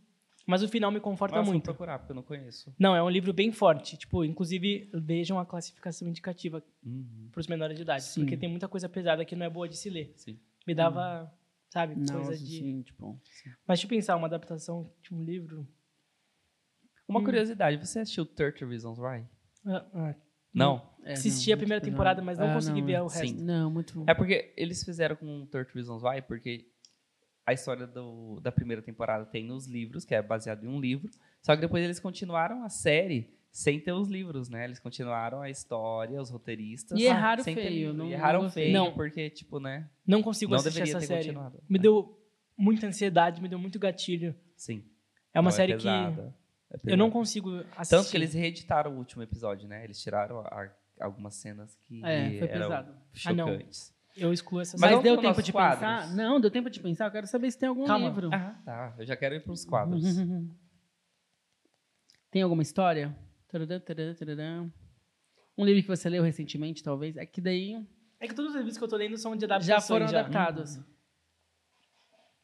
Mas 0.47 0.63
o 0.63 0.69
final 0.69 0.91
me 0.91 0.99
conforta 0.99 1.37
vou 1.43 1.45
muito. 1.53 1.65
procurar, 1.65 1.99
porque 1.99 2.11
eu 2.13 2.17
não 2.17 2.23
conheço. 2.23 2.75
Não, 2.79 2.97
é 2.97 3.03
um 3.03 3.11
livro 3.11 3.35
bem 3.35 3.53
forte. 3.53 3.99
Tipo, 3.99 4.25
inclusive, 4.25 4.89
vejam 4.95 5.39
a 5.39 5.45
classificação 5.45 6.09
indicativa 6.09 6.63
Uhum, 6.85 7.29
pros 7.31 7.47
menores 7.47 7.77
de 7.77 7.83
idade. 7.83 8.03
Sim. 8.05 8.23
Porque 8.23 8.35
tem 8.35 8.49
muita 8.49 8.67
coisa 8.67 8.89
pesada 8.89 9.25
que 9.27 9.37
não 9.37 9.45
é 9.45 9.51
boa 9.51 9.69
de 9.69 9.77
se 9.77 9.91
ler. 9.91 10.11
sim. 10.17 10.39
Me 10.67 10.75
dava, 10.75 11.31
sabe, 11.69 11.95
Nossa, 11.97 12.13
coisa 12.13 12.37
de... 12.39 12.47
sim, 12.59 12.83
tipo. 12.83 13.21
Mas 13.67 13.79
deixa 13.79 13.85
eu 13.87 13.89
pensar, 13.89 14.17
uma 14.17 14.27
adaptação 14.27 14.91
de 15.03 15.15
um 15.15 15.23
livro... 15.23 15.67
Uma 17.07 17.21
Hum. 17.21 17.25
curiosidade, 17.25 17.79
você 17.79 18.01
assistiu 18.01 18.27
30 18.27 18.67
Reasons 18.67 18.99
Why? 18.99 19.25
Ah, 19.65 19.87
ah, 19.95 20.15
Não? 20.53 20.91
é, 21.03 21.13
Assisti 21.15 21.51
a 21.51 21.57
muito 21.57 21.61
primeira 21.61 21.83
temporada, 21.83 22.21
mas 22.21 22.39
não 22.39 22.51
Ah, 22.51 22.53
consegui 22.55 22.83
ver 22.83 23.01
o 23.01 23.09
sim. 23.09 23.19
resto. 23.19 23.43
Não, 23.43 23.71
muito. 23.71 24.05
É 24.07 24.13
porque 24.13 24.53
eles 24.57 24.85
fizeram 24.85 25.17
com 25.17 25.47
30 25.47 25.73
Reasons 25.75 26.03
Why, 26.03 26.21
porque 26.21 26.71
a 27.47 27.55
história 27.55 27.87
do- 27.87 28.41
da 28.41 28.53
primeira 28.53 28.83
temporada 28.83 29.25
tem 29.25 29.43
nos 29.43 29.67
livros, 29.67 30.05
que 30.05 30.15
é 30.15 30.21
baseado 30.21 30.65
em 30.65 30.69
um 30.69 30.79
livro, 30.79 31.11
só 31.41 31.55
que 31.55 31.63
depois 31.63 31.83
eles 31.83 31.99
continuaram 31.99 32.63
a 32.63 32.69
série 32.69 33.38
sem 33.51 33.81
ter 33.81 33.93
os 33.93 34.09
livros, 34.09 34.49
né? 34.49 34.65
Eles 34.65 34.79
continuaram 34.79 35.41
a 35.43 35.51
história, 35.51 36.21
os 36.21 36.31
roteiristas. 36.31 36.99
E 36.99 37.05
erraram 37.05 37.43
sem 37.43 37.55
feio, 37.55 37.93
não- 37.93 38.07
e 38.07 38.09
não 38.11 38.15
erraram 38.15 38.41
gostei. 38.43 38.65
feio, 38.65 38.75
Não. 38.77 38.93
porque, 38.93 39.31
tipo, 39.31 39.59
né? 39.59 39.89
Não 40.07 40.23
consigo 40.23 40.53
Não 40.53 40.59
assistir 40.59 40.83
essa 40.83 41.01
série. 41.01 41.25
continuado. 41.27 41.63
Me 41.69 41.79
É. 41.79 41.83
deu 41.83 42.19
muita 42.57 42.87
ansiedade, 42.87 43.41
me 43.43 43.49
deu 43.49 43.59
muito 43.59 43.79
gatilho. 43.79 44.35
Sim. 44.57 44.85
É 45.35 45.41
uma 45.41 45.51
Não, 45.51 45.57
série 45.57 45.73
pesada, 45.75 46.35
é 46.71 46.79
que 46.79 46.91
eu 46.93 46.97
não 46.97 47.11
consigo 47.11 47.51
assistir. 47.77 47.97
Tanto 47.97 48.11
que 48.11 48.17
eles 48.17 48.35
reeditaram 48.35 48.95
o 48.95 48.99
último 48.99 49.23
episódio, 49.23 49.69
né? 49.69 49.85
Eles 49.85 50.01
tiraram 50.01 50.41
a- 50.41 50.71
algumas 51.01 51.35
cenas 51.37 51.77
que 51.87 52.05
É, 52.05 52.39
foi 52.39 52.49
eram 52.49 52.63
pesado. 52.63 52.93
Ah, 53.27 53.33
não. 53.33 53.47
chocantes. 53.47 53.95
Eu 54.17 54.33
excluo 54.33 54.61
essa 54.61 54.77
Mas 54.77 54.81
Mas, 54.81 54.91
série. 54.91 55.03
deu 55.05 55.17
tempo 55.21 55.43
de 55.43 55.53
quadros. 55.53 55.79
pensar? 55.81 56.15
Não, 56.17 56.41
deu 56.41 56.51
tempo 56.51 56.69
de 56.69 56.81
pensar. 56.81 57.07
Eu 57.07 57.13
quero 57.13 57.27
saber 57.29 57.51
se 57.53 57.59
tem 57.59 57.69
algum 57.69 57.85
Calma. 57.85 58.09
livro. 58.09 58.31
Ah, 58.33 58.61
tá. 58.65 58.95
Eu 58.99 59.07
já 59.07 59.17
quero 59.17 59.35
ir 59.37 59.45
pros 59.45 59.65
quadros. 59.65 60.03
Tem 62.31 62.43
alguma 62.43 62.63
história? 62.63 63.17
Um 65.57 65.65
livro 65.65 65.83
que 65.83 65.89
você 65.89 66.09
leu 66.09 66.23
recentemente, 66.23 66.83
talvez? 66.83 67.17
É 67.17 67.27
que 67.27 67.41
daí 67.41 67.85
É 68.21 68.29
que 68.29 68.35
todos 68.35 68.51
os 68.53 68.57
livros 68.57 68.77
que 68.79 68.85
eu 68.85 68.89
tô 68.89 68.97
lendo 68.97 69.17
são 69.17 69.35
de 69.35 69.41
já 69.43 69.47
adaptações. 69.47 69.87
foram 69.87 70.09
já. 70.09 70.21
adaptados. 70.21 70.79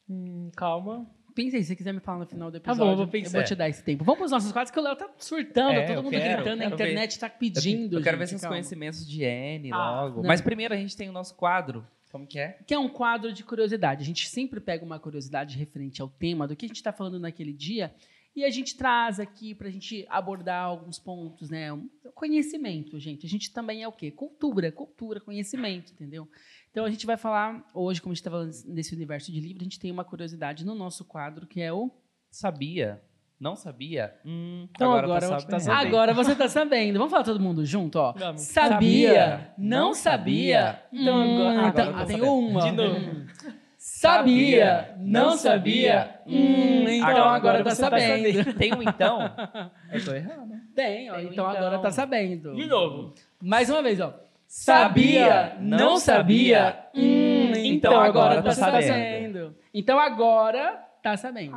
Hum, 0.09 0.51
calma. 0.55 1.09
Pensei, 1.33 1.61
se 1.61 1.67
você 1.67 1.75
quiser 1.75 1.93
me 1.93 1.99
falar 1.99 2.19
no 2.19 2.25
final 2.25 2.49
do 2.49 2.59
Tá 2.61 2.71
episódio, 2.71 2.85
bom, 2.85 2.91
eu 2.93 2.97
vou 2.97 3.07
pensar. 3.07 3.43
te 3.43 3.55
dar 3.55 3.67
esse 3.67 3.83
tempo. 3.83 4.05
Vamos 4.05 4.19
pros 4.19 4.31
nossos 4.31 4.51
quadros, 4.53 4.71
que 4.71 4.79
o 4.79 4.83
Léo 4.83 4.95
tá 4.95 5.09
surtando, 5.17 5.71
É, 5.73 5.85
todo 5.85 5.95
eu 5.97 6.03
mundo 6.03 6.11
quero, 6.13 6.43
gritando, 6.43 6.61
a 6.61 6.65
internet 6.65 7.19
tá 7.19 7.29
pedindo, 7.29 7.97
Eu 7.97 8.01
quero 8.03 8.17
ver 8.17 8.23
gente, 8.23 8.29
seus 8.31 8.41
calma. 8.41 8.55
conhecimentos 8.55 9.05
de 9.05 9.23
N 9.23 9.69
Ah, 9.73 10.01
logo. 10.03 10.21
não. 10.21 10.27
Mas 10.27 10.39
primeiro 10.39 10.73
a 10.73 10.77
gente 10.77 10.95
tem 10.95 11.09
o 11.09 11.11
nosso 11.11 11.35
quadro. 11.35 11.85
Como 12.09 12.25
que 12.25 12.39
é? 12.39 12.57
Que 12.65 12.73
é 12.73 12.79
um 12.79 12.87
quadro 12.87 13.33
de 13.33 13.43
curiosidade. 13.43 14.01
A 14.01 14.05
gente 14.05 14.29
sempre 14.29 14.61
pega 14.61 14.85
uma 14.85 14.97
curiosidade 14.97 15.57
referente 15.57 16.01
ao 16.01 16.07
tema 16.07 16.47
do 16.47 16.55
que 16.55 16.65
a 16.65 16.67
gente 16.69 16.77
está 16.77 16.93
falando 16.93 17.19
naquele 17.19 17.51
dia 17.51 17.93
e 18.35 18.43
a 18.43 18.49
gente 18.49 18.75
traz 18.75 19.19
aqui 19.19 19.55
para 19.55 19.67
a 19.67 19.71
gente 19.71 20.05
abordar 20.09 20.65
alguns 20.65 20.99
pontos, 20.99 21.49
né? 21.49 21.69
Conhecimento, 22.13 22.99
gente. 22.99 23.25
A 23.25 23.29
gente 23.29 23.51
também 23.53 23.83
é 23.83 23.87
o 23.87 23.91
quê? 23.91 24.11
Cultura, 24.11 24.71
cultura, 24.71 25.19
conhecimento, 25.21 25.91
entendeu? 25.93 26.27
Então 26.71 26.83
a 26.85 26.89
gente 26.89 27.05
vai 27.05 27.17
falar 27.17 27.65
hoje, 27.73 28.01
como 28.01 28.11
a 28.11 28.13
gente 28.15 28.21
está 28.21 28.31
falando 28.31 28.51
desse 28.73 28.93
universo 28.93 29.31
de 29.31 29.39
livro, 29.39 29.61
a 29.61 29.63
gente 29.63 29.79
tem 29.79 29.91
uma 29.91 30.03
curiosidade 30.03 30.65
no 30.65 30.75
nosso 30.75 31.05
quadro 31.05 31.47
que 31.47 31.61
é 31.61 31.71
o 31.71 31.89
Sabia? 32.29 33.01
Não 33.39 33.55
sabia? 33.55 34.15
Hum, 34.25 34.67
Então 34.71 34.91
agora, 34.91 35.05
agora 35.05 35.21
tá 35.21 35.27
vou 35.27 35.37
te 35.37 35.61
sabendo. 35.63 35.87
Agora 35.87 36.13
você 36.13 36.31
está 36.31 36.47
sabendo. 36.49 36.97
Vamos 36.97 37.11
falar 37.11 37.23
todo 37.23 37.39
mundo 37.39 37.65
junto, 37.65 37.97
ó. 37.97 38.13
Vamos. 38.13 38.41
Sabia? 38.41 38.69
Sabia? 38.73 39.53
Não 39.57 39.79
Não 39.87 39.93
sabia? 39.93 40.61
sabia? 40.63 40.83
Então 40.93 41.17
Hum, 41.17 41.41
agora- 41.41 41.69
então, 41.69 41.83
agora 41.83 41.85
eu 41.87 41.93
tô 41.93 41.99
ah, 41.99 42.05
tem 42.05 42.21
uma. 42.21 42.61
De 42.61 42.71
novo. 42.71 43.25
Sabia? 43.87 44.95
Não 44.97 45.37
sabia? 45.37 46.19
Hum, 46.25 46.87
então 46.89 47.07
Agora- 47.07 47.29
agora, 47.35 47.57
tá 47.59 47.69
tá 47.69 47.75
sabendo. 47.75 48.53
Tem 48.55 48.73
um 48.73 48.81
então? 48.81 49.19
Eu 49.93 50.03
tô 50.03 50.11
errado. 50.11 50.49
Tem, 50.73 51.11
ó, 51.11 51.15
Tem, 51.17 51.27
então, 51.27 51.45
agora 51.45 51.67
então. 51.67 51.81
tá 51.83 51.91
sabendo. 51.91 52.55
De 52.55 52.65
novo. 52.65 53.13
Mais 53.39 53.69
uma 53.69 53.83
vez, 53.83 53.99
ó. 53.99 54.11
Sabia? 54.47 55.55
Não 55.59 55.97
sabia? 55.97 56.79
Hum, 56.95 57.51
então, 57.51 57.65
então 57.65 57.91
agora, 57.99 58.39
agora 58.39 58.41
tá 58.41 58.49
tá 58.49 58.55
sabendo. 58.55 58.87
sabendo. 58.87 59.55
Então 59.71 59.99
agora 59.99 60.83
tá 61.03 61.15
sabendo. 61.15 61.55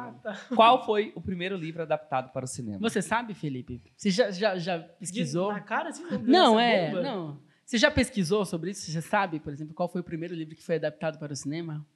Qual 0.54 0.84
foi 0.84 1.12
o 1.16 1.22
primeiro 1.22 1.56
livro 1.56 1.80
adaptado 1.82 2.30
para 2.30 2.44
o 2.44 2.48
cinema? 2.48 2.78
Você 2.78 3.00
sabe, 3.00 3.32
Felipe? 3.32 3.80
Você 3.96 4.10
já, 4.10 4.30
já, 4.30 4.58
já 4.58 4.78
pesquisou? 4.78 5.50
Na 5.50 5.60
cara, 5.60 5.88
assim, 5.88 6.04
não, 6.24 6.60
é. 6.60 6.90
bomba. 6.90 7.02
Não. 7.02 7.40
Você 7.64 7.78
já 7.78 7.90
pesquisou 7.90 8.44
sobre 8.44 8.72
isso? 8.72 8.82
Você 8.82 8.92
já 8.92 9.00
sabe, 9.02 9.40
por 9.40 9.50
exemplo, 9.50 9.74
qual 9.74 9.88
foi 9.88 10.02
o 10.02 10.04
primeiro 10.04 10.34
livro 10.34 10.54
que 10.54 10.62
foi 10.62 10.76
adaptado 10.76 11.18
para 11.18 11.32
o 11.32 11.36
cinema? 11.36 11.86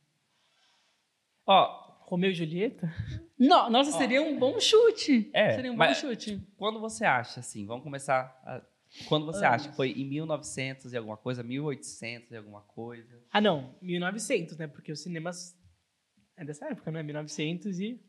Ó, 1.47 1.97
Romeu 2.07 2.31
e 2.31 2.35
Julieta? 2.35 2.93
Não, 3.39 3.69
nossa, 3.69 3.91
seria 3.99 4.23
um 4.23 4.39
bom 4.39 4.61
chute. 4.61 5.29
É, 5.35 5.57
seria 5.57 5.73
um 5.73 5.77
bom 5.77 5.95
chute. 5.95 6.41
quando 6.57 6.79
você 6.81 7.05
acha, 7.05 7.41
assim, 7.41 7.67
vamos 7.67 7.83
começar... 7.83 8.41
a- 8.45 8.63
Quando 9.09 9.27
você 9.27 9.45
acha 9.45 9.69
que 9.71 9.75
foi 9.75 9.91
em 9.91 10.05
1900 10.09 10.93
e 10.93 10.97
alguma 10.97 11.17
coisa, 11.17 11.43
1800 11.43 12.31
e 12.31 12.37
alguma 12.37 12.61
coisa... 12.61 13.21
Ah, 13.33 13.41
não. 13.41 13.75
1900, 13.83 14.57
né? 14.59 14.67
Porque 14.69 14.93
os 14.93 15.01
cinemas... 15.03 15.57
É 16.37 16.45
dessa 16.45 16.67
época, 16.69 16.91
né? 16.93 17.03
1900 17.03 17.81
e... 17.81 18.01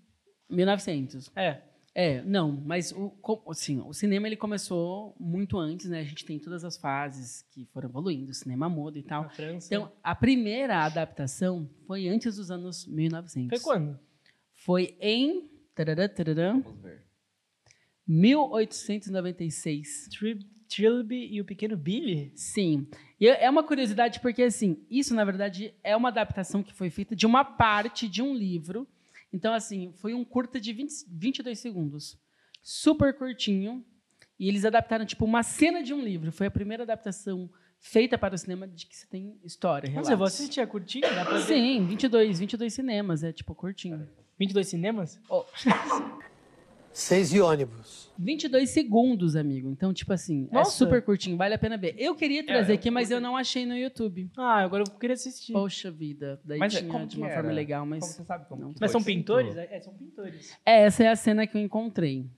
1900. 0.50 1.32
É. 1.36 1.62
É, 1.96 2.24
não, 2.24 2.52
mas 2.52 2.92
o, 2.92 3.14
assim, 3.48 3.80
o 3.80 3.94
cinema 3.94 4.28
ele 4.28 4.36
começou 4.36 5.16
muito 5.20 5.60
antes, 5.60 5.88
né? 5.88 6.00
A 6.00 6.04
gente 6.04 6.26
tem 6.26 6.40
todas 6.40 6.66
as 6.66 6.76
fases 6.76 7.44
que 7.52 7.68
foram 7.68 7.88
evoluindo, 7.88 8.32
o 8.32 8.34
cinema 8.34 8.68
muda 8.68 8.98
e 8.98 9.04
tal. 9.04 9.22
Na 9.24 9.30
França. 9.30 9.68
Então, 9.68 9.92
a 10.02 10.16
primeira 10.16 10.84
adaptação 10.84 11.70
foi 11.86 12.08
antes 12.08 12.38
dos 12.38 12.50
anos 12.50 12.88
1900. 12.88 13.62
Foi 13.62 13.74
quando? 13.74 14.00
Foi 14.56 14.98
em 15.00 15.48
tarará, 15.76 16.10
tarará, 16.10 16.54
Vamos 16.54 16.82
ver. 16.82 17.04
1896. 18.08 20.08
Tri 20.10 20.40
Trilby 20.68 21.28
e 21.32 21.40
o 21.40 21.46
Pequeno 21.46 21.78
Billy? 21.78 22.32
Sim. 22.36 22.88
E 23.20 23.28
é 23.28 23.48
uma 23.48 23.64
curiosidade 23.64 24.20
porque, 24.20 24.42
assim, 24.42 24.84
isso, 24.90 25.14
na 25.14 25.24
verdade, 25.24 25.76
é 25.84 25.96
uma 25.96 26.10
adaptação 26.10 26.64
que 26.64 26.74
foi 26.74 26.90
feita 26.90 27.16
de 27.16 27.28
uma 27.28 27.46
parte 27.46 28.10
de 28.10 28.24
um 28.24 28.34
livro. 28.34 28.88
Então, 29.34 29.54
assim, 29.54 29.92
foi 29.98 30.14
um 30.14 30.24
curta 30.24 30.60
de 30.62 30.72
20, 30.72 30.92
22 31.10 31.58
segundos. 31.60 32.18
Super 32.62 33.18
curtinho. 33.18 33.84
E 34.40 34.48
eles 34.48 34.64
adaptaram, 34.64 35.06
tipo, 35.06 35.26
uma 35.26 35.42
cena 35.44 35.82
de 35.84 35.94
um 35.94 36.02
livro. 36.02 36.32
Foi 36.32 36.48
a 36.48 36.52
primeira 36.52 36.84
adaptação 36.84 37.50
feita 37.80 38.18
para 38.18 38.36
o 38.36 38.38
cinema 38.38 38.68
de 38.68 38.86
que 38.86 38.96
você 38.96 39.06
tem 39.08 39.38
história, 39.44 39.90
Mas 39.90 40.08
eu 40.10 40.16
vou 40.18 40.26
relatos. 40.26 40.36
assistir, 40.36 40.62
é 40.62 40.66
curtinho? 40.66 41.02
Dá 41.14 41.26
pra 41.26 41.38
ver? 41.40 41.42
Sim, 41.42 41.86
22, 41.86 42.40
22 42.40 42.74
cinemas. 42.74 43.24
É, 43.24 43.34
tipo, 43.34 43.54
curtinho. 43.56 44.08
22 44.40 44.68
cinemas? 44.68 45.20
Seis 46.94 47.34
e 47.34 47.42
ônibus. 47.42 48.12
22 48.20 48.70
segundos, 48.70 49.36
amigo. 49.36 49.70
Então, 49.72 49.92
tipo 49.92 50.14
assim, 50.14 50.48
é 50.52 50.56
Nossa. 50.56 50.72
super 50.72 51.02
curtinho. 51.02 51.36
Vale 51.36 51.56
a 51.56 51.58
pena 51.58 51.76
ver. 51.76 51.96
Eu 51.98 52.16
queria 52.16 52.46
trazer 52.46 52.74
eu 52.74 52.76
aqui, 52.76 52.92
mas 52.92 53.10
eu 53.10 53.20
não 53.20 53.36
achei 53.36 53.66
no 53.66 53.76
YouTube. 53.76 54.30
Ah, 54.38 54.60
agora 54.62 54.84
eu 54.88 55.00
queria 55.00 55.16
assistir. 55.16 55.54
Poxa 55.54 55.90
vida. 55.90 56.40
Daí 56.46 56.60
Mas 56.60 56.76
é, 56.76 56.82
tinha 56.82 57.06
de 57.08 57.18
uma 57.18 57.28
era? 57.28 57.36
forma 57.36 57.52
legal, 57.52 57.86
mas... 57.86 58.02
Como 58.02 58.14
você 58.14 58.24
sabe 58.24 58.48
como 58.48 58.62
não. 58.62 58.74
que 58.74 58.80
Mas 58.80 58.92
são 58.92 59.04
pintores? 59.04 59.58
É, 59.58 59.80
são 59.80 59.94
pintores. 59.96 60.56
É, 60.64 60.84
essa 60.84 61.04
é 61.04 61.08
a 61.10 61.16
cena 61.16 61.48
que 61.48 61.58
eu 61.58 61.62
encontrei. 61.62 62.30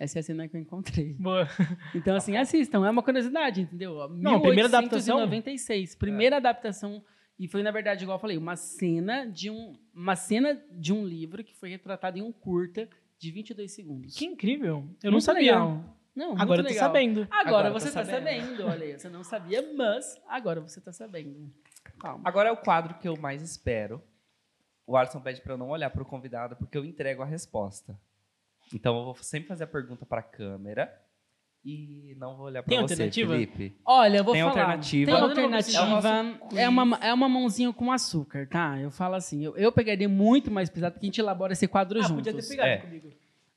Essa 0.00 0.18
é 0.18 0.20
a 0.20 0.22
cena 0.22 0.48
que 0.48 0.56
eu 0.56 0.60
encontrei. 0.60 1.12
Boa. 1.20 1.46
Então, 1.94 2.16
assim, 2.16 2.36
assistam. 2.36 2.86
É 2.86 2.90
uma 2.90 3.02
curiosidade, 3.02 3.60
entendeu? 3.60 4.08
Não, 4.08 4.40
primeira 4.40 4.68
adaptação? 4.68 5.16
1896. 5.16 5.94
Primeira 5.96 6.38
adaptação. 6.38 7.04
E 7.38 7.46
foi, 7.46 7.62
na 7.62 7.70
verdade, 7.70 8.04
igual 8.04 8.16
eu 8.16 8.20
falei, 8.20 8.38
uma 8.38 8.56
cena 8.56 9.26
de 9.26 9.50
um, 9.50 9.74
uma 9.94 10.16
cena 10.16 10.60
de 10.70 10.92
um 10.92 11.04
livro 11.04 11.44
que 11.44 11.54
foi 11.54 11.68
retratado 11.68 12.18
em 12.18 12.22
um 12.22 12.32
curta 12.32 12.88
de 13.22 13.30
22 13.30 13.70
segundos. 13.70 14.16
Que 14.16 14.24
incrível. 14.24 14.84
Eu 15.00 15.12
não 15.12 15.20
sabia. 15.20 15.52
legal. 15.52 15.96
Não, 16.14 16.32
Agora 16.36 16.60
eu 16.60 16.64
tô 16.64 16.70
legal. 16.70 16.88
sabendo. 16.88 17.20
Agora, 17.30 17.68
Agora 17.68 17.70
você 17.70 17.86
tô 17.88 17.94
tá 17.94 18.04
sabendo. 18.04 18.40
sabendo. 18.48 18.66
Olha 18.66 18.84
aí, 18.84 18.98
você 18.98 19.08
não 19.08 19.22
sabia, 19.22 19.72
mas 19.74 20.20
agora 20.26 20.60
você 20.60 20.80
tá 20.80 20.92
sabendo. 20.92 21.48
Calma. 22.00 22.20
Agora 22.24 22.48
é 22.48 22.52
o 22.52 22.56
quadro 22.56 22.98
que 22.98 23.06
eu 23.06 23.16
mais 23.16 23.40
espero. 23.40 24.02
O 24.84 24.96
Alisson 24.96 25.20
pede 25.20 25.40
para 25.40 25.52
eu 25.52 25.56
não 25.56 25.70
olhar 25.70 25.88
para 25.90 26.02
o 26.02 26.04
convidado 26.04 26.56
porque 26.56 26.76
eu 26.76 26.84
entrego 26.84 27.22
a 27.22 27.24
resposta. 27.24 27.96
Então 28.74 28.98
eu 28.98 29.04
vou 29.04 29.14
sempre 29.14 29.48
fazer 29.48 29.64
a 29.64 29.68
pergunta 29.68 30.04
para 30.04 30.18
a 30.18 30.24
câmera 30.24 30.92
e 31.64 32.16
não 32.18 32.36
vou 32.36 32.46
olhar 32.46 32.62
para 32.62 32.70
Tem 32.70 32.78
você, 32.78 32.94
alternativa? 32.94 33.32
Felipe. 33.34 33.76
Olha, 33.84 34.16
eu 34.18 34.24
vou 34.24 34.32
Tem 34.34 34.42
falar. 34.42 34.52
alternativa? 34.62 35.10
Tem 35.12 35.20
Eu 35.20 35.24
alternativa. 35.28 36.40
É 36.56 36.68
uma, 36.68 36.98
é 37.00 37.14
uma 37.14 37.28
mãozinha 37.28 37.72
com 37.72 37.92
açúcar, 37.92 38.46
tá? 38.48 38.78
Eu 38.80 38.90
falo 38.90 39.14
assim, 39.14 39.44
eu, 39.44 39.56
eu 39.56 39.70
pegaria 39.72 40.08
muito 40.08 40.50
mais 40.50 40.68
pesado 40.68 40.94
porque 40.94 41.06
a 41.06 41.08
gente 41.08 41.20
elabora 41.20 41.52
esse 41.52 41.68
quadro 41.68 41.98
Ah, 42.00 42.02
juntos. 42.02 42.16
podia 42.24 42.34
ter 42.34 42.48
pegado 42.48 42.68
É. 42.68 42.76
comigo. 42.78 43.08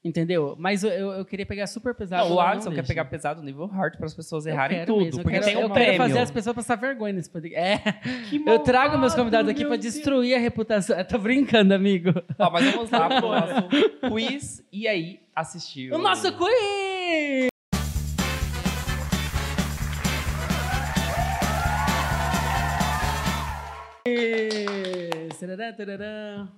Entendeu? 0.04 0.56
Mas 0.60 0.84
eu, 0.84 0.92
eu, 0.92 1.12
eu 1.14 1.26
queria 1.26 1.48
pegar 1.48 1.66
super 1.66 1.96
pesado. 1.96 2.30
Não, 2.30 2.36
o 2.36 2.40
Alisson 2.40 2.72
quer 2.72 2.86
pegar 2.86 3.06
pesado 3.06 3.42
nível 3.42 3.66
hard 3.66 3.98
para 3.98 4.06
as 4.06 4.14
pessoas 4.14 4.46
Eu 4.46 4.54
errarem 4.54 4.78
quero 4.78 4.94
tudo, 4.94 5.04
mesmo, 5.06 5.20
eu 5.20 5.24
porque 5.24 5.40
quero, 5.40 5.46
tem 5.48 5.58
um 5.58 5.62
eu 5.62 5.70
prêmio. 5.72 5.92
quero 5.94 6.04
fazer 6.04 6.20
as 6.20 6.30
pessoas 6.30 6.56
passar 6.56 6.76
vergonha 6.76 7.14
nesse 7.14 7.28
podcast. 7.28 7.60
É. 7.90 7.92
Que 8.30 8.44
Eu 8.46 8.60
trago 8.60 9.00
meus 9.00 9.16
convidados 9.16 9.50
aqui 9.50 9.62
meu 9.62 9.70
pra 9.70 9.78
Deus. 9.78 9.96
destruir 9.96 10.36
a 10.36 10.38
reputação. 10.40 10.96
Eu 10.96 11.06
tô 11.08 11.18
brincando, 11.18 11.74
amigo. 11.74 12.12
Ó, 12.38 12.52
mas 12.52 12.72
vamos 12.72 12.92
lá 12.92 13.08
pro 13.20 13.30
nosso 13.32 14.12
quiz 14.14 14.64
e 14.72 14.88
aí 14.88 15.20
assistiu. 15.36 15.96
O 15.96 15.98
nosso 15.98 16.32
quiz! 16.38 16.75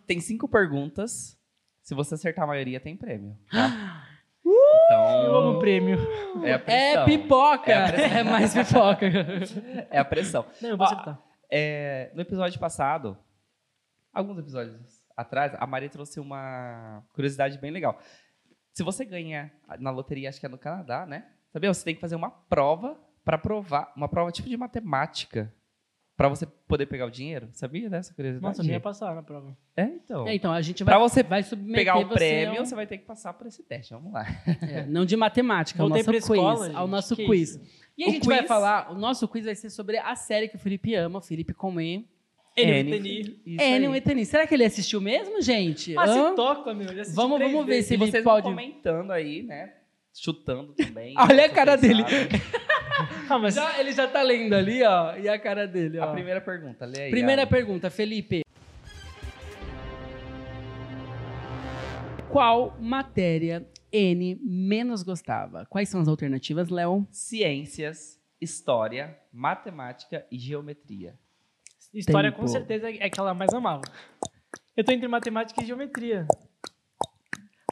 Tem 0.06 0.20
cinco 0.20 0.48
perguntas. 0.48 1.38
Se 1.82 1.96
você 1.96 2.16
acertar 2.16 2.44
a 2.44 2.48
maioria, 2.48 2.80
tem 2.80 2.96
prêmio. 2.98 3.38
tá? 3.50 4.06
Então, 4.46 5.24
Eu 5.24 5.36
amo 5.36 5.60
prêmio. 5.60 5.98
é 6.44 6.54
a 6.54 6.62
É 6.68 7.06
pipoca! 7.06 7.72
É 7.72 7.88
pressão. 7.92 8.18
É, 8.18 8.24
mais 8.24 8.54
pipoca. 8.54 9.08
É 9.90 9.98
a 10.00 10.06
pressão. 10.06 10.46
Não, 10.62 10.70
eu 10.72 10.78
vou 10.78 10.86
Ó, 10.86 10.90
acertar. 10.90 11.22
É, 11.50 12.12
no 12.14 12.22
episódio 12.22 12.60
passado, 12.60 13.18
alguns 14.14 14.38
episódios 14.38 14.78
atrás, 15.16 15.54
a 15.58 15.66
Maria 15.66 15.90
trouxe 15.90 16.20
uma 16.20 17.02
curiosidade 17.14 17.58
bem 17.58 17.72
legal. 17.72 17.98
Se 18.74 18.84
você 18.84 19.06
ganha 19.06 19.52
na 19.80 19.90
loteria, 19.90 20.28
acho 20.30 20.40
que 20.40 20.46
é 20.46 20.50
no 20.50 20.58
Canadá, 20.58 21.06
né? 21.06 21.26
Sabia? 21.52 21.74
Você 21.74 21.84
tem 21.86 21.96
que 21.96 22.02
fazer 22.02 22.16
uma 22.16 22.30
prova 22.30 23.00
para 23.24 23.38
provar, 23.38 23.92
uma 23.96 24.08
prova 24.08 24.32
tipo 24.32 24.48
de 24.50 24.58
matemática, 24.58 25.54
para 26.18 26.28
você 26.28 26.46
poder 26.68 26.88
pegar 26.88 27.06
o 27.06 27.12
dinheiro. 27.12 27.48
Sabia 27.54 27.90
dessa 27.90 28.14
curiosidade? 28.14 28.44
Nossa, 28.44 28.62
eu 28.62 28.66
nem 28.66 28.74
ia 28.74 28.80
passar 28.80 29.14
na 29.16 29.22
prova. 29.24 29.56
É, 29.78 29.84
então. 29.84 30.28
É, 30.28 30.34
então, 30.36 30.52
a 30.52 30.62
gente 30.62 30.84
vai, 30.84 30.94
Pra 30.96 31.00
você 31.00 31.22
vai 31.24 31.44
submeter 31.44 31.76
pegar 31.76 31.98
o 32.00 32.08
você 32.08 32.14
prêmio, 32.16 32.60
ao- 32.60 32.66
você 32.66 32.74
vai 32.76 32.88
ter 32.88 32.98
que 32.98 33.06
passar 33.06 33.34
por 33.34 33.46
esse 33.48 33.62
teste. 33.64 33.94
Vamos 33.94 34.12
lá. 34.12 34.26
É, 34.64 34.86
não 34.88 35.06
de 35.06 35.16
matemática, 35.16 35.82
ao 35.82 35.88
Voltei 35.88 36.04
nosso 36.04 36.28
pra 36.28 36.36
quiz. 36.36 36.42
escola, 36.42 36.78
ao 36.80 36.88
nosso 36.88 37.16
que 37.16 37.26
quiz. 37.26 37.50
isso? 37.52 37.62
E 37.98 38.04
a 38.04 38.08
O 38.10 38.12
gente 38.12 38.26
vai 38.28 38.40
quiz- 38.40 38.48
falar, 38.48 38.92
o 38.92 38.96
nosso 38.96 39.28
quiz 39.28 39.46
vai 39.46 39.56
ser 39.56 39.70
sobre 39.70 39.98
a 39.98 40.16
série 40.16 40.48
que 40.50 40.56
o 40.56 40.60
Felipe 40.60 40.94
ama, 40.96 41.20
o 41.20 41.22
Felipe 41.22 41.54
com 41.54 41.80
E. 41.80 42.06
Ele. 42.56 43.40
Isso 43.46 43.62
É, 43.62 43.74
aí. 43.76 43.80
não 43.80 43.96
Etani. 43.96 44.26
Será 44.26 44.48
que 44.48 44.54
ele 44.56 44.66
assistiu 44.66 45.00
mesmo, 45.00 45.40
gente? 45.42 45.96
Ah, 45.96 46.06
Hã? 46.06 46.30
se 46.32 46.36
toca, 46.36 46.74
meu. 46.74 46.88
Vamos- 47.14 47.38
três 47.38 47.52
vamos 47.52 47.66
ver 47.68 47.72
vezes. 47.74 47.86
se 47.88 47.94
E 47.94 47.98
ele 47.98 48.06
vocês 48.12 48.24
pode- 48.24 48.44
vão 48.44 48.52
comentando 48.56 49.12
aí, 49.12 49.44
né? 49.44 49.74
Chutando 50.20 50.74
também. 50.74 51.14
Olha 51.20 51.46
a 51.46 51.50
se 51.50 51.56
cara 51.56 51.76
dele. 51.76 52.04
Ah, 53.30 53.38
mas 53.38 53.54
Já- 53.54 53.80
ele 53.80 53.92
já 53.92 54.08
tá 54.08 54.22
lendo 54.24 54.54
ali, 54.54 54.82
ó, 54.84 55.16
e 55.18 55.30
a 55.30 55.38
cara 55.38 55.68
dele, 55.68 56.00
ó. 56.00 56.06
A 56.06 56.12
primeira 56.14 56.42
pergunta, 56.42 56.84
lê 56.86 57.04
aí. 57.04 57.12
Primeira 57.12 57.44
Alan. 57.44 57.50
pergunta, 57.52 57.90
Felipe. 57.92 58.42
Qual 62.32 62.76
matéria 62.80 63.68
N 63.92 64.40
menos 64.44 65.04
gostava? 65.04 65.66
Quais 65.66 65.90
são 65.90 66.02
as 66.02 66.08
alternativas, 66.08 66.70
Léo? 66.70 67.06
Ciências, 67.12 68.20
história, 68.42 69.18
matemática 69.32 70.26
e 70.32 70.38
geometria. 70.40 71.16
história 71.94 72.32
Tempo. 72.32 72.42
com 72.42 72.48
certeza 72.48 72.90
é 72.90 73.10
que 73.10 73.20
ela 73.20 73.34
mais 73.34 73.54
amava. 73.54 73.82
Eu 74.76 74.84
tô 74.84 74.92
entre 74.92 75.08
matemática 75.08 75.62
e 75.62 75.66
geometria. 75.66 76.26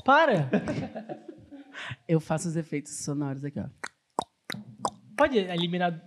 Para! 0.03 0.49
Eu 2.07 2.19
faço 2.19 2.47
os 2.47 2.55
efeitos 2.55 3.03
sonoros 3.03 3.43
aqui, 3.43 3.59
ó. 3.59 3.67
Pode 5.17 5.37
eliminar. 5.37 6.01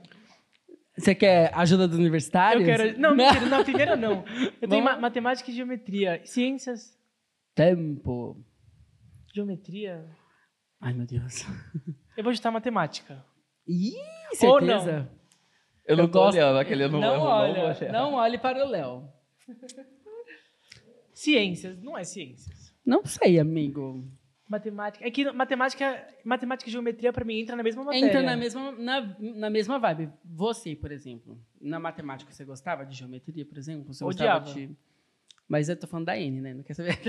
Você 0.96 1.14
quer 1.14 1.52
ajuda 1.54 1.86
dos 1.88 1.98
universitários? 1.98 2.66
Eu 2.68 2.76
quero. 2.76 2.98
Não, 3.00 3.14
mentira, 3.16 3.46
na 3.46 3.62
primeira 3.64 3.96
não. 3.96 4.24
Eu 4.60 4.68
tenho 4.68 4.84
ma- 4.84 4.98
matemática 4.98 5.50
e 5.50 5.54
geometria. 5.54 6.20
Ciências, 6.24 6.96
Tempo. 7.54 8.36
geometria. 9.34 10.04
Ai, 10.80 10.92
meu 10.92 11.06
Deus. 11.06 11.44
Eu 12.16 12.24
vou 12.24 12.34
chutar 12.34 12.50
matemática. 12.50 13.24
Ih, 13.66 13.94
Ou 14.30 14.36
certeza? 14.60 15.10
Eu 15.86 15.96
não 15.96 16.04
Eu 16.04 16.10
tô 16.10 16.18
gosto- 16.20 16.36
olhando, 16.36 16.58
aquele 16.58 16.84
eu 16.84 16.90
não, 16.90 17.00
Não, 17.00 17.12
eu 17.14 17.18
não 17.18 17.26
olha, 17.26 17.92
não 17.92 18.14
olhe 18.14 18.38
para 18.38 18.64
o 18.64 18.68
Léo. 18.68 19.08
Ciências, 21.14 21.80
não 21.82 21.96
é 21.96 22.04
ciências. 22.04 22.74
Não 22.84 23.04
sei, 23.04 23.38
amigo. 23.38 24.04
Matemática. 24.48 25.06
É 25.06 25.10
que 25.10 25.30
matemática, 25.30 26.06
matemática 26.24 26.70
e 26.70 26.72
geometria 26.72 27.12
pra 27.12 27.22
mim 27.24 27.40
entra 27.40 27.54
na 27.54 27.62
mesma 27.62 27.84
matéria. 27.84 28.06
Entra 28.06 28.22
na 28.22 28.34
mesma, 28.36 28.72
na, 28.72 29.16
na 29.20 29.50
mesma 29.50 29.78
vibe. 29.78 30.10
Você, 30.24 30.74
por 30.74 30.90
exemplo, 30.90 31.38
na 31.60 31.78
matemática 31.78 32.32
você 32.32 32.44
gostava 32.46 32.86
de 32.86 32.96
geometria, 32.96 33.44
por 33.44 33.58
exemplo? 33.58 33.92
Você 33.92 34.02
Odiava. 34.04 34.40
gostava 34.40 34.66
de... 34.66 34.70
Mas 35.46 35.68
eu 35.68 35.76
tô 35.78 35.86
falando 35.86 36.06
da 36.06 36.18
N, 36.18 36.40
né? 36.40 36.54
Não 36.54 36.62
quer 36.62 36.72
saber? 36.74 36.96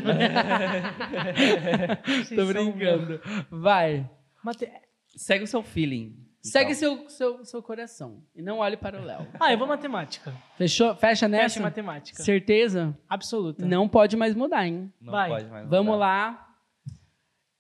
Tô 2.36 2.46
brincando. 2.46 3.20
Vai. 3.50 4.10
Mate- 4.44 4.72
Segue 5.16 5.44
o 5.44 5.48
seu 5.48 5.64
feeling. 5.64 6.16
Segue 6.42 6.72
então. 6.72 7.08
seu, 7.08 7.10
seu, 7.10 7.46
seu 7.46 7.62
coração. 7.62 8.24
E 8.34 8.42
não 8.42 8.60
olhe 8.60 8.78
para 8.78 9.02
o 9.02 9.04
Léo. 9.04 9.28
Ah, 9.40 9.52
eu 9.52 9.58
vou 9.58 9.68
matemática. 9.68 10.34
Fechou? 10.58 10.96
Fecha 10.96 11.28
nessa? 11.28 11.44
Fecha 11.56 11.60
matemática. 11.62 12.24
Certeza? 12.24 12.98
Absoluta. 13.10 13.66
Não 13.66 13.90
pode 13.90 14.16
mais 14.16 14.34
mudar, 14.36 14.66
hein? 14.66 14.92
Não 15.02 15.12
Vai. 15.12 15.30
pode 15.30 15.46
mais 15.50 15.68
Vamos 15.68 15.94
mudar. 15.94 15.98
lá. 15.98 16.49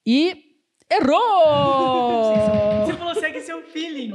E 0.05 0.43
errou! 0.91 2.35
Você 2.85 2.93
falou 2.93 3.15
segue 3.15 3.41
seu 3.41 3.61
feeling. 3.63 4.11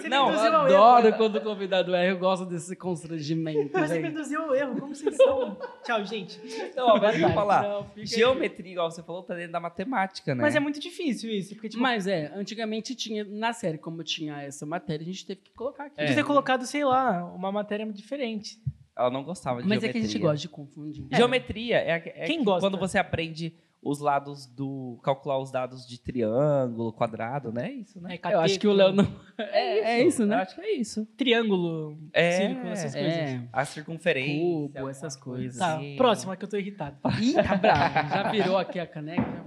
Você 0.00 0.08
Não, 0.08 0.26
me 0.26 0.32
induziu 0.32 0.50
Eu 0.52 0.58
adoro 0.60 1.08
erro. 1.08 1.16
quando 1.18 1.36
o 1.36 1.40
convidado 1.42 1.94
erra. 1.94 2.10
Eu 2.12 2.18
gosto 2.18 2.46
desse 2.46 2.74
constrangimento. 2.74 3.70
Mas 3.72 3.90
você 3.90 4.00
induziu 4.00 4.42
ao 4.42 4.54
erro. 4.54 4.80
Como 4.80 4.94
vocês 4.94 5.14
são? 5.16 5.56
Tchau, 5.84 6.04
gente. 6.04 6.40
Não, 6.74 6.88
agora 6.96 7.14
eu 7.14 7.20
vou 7.20 7.32
falar. 7.32 7.62
Não, 7.62 7.84
fica 7.84 8.00
aí. 8.00 8.06
Geometria, 8.06 8.72
igual 8.72 8.90
você 8.90 9.02
falou, 9.02 9.22
tá 9.22 9.34
dentro 9.34 9.52
da 9.52 9.60
matemática, 9.60 10.34
né? 10.34 10.40
Mas 10.42 10.56
é 10.56 10.60
muito 10.60 10.80
difícil 10.80 11.30
isso. 11.30 11.54
Porque, 11.54 11.68
tipo, 11.68 11.82
Mas 11.82 12.06
é, 12.06 12.32
antigamente 12.34 12.94
tinha, 12.94 13.22
na 13.24 13.52
série, 13.52 13.76
como 13.78 14.02
tinha 14.02 14.40
essa 14.42 14.64
matéria, 14.64 15.02
a 15.02 15.06
gente 15.06 15.26
teve 15.26 15.42
que 15.42 15.52
colocar 15.52 15.84
aqui. 15.84 15.96
podia 15.96 16.14
ter 16.14 16.24
colocado, 16.24 16.64
sei 16.64 16.84
lá, 16.84 17.24
uma 17.26 17.52
matéria 17.52 17.84
diferente. 17.92 18.56
Ela 18.96 19.10
não 19.10 19.22
gostava 19.22 19.62
de 19.62 19.68
Mas 19.68 19.78
é 19.78 19.80
geometria. 19.82 20.00
que 20.02 20.06
a 20.08 20.10
gente 20.10 20.20
gosta 20.20 20.38
de 20.38 20.48
confundir. 20.48 21.06
Geometria 21.12 21.76
é, 21.76 21.92
a- 21.92 21.96
é 21.96 22.26
Quem 22.26 22.38
que 22.38 22.44
gosta? 22.44 22.60
quando 22.60 22.78
você 22.78 22.98
aprende 22.98 23.54
os 23.82 24.00
lados 24.00 24.46
do. 24.46 24.98
calcular 25.02 25.38
os 25.38 25.50
dados 25.50 25.86
de 25.86 26.00
triângulo, 26.00 26.92
quadrado, 26.92 27.52
né? 27.52 27.68
É 27.68 27.72
isso, 27.72 28.00
né? 28.00 28.18
É, 28.22 28.34
Eu 28.34 28.40
acho 28.40 28.58
que 28.58 28.66
o 28.66 28.72
Léo 28.72 28.92
não. 28.92 29.08
É, 29.38 29.98
é 30.02 30.04
isso, 30.04 30.22
Eu 30.22 30.26
né? 30.26 30.36
acho 30.36 30.54
que 30.54 30.60
é 30.60 30.74
isso. 30.74 31.06
Triângulo, 31.16 31.98
É, 32.12 32.32
círculo, 32.32 32.68
essas 32.68 32.92
coisas. 32.92 33.12
É. 33.12 33.48
A 33.52 33.64
circunferência. 33.64 34.40
Cubo, 34.40 34.88
essas 34.88 35.16
coisa 35.16 35.38
coisas. 35.38 35.58
Tá, 35.58 35.76
assim. 35.76 35.96
próxima 35.96 36.36
que 36.36 36.44
eu 36.44 36.48
tô 36.48 36.56
irritado. 36.56 36.96
Ih, 37.20 37.34
tá 37.34 37.56
bravo. 37.56 38.08
Já 38.08 38.30
virou 38.30 38.58
aqui 38.58 38.80
a 38.80 38.86
caneca. 38.86 39.44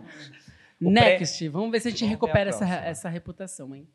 O 0.81 0.89
Next. 0.89 1.47
Vamos 1.49 1.71
ver 1.71 1.79
se 1.81 1.89
a 1.89 1.91
gente 1.91 2.01
Vamos 2.01 2.09
ver 2.09 2.15
a 2.15 2.17
recupera 2.17 2.49
essa, 2.49 2.65
essa 2.65 3.09
reputação, 3.09 3.75
hein? 3.75 3.87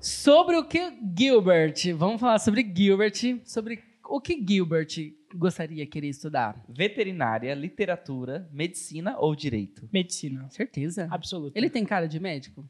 Sobre 0.00 0.56
o 0.56 0.64
que 0.64 0.96
Gilbert, 1.18 1.74
vamos 1.96 2.20
falar 2.20 2.38
sobre 2.38 2.62
Gilbert, 2.74 3.42
sobre 3.44 3.82
o 4.08 4.20
que 4.20 4.42
Gilbert 4.46 5.17
gostaria 5.34 5.84
de 5.84 5.86
querer 5.90 6.08
estudar. 6.08 6.62
Veterinária, 6.68 7.54
literatura, 7.54 8.48
medicina 8.52 9.16
ou 9.18 9.34
direito? 9.34 9.88
Medicina. 9.92 10.48
Certeza. 10.50 11.08
Absoluta. 11.10 11.58
Ele 11.58 11.68
tem 11.70 11.84
cara 11.84 12.06
de 12.08 12.18
médico? 12.20 12.68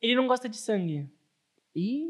Ele 0.00 0.14
não 0.14 0.26
gosta 0.26 0.48
de 0.48 0.56
sangue. 0.56 1.08
E 1.74 2.06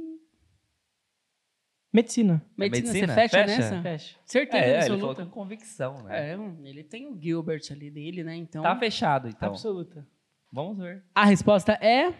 Medicina. 1.93 2.43
medicina, 2.57 2.93
medicina? 2.93 3.07
você 3.15 3.15
fecha, 3.15 3.39
Fecha? 3.39 3.47
nessa? 3.59 3.83
Fecha. 3.83 4.17
Certeza 4.27 4.65
É, 4.65 4.69
ele 4.71 4.83
falou 4.83 4.95
absoluta. 5.11 5.25
com 5.25 5.31
convicção, 5.31 6.03
né? 6.03 6.33
É, 6.33 6.39
ele 6.69 6.85
tem 6.85 7.07
o 7.07 7.19
Gilbert 7.21 7.63
ali 7.71 7.91
dele, 7.91 8.23
né? 8.23 8.37
Então, 8.37 8.63
Tá 8.63 8.79
fechado, 8.79 9.29
então. 9.29 9.49
Absoluta. 9.49 10.07
Vamos 10.53 10.79
ver. 10.79 11.03
a 11.15 11.25
resposta 11.25 11.73
é 11.75 12.13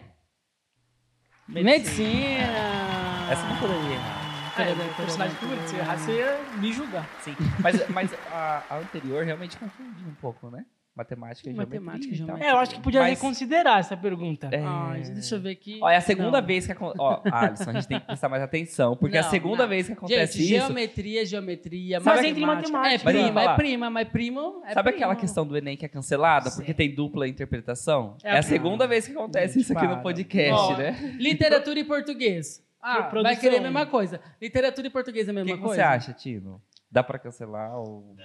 Medicina. 1.47 1.63
medicina. 1.71 3.31
Essa 3.31 3.47
não 3.47 3.59
poderia 3.59 3.93
errar. 3.95 4.18
É, 4.61 4.75
meu 4.75 4.93
personagem 4.95 5.35
favorito. 5.37 5.67
Se 5.67 5.75
eu 5.75 5.79
errar, 5.79 5.97
você 5.97 6.11
ia 6.17 6.39
me 6.59 6.73
julgar. 6.73 7.09
Sim. 7.21 7.35
Mas, 7.61 7.87
mas 7.89 8.13
a, 8.31 8.63
a 8.69 8.77
anterior 8.79 9.23
realmente 9.23 9.57
confundiu 9.57 10.07
um 10.07 10.15
pouco, 10.15 10.49
né? 10.49 10.65
Matemática 10.95 11.49
e 11.49 11.53
Matemática 11.53 12.13
geometria. 12.13 12.45
É, 12.45 12.51
eu 12.51 12.57
acho 12.57 12.75
que 12.75 12.81
podia 12.81 12.99
Mas- 12.99 13.11
reconsiderar 13.11 13.79
essa 13.79 13.95
pergunta. 13.95 14.49
É. 14.51 14.61
Ai, 14.61 15.01
deixa 15.03 15.35
eu 15.35 15.39
ver 15.39 15.51
aqui. 15.51 15.79
Ó, 15.81 15.89
é 15.89 15.95
a 15.95 16.01
segunda 16.01 16.41
Não. 16.41 16.47
vez 16.47 16.65
que 16.65 16.73
acontece. 16.73 16.99
Ó, 17.01 17.21
Alisson, 17.31 17.69
a 17.69 17.73
gente 17.73 17.87
tem 17.87 17.99
que 18.01 18.05
prestar 18.05 18.27
mais 18.27 18.43
atenção, 18.43 18.97
porque 18.97 19.15
é 19.15 19.21
a 19.21 19.23
Não, 19.23 19.29
segunda 19.29 19.63
não. 19.63 19.69
vez 19.69 19.87
que 19.87 19.93
acontece 19.93 20.39
Gente, 20.39 20.55
isso. 20.57 20.65
geometria, 20.65 21.25
geometria, 21.25 22.01
Mas 22.01 22.15
matemática. 22.21 22.45
matemática. 22.71 23.09
É 23.09 23.13
prima, 23.13 23.41
é 23.43 23.55
prima, 23.55 23.89
mas 23.89 24.09
primo 24.09 24.61
é 24.65 24.73
Sabe 24.73 24.89
primo. 24.89 24.97
aquela 25.05 25.15
questão 25.15 25.47
do 25.47 25.55
Enem 25.55 25.77
que 25.77 25.85
é 25.85 25.89
cancelada 25.89 26.51
porque 26.51 26.73
tem 26.73 26.93
dupla 26.93 27.25
interpretação? 27.29 28.17
É 28.21 28.31
É, 28.31 28.35
a 28.35 28.39
a- 28.39 28.41
segunda 28.41 28.85
vez 28.85 29.05
que 29.05 29.13
acontece 29.13 29.53
Gente, 29.53 29.63
isso 29.63 29.71
aqui 29.77 29.85
para. 29.87 29.95
no 29.95 30.01
podcast, 30.03 30.73
Ó, 30.73 30.77
né? 30.77 31.15
Literatura 31.17 31.79
e 31.79 31.83
português. 31.85 32.61
Ah, 32.81 33.03
Produção. 33.03 33.23
vai 33.23 33.35
querer 33.35 33.57
a 33.57 33.61
mesma 33.61 33.85
coisa. 33.85 34.21
Literatura 34.41 34.87
e 34.87 34.89
português 34.89 35.27
é 35.27 35.31
a 35.31 35.33
O 35.33 35.35
mesma 35.35 35.51
que, 35.51 35.57
que 35.57 35.61
coisa? 35.63 35.75
você 35.75 35.81
acha, 35.81 36.13
Tino? 36.13 36.61
Dá 36.91 37.03
pra 37.03 37.19
cancelar 37.19 37.75
ou. 37.77 38.15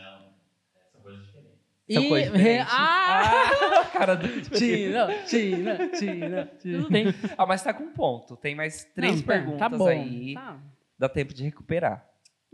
E, 1.86 1.94
São 1.94 2.08
coisas 2.08 2.32
diferentes. 2.32 2.72
Ah! 2.74 3.84
Cara 3.92 4.14
do... 4.16 4.26
Tina, 4.50 5.06
Tina, 5.26 5.88
Tina, 5.90 6.46
Tina. 6.58 6.78
Tudo 6.82 6.88
bem. 6.90 7.06
Ah, 7.36 7.44
mas 7.44 7.62
tá 7.62 7.74
com 7.74 7.92
ponto. 7.92 8.36
Tem 8.38 8.54
mais 8.54 8.84
três 8.94 9.16
Não, 9.16 9.20
tá- 9.22 9.26
perguntas 9.34 9.58
tá 9.60 9.68
bom. 9.68 9.86
aí. 9.88 10.32
Tá. 10.34 10.56
Dá 10.98 11.08
tempo 11.10 11.34
de 11.34 11.44
recuperar. 11.44 12.08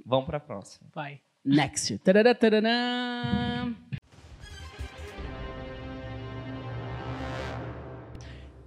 Vamos 0.05 0.27
pra 0.27 0.41
próxima. 0.41 0.89
Vai. 0.93 1.21
Next. 1.45 1.97
Tarará, 1.99 2.35
tarará. 2.35 3.69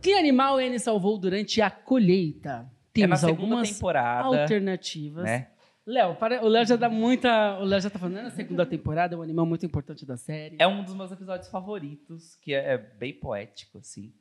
Que 0.02 0.14
animal 0.14 0.60
ele 0.60 0.80
salvou 0.80 1.18
durante 1.18 1.62
a 1.62 1.70
colheita? 1.70 2.70
É 3.02 3.04
Temos 3.06 3.20
segunda 3.20 3.42
algumas 3.42 3.72
temporada. 3.72 4.28
alternativas. 4.28 5.24
Né? 5.26 5.50
Léo, 5.86 6.16
para- 6.16 6.44
o 6.44 6.48
Léo 6.48 6.66
já 6.66 6.76
dá 6.78 6.88
muita. 6.90 7.60
O 7.60 7.64
Léo 7.66 7.82
já 7.82 7.90
tá 7.90 8.00
falando, 8.00 8.18
é 8.20 8.24
na 8.24 8.30
segunda 8.30 8.66
temporada, 8.66 9.16
é 9.16 9.18
um 9.18 9.22
animal 9.22 9.46
muito 9.46 9.66
importante 9.66 10.06
da 10.06 10.16
série. 10.16 10.56
É 10.60 10.66
um 10.68 10.84
dos 10.84 10.94
meus 10.94 11.12
episódios 11.12 11.50
favoritos, 11.50 12.36
que 12.38 12.54
é 12.54 12.78
bem 12.78 13.14
poético, 13.20 13.80
assim. 13.80 14.14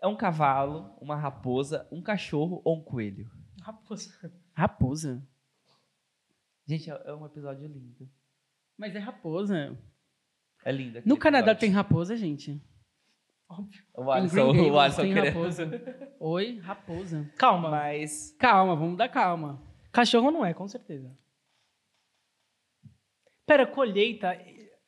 É 0.00 0.06
um 0.06 0.14
cavalo, 0.16 0.96
uma 1.00 1.16
raposa, 1.16 1.88
um 1.90 2.00
cachorro 2.02 2.60
ou 2.64 2.78
um 2.78 2.82
coelho? 2.82 3.28
Raposa. 3.62 4.30
Raposa. 4.54 5.26
Gente, 6.66 6.90
é 6.90 7.02
é 7.06 7.14
um 7.14 7.26
episódio 7.26 7.66
lindo. 7.66 8.08
Mas 8.78 8.94
é 8.94 8.98
raposa. 8.98 9.76
É 10.64 10.70
aquele 10.70 11.02
No 11.04 11.16
Canadá 11.16 11.54
tem 11.54 11.68
episódio. 11.70 11.76
raposa, 11.88 12.16
gente. 12.16 12.62
O 13.94 14.04
Em 14.04 14.16
Alisson, 14.18 14.52
Green 14.52 14.70
o 14.70 14.78
Alisson 14.78 15.02
tem 15.02 15.14
querendo- 15.14 15.34
raposa. 15.34 15.70
Oi, 16.20 16.58
raposa. 16.58 17.30
Calma. 17.38 17.70
Mas 17.70 18.34
Calma, 18.38 18.74
vamos 18.76 18.96
dar 18.96 19.08
calma. 19.08 19.62
Cachorro 19.92 20.30
não 20.30 20.44
é, 20.44 20.52
com 20.54 20.66
certeza. 20.66 21.10
Pera, 23.46 23.66
colheita. 23.66 24.32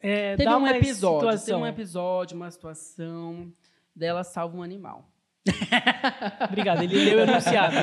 É, 0.00 0.36
Teve 0.36 0.44
dá 0.44 0.56
um 0.56 0.60
uma 0.60 0.70
episódio, 0.70 1.28
teve 1.28 1.38
situação. 1.38 1.60
um 1.62 1.66
episódio, 1.66 2.36
uma 2.36 2.50
situação 2.50 3.52
dela 3.94 4.22
salva 4.24 4.56
um 4.56 4.62
animal. 4.62 5.10
Obrigado, 6.48 6.82
ele 6.82 7.04
leu 7.04 7.18
o 7.18 7.20
enunciado. 7.22 7.76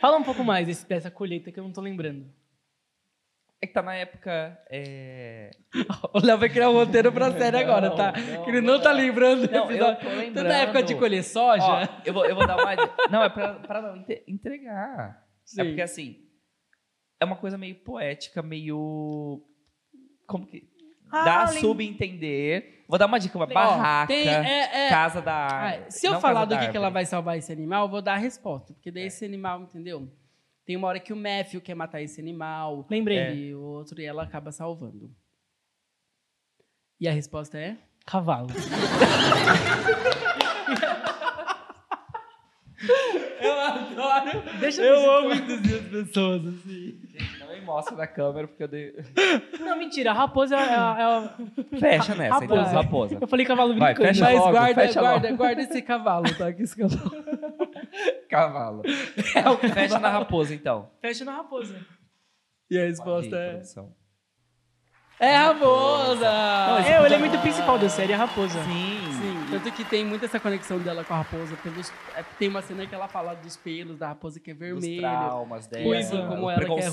Fala 0.00 0.16
um 0.18 0.22
pouco 0.22 0.42
mais 0.44 0.66
desse- 0.66 0.86
dessa 0.88 1.10
colheita 1.10 1.50
que 1.52 1.58
eu 1.60 1.64
não 1.64 1.72
tô 1.72 1.80
lembrando. 1.80 2.26
É 3.62 3.66
que 3.66 3.72
tá 3.72 3.80
na 3.82 3.94
época. 3.94 4.58
É... 4.70 5.50
O 6.12 6.18
Léo 6.18 6.36
vai 6.38 6.48
criar 6.50 6.68
um 6.68 6.74
roteiro 6.74 7.10
pra 7.12 7.30
série 7.32 7.56
agora, 7.58 7.88
Não, 7.88 7.96
tá? 7.96 8.12
não, 8.12 8.44
que 8.44 8.50
ele 8.50 8.60
não 8.60 8.80
tá 8.80 8.92
lembrando 8.92 9.46
do 9.46 9.52
Não, 9.52 9.64
eu 9.64 9.70
episódio. 9.70 10.00
tô 10.00 10.06
Tanto 10.10 10.18
lembrando. 10.20 10.48
na 10.48 10.54
época 10.56 10.82
de 10.82 10.94
colher 10.96 11.22
soja. 11.24 11.64
Ó, 11.64 11.88
eu, 12.04 12.12
vou, 12.12 12.26
eu 12.26 12.34
vou 12.34 12.46
dar 12.46 12.56
uma. 12.56 12.74
Não, 13.10 13.22
é 13.22 13.28
pra, 13.30 13.54
pra 13.54 13.80
não 13.80 13.96
entre- 13.96 14.24
entregar. 14.28 15.22
Sim. 15.44 15.60
É 15.60 15.64
porque 15.64 15.80
assim. 15.82 16.16
É 17.20 17.24
uma 17.24 17.36
coisa 17.36 17.56
meio 17.56 17.76
poética, 17.76 18.42
meio. 18.42 19.40
Como 20.26 20.46
que. 20.46 20.64
Ah, 21.12 21.24
dá 21.24 21.42
a 21.46 21.50
lem- 21.50 21.60
subentender. 21.60 22.84
Vou 22.88 22.98
dar 22.98 23.06
uma 23.06 23.18
dica: 23.20 23.38
uma 23.38 23.46
barraca, 23.46 24.08
tem- 24.12 24.28
é- 24.28 24.86
é- 24.86 24.88
casa 24.88 25.22
da 25.22 25.46
Ah, 25.46 25.90
se 25.90 26.06
eu 26.06 26.12
Não 26.12 26.20
falar 26.20 26.44
do 26.46 26.58
que, 26.58 26.68
que 26.68 26.76
ela 26.76 26.90
vai 26.90 27.04
salvar 27.06 27.38
esse 27.38 27.52
animal, 27.52 27.84
eu 27.86 27.90
vou 27.90 28.02
dar 28.02 28.14
a 28.14 28.18
resposta. 28.18 28.72
Porque 28.74 28.88
É. 28.88 28.92
daí 28.92 29.04
esse 29.06 29.24
animal, 29.24 29.62
entendeu? 29.62 30.08
Tem 30.64 30.76
uma 30.76 30.86
hora 30.88 31.00
que 31.00 31.12
o 31.12 31.16
Matthew 31.16 31.60
quer 31.60 31.74
matar 31.74 32.00
esse 32.00 32.20
animal. 32.20 32.86
Lembrei. 32.88 33.34
E 33.48 33.54
o 33.54 33.60
outro, 33.62 34.00
e 34.00 34.04
ela 34.04 34.22
acaba 34.22 34.52
salvando. 34.52 35.10
E 37.00 37.08
a 37.08 37.12
resposta 37.12 37.58
é? 37.58 37.76
Cavalo. 38.06 38.48
Eu 43.40 43.60
adoro. 43.60 44.42
Deixa 44.60 44.82
Eu 44.82 44.94
eu 44.94 45.10
amo 45.18 45.34
induzir 45.34 45.76
as 45.80 45.86
pessoas 45.88 46.46
assim. 46.46 46.98
Gente, 47.12 47.38
não 47.40 47.48
me 47.48 47.60
mostra 47.60 47.96
na 47.96 48.06
câmera, 48.06 48.48
porque 48.48 48.62
eu 48.62 48.68
dei. 48.68 48.94
Não, 49.60 49.76
mentira. 49.78 50.10
A 50.10 50.14
raposa 50.14 50.56
é, 50.56 50.58
a- 50.58 50.96
é 50.98 51.02
a- 51.04 51.78
Fecha 51.78 52.14
nessa, 52.14 52.44
então, 52.44 52.56
Raposa. 52.56 52.72
raposa. 52.82 53.18
Eu 53.20 53.26
falei 53.28 53.46
cavalo 53.46 53.76
Vai, 53.76 53.94
brincando. 53.94 54.08
fecha 54.14 54.24
Mas 54.24 54.38
logo, 54.38 54.50
guarda, 54.52 54.74
fecha 54.82 55.00
guarda, 55.00 55.26
logo. 55.28 55.36
guarda 55.38 55.62
esse 55.62 55.82
cavalo, 55.82 56.34
tá? 56.36 56.52
Que 56.52 56.62
esse 56.62 56.76
cavalo. 56.76 57.10
Cavalo. 58.28 58.82
Fecha 59.74 59.98
na 59.98 60.08
raposa, 60.08 60.54
então. 60.54 60.90
Fecha 61.00 61.24
na 61.24 61.36
raposa. 61.36 61.78
E 62.70 62.78
a 62.78 62.86
resposta 62.86 63.36
é. 63.36 63.50
produção. 63.52 63.94
É 65.20 65.36
a 65.36 65.52
raposa! 65.52 66.26
É 66.88 67.00
o 67.00 67.06
elemento 67.06 67.38
principal 67.40 67.78
da 67.78 67.88
série, 67.88 68.12
é 68.12 68.14
a 68.14 68.18
raposa. 68.18 68.62
Sim. 68.64 69.01
Tanto 69.52 69.70
que 69.72 69.84
tem 69.84 70.04
muito 70.04 70.24
essa 70.24 70.40
conexão 70.40 70.78
dela 70.78 71.04
com 71.04 71.12
a 71.12 71.18
raposa. 71.18 71.54
Pelos, 71.56 71.90
é, 72.16 72.22
tem 72.38 72.48
uma 72.48 72.62
cena 72.62 72.86
que 72.86 72.94
ela 72.94 73.06
fala 73.06 73.34
dos 73.34 73.56
pelos 73.56 73.98
da 73.98 74.08
raposa 74.08 74.40
que 74.40 74.50
é 74.50 74.54
Dos 74.54 74.60
vermelho. 74.60 75.00
traumas 75.00 75.66
dela, 75.66 75.84
Ruiva. 75.84 76.26
Como 76.28 76.46
os 76.46 76.52
ela 76.52 76.64
que 76.64 76.64
é 76.64 76.66
ruiva. 76.66 76.84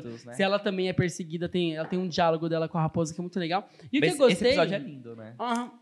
preconceitos, 0.00 0.24
né? 0.24 0.32
Se 0.34 0.42
ela 0.42 0.58
também 0.58 0.88
é 0.88 0.92
perseguida, 0.92 1.48
tem, 1.48 1.76
ela 1.76 1.86
tem 1.86 1.98
um 1.98 2.08
diálogo 2.08 2.48
dela 2.48 2.68
com 2.68 2.78
a 2.78 2.82
raposa 2.82 3.12
que 3.14 3.20
é 3.20 3.22
muito 3.22 3.38
legal. 3.38 3.68
E 3.92 3.98
o 3.98 4.00
que 4.00 4.08
eu 4.08 4.16
gostei. 4.16 4.32
Esse 4.32 4.44
episódio 4.46 4.74
é 4.74 4.78
lindo, 4.78 5.14
né? 5.14 5.34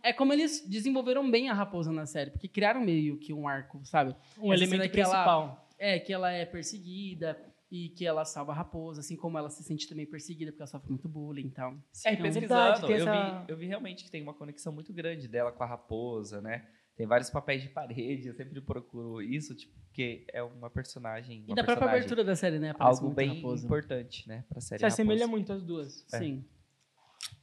É 0.03 0.13
como 0.13 0.33
eles 0.33 0.67
desenvolveram 0.69 1.31
bem 1.31 1.49
a 1.49 1.55
raposa 1.55 1.93
na 1.93 2.07
série, 2.07 2.31
porque 2.31 2.49
criaram 2.49 2.81
meio 2.81 3.17
que 3.19 3.33
um 3.33 3.47
arco, 3.47 3.81
sabe? 3.85 4.15
Um 4.39 4.53
Essa 4.53 4.65
elemento 4.65 4.91
que 4.91 5.01
ela- 5.01 5.11
principal. 5.15 5.67
É, 5.79 5.99
que 5.99 6.11
ela 6.13 6.33
é 6.33 6.45
perseguida 6.47 7.37
e 7.71 7.89
que 7.91 8.07
ela 8.07 8.25
salva 8.25 8.53
a 8.53 8.55
raposa, 8.55 9.01
assim 9.01 9.17
como 9.17 9.37
ela 9.37 9.51
se 9.51 9.63
sente 9.65 9.89
também 9.89 10.07
perseguida, 10.07 10.53
porque 10.53 10.63
ela 10.63 10.69
sofre 10.69 10.89
muito 10.91 11.09
bullying 11.09 11.49
e 11.49 11.51
tal. 11.51 11.73
É, 12.05 12.11
e 12.11 12.13
Então, 12.15 12.23
pesquisando, 12.23 12.87
eu, 12.87 12.97
essa- 12.97 13.41
vi, 13.45 13.53
eu 13.53 13.57
vi 13.57 13.67
realmente 13.67 14.05
que 14.05 14.11
tem 14.11 14.23
uma 14.23 14.35
conexão 14.35 14.73
muito 14.73 14.93
grande 14.93 15.27
dela 15.29 15.51
com 15.53 15.63
a 15.63 15.67
raposa, 15.67 16.41
né? 16.41 16.67
Tem 16.97 17.07
vários 17.07 17.29
papéis 17.29 17.63
de 17.63 17.69
parede, 17.69 18.29
eu 18.29 18.35
sempre 18.35 18.59
procuro 18.61 19.21
isso, 19.21 19.55
tipo, 19.55 19.75
porque 19.87 20.25
é 20.33 20.43
uma 20.43 20.71
personagem. 20.71 21.43
E 21.43 21.47
uma 21.51 21.57
da 21.57 21.65
própria 21.65 21.89
abertura 21.89 22.25
da 22.25 22.35
série, 22.35 22.59
né? 22.59 22.71
Aparece 22.71 23.03
Algo 23.03 23.15
bem 23.15 23.31
a 23.31 23.35
raposa. 23.35 23.67
importante, 23.67 24.27
né? 24.29 24.45
Pra 24.49 24.61
série 24.63 24.79
Se 24.81 24.87
assemelha 24.87 25.21
Raposa. 25.27 25.31
muito 25.31 25.53
as 25.53 25.63
duas. 25.63 26.07
É. 26.15 26.19
Sim. 26.19 26.45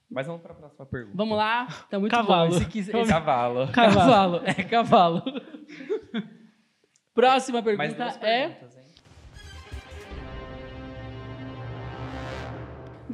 Mas 0.09 0.25
vamos 0.27 0.41
pra 0.41 0.53
próxima 0.53 0.85
pergunta. 0.85 1.17
Vamos 1.17 1.37
lá, 1.37 1.67
tá 1.89 1.99
muito 1.99 2.11
Cavalo. 2.11 2.49
bom. 2.51 2.55
Esse, 2.57 2.65
quis- 2.67 2.87
esse- 2.89 3.07
Cavalo. 3.09 3.71
Cavalo. 3.71 4.41
É 4.45 4.63
cavalo. 4.63 5.21
Próxima 7.13 7.61
pergunta 7.61 7.83
é: 8.21 8.49
perguntas, 8.49 8.75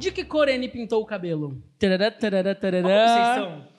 De 0.00 0.10
que 0.12 0.24
cor 0.24 0.48
N 0.48 0.68
pintou 0.68 1.02
o 1.02 1.06
cabelo? 1.06 1.62
Tarará, 1.78 2.10
tarará, 2.10 2.54
tarará. 2.54 2.82
Como 2.82 2.94
vocês 2.94 3.34
são? 3.36 3.70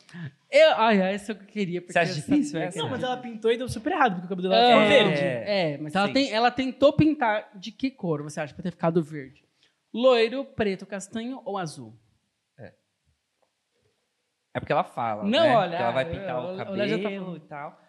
Eu, 0.51 0.71
ai, 0.75 1.01
essa 1.13 1.31
eu 1.31 1.35
queria. 1.37 1.81
porque 1.81 1.93
Você 1.93 1.99
acha 1.99 2.13
difícil 2.13 2.59
essa- 2.59 2.67
essa? 2.69 2.79
Não, 2.79 2.89
mas 2.89 3.01
ela 3.01 3.15
pintou 3.17 3.51
e 3.51 3.57
deu 3.57 3.69
super 3.69 3.93
errado, 3.93 4.13
porque 4.19 4.25
o 4.25 4.29
cabelo 4.29 4.49
dela 4.49 4.65
ficou 4.67 4.81
É, 4.81 4.87
verde. 4.87 5.21
é, 5.23 5.77
mas 5.77 5.95
ela, 5.95 6.09
tem, 6.11 6.31
ela 6.31 6.51
tentou 6.51 6.93
pintar 6.93 7.49
de 7.55 7.71
que 7.71 7.89
cor 7.89 8.21
você 8.21 8.39
acha 8.41 8.53
pra 8.53 8.61
ter 8.63 8.71
ficado 8.71 9.01
verde? 9.01 9.43
Loiro, 9.93 10.43
preto, 10.45 10.85
castanho 10.85 11.41
ou 11.45 11.57
azul? 11.57 11.93
É 14.53 14.59
porque 14.59 14.73
ela 14.73 14.83
fala, 14.83 15.23
Não, 15.23 15.29
né? 15.39 15.55
olha, 15.55 15.77
que 15.77 15.83
ela 15.83 15.91
vai 15.91 16.05
pintar 16.05 16.29
eu- 16.35 16.41
o 16.41 16.51
eu 16.51 16.57
cabelo 16.57 16.87
já 16.87 16.97
tá 17.01 17.09
e 17.09 17.39
tal. 17.47 17.81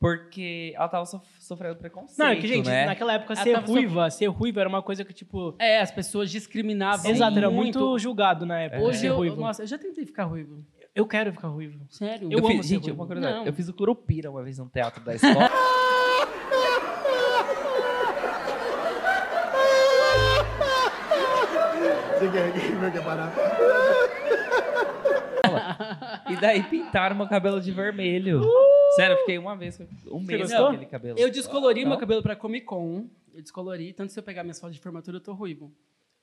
Porque 0.00 0.72
ela 0.74 0.88
tava 0.88 1.04
sof- 1.04 1.26
sofrendo 1.38 1.76
preconceito, 1.76 2.18
Não, 2.18 2.28
é 2.28 2.36
que, 2.36 2.48
gente, 2.48 2.66
né? 2.66 2.86
naquela 2.86 3.12
época 3.12 3.34
Ela 3.34 3.42
ser 3.42 3.54
ruiva, 3.58 4.10
ser 4.10 4.26
ruiva 4.28 4.60
era 4.60 4.68
uma 4.68 4.80
coisa 4.80 5.04
que, 5.04 5.12
tipo. 5.12 5.54
É, 5.58 5.80
as 5.80 5.90
pessoas 5.90 6.30
discriminavam 6.30 7.10
Exato, 7.10 7.36
era 7.36 7.50
muito. 7.50 7.78
muito 7.78 7.98
julgado 7.98 8.46
na 8.46 8.58
época. 8.60 8.82
Hoje 8.82 9.00
ser 9.00 9.08
eu, 9.08 9.16
ruivo. 9.16 9.38
nossa, 9.38 9.62
eu 9.62 9.66
já 9.66 9.76
tentei 9.76 10.06
ficar 10.06 10.24
ruivo. 10.24 10.64
Eu 10.94 11.06
quero 11.06 11.30
ficar 11.32 11.48
ruivo. 11.48 11.78
Sério? 11.90 12.28
Eu 12.32 12.38
Eu 12.38 12.46
amo 12.46 12.48
fiz, 12.48 12.66
ser 12.66 12.74
gente, 12.76 12.84
ruivo. 12.84 12.98
uma 13.00 13.06
curiosidade. 13.06 13.38
Não. 13.40 13.46
Eu 13.46 13.52
fiz 13.52 13.68
o 13.68 13.74
Curupira 13.74 14.30
uma 14.30 14.42
vez 14.42 14.56
no 14.58 14.68
teatro 14.70 15.04
da 15.04 15.14
escola. 15.14 15.50
e 26.28 26.36
daí 26.36 26.62
pintaram 26.62 27.16
meu 27.16 27.26
cabelo 27.26 27.60
de 27.60 27.70
vermelho. 27.72 28.42
Sério, 28.96 29.14
eu 29.14 29.18
fiquei 29.20 29.38
uma 29.38 29.56
vez, 29.56 29.78
um 30.06 30.20
mês 30.20 30.52
com 30.52 30.66
aquele 30.66 30.86
cabelo. 30.86 31.18
Eu 31.18 31.30
descolori 31.30 31.82
Não? 31.82 31.90
meu 31.90 31.98
cabelo 31.98 32.22
pra 32.22 32.34
Comic 32.36 32.66
Con. 32.66 33.08
Eu 33.32 33.40
descolori, 33.42 33.92
tanto 33.92 34.12
se 34.12 34.18
eu 34.18 34.22
pegar 34.22 34.42
minhas 34.42 34.58
fotos 34.58 34.76
de 34.76 34.82
formatura, 34.82 35.16
eu 35.16 35.20
tô 35.20 35.32
ruivo. 35.32 35.72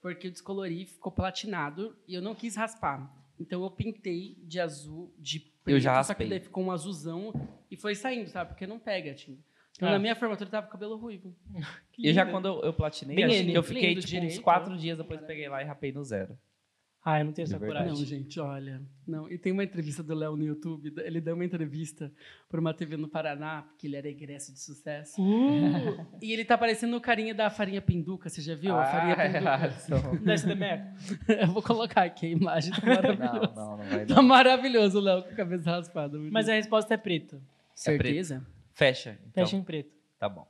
Porque 0.01 0.27
eu 0.27 0.31
descolori, 0.31 0.85
ficou 0.85 1.11
platinado 1.11 1.95
e 2.07 2.13
eu 2.13 2.21
não 2.21 2.35
quis 2.35 2.55
raspar. 2.55 3.09
Então 3.39 3.63
eu 3.63 3.71
pintei 3.71 4.35
de 4.43 4.59
azul, 4.59 5.13
de 5.17 5.39
preto, 5.39 5.75
Eu 5.75 5.79
já 5.79 5.91
só 6.03 6.13
que 6.13 6.23
raspei. 6.23 6.29
daí 6.29 6.39
ficou 6.39 6.63
um 6.63 6.71
azulzão 6.71 7.33
e 7.69 7.77
foi 7.77 7.95
saindo, 7.95 8.29
sabe? 8.29 8.49
Porque 8.51 8.67
não 8.67 8.79
pega, 8.79 9.13
tinha. 9.13 9.37
Então 9.75 9.87
Ah. 9.89 9.91
na 9.93 9.99
minha 9.99 10.15
formatura 10.15 10.49
tava 10.49 10.65
com 10.65 10.71
cabelo 10.73 10.97
ruivo. 10.97 11.33
E 11.97 12.13
já 12.13 12.25
quando 12.25 12.47
eu, 12.47 12.61
eu 12.61 12.73
platinei, 12.73 13.15
Bem 13.15 13.27
que 13.45 13.53
eu 13.53 13.63
fiquei 13.63 13.89
lindo, 13.89 14.01
tipo, 14.01 14.11
direito, 14.11 14.33
uns 14.33 14.39
quatro 14.39 14.77
dias 14.77 14.97
depois 14.99 15.19
peguei 15.21 15.49
lá 15.49 15.63
e 15.63 15.65
rapei 15.65 15.91
no 15.91 16.03
zero. 16.03 16.37
Ah, 17.09 17.19
eu 17.21 17.25
não 17.25 17.31
tenho 17.31 17.47
De 17.47 17.53
essa 17.53 17.59
verdade. 17.59 17.85
Não, 17.87 17.93
coragem. 17.95 18.05
gente, 18.19 18.37
olha. 18.37 18.81
Não. 19.07 19.31
E 19.31 19.37
tem 19.37 19.53
uma 19.53 19.63
entrevista 19.63 20.03
do 20.03 20.13
Léo 20.13 20.35
no 20.35 20.43
YouTube. 20.43 20.93
Ele 20.97 21.21
deu 21.21 21.35
uma 21.35 21.45
entrevista 21.45 22.11
para 22.49 22.59
uma 22.59 22.73
TV 22.73 22.97
no 22.97 23.07
Paraná, 23.07 23.61
porque 23.61 23.87
ele 23.87 23.95
era 23.95 24.09
egresso 24.09 24.51
de 24.51 24.59
sucesso. 24.59 25.15
Uh, 25.21 26.05
E 26.21 26.33
ele 26.33 26.43
tá 26.43 26.57
parecendo 26.57 26.97
o 26.97 26.99
carinha 26.99 27.33
da 27.33 27.49
farinha 27.49 27.81
pinduca, 27.81 28.27
você 28.29 28.41
já 28.41 28.55
viu? 28.55 28.75
a 28.75 28.83
farinha 28.85 29.15
Ah, 29.15 29.69
pinduca. 29.87 30.17
Desce 30.25 30.47
da. 30.53 30.93
Eu 31.41 31.47
vou 31.47 31.63
colocar 31.63 32.03
aqui 32.03 32.25
a 32.25 32.29
imagem, 32.29 32.73
tá 32.73 32.81
maravilhoso. 32.85 33.53
Não, 33.55 33.69
não, 33.69 33.77
não 33.77 33.85
vai 33.85 34.05
Tá 34.05 34.15
dar. 34.15 34.21
maravilhoso 34.21 34.97
o 34.97 35.01
Léo 35.01 35.23
com 35.23 35.29
a 35.29 35.33
cabeça 35.35 35.71
raspada. 35.71 36.19
Mas 36.19 36.49
a 36.49 36.55
resposta 36.55 36.93
é 36.93 36.97
preto. 36.97 37.41
Certeza? 37.73 38.45
Fecha. 38.73 39.17
Então. 39.31 39.45
Fecha 39.45 39.55
em 39.55 39.63
preto. 39.63 39.91
Tá 40.19 40.27
bom. 40.27 40.45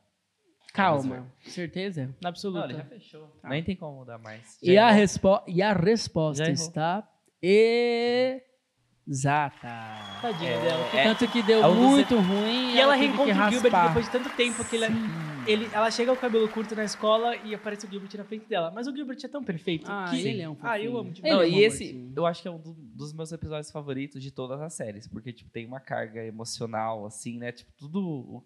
Calma. 0.78 1.32
Certeza? 1.42 2.06
Na 2.06 2.14
Não, 2.24 2.30
absoluta. 2.30 2.66
ele 2.68 2.74
já 2.78 2.84
fechou. 2.86 3.36
Nem 3.44 3.64
tem 3.64 3.76
como 3.76 3.98
mudar 4.00 4.18
mais. 4.18 4.58
E 4.62 4.78
a, 4.78 4.92
respo 4.92 5.42
e 5.48 5.62
a 5.62 5.74
resposta 5.74 6.50
está 6.52 7.08
exata. 9.08 9.68
Tadinha 10.22 10.52
É, 10.52 10.62
dela. 10.62 10.86
é- 10.94 11.04
Tanto 11.04 11.28
que 11.32 11.42
deu 11.44 11.64
é 11.64 11.70
muito 11.74 12.16
ruim 12.20 12.74
E 12.76 12.80
ela 12.80 12.96
reencontra 12.96 13.48
o 13.48 13.52
Gilbert 13.52 13.88
depois 13.88 14.06
de 14.06 14.12
tanto 14.12 14.30
tempo 14.36 14.64
que 14.66 14.76
ele, 14.76 14.86
ele, 15.48 15.70
ela 15.74 15.90
chega 15.90 16.12
com 16.12 16.18
o 16.18 16.22
cabelo 16.22 16.48
curto 16.50 16.76
na 16.76 16.84
escola 16.84 17.36
e 17.38 17.56
aparece 17.56 17.86
o 17.86 17.90
Gilbert 17.90 18.12
na 18.18 18.24
frente 18.26 18.46
dela. 18.48 18.70
Mas 18.72 18.88
o 18.88 18.96
Gilbert 18.96 19.18
é 19.24 19.28
tão 19.28 19.44
perfeito. 19.44 19.86
Ah, 19.90 20.08
que... 20.10 20.28
ele 20.28 20.42
é 20.42 20.50
um 20.50 20.58
Ah, 20.62 20.80
eu 20.80 20.98
amo 20.98 21.12
demais. 21.12 21.34
Ele 21.34 21.34
Não, 21.34 21.42
é 21.42 21.46
um 21.46 21.60
e 21.60 21.64
esse, 21.64 22.12
eu 22.16 22.26
acho 22.26 22.42
que 22.42 22.48
é 22.48 22.52
um 22.52 22.60
do- 22.60 22.74
dos 22.74 23.14
meus 23.14 23.32
episódios 23.32 23.72
favoritos 23.72 24.22
de 24.22 24.32
todas 24.32 24.60
as 24.62 24.74
séries, 24.74 25.08
porque, 25.08 25.32
tipo, 25.32 25.50
tem 25.52 25.66
uma 25.66 25.80
carga 25.80 26.24
emocional, 26.26 27.06
assim, 27.06 27.38
né? 27.38 27.52
Tipo, 27.52 27.72
tudo 27.78 28.00
o 28.02 28.44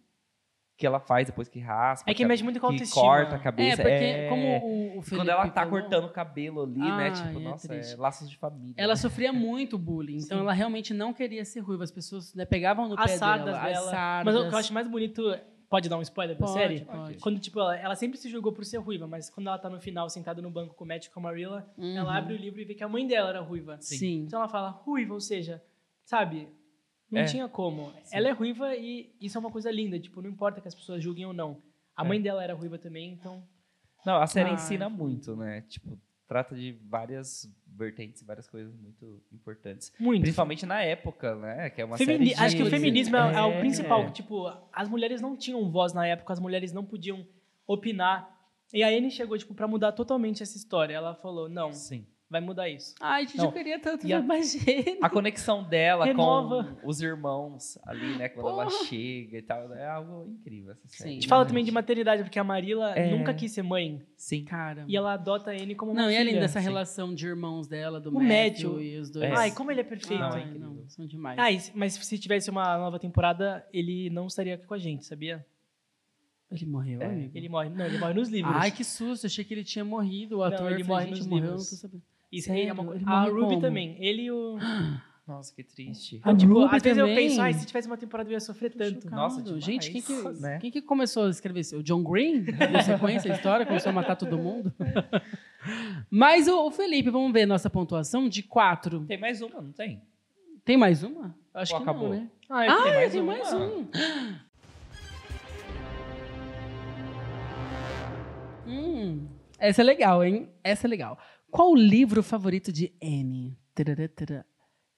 que 0.81 0.87
ela 0.87 0.99
faz 0.99 1.27
depois 1.27 1.47
que 1.47 1.59
raspa. 1.59 2.09
É 2.09 2.13
que 2.13 2.25
mexe 2.25 2.43
muito 2.43 2.59
com 2.59 2.65
a 2.67 2.69
autoestima. 2.71 3.01
corta 3.01 3.35
a 3.35 3.37
É, 3.37 3.41
cabeça. 3.41 3.81
porque 3.83 3.93
é. 3.93 4.27
como 4.29 4.47
o, 4.65 4.97
o 4.97 5.01
Felipe 5.03 5.15
quando 5.15 5.29
ela 5.29 5.47
tá 5.49 5.63
falou, 5.63 5.79
cortando 5.79 6.05
o 6.05 6.09
cabelo 6.09 6.63
ali, 6.63 6.79
né? 6.79 6.89
Ai, 6.89 7.11
Tipo, 7.13 7.39
é 7.39 7.43
nossa, 7.43 7.67
é 7.67 7.69
triste. 7.77 7.95
laços 7.97 8.29
de 8.29 8.35
família. 8.37 8.73
Ela 8.77 8.95
sofria 8.95 9.31
muito 9.31 9.77
bullying, 9.77 10.17
então 10.17 10.37
Sim. 10.39 10.43
ela 10.43 10.53
realmente 10.53 10.93
não 10.93 11.13
queria 11.13 11.45
ser 11.45 11.59
ruiva. 11.61 11.83
As 11.83 11.91
pessoas 11.91 12.33
né, 12.35 12.43
pegavam 12.45 12.87
no 12.89 12.99
As 12.99 13.11
pé 13.11 13.17
dela. 13.19 13.43
dela. 13.45 13.61
As 13.69 13.83
sardas. 13.85 14.33
Mas 14.33 14.43
o 14.43 14.49
que 14.49 14.55
eu 14.55 14.59
acho 14.59 14.73
mais 14.73 14.87
bonito. 14.87 15.21
Pode 15.69 15.87
dar 15.87 15.97
um 15.97 16.01
spoiler 16.01 16.35
da 16.37 16.45
Pode, 16.45 16.59
série? 16.59 16.81
pode. 16.81 17.17
Quando, 17.19 17.39
tipo, 17.39 17.57
ela, 17.57 17.77
ela 17.77 17.95
sempre 17.95 18.17
se 18.17 18.27
julgou 18.29 18.51
por 18.51 18.65
ser 18.65 18.77
ruiva, 18.79 19.07
mas 19.07 19.29
quando 19.29 19.47
ela 19.47 19.57
tá 19.57 19.69
no 19.69 19.79
final, 19.79 20.09
sentada 20.09 20.41
no 20.41 20.51
banco 20.51 20.75
com 20.75 20.83
o 20.83 20.87
Matt 20.87 21.05
e 21.05 21.09
com 21.09 21.21
a 21.21 21.23
Marilla, 21.23 21.65
Uhum. 21.77 21.95
ela 21.97 22.17
abre 22.17 22.33
o 22.33 22.37
livro 22.37 22.59
e 22.59 22.65
vê 22.65 22.73
que 22.73 22.83
a 22.83 22.89
mãe 22.89 23.07
dela 23.07 23.29
era 23.29 23.39
ruiva. 23.39 23.77
Sim. 23.79 24.23
Então 24.27 24.39
ela 24.39 24.49
fala 24.49 24.69
ruiva, 24.69 25.13
ou 25.13 25.21
seja, 25.21 25.63
sabe? 26.03 26.49
Não 27.11 27.21
É. 27.21 27.25
tinha 27.25 27.47
como. 27.49 27.91
Ela 28.11 28.29
é 28.29 28.31
ruiva 28.31 28.75
e 28.75 29.13
isso 29.19 29.37
é 29.37 29.39
uma 29.39 29.51
coisa 29.51 29.69
linda. 29.69 29.99
Tipo, 29.99 30.21
não 30.21 30.29
importa 30.29 30.61
que 30.61 30.67
as 30.67 30.73
pessoas 30.75 31.03
julguem 31.03 31.25
ou 31.25 31.33
não. 31.33 31.61
A 31.95 32.03
mãe 32.05 32.21
dela 32.21 32.43
era 32.43 32.53
ruiva 32.53 32.77
também, 32.77 33.11
então. 33.11 33.43
Não, 34.05 34.15
a 34.21 34.25
série 34.27 34.49
Ai, 34.49 34.55
ensina 34.55 34.89
que 34.89 34.95
muito, 34.95 35.35
né? 35.35 35.61
Tipo, 35.67 35.99
trata 36.27 36.55
de 36.55 36.71
várias 36.89 37.45
vertentes, 37.67 38.23
várias 38.23 38.49
coisas 38.49 38.73
muito 38.75 39.21
importantes. 39.31 39.91
Muito. 39.99 40.21
Principalmente 40.21 40.65
na 40.65 40.81
época, 40.81 41.35
né? 41.35 41.69
Que 41.69 41.81
é 41.81 41.85
uma 41.85 41.97
Femini- 41.97 42.27
série 42.29 42.35
de... 42.37 42.43
Acho 42.43 42.55
que 42.55 42.63
o 42.63 42.69
feminismo 42.69 43.15
é, 43.17 43.19
é 43.35 43.41
o 43.41 43.51
É. 43.51 43.59
principal. 43.59 44.09
Tipo, 44.11 44.47
as 44.71 44.87
mulheres 44.87 45.19
não 45.21 45.35
tinham 45.35 45.69
voz 45.69 45.93
na 45.93 46.07
época, 46.07 46.31
as 46.31 46.39
mulheres 46.39 46.71
não 46.71 46.85
podiam 46.85 47.27
opinar. 47.67 48.39
E 48.73 48.81
a 48.83 48.87
Anne 48.87 49.11
chegou, 49.11 49.37
tipo, 49.37 49.53
pra 49.53 49.67
mudar 49.67 49.91
totalmente 49.91 50.41
essa 50.41 50.55
história. 50.57 50.93
Ela 50.95 51.13
falou, 51.13 51.49
não, 51.49 51.73
Sim. 51.73 52.07
Vai 52.31 52.39
mudar 52.41 52.69
isso. 52.69 52.95
Ai, 53.01 53.27
gente, 53.27 53.37
Não. 53.37 53.45
eu 53.45 53.51
queria 53.51 53.77
tanto 53.79 54.05
a- 54.05 54.07
ver 54.07 54.23
mais 54.23 54.53
gente. 54.53 54.97
A 55.01 55.09
conexão 55.09 55.63
dela 55.63 56.05
Renova. 56.05 56.63
com 56.81 56.87
os 56.87 57.01
irmãos 57.01 57.77
ali, 57.85 58.15
né? 58.17 58.29
Quando 58.29 58.47
ela 58.49 58.63
Porra. 58.65 58.85
chega 58.85 59.37
e 59.37 59.41
tal. 59.41 59.73
É 59.73 59.85
algo 59.87 60.27
incrível 60.29 60.71
essa 60.71 60.87
série. 60.87 61.03
Sim. 61.03 61.09
A 61.09 61.13
gente 61.13 61.27
fala 61.27 61.45
também 61.45 61.63
de 61.65 61.71
maternidade, 61.71 62.23
porque 62.23 62.39
a 62.39 62.43
Marilla 62.43 62.95
É. 62.95 63.11
nunca 63.11 63.33
quis 63.33 63.51
ser 63.51 63.61
mãe. 63.63 64.01
Sim. 64.15 64.45
Cara. 64.45 64.85
E 64.87 64.95
ela 64.95 65.13
adota 65.13 65.51
a 65.51 65.53
Anne 65.53 65.75
como 65.75 65.91
uma 65.91 66.01
Não, 66.03 66.09
e 66.09 66.13
filha. 66.15 66.21
além 66.29 66.39
dessa 66.39 66.59
sim. 66.59 66.65
relação 66.65 67.13
de 67.13 67.27
irmãos 67.27 67.67
dela, 67.67 67.99
do 67.99 68.09
O 68.09 68.13
Matthew, 68.13 68.69
Matthew. 68.71 68.81
e 68.81 68.97
os 68.97 69.09
dois. 69.11 69.25
É. 69.29 69.35
Ai, 69.35 69.51
como 69.51 69.69
ele 69.69 69.81
é 69.81 69.83
perfeito. 69.83 70.23
Ai, 70.23 70.43
é 70.43 70.57
não, 70.57 70.87
são 70.87 71.05
demais. 71.05 71.63
Se- 71.63 71.71
mas 71.75 71.93
se 71.93 72.17
tivesse 72.17 72.49
uma 72.49 72.77
nova 72.77 72.97
temporada, 72.97 73.65
ele 73.73 74.09
não 74.09 74.27
estaria 74.27 74.55
aqui 74.55 74.65
com 74.65 74.73
a 74.73 74.79
gente, 74.79 75.05
sabia? 75.05 75.45
Ele 76.51 76.65
morreu, 76.65 77.01
É. 77.01 77.05
amigo? 77.05 77.31
Ele 77.33 77.47
morre. 77.47 77.69
Não, 77.69 77.85
ele 77.85 77.97
morre 77.97 78.13
nos 78.13 78.27
livros. 78.27 78.53
Ai, 78.57 78.71
que 78.71 78.83
susto. 78.83 79.25
Achei 79.25 79.43
que 79.45 79.53
ele 79.53 79.63
tinha 79.63 79.85
morrido. 79.85 80.35
O 80.35 80.39
Não, 80.39 80.45
ator 80.45 80.69
ele 80.71 80.83
falei, 80.83 80.87
morre 80.87 81.05
gente, 81.07 81.17
nos 81.19 81.27
morreu, 81.27 81.43
livros. 81.45 81.63
não 81.63 81.69
tô 81.69 81.75
sabendo. 81.81 82.03
Isso 82.31 82.47
Sério? 82.47 82.63
aí 82.63 82.69
é 82.69 82.73
uma 82.73 82.85
coisa. 82.85 83.09
A 83.09 83.23
Ruby 83.25 83.39
como? 83.41 83.61
também. 83.61 83.95
Ele 83.99 84.23
e 84.23 84.31
o. 84.31 84.57
Nossa, 85.27 85.53
que 85.55 85.63
triste. 85.63 86.19
A 86.23 86.35
tipo, 86.35 86.53
Ruby 86.53 86.75
às 86.75 86.81
vezes 86.83 86.97
eu 86.97 87.05
também? 87.07 87.27
penso, 87.29 87.41
ai, 87.41 87.53
se 87.53 87.65
tivesse 87.65 87.87
uma 87.87 87.95
temporada 87.97 88.27
eu 88.29 88.33
ia 88.33 88.39
sofrer 88.39 88.73
tanto. 88.73 89.03
Chocado. 89.03 89.15
Nossa, 89.15 89.41
demais, 89.41 89.63
gente, 89.63 89.91
quem 89.91 90.01
que, 90.01 90.13
né? 90.41 90.57
quem 90.59 90.71
que 90.71 90.81
começou 90.81 91.25
a 91.25 91.29
escrever 91.29 91.59
isso? 91.61 91.77
O 91.77 91.83
John 91.83 92.03
Green? 92.03 92.41
Deu 92.41 92.81
sequência 92.83 93.31
a 93.31 93.35
história? 93.35 93.65
Começou 93.65 93.91
a 93.91 93.93
matar 93.93 94.15
todo 94.15 94.37
mundo? 94.37 94.73
Mas 96.09 96.47
o, 96.47 96.65
o 96.67 96.71
Felipe, 96.71 97.09
vamos 97.09 97.31
ver 97.31 97.45
nossa 97.45 97.69
pontuação 97.69 98.27
de 98.27 98.41
quatro. 98.43 99.05
Tem 99.05 99.17
mais 99.19 99.41
uma, 99.41 99.61
não 99.61 99.71
tem? 99.71 100.01
Tem 100.65 100.75
mais 100.75 101.03
uma? 101.03 101.35
Acho 101.53 101.73
Ou 101.73 101.79
que 101.79 101.83
acabou? 101.89 102.09
não, 102.09 102.15
né? 102.15 102.29
Ah, 102.49 102.65
eu 102.65 102.71
Ah, 102.71 102.81
tenho 102.83 102.95
mais 102.95 103.11
tem 103.11 103.21
um. 103.21 103.25
mais 103.25 103.53
um. 103.53 103.87
Hum, 108.67 109.27
essa 109.59 109.81
é 109.81 109.83
legal, 109.85 110.23
hein? 110.23 110.49
Essa 110.63 110.87
é 110.87 110.89
legal. 110.89 111.17
Qual 111.51 111.71
o 111.71 111.75
livro 111.75 112.23
favorito 112.23 112.71
de 112.71 112.93
Anne? 113.03 113.57
Tarará, 113.75 114.07
tará. 114.07 114.45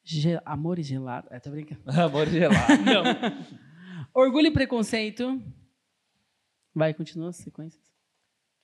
Ge- 0.04 0.40
Amor 0.46 0.78
e 0.80 0.84
Gelado. 0.84 1.28
É, 1.32 1.40
tô 1.40 1.50
brincando. 1.50 1.82
Amor 2.00 2.28
gelado. 2.28 2.56
Não. 2.84 3.46
Orgulho 4.14 4.48
e 4.48 4.52
Preconceito. 4.52 5.42
Vai, 6.76 6.94
continua 6.94 7.30
as 7.30 7.38
sequências. 7.38 7.84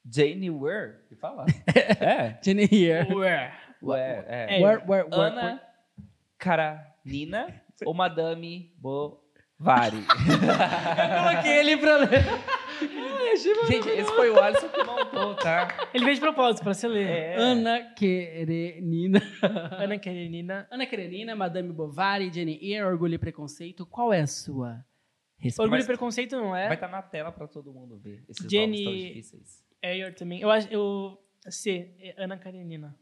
Jane 0.06 0.50
Ware, 0.50 1.04
que 1.08 1.16
fala? 1.16 1.46
é. 2.00 2.40
Jenny 2.44 2.64
here. 2.72 3.14
Ué. 3.14 3.54
Ué, 3.82 4.26
é. 4.28 4.62
Where, 4.62 4.84
where, 4.86 5.08
where, 5.10 5.12
Ana 5.36 5.62
Karanina 6.38 7.62
ou 7.86 7.94
Madame 7.94 8.74
Bovary? 9.60 10.04
Coloquei 10.08 11.60
ele 11.60 11.78
pra 11.78 11.98
ler. 11.98 12.24
Gente, 13.68 13.90
esse 13.90 14.12
foi 14.16 14.30
o 14.32 14.40
Alisson 14.42 14.70
que 14.70 14.84
montou, 14.84 15.36
tá? 15.36 15.90
Ele 15.94 16.04
veio 16.06 16.16
de 16.16 16.22
propósito 16.22 16.64
pra 16.64 16.74
você 16.74 16.88
ler. 16.88 17.08
É. 17.08 17.36
Ana 17.36 17.84
Karenina. 17.94 19.22
Ana 19.78 20.00
Karenina. 20.00 20.68
Ana 20.72 20.86
Karenina, 20.86 21.36
Madame 21.36 21.72
Bovary, 21.74 22.32
Jenny 22.34 22.58
Eyre, 22.62 22.86
Orgulho 22.86 23.16
e 23.16 23.18
Preconceito. 23.18 23.86
Qual 23.86 24.12
é 24.14 24.22
a 24.22 24.28
sua 24.28 24.84
resposta? 25.38 25.64
Orgulho 25.64 25.82
e 25.84 25.86
Preconceito 25.86 26.36
não 26.38 26.50
Vai 26.52 26.68
é. 26.70 26.74
estar 26.74 26.88
na 26.88 27.02
tela 27.02 27.32
pra 27.32 27.48
todo 27.48 27.72
mundo 27.74 27.98
ver 28.00 28.24
esses 28.30 28.50
Jenny- 28.50 28.84
nomes 28.84 29.02
tão 29.02 29.08
difíceis. 29.10 29.64
Ayer 29.84 30.16
também. 30.16 30.42
Eu 30.42 30.50
acho. 30.50 30.68
Eu. 30.72 31.18
C. 31.50 31.94
é 32.00 32.16
Ana 32.24 32.38
Karenina. 32.38 32.98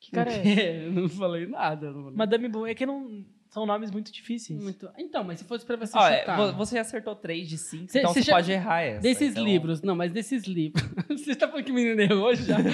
Que 0.00 0.10
cara 0.10 0.30
é? 0.32 0.86
Eu 0.86 0.92
não 0.92 1.08
falei 1.08 1.46
nada. 1.46 1.90
Não 1.90 2.02
falei. 2.04 2.16
Madame 2.16 2.48
Bo... 2.48 2.66
É 2.66 2.74
que 2.74 2.86
não. 2.86 3.24
São 3.54 3.64
nomes 3.64 3.90
muito 3.92 4.10
difíceis. 4.12 4.60
Muito- 4.60 4.90
Então, 4.98 5.22
mas 5.22 5.38
se 5.38 5.44
fosse 5.44 5.64
pra 5.64 5.76
você 5.76 5.96
é, 5.96 6.20
chutar... 6.20 6.36
vo- 6.36 6.52
você 6.58 6.76
acertou 6.76 7.14
3 7.14 7.48
de 7.48 7.56
5, 7.56 7.88
Cê- 7.92 8.00
então 8.00 8.12
cê 8.12 8.20
você 8.20 8.26
já- 8.26 8.32
pode 8.34 8.50
errar 8.50 8.80
essa. 8.82 9.00
Desses 9.00 9.30
então- 9.30 9.44
livros, 9.44 9.80
não, 9.80 9.94
mas 9.94 10.10
desses 10.12 10.42
livros. 10.44 10.82
Você 11.08 11.36
tá 11.36 11.46
falando 11.46 11.64
que 11.64 11.70
o 11.70 11.74
menino 11.74 12.00
errou 12.00 12.34
já? 12.34 12.56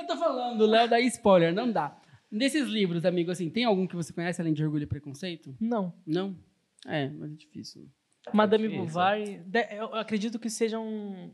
Eu 0.00 0.06
tô 0.06 0.16
falando, 0.16 0.60
o 0.62 0.66
Léo 0.66 0.88
dá 0.88 0.98
spoiler, 1.00 1.52
não 1.54 1.70
dá. 1.70 1.96
Desses 2.32 2.66
livros, 2.66 3.04
amigo, 3.04 3.30
assim, 3.30 3.48
tem 3.50 3.64
algum 3.64 3.86
que 3.86 3.94
você 3.94 4.12
conhece 4.12 4.40
além 4.40 4.52
de 4.52 4.64
Orgulho 4.64 4.84
e 4.84 4.86
Preconceito? 4.86 5.54
Não. 5.60 5.92
Não? 6.06 6.36
É, 6.86 7.08
mas 7.10 7.32
é 7.32 7.34
difícil. 7.34 7.88
Madame 8.32 8.64
difícil. 8.68 8.86
Bovary. 8.86 9.42
Eu 9.70 9.94
acredito 9.94 10.38
que 10.38 10.48
sejam 10.50 11.30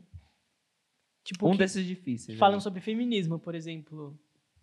Tipo, 1.23 1.47
Um 1.49 1.55
desses 1.55 1.85
difíceis. 1.85 2.37
falam 2.37 2.55
aí. 2.57 2.61
sobre 2.61 2.81
feminismo, 2.81 3.39
por 3.39 3.55
exemplo. 3.55 4.19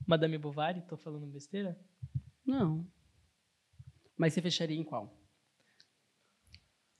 Madame 0.07 0.37
Bovary, 0.39 0.83
tô 0.83 0.97
falando 0.97 1.27
besteira? 1.27 1.79
Não. 2.47 2.87
Mas 4.17 4.35
você 4.35 4.43
fecharia 4.43 4.79
em 4.79 4.85
qual? 4.85 5.17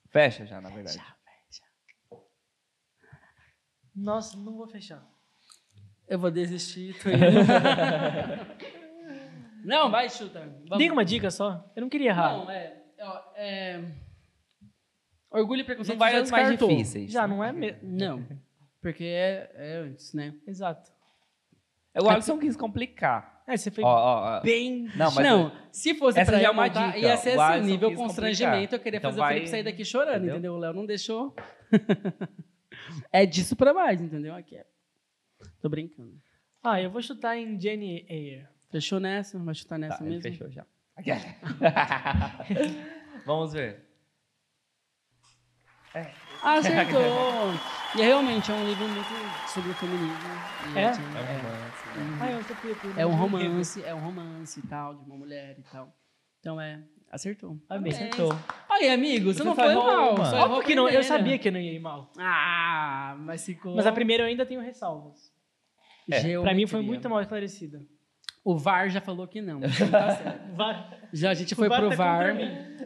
Fecha 0.09 0.45
já, 0.45 0.59
na 0.59 0.69
verdade. 0.69 0.99
Nossa, 3.95 4.37
não 4.37 4.55
vou 4.55 4.67
fechar. 4.67 5.05
Eu 6.07 6.19
vou 6.19 6.31
desistir. 6.31 6.97
Tô 7.01 7.09
indo. 7.09 7.19
não, 9.63 9.89
vai, 9.89 10.09
chuta. 10.09 10.41
Vamos. 10.67 10.77
Tem 10.77 10.91
uma 10.91 11.05
dica 11.05 11.31
só? 11.31 11.71
Eu 11.75 11.81
não 11.81 11.89
queria 11.89 12.09
errar. 12.09 12.37
Não, 12.37 12.51
é, 12.51 12.83
ó, 12.99 13.33
é... 13.35 13.81
Orgulho 15.29 15.61
e 15.61 15.63
preconceito 15.63 15.97
Não 15.97 15.99
vai 15.99 16.11
já 16.11 16.17
mais 16.17 16.49
descartou. 16.49 16.69
difíceis. 16.69 17.11
Já 17.11 17.27
não 17.27 17.41
é 17.41 17.53
mesmo. 17.53 17.79
Não. 17.83 18.27
Porque 18.81 19.05
é, 19.05 19.49
é 19.53 19.75
antes, 19.77 20.13
né? 20.13 20.35
Exato. 20.45 20.91
O 21.95 22.09
Alisson 22.09 22.37
quis 22.39 22.57
complicar. 22.57 23.30
É, 23.47 23.57
você 23.57 23.71
foi 23.71 23.83
Ó, 23.83 23.87
ó, 23.87 24.39
bem. 24.41 24.83
Não, 24.95 25.11
mas 25.11 25.15
não, 25.17 25.51
se 25.71 25.95
fosse 25.95 26.19
essa 26.19 26.31
pra 26.31 26.41
é 26.41 26.45
eu 26.47 26.51
uma 26.51 26.67
montar, 26.67 26.87
dica. 26.87 26.99
ia 26.99 27.17
ser 27.17 27.37
O 27.37 27.41
assim, 27.41 27.53
Alisson 27.53 27.67
nível 27.71 27.89
quis 27.89 27.97
constrangimento. 27.97 28.53
complicar. 28.55 28.79
Eu 28.79 28.83
queria 28.83 28.97
Então 28.97 29.09
fazer 29.11 29.19
o 29.19 29.23
vai- 29.23 29.33
Felipe 29.33 29.49
sair 29.49 29.63
daqui 29.63 29.85
chorando, 29.85 30.15
Entendeu? 30.17 30.33
entendeu? 30.35 30.53
O 30.53 30.57
Léo 30.57 30.73
não 30.73 30.85
deixou. 30.85 31.35
é 33.11 33.25
disso 33.25 33.55
pra 33.55 33.73
mais, 33.73 34.01
entendeu? 34.01 34.33
Aqui 34.35 34.55
é. 34.57 34.65
Tô 35.61 35.69
brincando. 35.69 36.13
Ah, 36.63 36.79
eu 36.81 36.91
vou 36.91 37.01
chutar 37.01 37.37
em 37.37 37.59
Jenny 37.59 38.05
Ayer. 38.09 38.49
Fechou 38.71 38.99
nessa? 38.99 39.37
Vai 39.39 39.55
chutar 39.55 39.77
nessa 39.79 39.97
Tá, 39.97 40.03
mesmo? 40.03 40.21
fechou 40.21 40.49
já. 40.49 40.65
Vamos 43.25 43.53
ver. 43.53 43.85
Ah, 45.93 46.09
acertou! 46.43 47.01
e 47.95 48.01
é 48.01 48.05
realmente 48.05 48.51
é 48.51 48.53
um 48.55 48.65
livro 48.65 48.87
muito 48.87 49.07
sobre 49.47 49.71
o 49.71 49.73
feminismo. 49.73 50.15
E 50.73 50.79
É? 50.79 50.89
assim, 50.89 51.01
É 51.03 51.07
um 51.07 51.25
romance. 51.37 51.87
né? 51.99 52.17
Ah, 52.21 52.31
eu 52.31 52.43
tô 52.43 52.55
preto. 52.55 52.99
é 52.99 53.05
um 53.05 53.11
romance, 53.15 53.83
é 53.83 53.95
um 53.95 53.99
romance 53.99 54.59
e 54.59 54.67
tal, 54.67 54.95
de 54.95 55.05
uma 55.05 55.17
mulher 55.17 55.55
e 55.59 55.63
tal. 55.71 55.93
Então 56.39 56.59
é. 56.59 56.81
Acertou. 57.11 57.57
Amei. 57.69 57.91
Acertou. 57.91 58.33
Aí, 58.69 58.89
amigo, 58.89 59.25
você, 59.33 59.39
Você 59.39 59.43
não 59.43 59.53
só 59.53 59.63
foi 59.63 59.75
mal. 59.75 60.15
errou 60.15 60.39
Óbvio 60.45 60.63
que 60.63 60.73
não, 60.75 60.87
eu 60.89 61.03
sabia 61.03 61.37
que 61.37 61.49
eu 61.49 61.51
não 61.51 61.59
ia 61.59 61.73
ir 61.73 61.79
mal. 61.79 62.09
Ah, 62.17 63.15
mas 63.19 63.45
ficou. 63.45 63.75
Mas 63.75 63.85
a 63.85 63.91
primeira 63.91 64.23
eu 64.23 64.27
ainda 64.27 64.45
tenho 64.45 64.61
ressalvas. 64.61 65.29
É, 66.09 66.39
Pra 66.39 66.53
mim 66.53 66.65
foi 66.65 66.81
muito 66.81 67.09
mal 67.09 67.19
esclarecida. 67.21 67.81
O 68.43 68.57
VAR 68.57 68.89
já 68.89 68.99
falou 69.01 69.27
que 69.27 69.39
não. 69.41 69.59
tá 69.91 70.15
certo. 70.15 70.41
Já 71.13 71.29
a 71.29 71.33
gente 71.33 71.53
O 71.53 71.55
foi 71.57 71.67
VAR 71.69 71.79
pro 71.81 71.89
tá 71.89 71.95
VAR. 71.95 72.35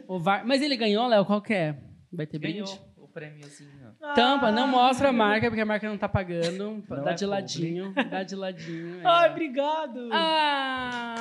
O 0.08 0.18
VAR. 0.18 0.44
Mas 0.46 0.60
ele 0.60 0.76
ganhou, 0.76 1.06
Léo? 1.06 1.24
Qual 1.24 1.40
que 1.40 1.54
é? 1.54 1.78
Vai 2.12 2.26
ter 2.26 2.38
brinde? 2.38 2.60
Ganhou 2.62 2.78
o 2.95 2.95
prêmiozinho. 3.20 3.96
Tampa, 4.14 4.52
não 4.52 4.64
Ah. 4.64 4.66
mostra 4.66 5.08
a 5.08 5.12
marca, 5.12 5.48
porque 5.48 5.62
a 5.62 5.64
marca 5.64 5.88
não 5.88 5.96
tá 5.96 6.06
pagando. 6.06 6.84
Não 6.86 7.02
dá 7.02 7.12
é 7.12 7.14
de 7.14 7.24
ladinho. 7.24 7.94
Dá 8.10 8.22
de 8.22 8.36
ladinho. 8.36 9.00
é. 9.00 9.06
Ai, 9.06 9.30
obrigado. 9.30 10.08
Ah, 10.12 11.14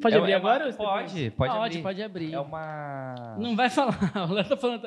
Pode 0.00 0.14
É- 0.14 0.18
abrir 0.18 0.32
é 0.32 0.34
agora? 0.36 0.70
você 0.70 0.76
Pode, 0.76 1.14
depois? 1.14 1.50
pode, 1.50 1.58
pode, 1.58 1.66
abrir. 1.78 1.82
pode 1.82 2.02
abrir. 2.02 2.34
É 2.34 2.38
uma... 2.40 3.36
Não 3.38 3.56
vai 3.56 3.68
falar. 3.70 3.98
O 4.30 4.32
Léo 4.34 4.46
tá 4.48 4.56
falando. 4.56 4.86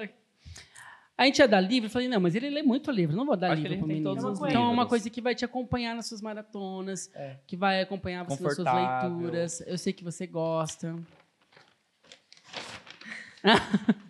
A 1.18 1.26
gente 1.26 1.40
ia 1.40 1.48
dar 1.48 1.60
livro, 1.60 1.88
eu 1.88 1.91
falei, 1.91 2.07
não, 2.07 2.22
mas 2.22 2.34
ele 2.36 2.49
lê 2.49 2.61
muito 2.64 2.90
livro, 2.91 3.14
não 3.15 3.26
vou 3.26 3.36
dar 3.36 3.52
Acho 3.52 3.61
livro 3.64 3.80
pro 3.80 3.88
tem 3.88 3.95
menino. 3.98 4.15
todos 4.15 4.40
os 4.40 4.48
então 4.48 4.64
é 4.64 4.69
uma 4.69 4.86
coisa 4.86 5.10
que 5.10 5.19
vai 5.19 5.36
te 5.36 5.44
acompanhar 5.44 5.94
nas 5.95 6.07
suas 6.07 6.22
maratonas, 6.22 7.11
É. 7.14 7.36
que 7.45 7.57
vai 7.57 7.81
acompanhar 7.81 8.23
você 8.23 8.41
nas 8.41 8.56
suas 8.56 8.68
leituras. 8.73 9.61
Eu 9.68 9.77
sei 9.77 9.91
que 9.91 10.02
você 10.03 10.26
gosta. 10.26 10.95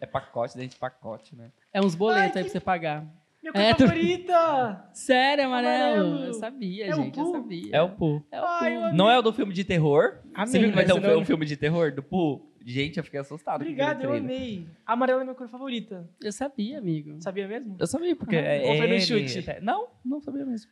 É 0.02 0.06
pacote 0.06 0.56
dentro 0.58 0.72
de 0.72 0.78
pacote, 0.80 1.36
né? 1.36 1.52
É 1.74 1.80
uns 1.82 1.96
boletos 1.96 2.22
Ai, 2.22 2.28
aí 2.28 2.32
que- 2.34 2.40
pra 2.44 2.50
você 2.52 2.60
pagar. 2.60 3.06
Minha 3.42 3.54
cor 3.54 3.62
É, 3.62 3.74
tu- 3.74 3.88
favorita! 3.88 4.90
Sério, 4.94 5.46
amarelo? 5.46 6.02
Amarelo. 6.08 6.26
Eu 6.26 6.34
sabia, 6.34 6.88
É 6.90 6.94
gente, 6.94 7.18
eu 7.20 7.32
sabia. 7.32 7.70
É 7.76 7.82
o 7.82 7.90
Pooh. 7.90 8.22
É 8.32 8.42
o 8.42 8.46
Ai, 8.46 8.76
Pooh. 8.76 8.94
Não 8.98 9.10
é 9.10 9.18
o 9.18 9.22
do 9.22 9.32
filme 9.32 9.54
de 9.54 9.64
terror? 9.64 10.18
Amei, 10.34 10.48
Você 10.52 10.60
viu 10.60 10.70
que 10.70 10.76
vai 10.76 10.86
ter 10.86 10.94
um, 10.94 11.00
não- 11.00 11.20
um 11.20 11.26
filme 11.26 11.46
de 11.46 11.56
terror 11.56 11.92
do 11.94 12.04
Pooh? 12.04 12.50
Gente, 12.66 12.98
eu 12.98 13.04
fiquei 13.04 13.20
assustado. 13.22 13.62
Obrigado, 13.62 14.04
eu 14.04 14.14
amei. 14.14 14.68
Amarelo 14.86 15.22
é 15.22 15.24
minha 15.24 15.36
cor 15.36 15.48
favorita. 15.48 16.10
Eu 16.22 16.32
sabia, 16.34 16.78
amigo. 16.80 17.22
Sabia 17.22 17.48
mesmo? 17.48 17.78
Eu 17.80 17.88
sabia, 17.88 18.14
porque 18.16 18.36
Uhum. 18.36 18.42
é 18.44 18.62
Ou 18.66 18.76
foi 18.78 18.88
no 18.88 19.00
chute? 19.00 19.46
Não, 19.62 19.88
não 20.04 20.20
sabia 20.20 20.46
mesmo. 20.46 20.70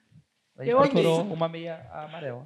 A 0.57 0.63
gente 0.65 0.73
Eu 0.73 0.79
procurou 0.81 1.21
amei. 1.21 1.33
uma 1.33 1.47
meia 1.47 1.87
amarela. 1.93 2.45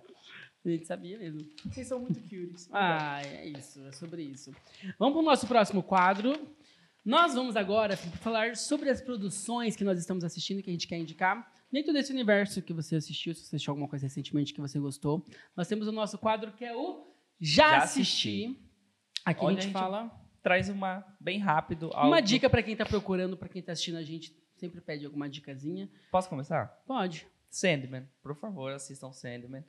A 0.63 0.69
gente 0.69 0.85
sabia 0.85 1.17
mesmo. 1.17 1.41
Vocês 1.65 1.87
são 1.87 1.99
muito 1.99 2.19
curious. 2.21 2.69
Ah, 2.73 3.21
é 3.23 3.47
isso, 3.47 3.83
é 3.85 3.91
sobre 3.91 4.21
isso. 4.23 4.51
Vamos 4.99 5.13
para 5.15 5.21
o 5.21 5.25
nosso 5.25 5.47
próximo 5.47 5.81
quadro. 5.81 6.33
Nós 7.03 7.33
vamos 7.33 7.55
agora 7.55 7.97
falar 7.97 8.55
sobre 8.55 8.89
as 8.89 9.01
produções 9.01 9.75
que 9.75 9.83
nós 9.83 9.97
estamos 9.97 10.23
assistindo, 10.23 10.61
que 10.61 10.69
a 10.69 10.73
gente 10.73 10.87
quer 10.87 10.97
indicar. 10.99 11.51
Dentro 11.71 11.91
desse 11.93 12.11
universo 12.11 12.61
que 12.61 12.73
você 12.73 12.95
assistiu, 12.97 13.33
se 13.33 13.41
você 13.41 13.55
assistiu 13.55 13.71
alguma 13.71 13.87
coisa 13.87 14.05
recentemente 14.05 14.53
que 14.53 14.61
você 14.61 14.77
gostou, 14.79 15.25
nós 15.55 15.67
temos 15.67 15.87
o 15.87 15.91
nosso 15.91 16.17
quadro 16.19 16.51
que 16.51 16.63
é 16.63 16.75
o 16.75 17.07
Já, 17.39 17.69
Já 17.71 17.77
assisti. 17.77 18.45
Assisti. 18.45 18.59
Aqui 19.25 19.45
Onde 19.45 19.55
a 19.55 19.57
a 19.57 19.61
gente 19.61 19.63
gente 19.63 19.73
fala 19.73 20.11
Traz 20.43 20.69
uma 20.69 21.03
bem 21.19 21.39
rápido. 21.39 21.87
uma 21.89 22.17
algo- 22.17 22.21
dica 22.21 22.49
para 22.49 22.61
quem 22.61 22.73
está 22.73 22.85
procurando, 22.85 23.35
para 23.37 23.47
quem 23.49 23.59
está 23.61 23.71
assistindo 23.71 23.97
a 23.97 24.03
gente, 24.03 24.35
sempre 24.57 24.79
pede 24.81 25.05
alguma 25.05 25.27
dicasinha. 25.29 25.89
Posso 26.11 26.27
começar? 26.29 26.67
Pode. 26.85 27.25
Sandman, 27.49 28.07
por 28.23 28.35
favor, 28.35 28.71
assistam 28.71 29.11
Sandman. 29.11 29.63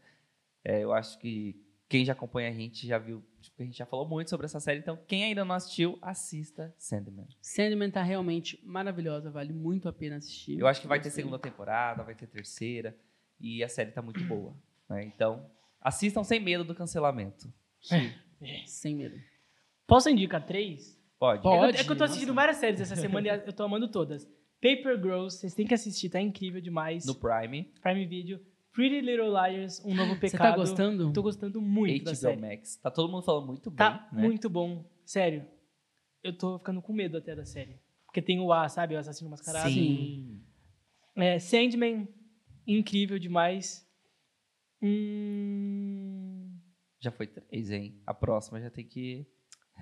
É, 0.65 0.83
eu 0.83 0.93
acho 0.93 1.19
que 1.19 1.61
quem 1.89 2.05
já 2.05 2.13
acompanha 2.13 2.49
a 2.49 2.53
gente 2.53 2.87
já 2.87 2.99
viu, 2.99 3.23
tipo, 3.41 3.61
a 3.63 3.65
gente 3.67 3.77
já 3.77 3.85
falou 3.85 4.09
muito 4.09 4.31
sobre 4.31 4.47
essa 4.47 4.59
série, 4.61 4.79
então 4.79 4.97
quem 5.07 5.25
ainda 5.25 5.45
não 5.45 5.55
assistiu, 5.55 5.99
assista 6.01 6.75
Sandman. 6.79 7.27
Sandman 7.41 7.91
tá 7.91 8.03
realmente 8.03 8.59
maravilhosa, 8.65 9.31
vale 9.31 9.53
muito 9.53 9.89
a 9.89 9.93
pena 9.93 10.17
assistir. 10.17 10.59
Eu 10.59 10.67
acho 10.67 10.81
que 10.81 10.87
vai 10.87 11.01
ter 11.01 11.11
segunda 11.11 11.39
temporada, 11.39 12.03
vai 12.03 12.15
ter 12.15 12.27
terceira, 12.27 12.97
e 13.39 13.63
a 13.63 13.69
série 13.69 13.91
tá 13.91 14.01
muito 14.01 14.23
boa. 14.25 14.57
né? 14.89 15.05
Então, 15.05 15.51
assistam 15.81 16.23
sem 16.25 16.41
medo 16.41 16.65
do 16.65 16.75
cancelamento. 16.75 17.53
Sem 18.67 18.95
medo. 18.97 19.17
Posso 19.87 20.09
indicar 20.09 20.45
três? 20.45 20.99
Pode. 21.19 21.43
Pode. 21.43 21.57
É 21.57 21.73
que 21.73 21.77
eu- 21.79 21.81
É 21.81 21.85
que 21.85 21.93
eu 21.93 21.97
tô 21.99 22.05
assistindo 22.05 22.29
nossa. 22.29 22.37
várias 22.37 22.57
séries 22.57 22.81
essa 22.81 22.97
semana 22.97 23.29
e 23.29 23.31
eu 23.47 23.53
tô 23.53 23.63
amando 23.65 23.89
todas. 23.91 24.25
Paper 24.61 24.97
Girls, 25.01 25.39
vocês 25.39 25.55
têm 25.55 25.67
que 25.67 25.75
assistir, 25.75 26.09
tá 26.09 26.21
incrível 26.21 26.61
demais. 26.61 27.05
No 27.05 27.15
Prime, 27.17 27.65
Prime 27.83 28.07
Video. 28.07 28.41
Pretty 28.73 29.01
Little 29.03 29.29
Liars, 29.31 29.83
Um 29.85 29.95
Novo 29.95 30.15
Você 30.15 30.21
Pecado. 30.31 30.51
tá 30.53 30.57
gostando? 30.57 31.13
Tô 31.13 31.23
gostando 31.23 31.61
muito 31.61 32.05
da 32.05 32.13
HBO 32.13 32.17
série. 32.17 32.41
Max. 32.41 32.77
Tá 32.77 32.91
todo 32.91 33.11
mundo 33.11 33.23
falando 33.23 33.47
muito 33.47 33.71
bem, 33.71 33.77
Tá 33.77 34.09
né? 34.13 34.23
muito 34.23 34.49
bom. 34.49 34.85
Sério. 35.05 35.47
Eu 36.23 36.37
tô 36.37 36.59
ficando 36.59 36.81
com 36.81 36.93
medo 36.93 37.19
até 37.19 37.35
da 37.35 37.45
série. 37.45 37.79
Porque 38.07 38.23
tem 38.23 38.41
o 38.41 38.53
A, 38.53 38.69
sabe? 38.69 38.95
O 38.95 38.99
assassino 38.99 39.29
mascarado. 39.31 39.69
Sim. 39.71 40.41
É, 41.17 41.39
Sandman, 41.39 42.09
incrível 42.67 43.19
demais. 43.19 43.87
Hum... 44.81 46.59
Já 47.01 47.11
foi 47.11 47.27
três, 47.27 47.71
hein? 47.71 48.01
A 48.07 48.15
próxima 48.15 48.61
já 48.61 48.71
tem 48.71 48.87
que... 48.87 49.27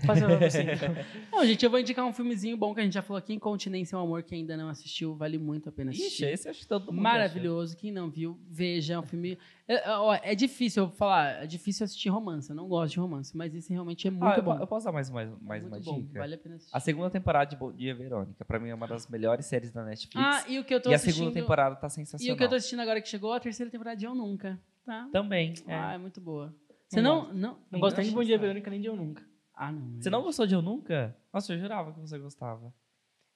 Então. 0.02 0.94
Não, 1.32 1.44
gente, 1.46 1.64
eu 1.64 1.70
vou 1.70 1.78
indicar 1.80 2.04
um 2.04 2.12
filmezinho 2.12 2.56
bom 2.56 2.74
que 2.74 2.80
a 2.80 2.82
gente 2.84 2.92
já 2.94 3.02
falou 3.02 3.18
aqui, 3.18 3.32
Incontinência 3.34 3.94
é 3.96 3.98
um 3.98 4.02
Amor, 4.02 4.22
que 4.22 4.34
ainda 4.34 4.56
não 4.56 4.68
assistiu, 4.68 5.14
vale 5.14 5.38
muito 5.38 5.68
a 5.68 5.72
pena 5.72 5.90
Ixi, 5.90 6.02
assistir. 6.02 6.24
esse 6.26 6.48
eu 6.48 6.50
acho 6.50 6.60
que 6.60 6.66
todo 6.66 6.92
mundo 6.92 7.02
Maravilhoso, 7.02 7.76
quem 7.76 7.90
não 7.92 8.10
viu, 8.10 8.38
veja, 8.48 8.94
é 8.94 8.98
um 8.98 9.02
filme... 9.02 9.38
É, 9.68 9.88
é, 9.88 9.90
ó, 9.96 10.14
é 10.22 10.34
difícil 10.34 10.84
eu 10.84 10.90
falar, 10.90 11.44
é 11.44 11.46
difícil 11.46 11.84
assistir 11.84 12.08
romance, 12.08 12.50
eu 12.50 12.56
não 12.56 12.66
gosto 12.68 12.92
de 12.94 13.00
romance, 13.00 13.36
mas 13.36 13.54
esse 13.54 13.72
realmente 13.72 14.06
é 14.08 14.10
muito 14.10 14.24
Ah, 14.24 14.36
eu, 14.36 14.42
bom. 14.42 14.58
eu 14.58 14.66
posso 14.66 14.84
dar 14.86 14.92
mais, 14.92 15.08
mais, 15.10 15.30
mais 15.40 15.62
muito 15.62 15.74
uma 15.76 15.80
bom, 15.96 16.00
dica? 16.02 16.18
vale 16.18 16.34
a 16.34 16.38
pena 16.38 16.56
assistir. 16.56 16.76
A 16.76 16.80
segunda 16.80 17.10
temporada 17.10 17.50
de 17.50 17.56
Bom 17.56 17.72
Dia 17.72 17.94
Verônica, 17.94 18.44
pra 18.44 18.58
mim 18.58 18.68
é 18.70 18.74
uma 18.74 18.88
das 18.88 19.06
melhores 19.08 19.46
séries 19.46 19.70
da 19.70 19.84
Netflix. 19.84 20.16
Ah, 20.16 20.44
e 20.48 20.58
o 20.58 20.64
que 20.64 20.74
eu 20.74 20.80
tô 20.80 20.90
e 20.90 20.92
a 20.92 20.96
assistindo... 20.96 21.24
segunda 21.24 21.40
temporada 21.40 21.76
tá 21.76 21.86
E 21.86 21.90
sensacional. 21.90 22.34
o 22.34 22.38
que 22.38 22.44
eu 22.44 22.48
tô 22.48 22.54
assistindo 22.56 22.80
agora 22.80 23.00
que 23.00 23.08
chegou, 23.08 23.32
a 23.32 23.38
terceira 23.40 23.70
temporada 23.70 23.96
de 23.96 24.04
Eu 24.06 24.14
Nunca, 24.14 24.58
tá? 24.84 25.08
Também. 25.12 25.54
é. 25.66 25.74
Ah, 25.74 25.92
é 25.94 25.98
muito 25.98 26.20
boa. 26.20 26.52
Você 26.88 27.00
Não 27.00 27.26
não... 27.26 27.34
Não, 27.34 27.58
Não 27.70 27.78
gosto 27.80 27.98
nem 27.98 28.08
de 28.08 28.12
Bom 28.14 28.24
Dia. 28.24 28.36
Verônica, 28.36 28.68
nem 28.68 28.80
de 28.80 28.88
Eu 28.88 28.96
Nunca. 28.96 29.22
Ah, 29.62 29.70
não. 29.70 30.00
Você 30.00 30.08
não 30.08 30.22
gostou 30.22 30.46
de 30.46 30.54
Eu 30.54 30.62
Nunca? 30.62 31.14
Nossa, 31.32 31.52
eu 31.52 31.58
jurava 31.58 31.92
que 31.92 32.00
você 32.00 32.18
gostava. 32.18 32.72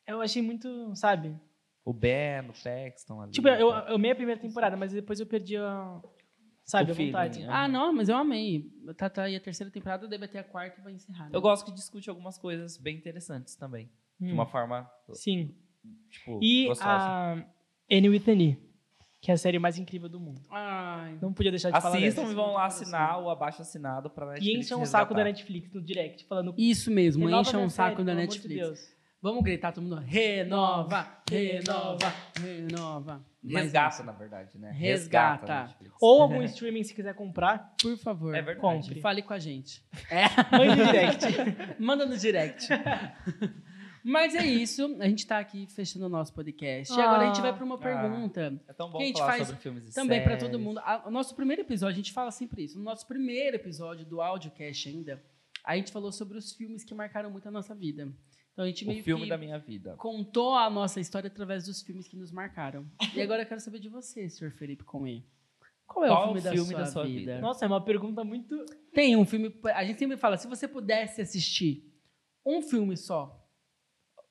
Eu 0.07 0.23
achei 0.23 0.41
muito, 0.41 0.95
sabe? 0.97 1.39
O 1.85 1.93
Ben, 1.93 2.49
o 2.49 2.53
Paxton 2.55 3.21
ali. 3.21 3.33
Tipo, 3.33 3.49
eu, 3.49 3.69
eu 3.71 3.95
amei 3.97 4.11
a 4.13 4.15
primeira 4.17 4.41
temporada, 4.41 4.75
mas 4.75 4.93
depois 4.93 5.21
eu 5.21 5.27
perdi 5.27 5.57
a... 5.59 6.01
Sabe, 6.65 6.93
a 6.93 6.95
vontade. 6.95 7.35
feeling, 7.41 7.51
Ah, 7.53 7.69
não, 7.69 7.93
mas 7.93 8.09
eu 8.09 8.17
amei. 8.17 8.73
Tá, 8.97 9.11
tá 9.11 9.25
aí 9.25 9.37
a 9.37 9.41
terceira 9.41 9.71
temporada, 9.71 10.09
deve 10.09 10.27
ter 10.27 10.39
a 10.39 10.45
quarta 10.45 10.81
e 10.81 10.83
vai 10.83 10.95
encerrar. 10.95 11.25
né? 11.25 11.31
Eu 11.35 11.43
gosto 11.43 11.67
que 11.67 11.73
discute 11.73 12.09
algumas 12.09 12.39
coisas 12.39 12.79
bem 12.79 12.97
interessantes 12.97 13.55
também. 13.55 13.91
De 14.19 14.31
Hum, 14.31 14.35
uma 14.35 14.47
forma, 14.47 14.91
Sim. 15.13 15.55
tipo, 16.09 16.39
E 16.43 16.69
gostosa. 16.69 17.05
a 17.07 17.33
Annie 17.93 18.09
with 18.09 18.25
an 18.29 18.41
E, 18.41 18.59
que 19.25 19.31
é 19.31 19.35
a 19.35 19.39
série 19.39 19.59
mais 19.59 19.79
incrível 19.79 20.07
do 20.07 20.21
mundo. 20.21 20.43
Ai, 20.51 21.17
Não 21.23 21.33
podia 21.33 21.51
deixar 21.51 21.71
de 21.71 21.81
falar 21.81 21.97
Assistam 21.97 22.31
e 22.31 22.35
vão 22.35 22.53
lá 22.53 22.67
assinar 22.67 23.23
o 23.23 23.31
abaixo 23.31 23.63
assinado 23.63 24.11
pra 24.11 24.27
Netflix. 24.27 24.55
E 24.55 24.61
enchem 24.61 24.77
um 24.77 24.85
saco 24.85 25.15
da. 25.15 25.25
Netflix 25.25 25.73
no 25.73 25.81
direct, 25.81 26.27
falando... 26.27 26.55
Isso 26.59 26.91
mesmo, 26.91 27.25
"Renova 27.25 27.41
encha 27.41 27.57
um 27.57 27.61
minha 27.61 27.71
saco 27.71 27.97
série, 27.97 28.05
da 28.05 28.13
de 28.13 28.19
Netflix. 28.19 28.61
Deus." 28.61 28.95
Vamos 29.23 29.43
gritar 29.43 29.73
todo 29.73 29.83
mundo. 29.83 29.97
Renova, 30.05 31.09
renova, 31.31 32.15
renova. 32.39 33.25
Resgata, 33.43 34.03
na 34.03 34.13
verdade, 34.13 34.51
né? 34.59 34.71
Resgata. 34.73 35.51
a 35.55 35.63
Netflix. 35.63 35.95
Ou 36.03 36.21
algum 36.21 36.43
streaming, 36.43 36.83
se 36.85 36.95
quiser 36.95 37.15
comprar, 37.15 37.73
Por 37.81 37.97
favor. 37.97 38.35
É 38.35 38.43
verdade. 38.43 38.61
compre. 38.61 39.01
Fale 39.01 39.23
com 39.23 39.33
a 39.33 39.39
gente. 39.39 39.83
mande 40.53 40.85
direct. 40.85 41.27
Manda 41.81 42.05
no 42.05 42.19
direct. 42.19 42.69
Mas 44.05 44.35
é 44.35 44.45
isso. 44.47 44.97
A 45.01 45.09
gente 45.09 45.27
tá 45.27 45.39
aqui 45.39 45.67
fechando 45.67 46.05
o 46.05 46.09
nosso 46.11 46.33
podcast. 46.35 46.93
E 46.93 47.01
agora 47.01 47.23
a 47.23 47.27
gente 47.27 47.41
vai 47.41 47.55
para 47.55 47.65
uma 47.65 47.77
Ah. 47.77 47.79
pergunta. 47.79 48.63
É 48.69 48.73
tão 48.75 48.91
bom 48.91 48.99
Que 48.99 49.05
a 49.05 49.07
gente 49.07 49.19
falar 49.19 49.31
faz 49.33 49.47
sobre 49.47 49.63
filmes 49.63 49.89
e 49.89 49.95
Também 49.95 50.23
para 50.23 50.37
todo 50.37 50.59
mundo. 50.59 50.79
A- 50.81 51.05
O 51.07 51.11
nosso 51.11 51.35
primeiro 51.35 51.63
episódio, 51.63 51.95
a 51.95 51.97
gente 51.97 52.13
fala 52.13 52.31
sempre 52.31 52.63
isso. 52.65 52.77
No 52.79 52.85
nosso 52.85 53.07
primeiro 53.09 53.57
episódio 53.57 54.05
do 54.05 54.21
Audiocast 54.21 54.89
ainda, 54.89 55.25
a 55.65 55.75
gente 55.77 55.91
falou 55.91 56.13
sobre 56.13 56.37
os 56.37 56.53
filmes 56.53 56.85
que 56.85 56.95
marcaram 56.95 57.31
muito 57.31 57.49
a 57.49 57.51
nossa 57.51 57.75
vida. 57.75 58.13
Então 58.53 58.65
a 58.65 58.69
gente 58.69 58.85
meio 58.87 59.01
O 59.01 59.03
filme 59.05 59.23
que 59.25 59.29
da 59.31 59.39
minha 59.39 59.59
vida. 59.59 59.97
contou 59.97 60.55
a 60.55 60.69
nossa 60.69 61.01
história 61.01 61.29
através 61.29 61.65
dos 61.65 61.81
filmes 61.83 62.07
que 62.07 62.17
nos 62.17 62.31
marcaram. 62.31 62.87
E 63.15 63.21
agora 63.23 63.43
eu 63.43 63.47
quero 63.47 63.61
saber 63.61 63.79
de 63.81 63.89
você, 63.89 64.29
Sr. 64.29 64.51
Felipe 64.53 64.85
Conway. 64.85 65.25
Qual 65.87 66.05
é 66.05 66.09
Qual 66.09 66.21
o 66.21 66.25
filme, 66.27 66.41
o 66.41 66.43
da, 66.43 66.51
filme 66.53 66.67
sua 66.71 66.79
da 66.79 66.87
sua 66.87 67.05
vida? 67.05 67.19
vida? 67.19 67.41
Nossa, 67.41 67.65
é 67.65 67.69
uma 67.69 67.83
pergunta 67.83 68.23
muito. 68.23 68.65
Tem 68.93 69.17
um 69.17 69.25
filme. 69.25 69.53
A 69.75 69.85
gente 69.85 69.99
sempre 69.99 70.17
fala, 70.17 70.37
se 70.37 70.47
você 70.47 70.69
pudesse 70.69 71.21
assistir 71.23 71.91
um 72.45 72.61
filme 72.63 72.97
só. 72.97 73.41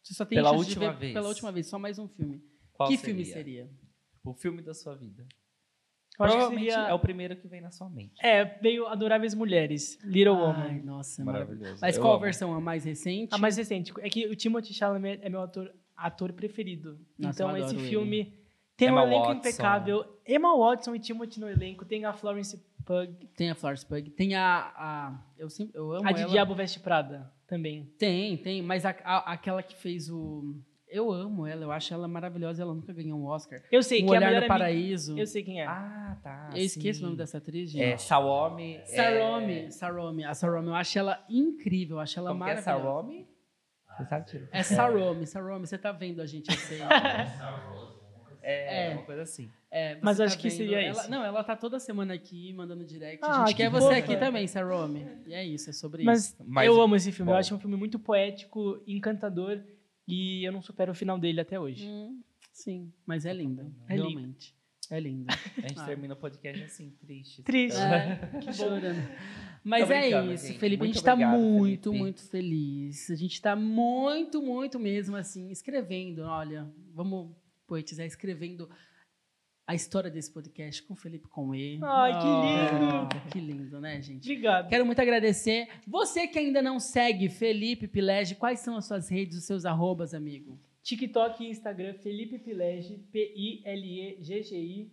Você 0.04 0.14
só 0.14 0.26
tem 0.26 0.38
Pela 0.38 0.50
chance 0.50 0.64
de 0.66 0.70
última 0.72 0.92
ver 0.92 1.00
vez. 1.00 1.14
Pela 1.14 1.28
última 1.28 1.52
vez, 1.52 1.68
só 1.68 1.80
mais 1.80 1.98
um 1.98 2.08
filme. 2.08 2.44
Qual 2.74 2.90
que 2.90 2.98
seria? 2.98 3.14
filme 3.16 3.26
seria? 3.26 3.70
O 4.24 4.34
filme 4.34 4.62
da 4.62 4.74
sua 4.74 4.96
vida. 4.96 5.24
Eu 6.20 6.26
acho 6.26 6.34
que 6.34 6.38
Provavelmente 6.38 6.72
seria. 6.72 6.88
é 6.90 6.94
o 6.94 7.00
primeiro 7.00 7.36
que 7.38 7.48
vem 7.48 7.62
na 7.62 7.72
sua 7.72 7.90
mente. 7.90 8.14
É, 8.24 8.46
veio 8.60 8.86
Adoráveis 8.88 9.34
Mulheres, 9.34 9.98
Little 10.04 10.36
Ai, 10.36 10.42
Woman. 10.42 10.84
nossa, 10.84 11.24
maravilhoso. 11.24 11.54
Maravilhoso. 11.56 11.82
Mas 11.82 11.96
Eu 11.96 12.02
qual 12.02 12.14
a 12.14 12.16
amo. 12.18 12.24
versão? 12.26 12.54
A 12.54 12.62
mais 12.62 12.84
recente? 12.84 13.34
A 13.34 13.38
mais 13.38 13.58
recente. 13.58 13.92
É 14.00 14.10
que 14.10 14.28
o 14.28 14.36
Timothy 14.36 14.74
Chalamet 14.74 15.20
é 15.24 15.30
meu 15.30 15.42
ator, 15.42 15.74
ator 15.96 16.32
preferido. 16.34 17.00
Nossa, 17.18 17.42
eu 17.42 17.48
então, 17.48 17.58
esse 17.58 17.66
adoro 17.68 17.80
ele. 17.80 17.90
filme 17.90 18.38
tem 18.78 18.90
Emma 18.90 19.04
um 19.04 19.08
elenco 19.08 19.28
Watson. 19.28 19.40
impecável. 19.40 20.06
Emma 20.28 20.56
Watson 20.58 20.96
e 20.96 21.00
Timothy 21.00 21.40
no 21.40 21.50
elenco. 21.50 21.84
Tem 21.86 22.06
a 22.06 22.14
Florence 22.14 22.64
Pugh. 22.84 23.08
Tem 23.36 23.50
a 23.50 23.56
Florence 23.56 23.86
Pugh. 23.86 24.10
Tem 24.16 24.36
a. 24.36 24.72
a 24.76 25.24
eu, 25.38 25.50
sempre, 25.50 25.78
eu 25.78 25.92
amo 25.92 26.08
A 26.08 26.12
de 26.12 26.22
ela. 26.22 26.32
Diabo 26.32 26.54
Veste 26.56 26.80
Prada 26.80 27.32
também. 27.48 27.86
Tem, 27.98 28.38
tem. 28.38 28.62
Mas 28.62 28.86
a, 28.86 28.90
a- 29.04 29.32
aquela 29.34 29.62
que 29.64 29.76
fez 29.76 30.10
o. 30.10 30.56
Eu 30.88 31.12
amo 31.12 31.48
ela, 31.48 31.64
eu 31.64 31.72
acho 31.72 31.92
ela 31.92 32.08
maravilhosa. 32.08 32.62
Ela 32.62 32.74
nunca 32.76 32.94
ganhou 32.94 33.20
um 33.20 33.26
Oscar. 33.26 33.64
Eu 33.72 33.82
sei 33.82 34.04
um 34.04 34.08
que 34.08 34.14
é 34.14 34.18
a 34.18 34.20
melhor 34.20 34.32
no 34.34 34.38
amiga- 34.38 34.48
Paraíso. 34.54 35.18
Eu 35.18 35.26
sei 35.26 35.42
quem 35.44 35.60
é. 35.60 35.66
Ah, 35.66 36.18
tá. 36.22 36.50
eu 36.54 36.62
esqueço 36.62 37.00
sim. 37.00 37.04
o 37.06 37.08
nome 37.08 37.18
dessa 37.18 37.40
atriz, 37.40 37.72
gente. 37.72 37.84
É 37.84 37.98
Salome. 37.98 38.80
Sarome, 38.86 39.72
Sarome. 39.72 40.24
A 40.24 40.34
Sarome, 40.36 40.68
eu 40.68 40.76
acho 40.76 41.00
ela 41.00 41.26
incrível, 41.28 41.96
eu 41.98 42.00
acho 42.02 42.20
ela 42.20 42.30
Como 42.30 42.44
que 42.44 42.50
é 42.52 42.54
maravilhosa. 42.54 42.84
Salome? 42.84 43.28
Você 43.98 44.06
sabe, 44.06 44.26
Tiro? 44.28 44.48
É 44.52 44.64
Sarome, 44.64 45.26
Sarome, 45.28 45.68
você 45.68 45.78
tá 45.80 45.92
vendo 45.92 46.22
a 46.22 46.26
gente, 46.28 46.50
eu 46.50 46.58
sei. 46.58 46.80
É, 48.44 48.88
É. 48.92 48.94
uma 48.94 49.04
coisa 49.04 49.22
assim. 49.24 49.50
É, 49.72 49.98
Mas 50.02 50.18
tá 50.18 50.26
acho 50.26 50.38
que 50.38 50.50
vendo. 50.50 50.58
seria 50.58 50.82
ela, 50.82 51.00
esse. 51.02 51.10
Não, 51.10 51.24
ela 51.24 51.44
tá 51.44 51.56
toda 51.56 51.80
semana 51.80 52.14
aqui 52.14 52.54
mandando 52.54 52.86
direct. 52.86 53.20
Ah, 53.24 53.38
a 53.44 53.46
gente 53.46 53.56
que 53.56 53.64
quer 53.64 53.70
você 53.72 53.86
fofa. 53.88 53.98
aqui 53.98 54.16
também, 54.18 54.46
Sarome. 54.48 55.08
E 55.26 55.34
é 55.34 55.44
isso, 55.46 55.70
é 55.70 55.74
sobre 55.74 56.04
Mas, 56.04 56.26
isso. 56.26 56.36
Mas- 56.46 56.68
eu 56.68 56.80
amo 56.82 56.96
esse 56.96 57.12
filme. 57.12 57.32
Eu 57.32 57.36
Bom. 57.36 57.40
acho 57.40 57.56
um 57.56 57.60
filme 57.60 57.76
muito 57.76 57.98
poético, 57.98 58.80
encantador. 58.86 59.60
E 60.08 60.44
eu 60.46 60.52
não 60.52 60.62
supero 60.62 60.92
o 60.92 60.96
final 60.96 61.18
dele 61.18 61.40
até 61.42 61.58
hoje. 61.60 61.88
Hum, 61.88 62.22
sim, 62.52 62.92
mas 63.06 63.26
é 63.26 63.34
lindo, 63.34 63.62
É 63.88 63.96
lindo. 63.96 64.10
realmente. 64.10 64.54
É 64.92 65.00
lindo. 65.00 65.26
A 65.64 65.68
gente 65.68 65.80
Ah. 65.80 65.86
termina 65.86 66.14
o 66.14 66.18
podcast 66.18 66.62
assim, 66.66 66.94
triste. 67.00 67.42
Triste. 67.42 67.80
É, 67.80 68.20
chorando. 68.54 69.02
Mas 69.64 69.90
é 69.90 70.10
isso, 70.34 70.48
gente. 70.48 70.60
Felipe. 70.60 70.82
a 70.82 70.86
Muito 70.86 70.96
gente 70.96 71.04
tá 71.06 71.14
obrigado, 71.14 71.40
muito, 71.40 71.84
Felipe. 71.90 72.04
muito 72.04 72.30
feliz. 72.30 73.10
A 73.10 73.16
gente 73.16 73.42
tá 73.42 73.56
muito, 73.56 74.42
muito 74.44 74.78
mesmo 74.78 75.16
assim, 75.16 75.50
escrevendo. 75.50 76.24
Olha, 76.24 76.68
vamos 76.94 77.32
poetizar, 77.74 78.06
escrevendo 78.06 78.70
a 79.66 79.74
história 79.74 80.12
desse 80.12 80.32
podcast 80.32 80.84
com 80.84 80.94
o 80.94 80.96
Felipe 80.96 81.28
Conway. 81.28 81.80
Ai, 81.82 82.12
que 82.20 82.28
lindo. 82.28 83.10
que 83.32 83.40
lindo, 83.40 83.82
né, 83.82 84.00
gente? 84.00 84.30
Obrigado. 84.32 84.70
Quero 84.70 84.86
muito 84.86 85.02
agradecer. 85.02 85.68
Você 85.88 86.28
que 86.28 86.38
ainda 86.38 86.62
não 86.62 86.80
segue 86.80 87.30
Felipe 87.30 87.88
Pilege, 87.88 88.36
quais 88.36 88.60
são 88.60 88.78
as 88.78 88.86
suas 88.86 89.10
redes, 89.10 89.40
os 89.40 89.46
seus 89.46 89.66
arrobas, 89.66 90.14
amigo? 90.14 90.60
TikTok 90.84 91.44
e 91.44 91.50
Instagram, 91.50 91.96
Felipe 91.96 92.38
Pilege, 92.38 93.00
P-I-L-E-G-G-I. 93.12 94.92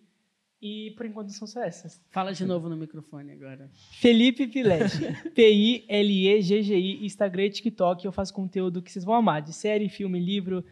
E 0.63 0.93
por 0.97 1.05
enquanto 1.05 1.33
são 1.33 1.47
só 1.47 1.63
essas. 1.63 2.03
Fala 2.11 2.33
de 2.33 2.47
novo 2.47 2.69
no 2.71 2.77
microfone 2.77 3.33
agora. 3.33 3.71
Felipe 3.99 4.47
Pilege, 4.47 5.05
P-I-L-E-G-G-I, 5.35 7.05
Instagram 7.05 7.45
e 7.45 7.51
TikTok. 7.51 8.07
Eu 8.07 8.13
faço 8.13 8.33
conteúdo 8.33 8.81
que 8.81 8.91
vocês 8.91 9.05
vão 9.05 9.15
amar, 9.15 9.43
de 9.43 9.53
série, 9.53 9.89
filme, 9.91 10.19
livro, 10.19 10.65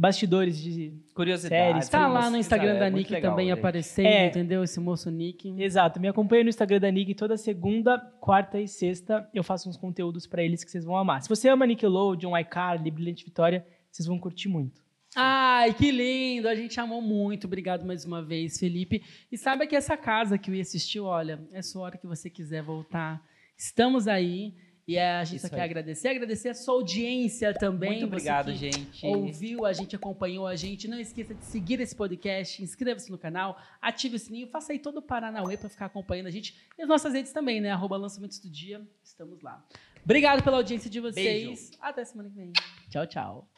bastidores 0.00 0.58
de... 0.58 0.94
Curiosidade. 1.14 1.72
Séries, 1.72 1.88
Tá 1.90 2.08
lá 2.08 2.30
no 2.30 2.38
Instagram 2.38 2.78
da 2.78 2.86
é 2.86 2.90
Nick 2.90 3.20
também 3.20 3.48
gente. 3.48 3.58
aparecendo, 3.58 4.06
É. 4.06 4.26
entendeu? 4.28 4.64
Esse 4.64 4.80
moço 4.80 5.10
Nick. 5.10 5.54
Exato, 5.60 6.00
me 6.00 6.08
acompanha 6.08 6.42
no 6.42 6.48
Instagram 6.48 6.80
da 6.80 6.90
Nick 6.90 7.14
toda 7.14 7.36
segunda, 7.36 7.98
quarta 8.18 8.58
e 8.58 8.66
sexta. 8.66 9.28
Eu 9.34 9.44
faço 9.44 9.68
uns 9.68 9.76
conteúdos 9.76 10.26
pra 10.26 10.42
eles 10.42 10.64
que 10.64 10.70
vocês 10.70 10.84
vão 10.86 10.96
amar. 10.96 11.20
Se 11.20 11.28
você 11.28 11.50
ama 11.50 11.66
Nickelodeon, 11.66 12.36
iCarly, 12.38 12.90
Brilhante 12.90 13.26
Vitória, 13.26 13.66
vocês 13.90 14.06
vão 14.06 14.18
curtir 14.18 14.48
muito. 14.48 14.80
Ai, 15.14 15.74
que 15.74 15.90
lindo! 15.90 16.48
A 16.48 16.54
gente 16.54 16.80
amou 16.80 17.02
muito. 17.02 17.46
Obrigado 17.46 17.84
mais 17.84 18.04
uma 18.06 18.22
vez, 18.22 18.58
Felipe. 18.58 19.02
E 19.30 19.36
saiba 19.36 19.66
que 19.66 19.76
essa 19.76 19.96
casa 19.96 20.38
que 20.38 20.50
o 20.50 20.54
I 20.54 20.60
assistiu, 20.60 21.04
olha, 21.04 21.40
é 21.52 21.60
sua 21.60 21.82
hora 21.82 21.98
que 21.98 22.06
você 22.06 22.30
quiser 22.30 22.62
voltar. 22.62 23.20
Estamos 23.58 24.08
aí. 24.08 24.54
E 24.90 24.98
a 24.98 25.22
gente 25.22 25.36
Isso 25.36 25.46
só 25.46 25.54
quer 25.54 25.62
aí. 25.62 25.70
agradecer. 25.70 26.08
Agradecer 26.08 26.48
a 26.48 26.54
sua 26.54 26.74
audiência 26.74 27.54
também. 27.54 27.90
Muito 27.90 28.06
obrigado, 28.06 28.52
gente. 28.52 29.06
Ouviu, 29.06 29.64
a 29.64 29.72
gente 29.72 29.94
acompanhou 29.94 30.48
a 30.48 30.56
gente. 30.56 30.88
Não 30.88 30.98
esqueça 30.98 31.32
de 31.32 31.44
seguir 31.44 31.80
esse 31.80 31.94
podcast, 31.94 32.60
inscreva-se 32.60 33.08
no 33.08 33.16
canal, 33.16 33.56
ative 33.80 34.16
o 34.16 34.18
sininho, 34.18 34.48
faça 34.48 34.72
aí 34.72 34.80
todo 34.80 34.96
o 34.96 35.02
Paranauê 35.02 35.56
para 35.56 35.68
ficar 35.68 35.86
acompanhando 35.86 36.26
a 36.26 36.30
gente. 36.32 36.56
E 36.76 36.82
as 36.82 36.88
nossas 36.88 37.12
redes 37.12 37.30
também, 37.30 37.60
né? 37.60 37.70
Arroba 37.70 37.96
lançamentos 37.96 38.40
do 38.40 38.50
dia. 38.50 38.84
Estamos 39.00 39.40
lá. 39.40 39.64
Obrigado 40.04 40.42
pela 40.42 40.56
audiência 40.56 40.90
de 40.90 40.98
vocês. 40.98 41.46
Beijo. 41.46 41.70
Até 41.80 42.04
semana 42.04 42.28
que 42.28 42.34
vem. 42.34 42.52
Tchau, 42.90 43.06
tchau. 43.06 43.48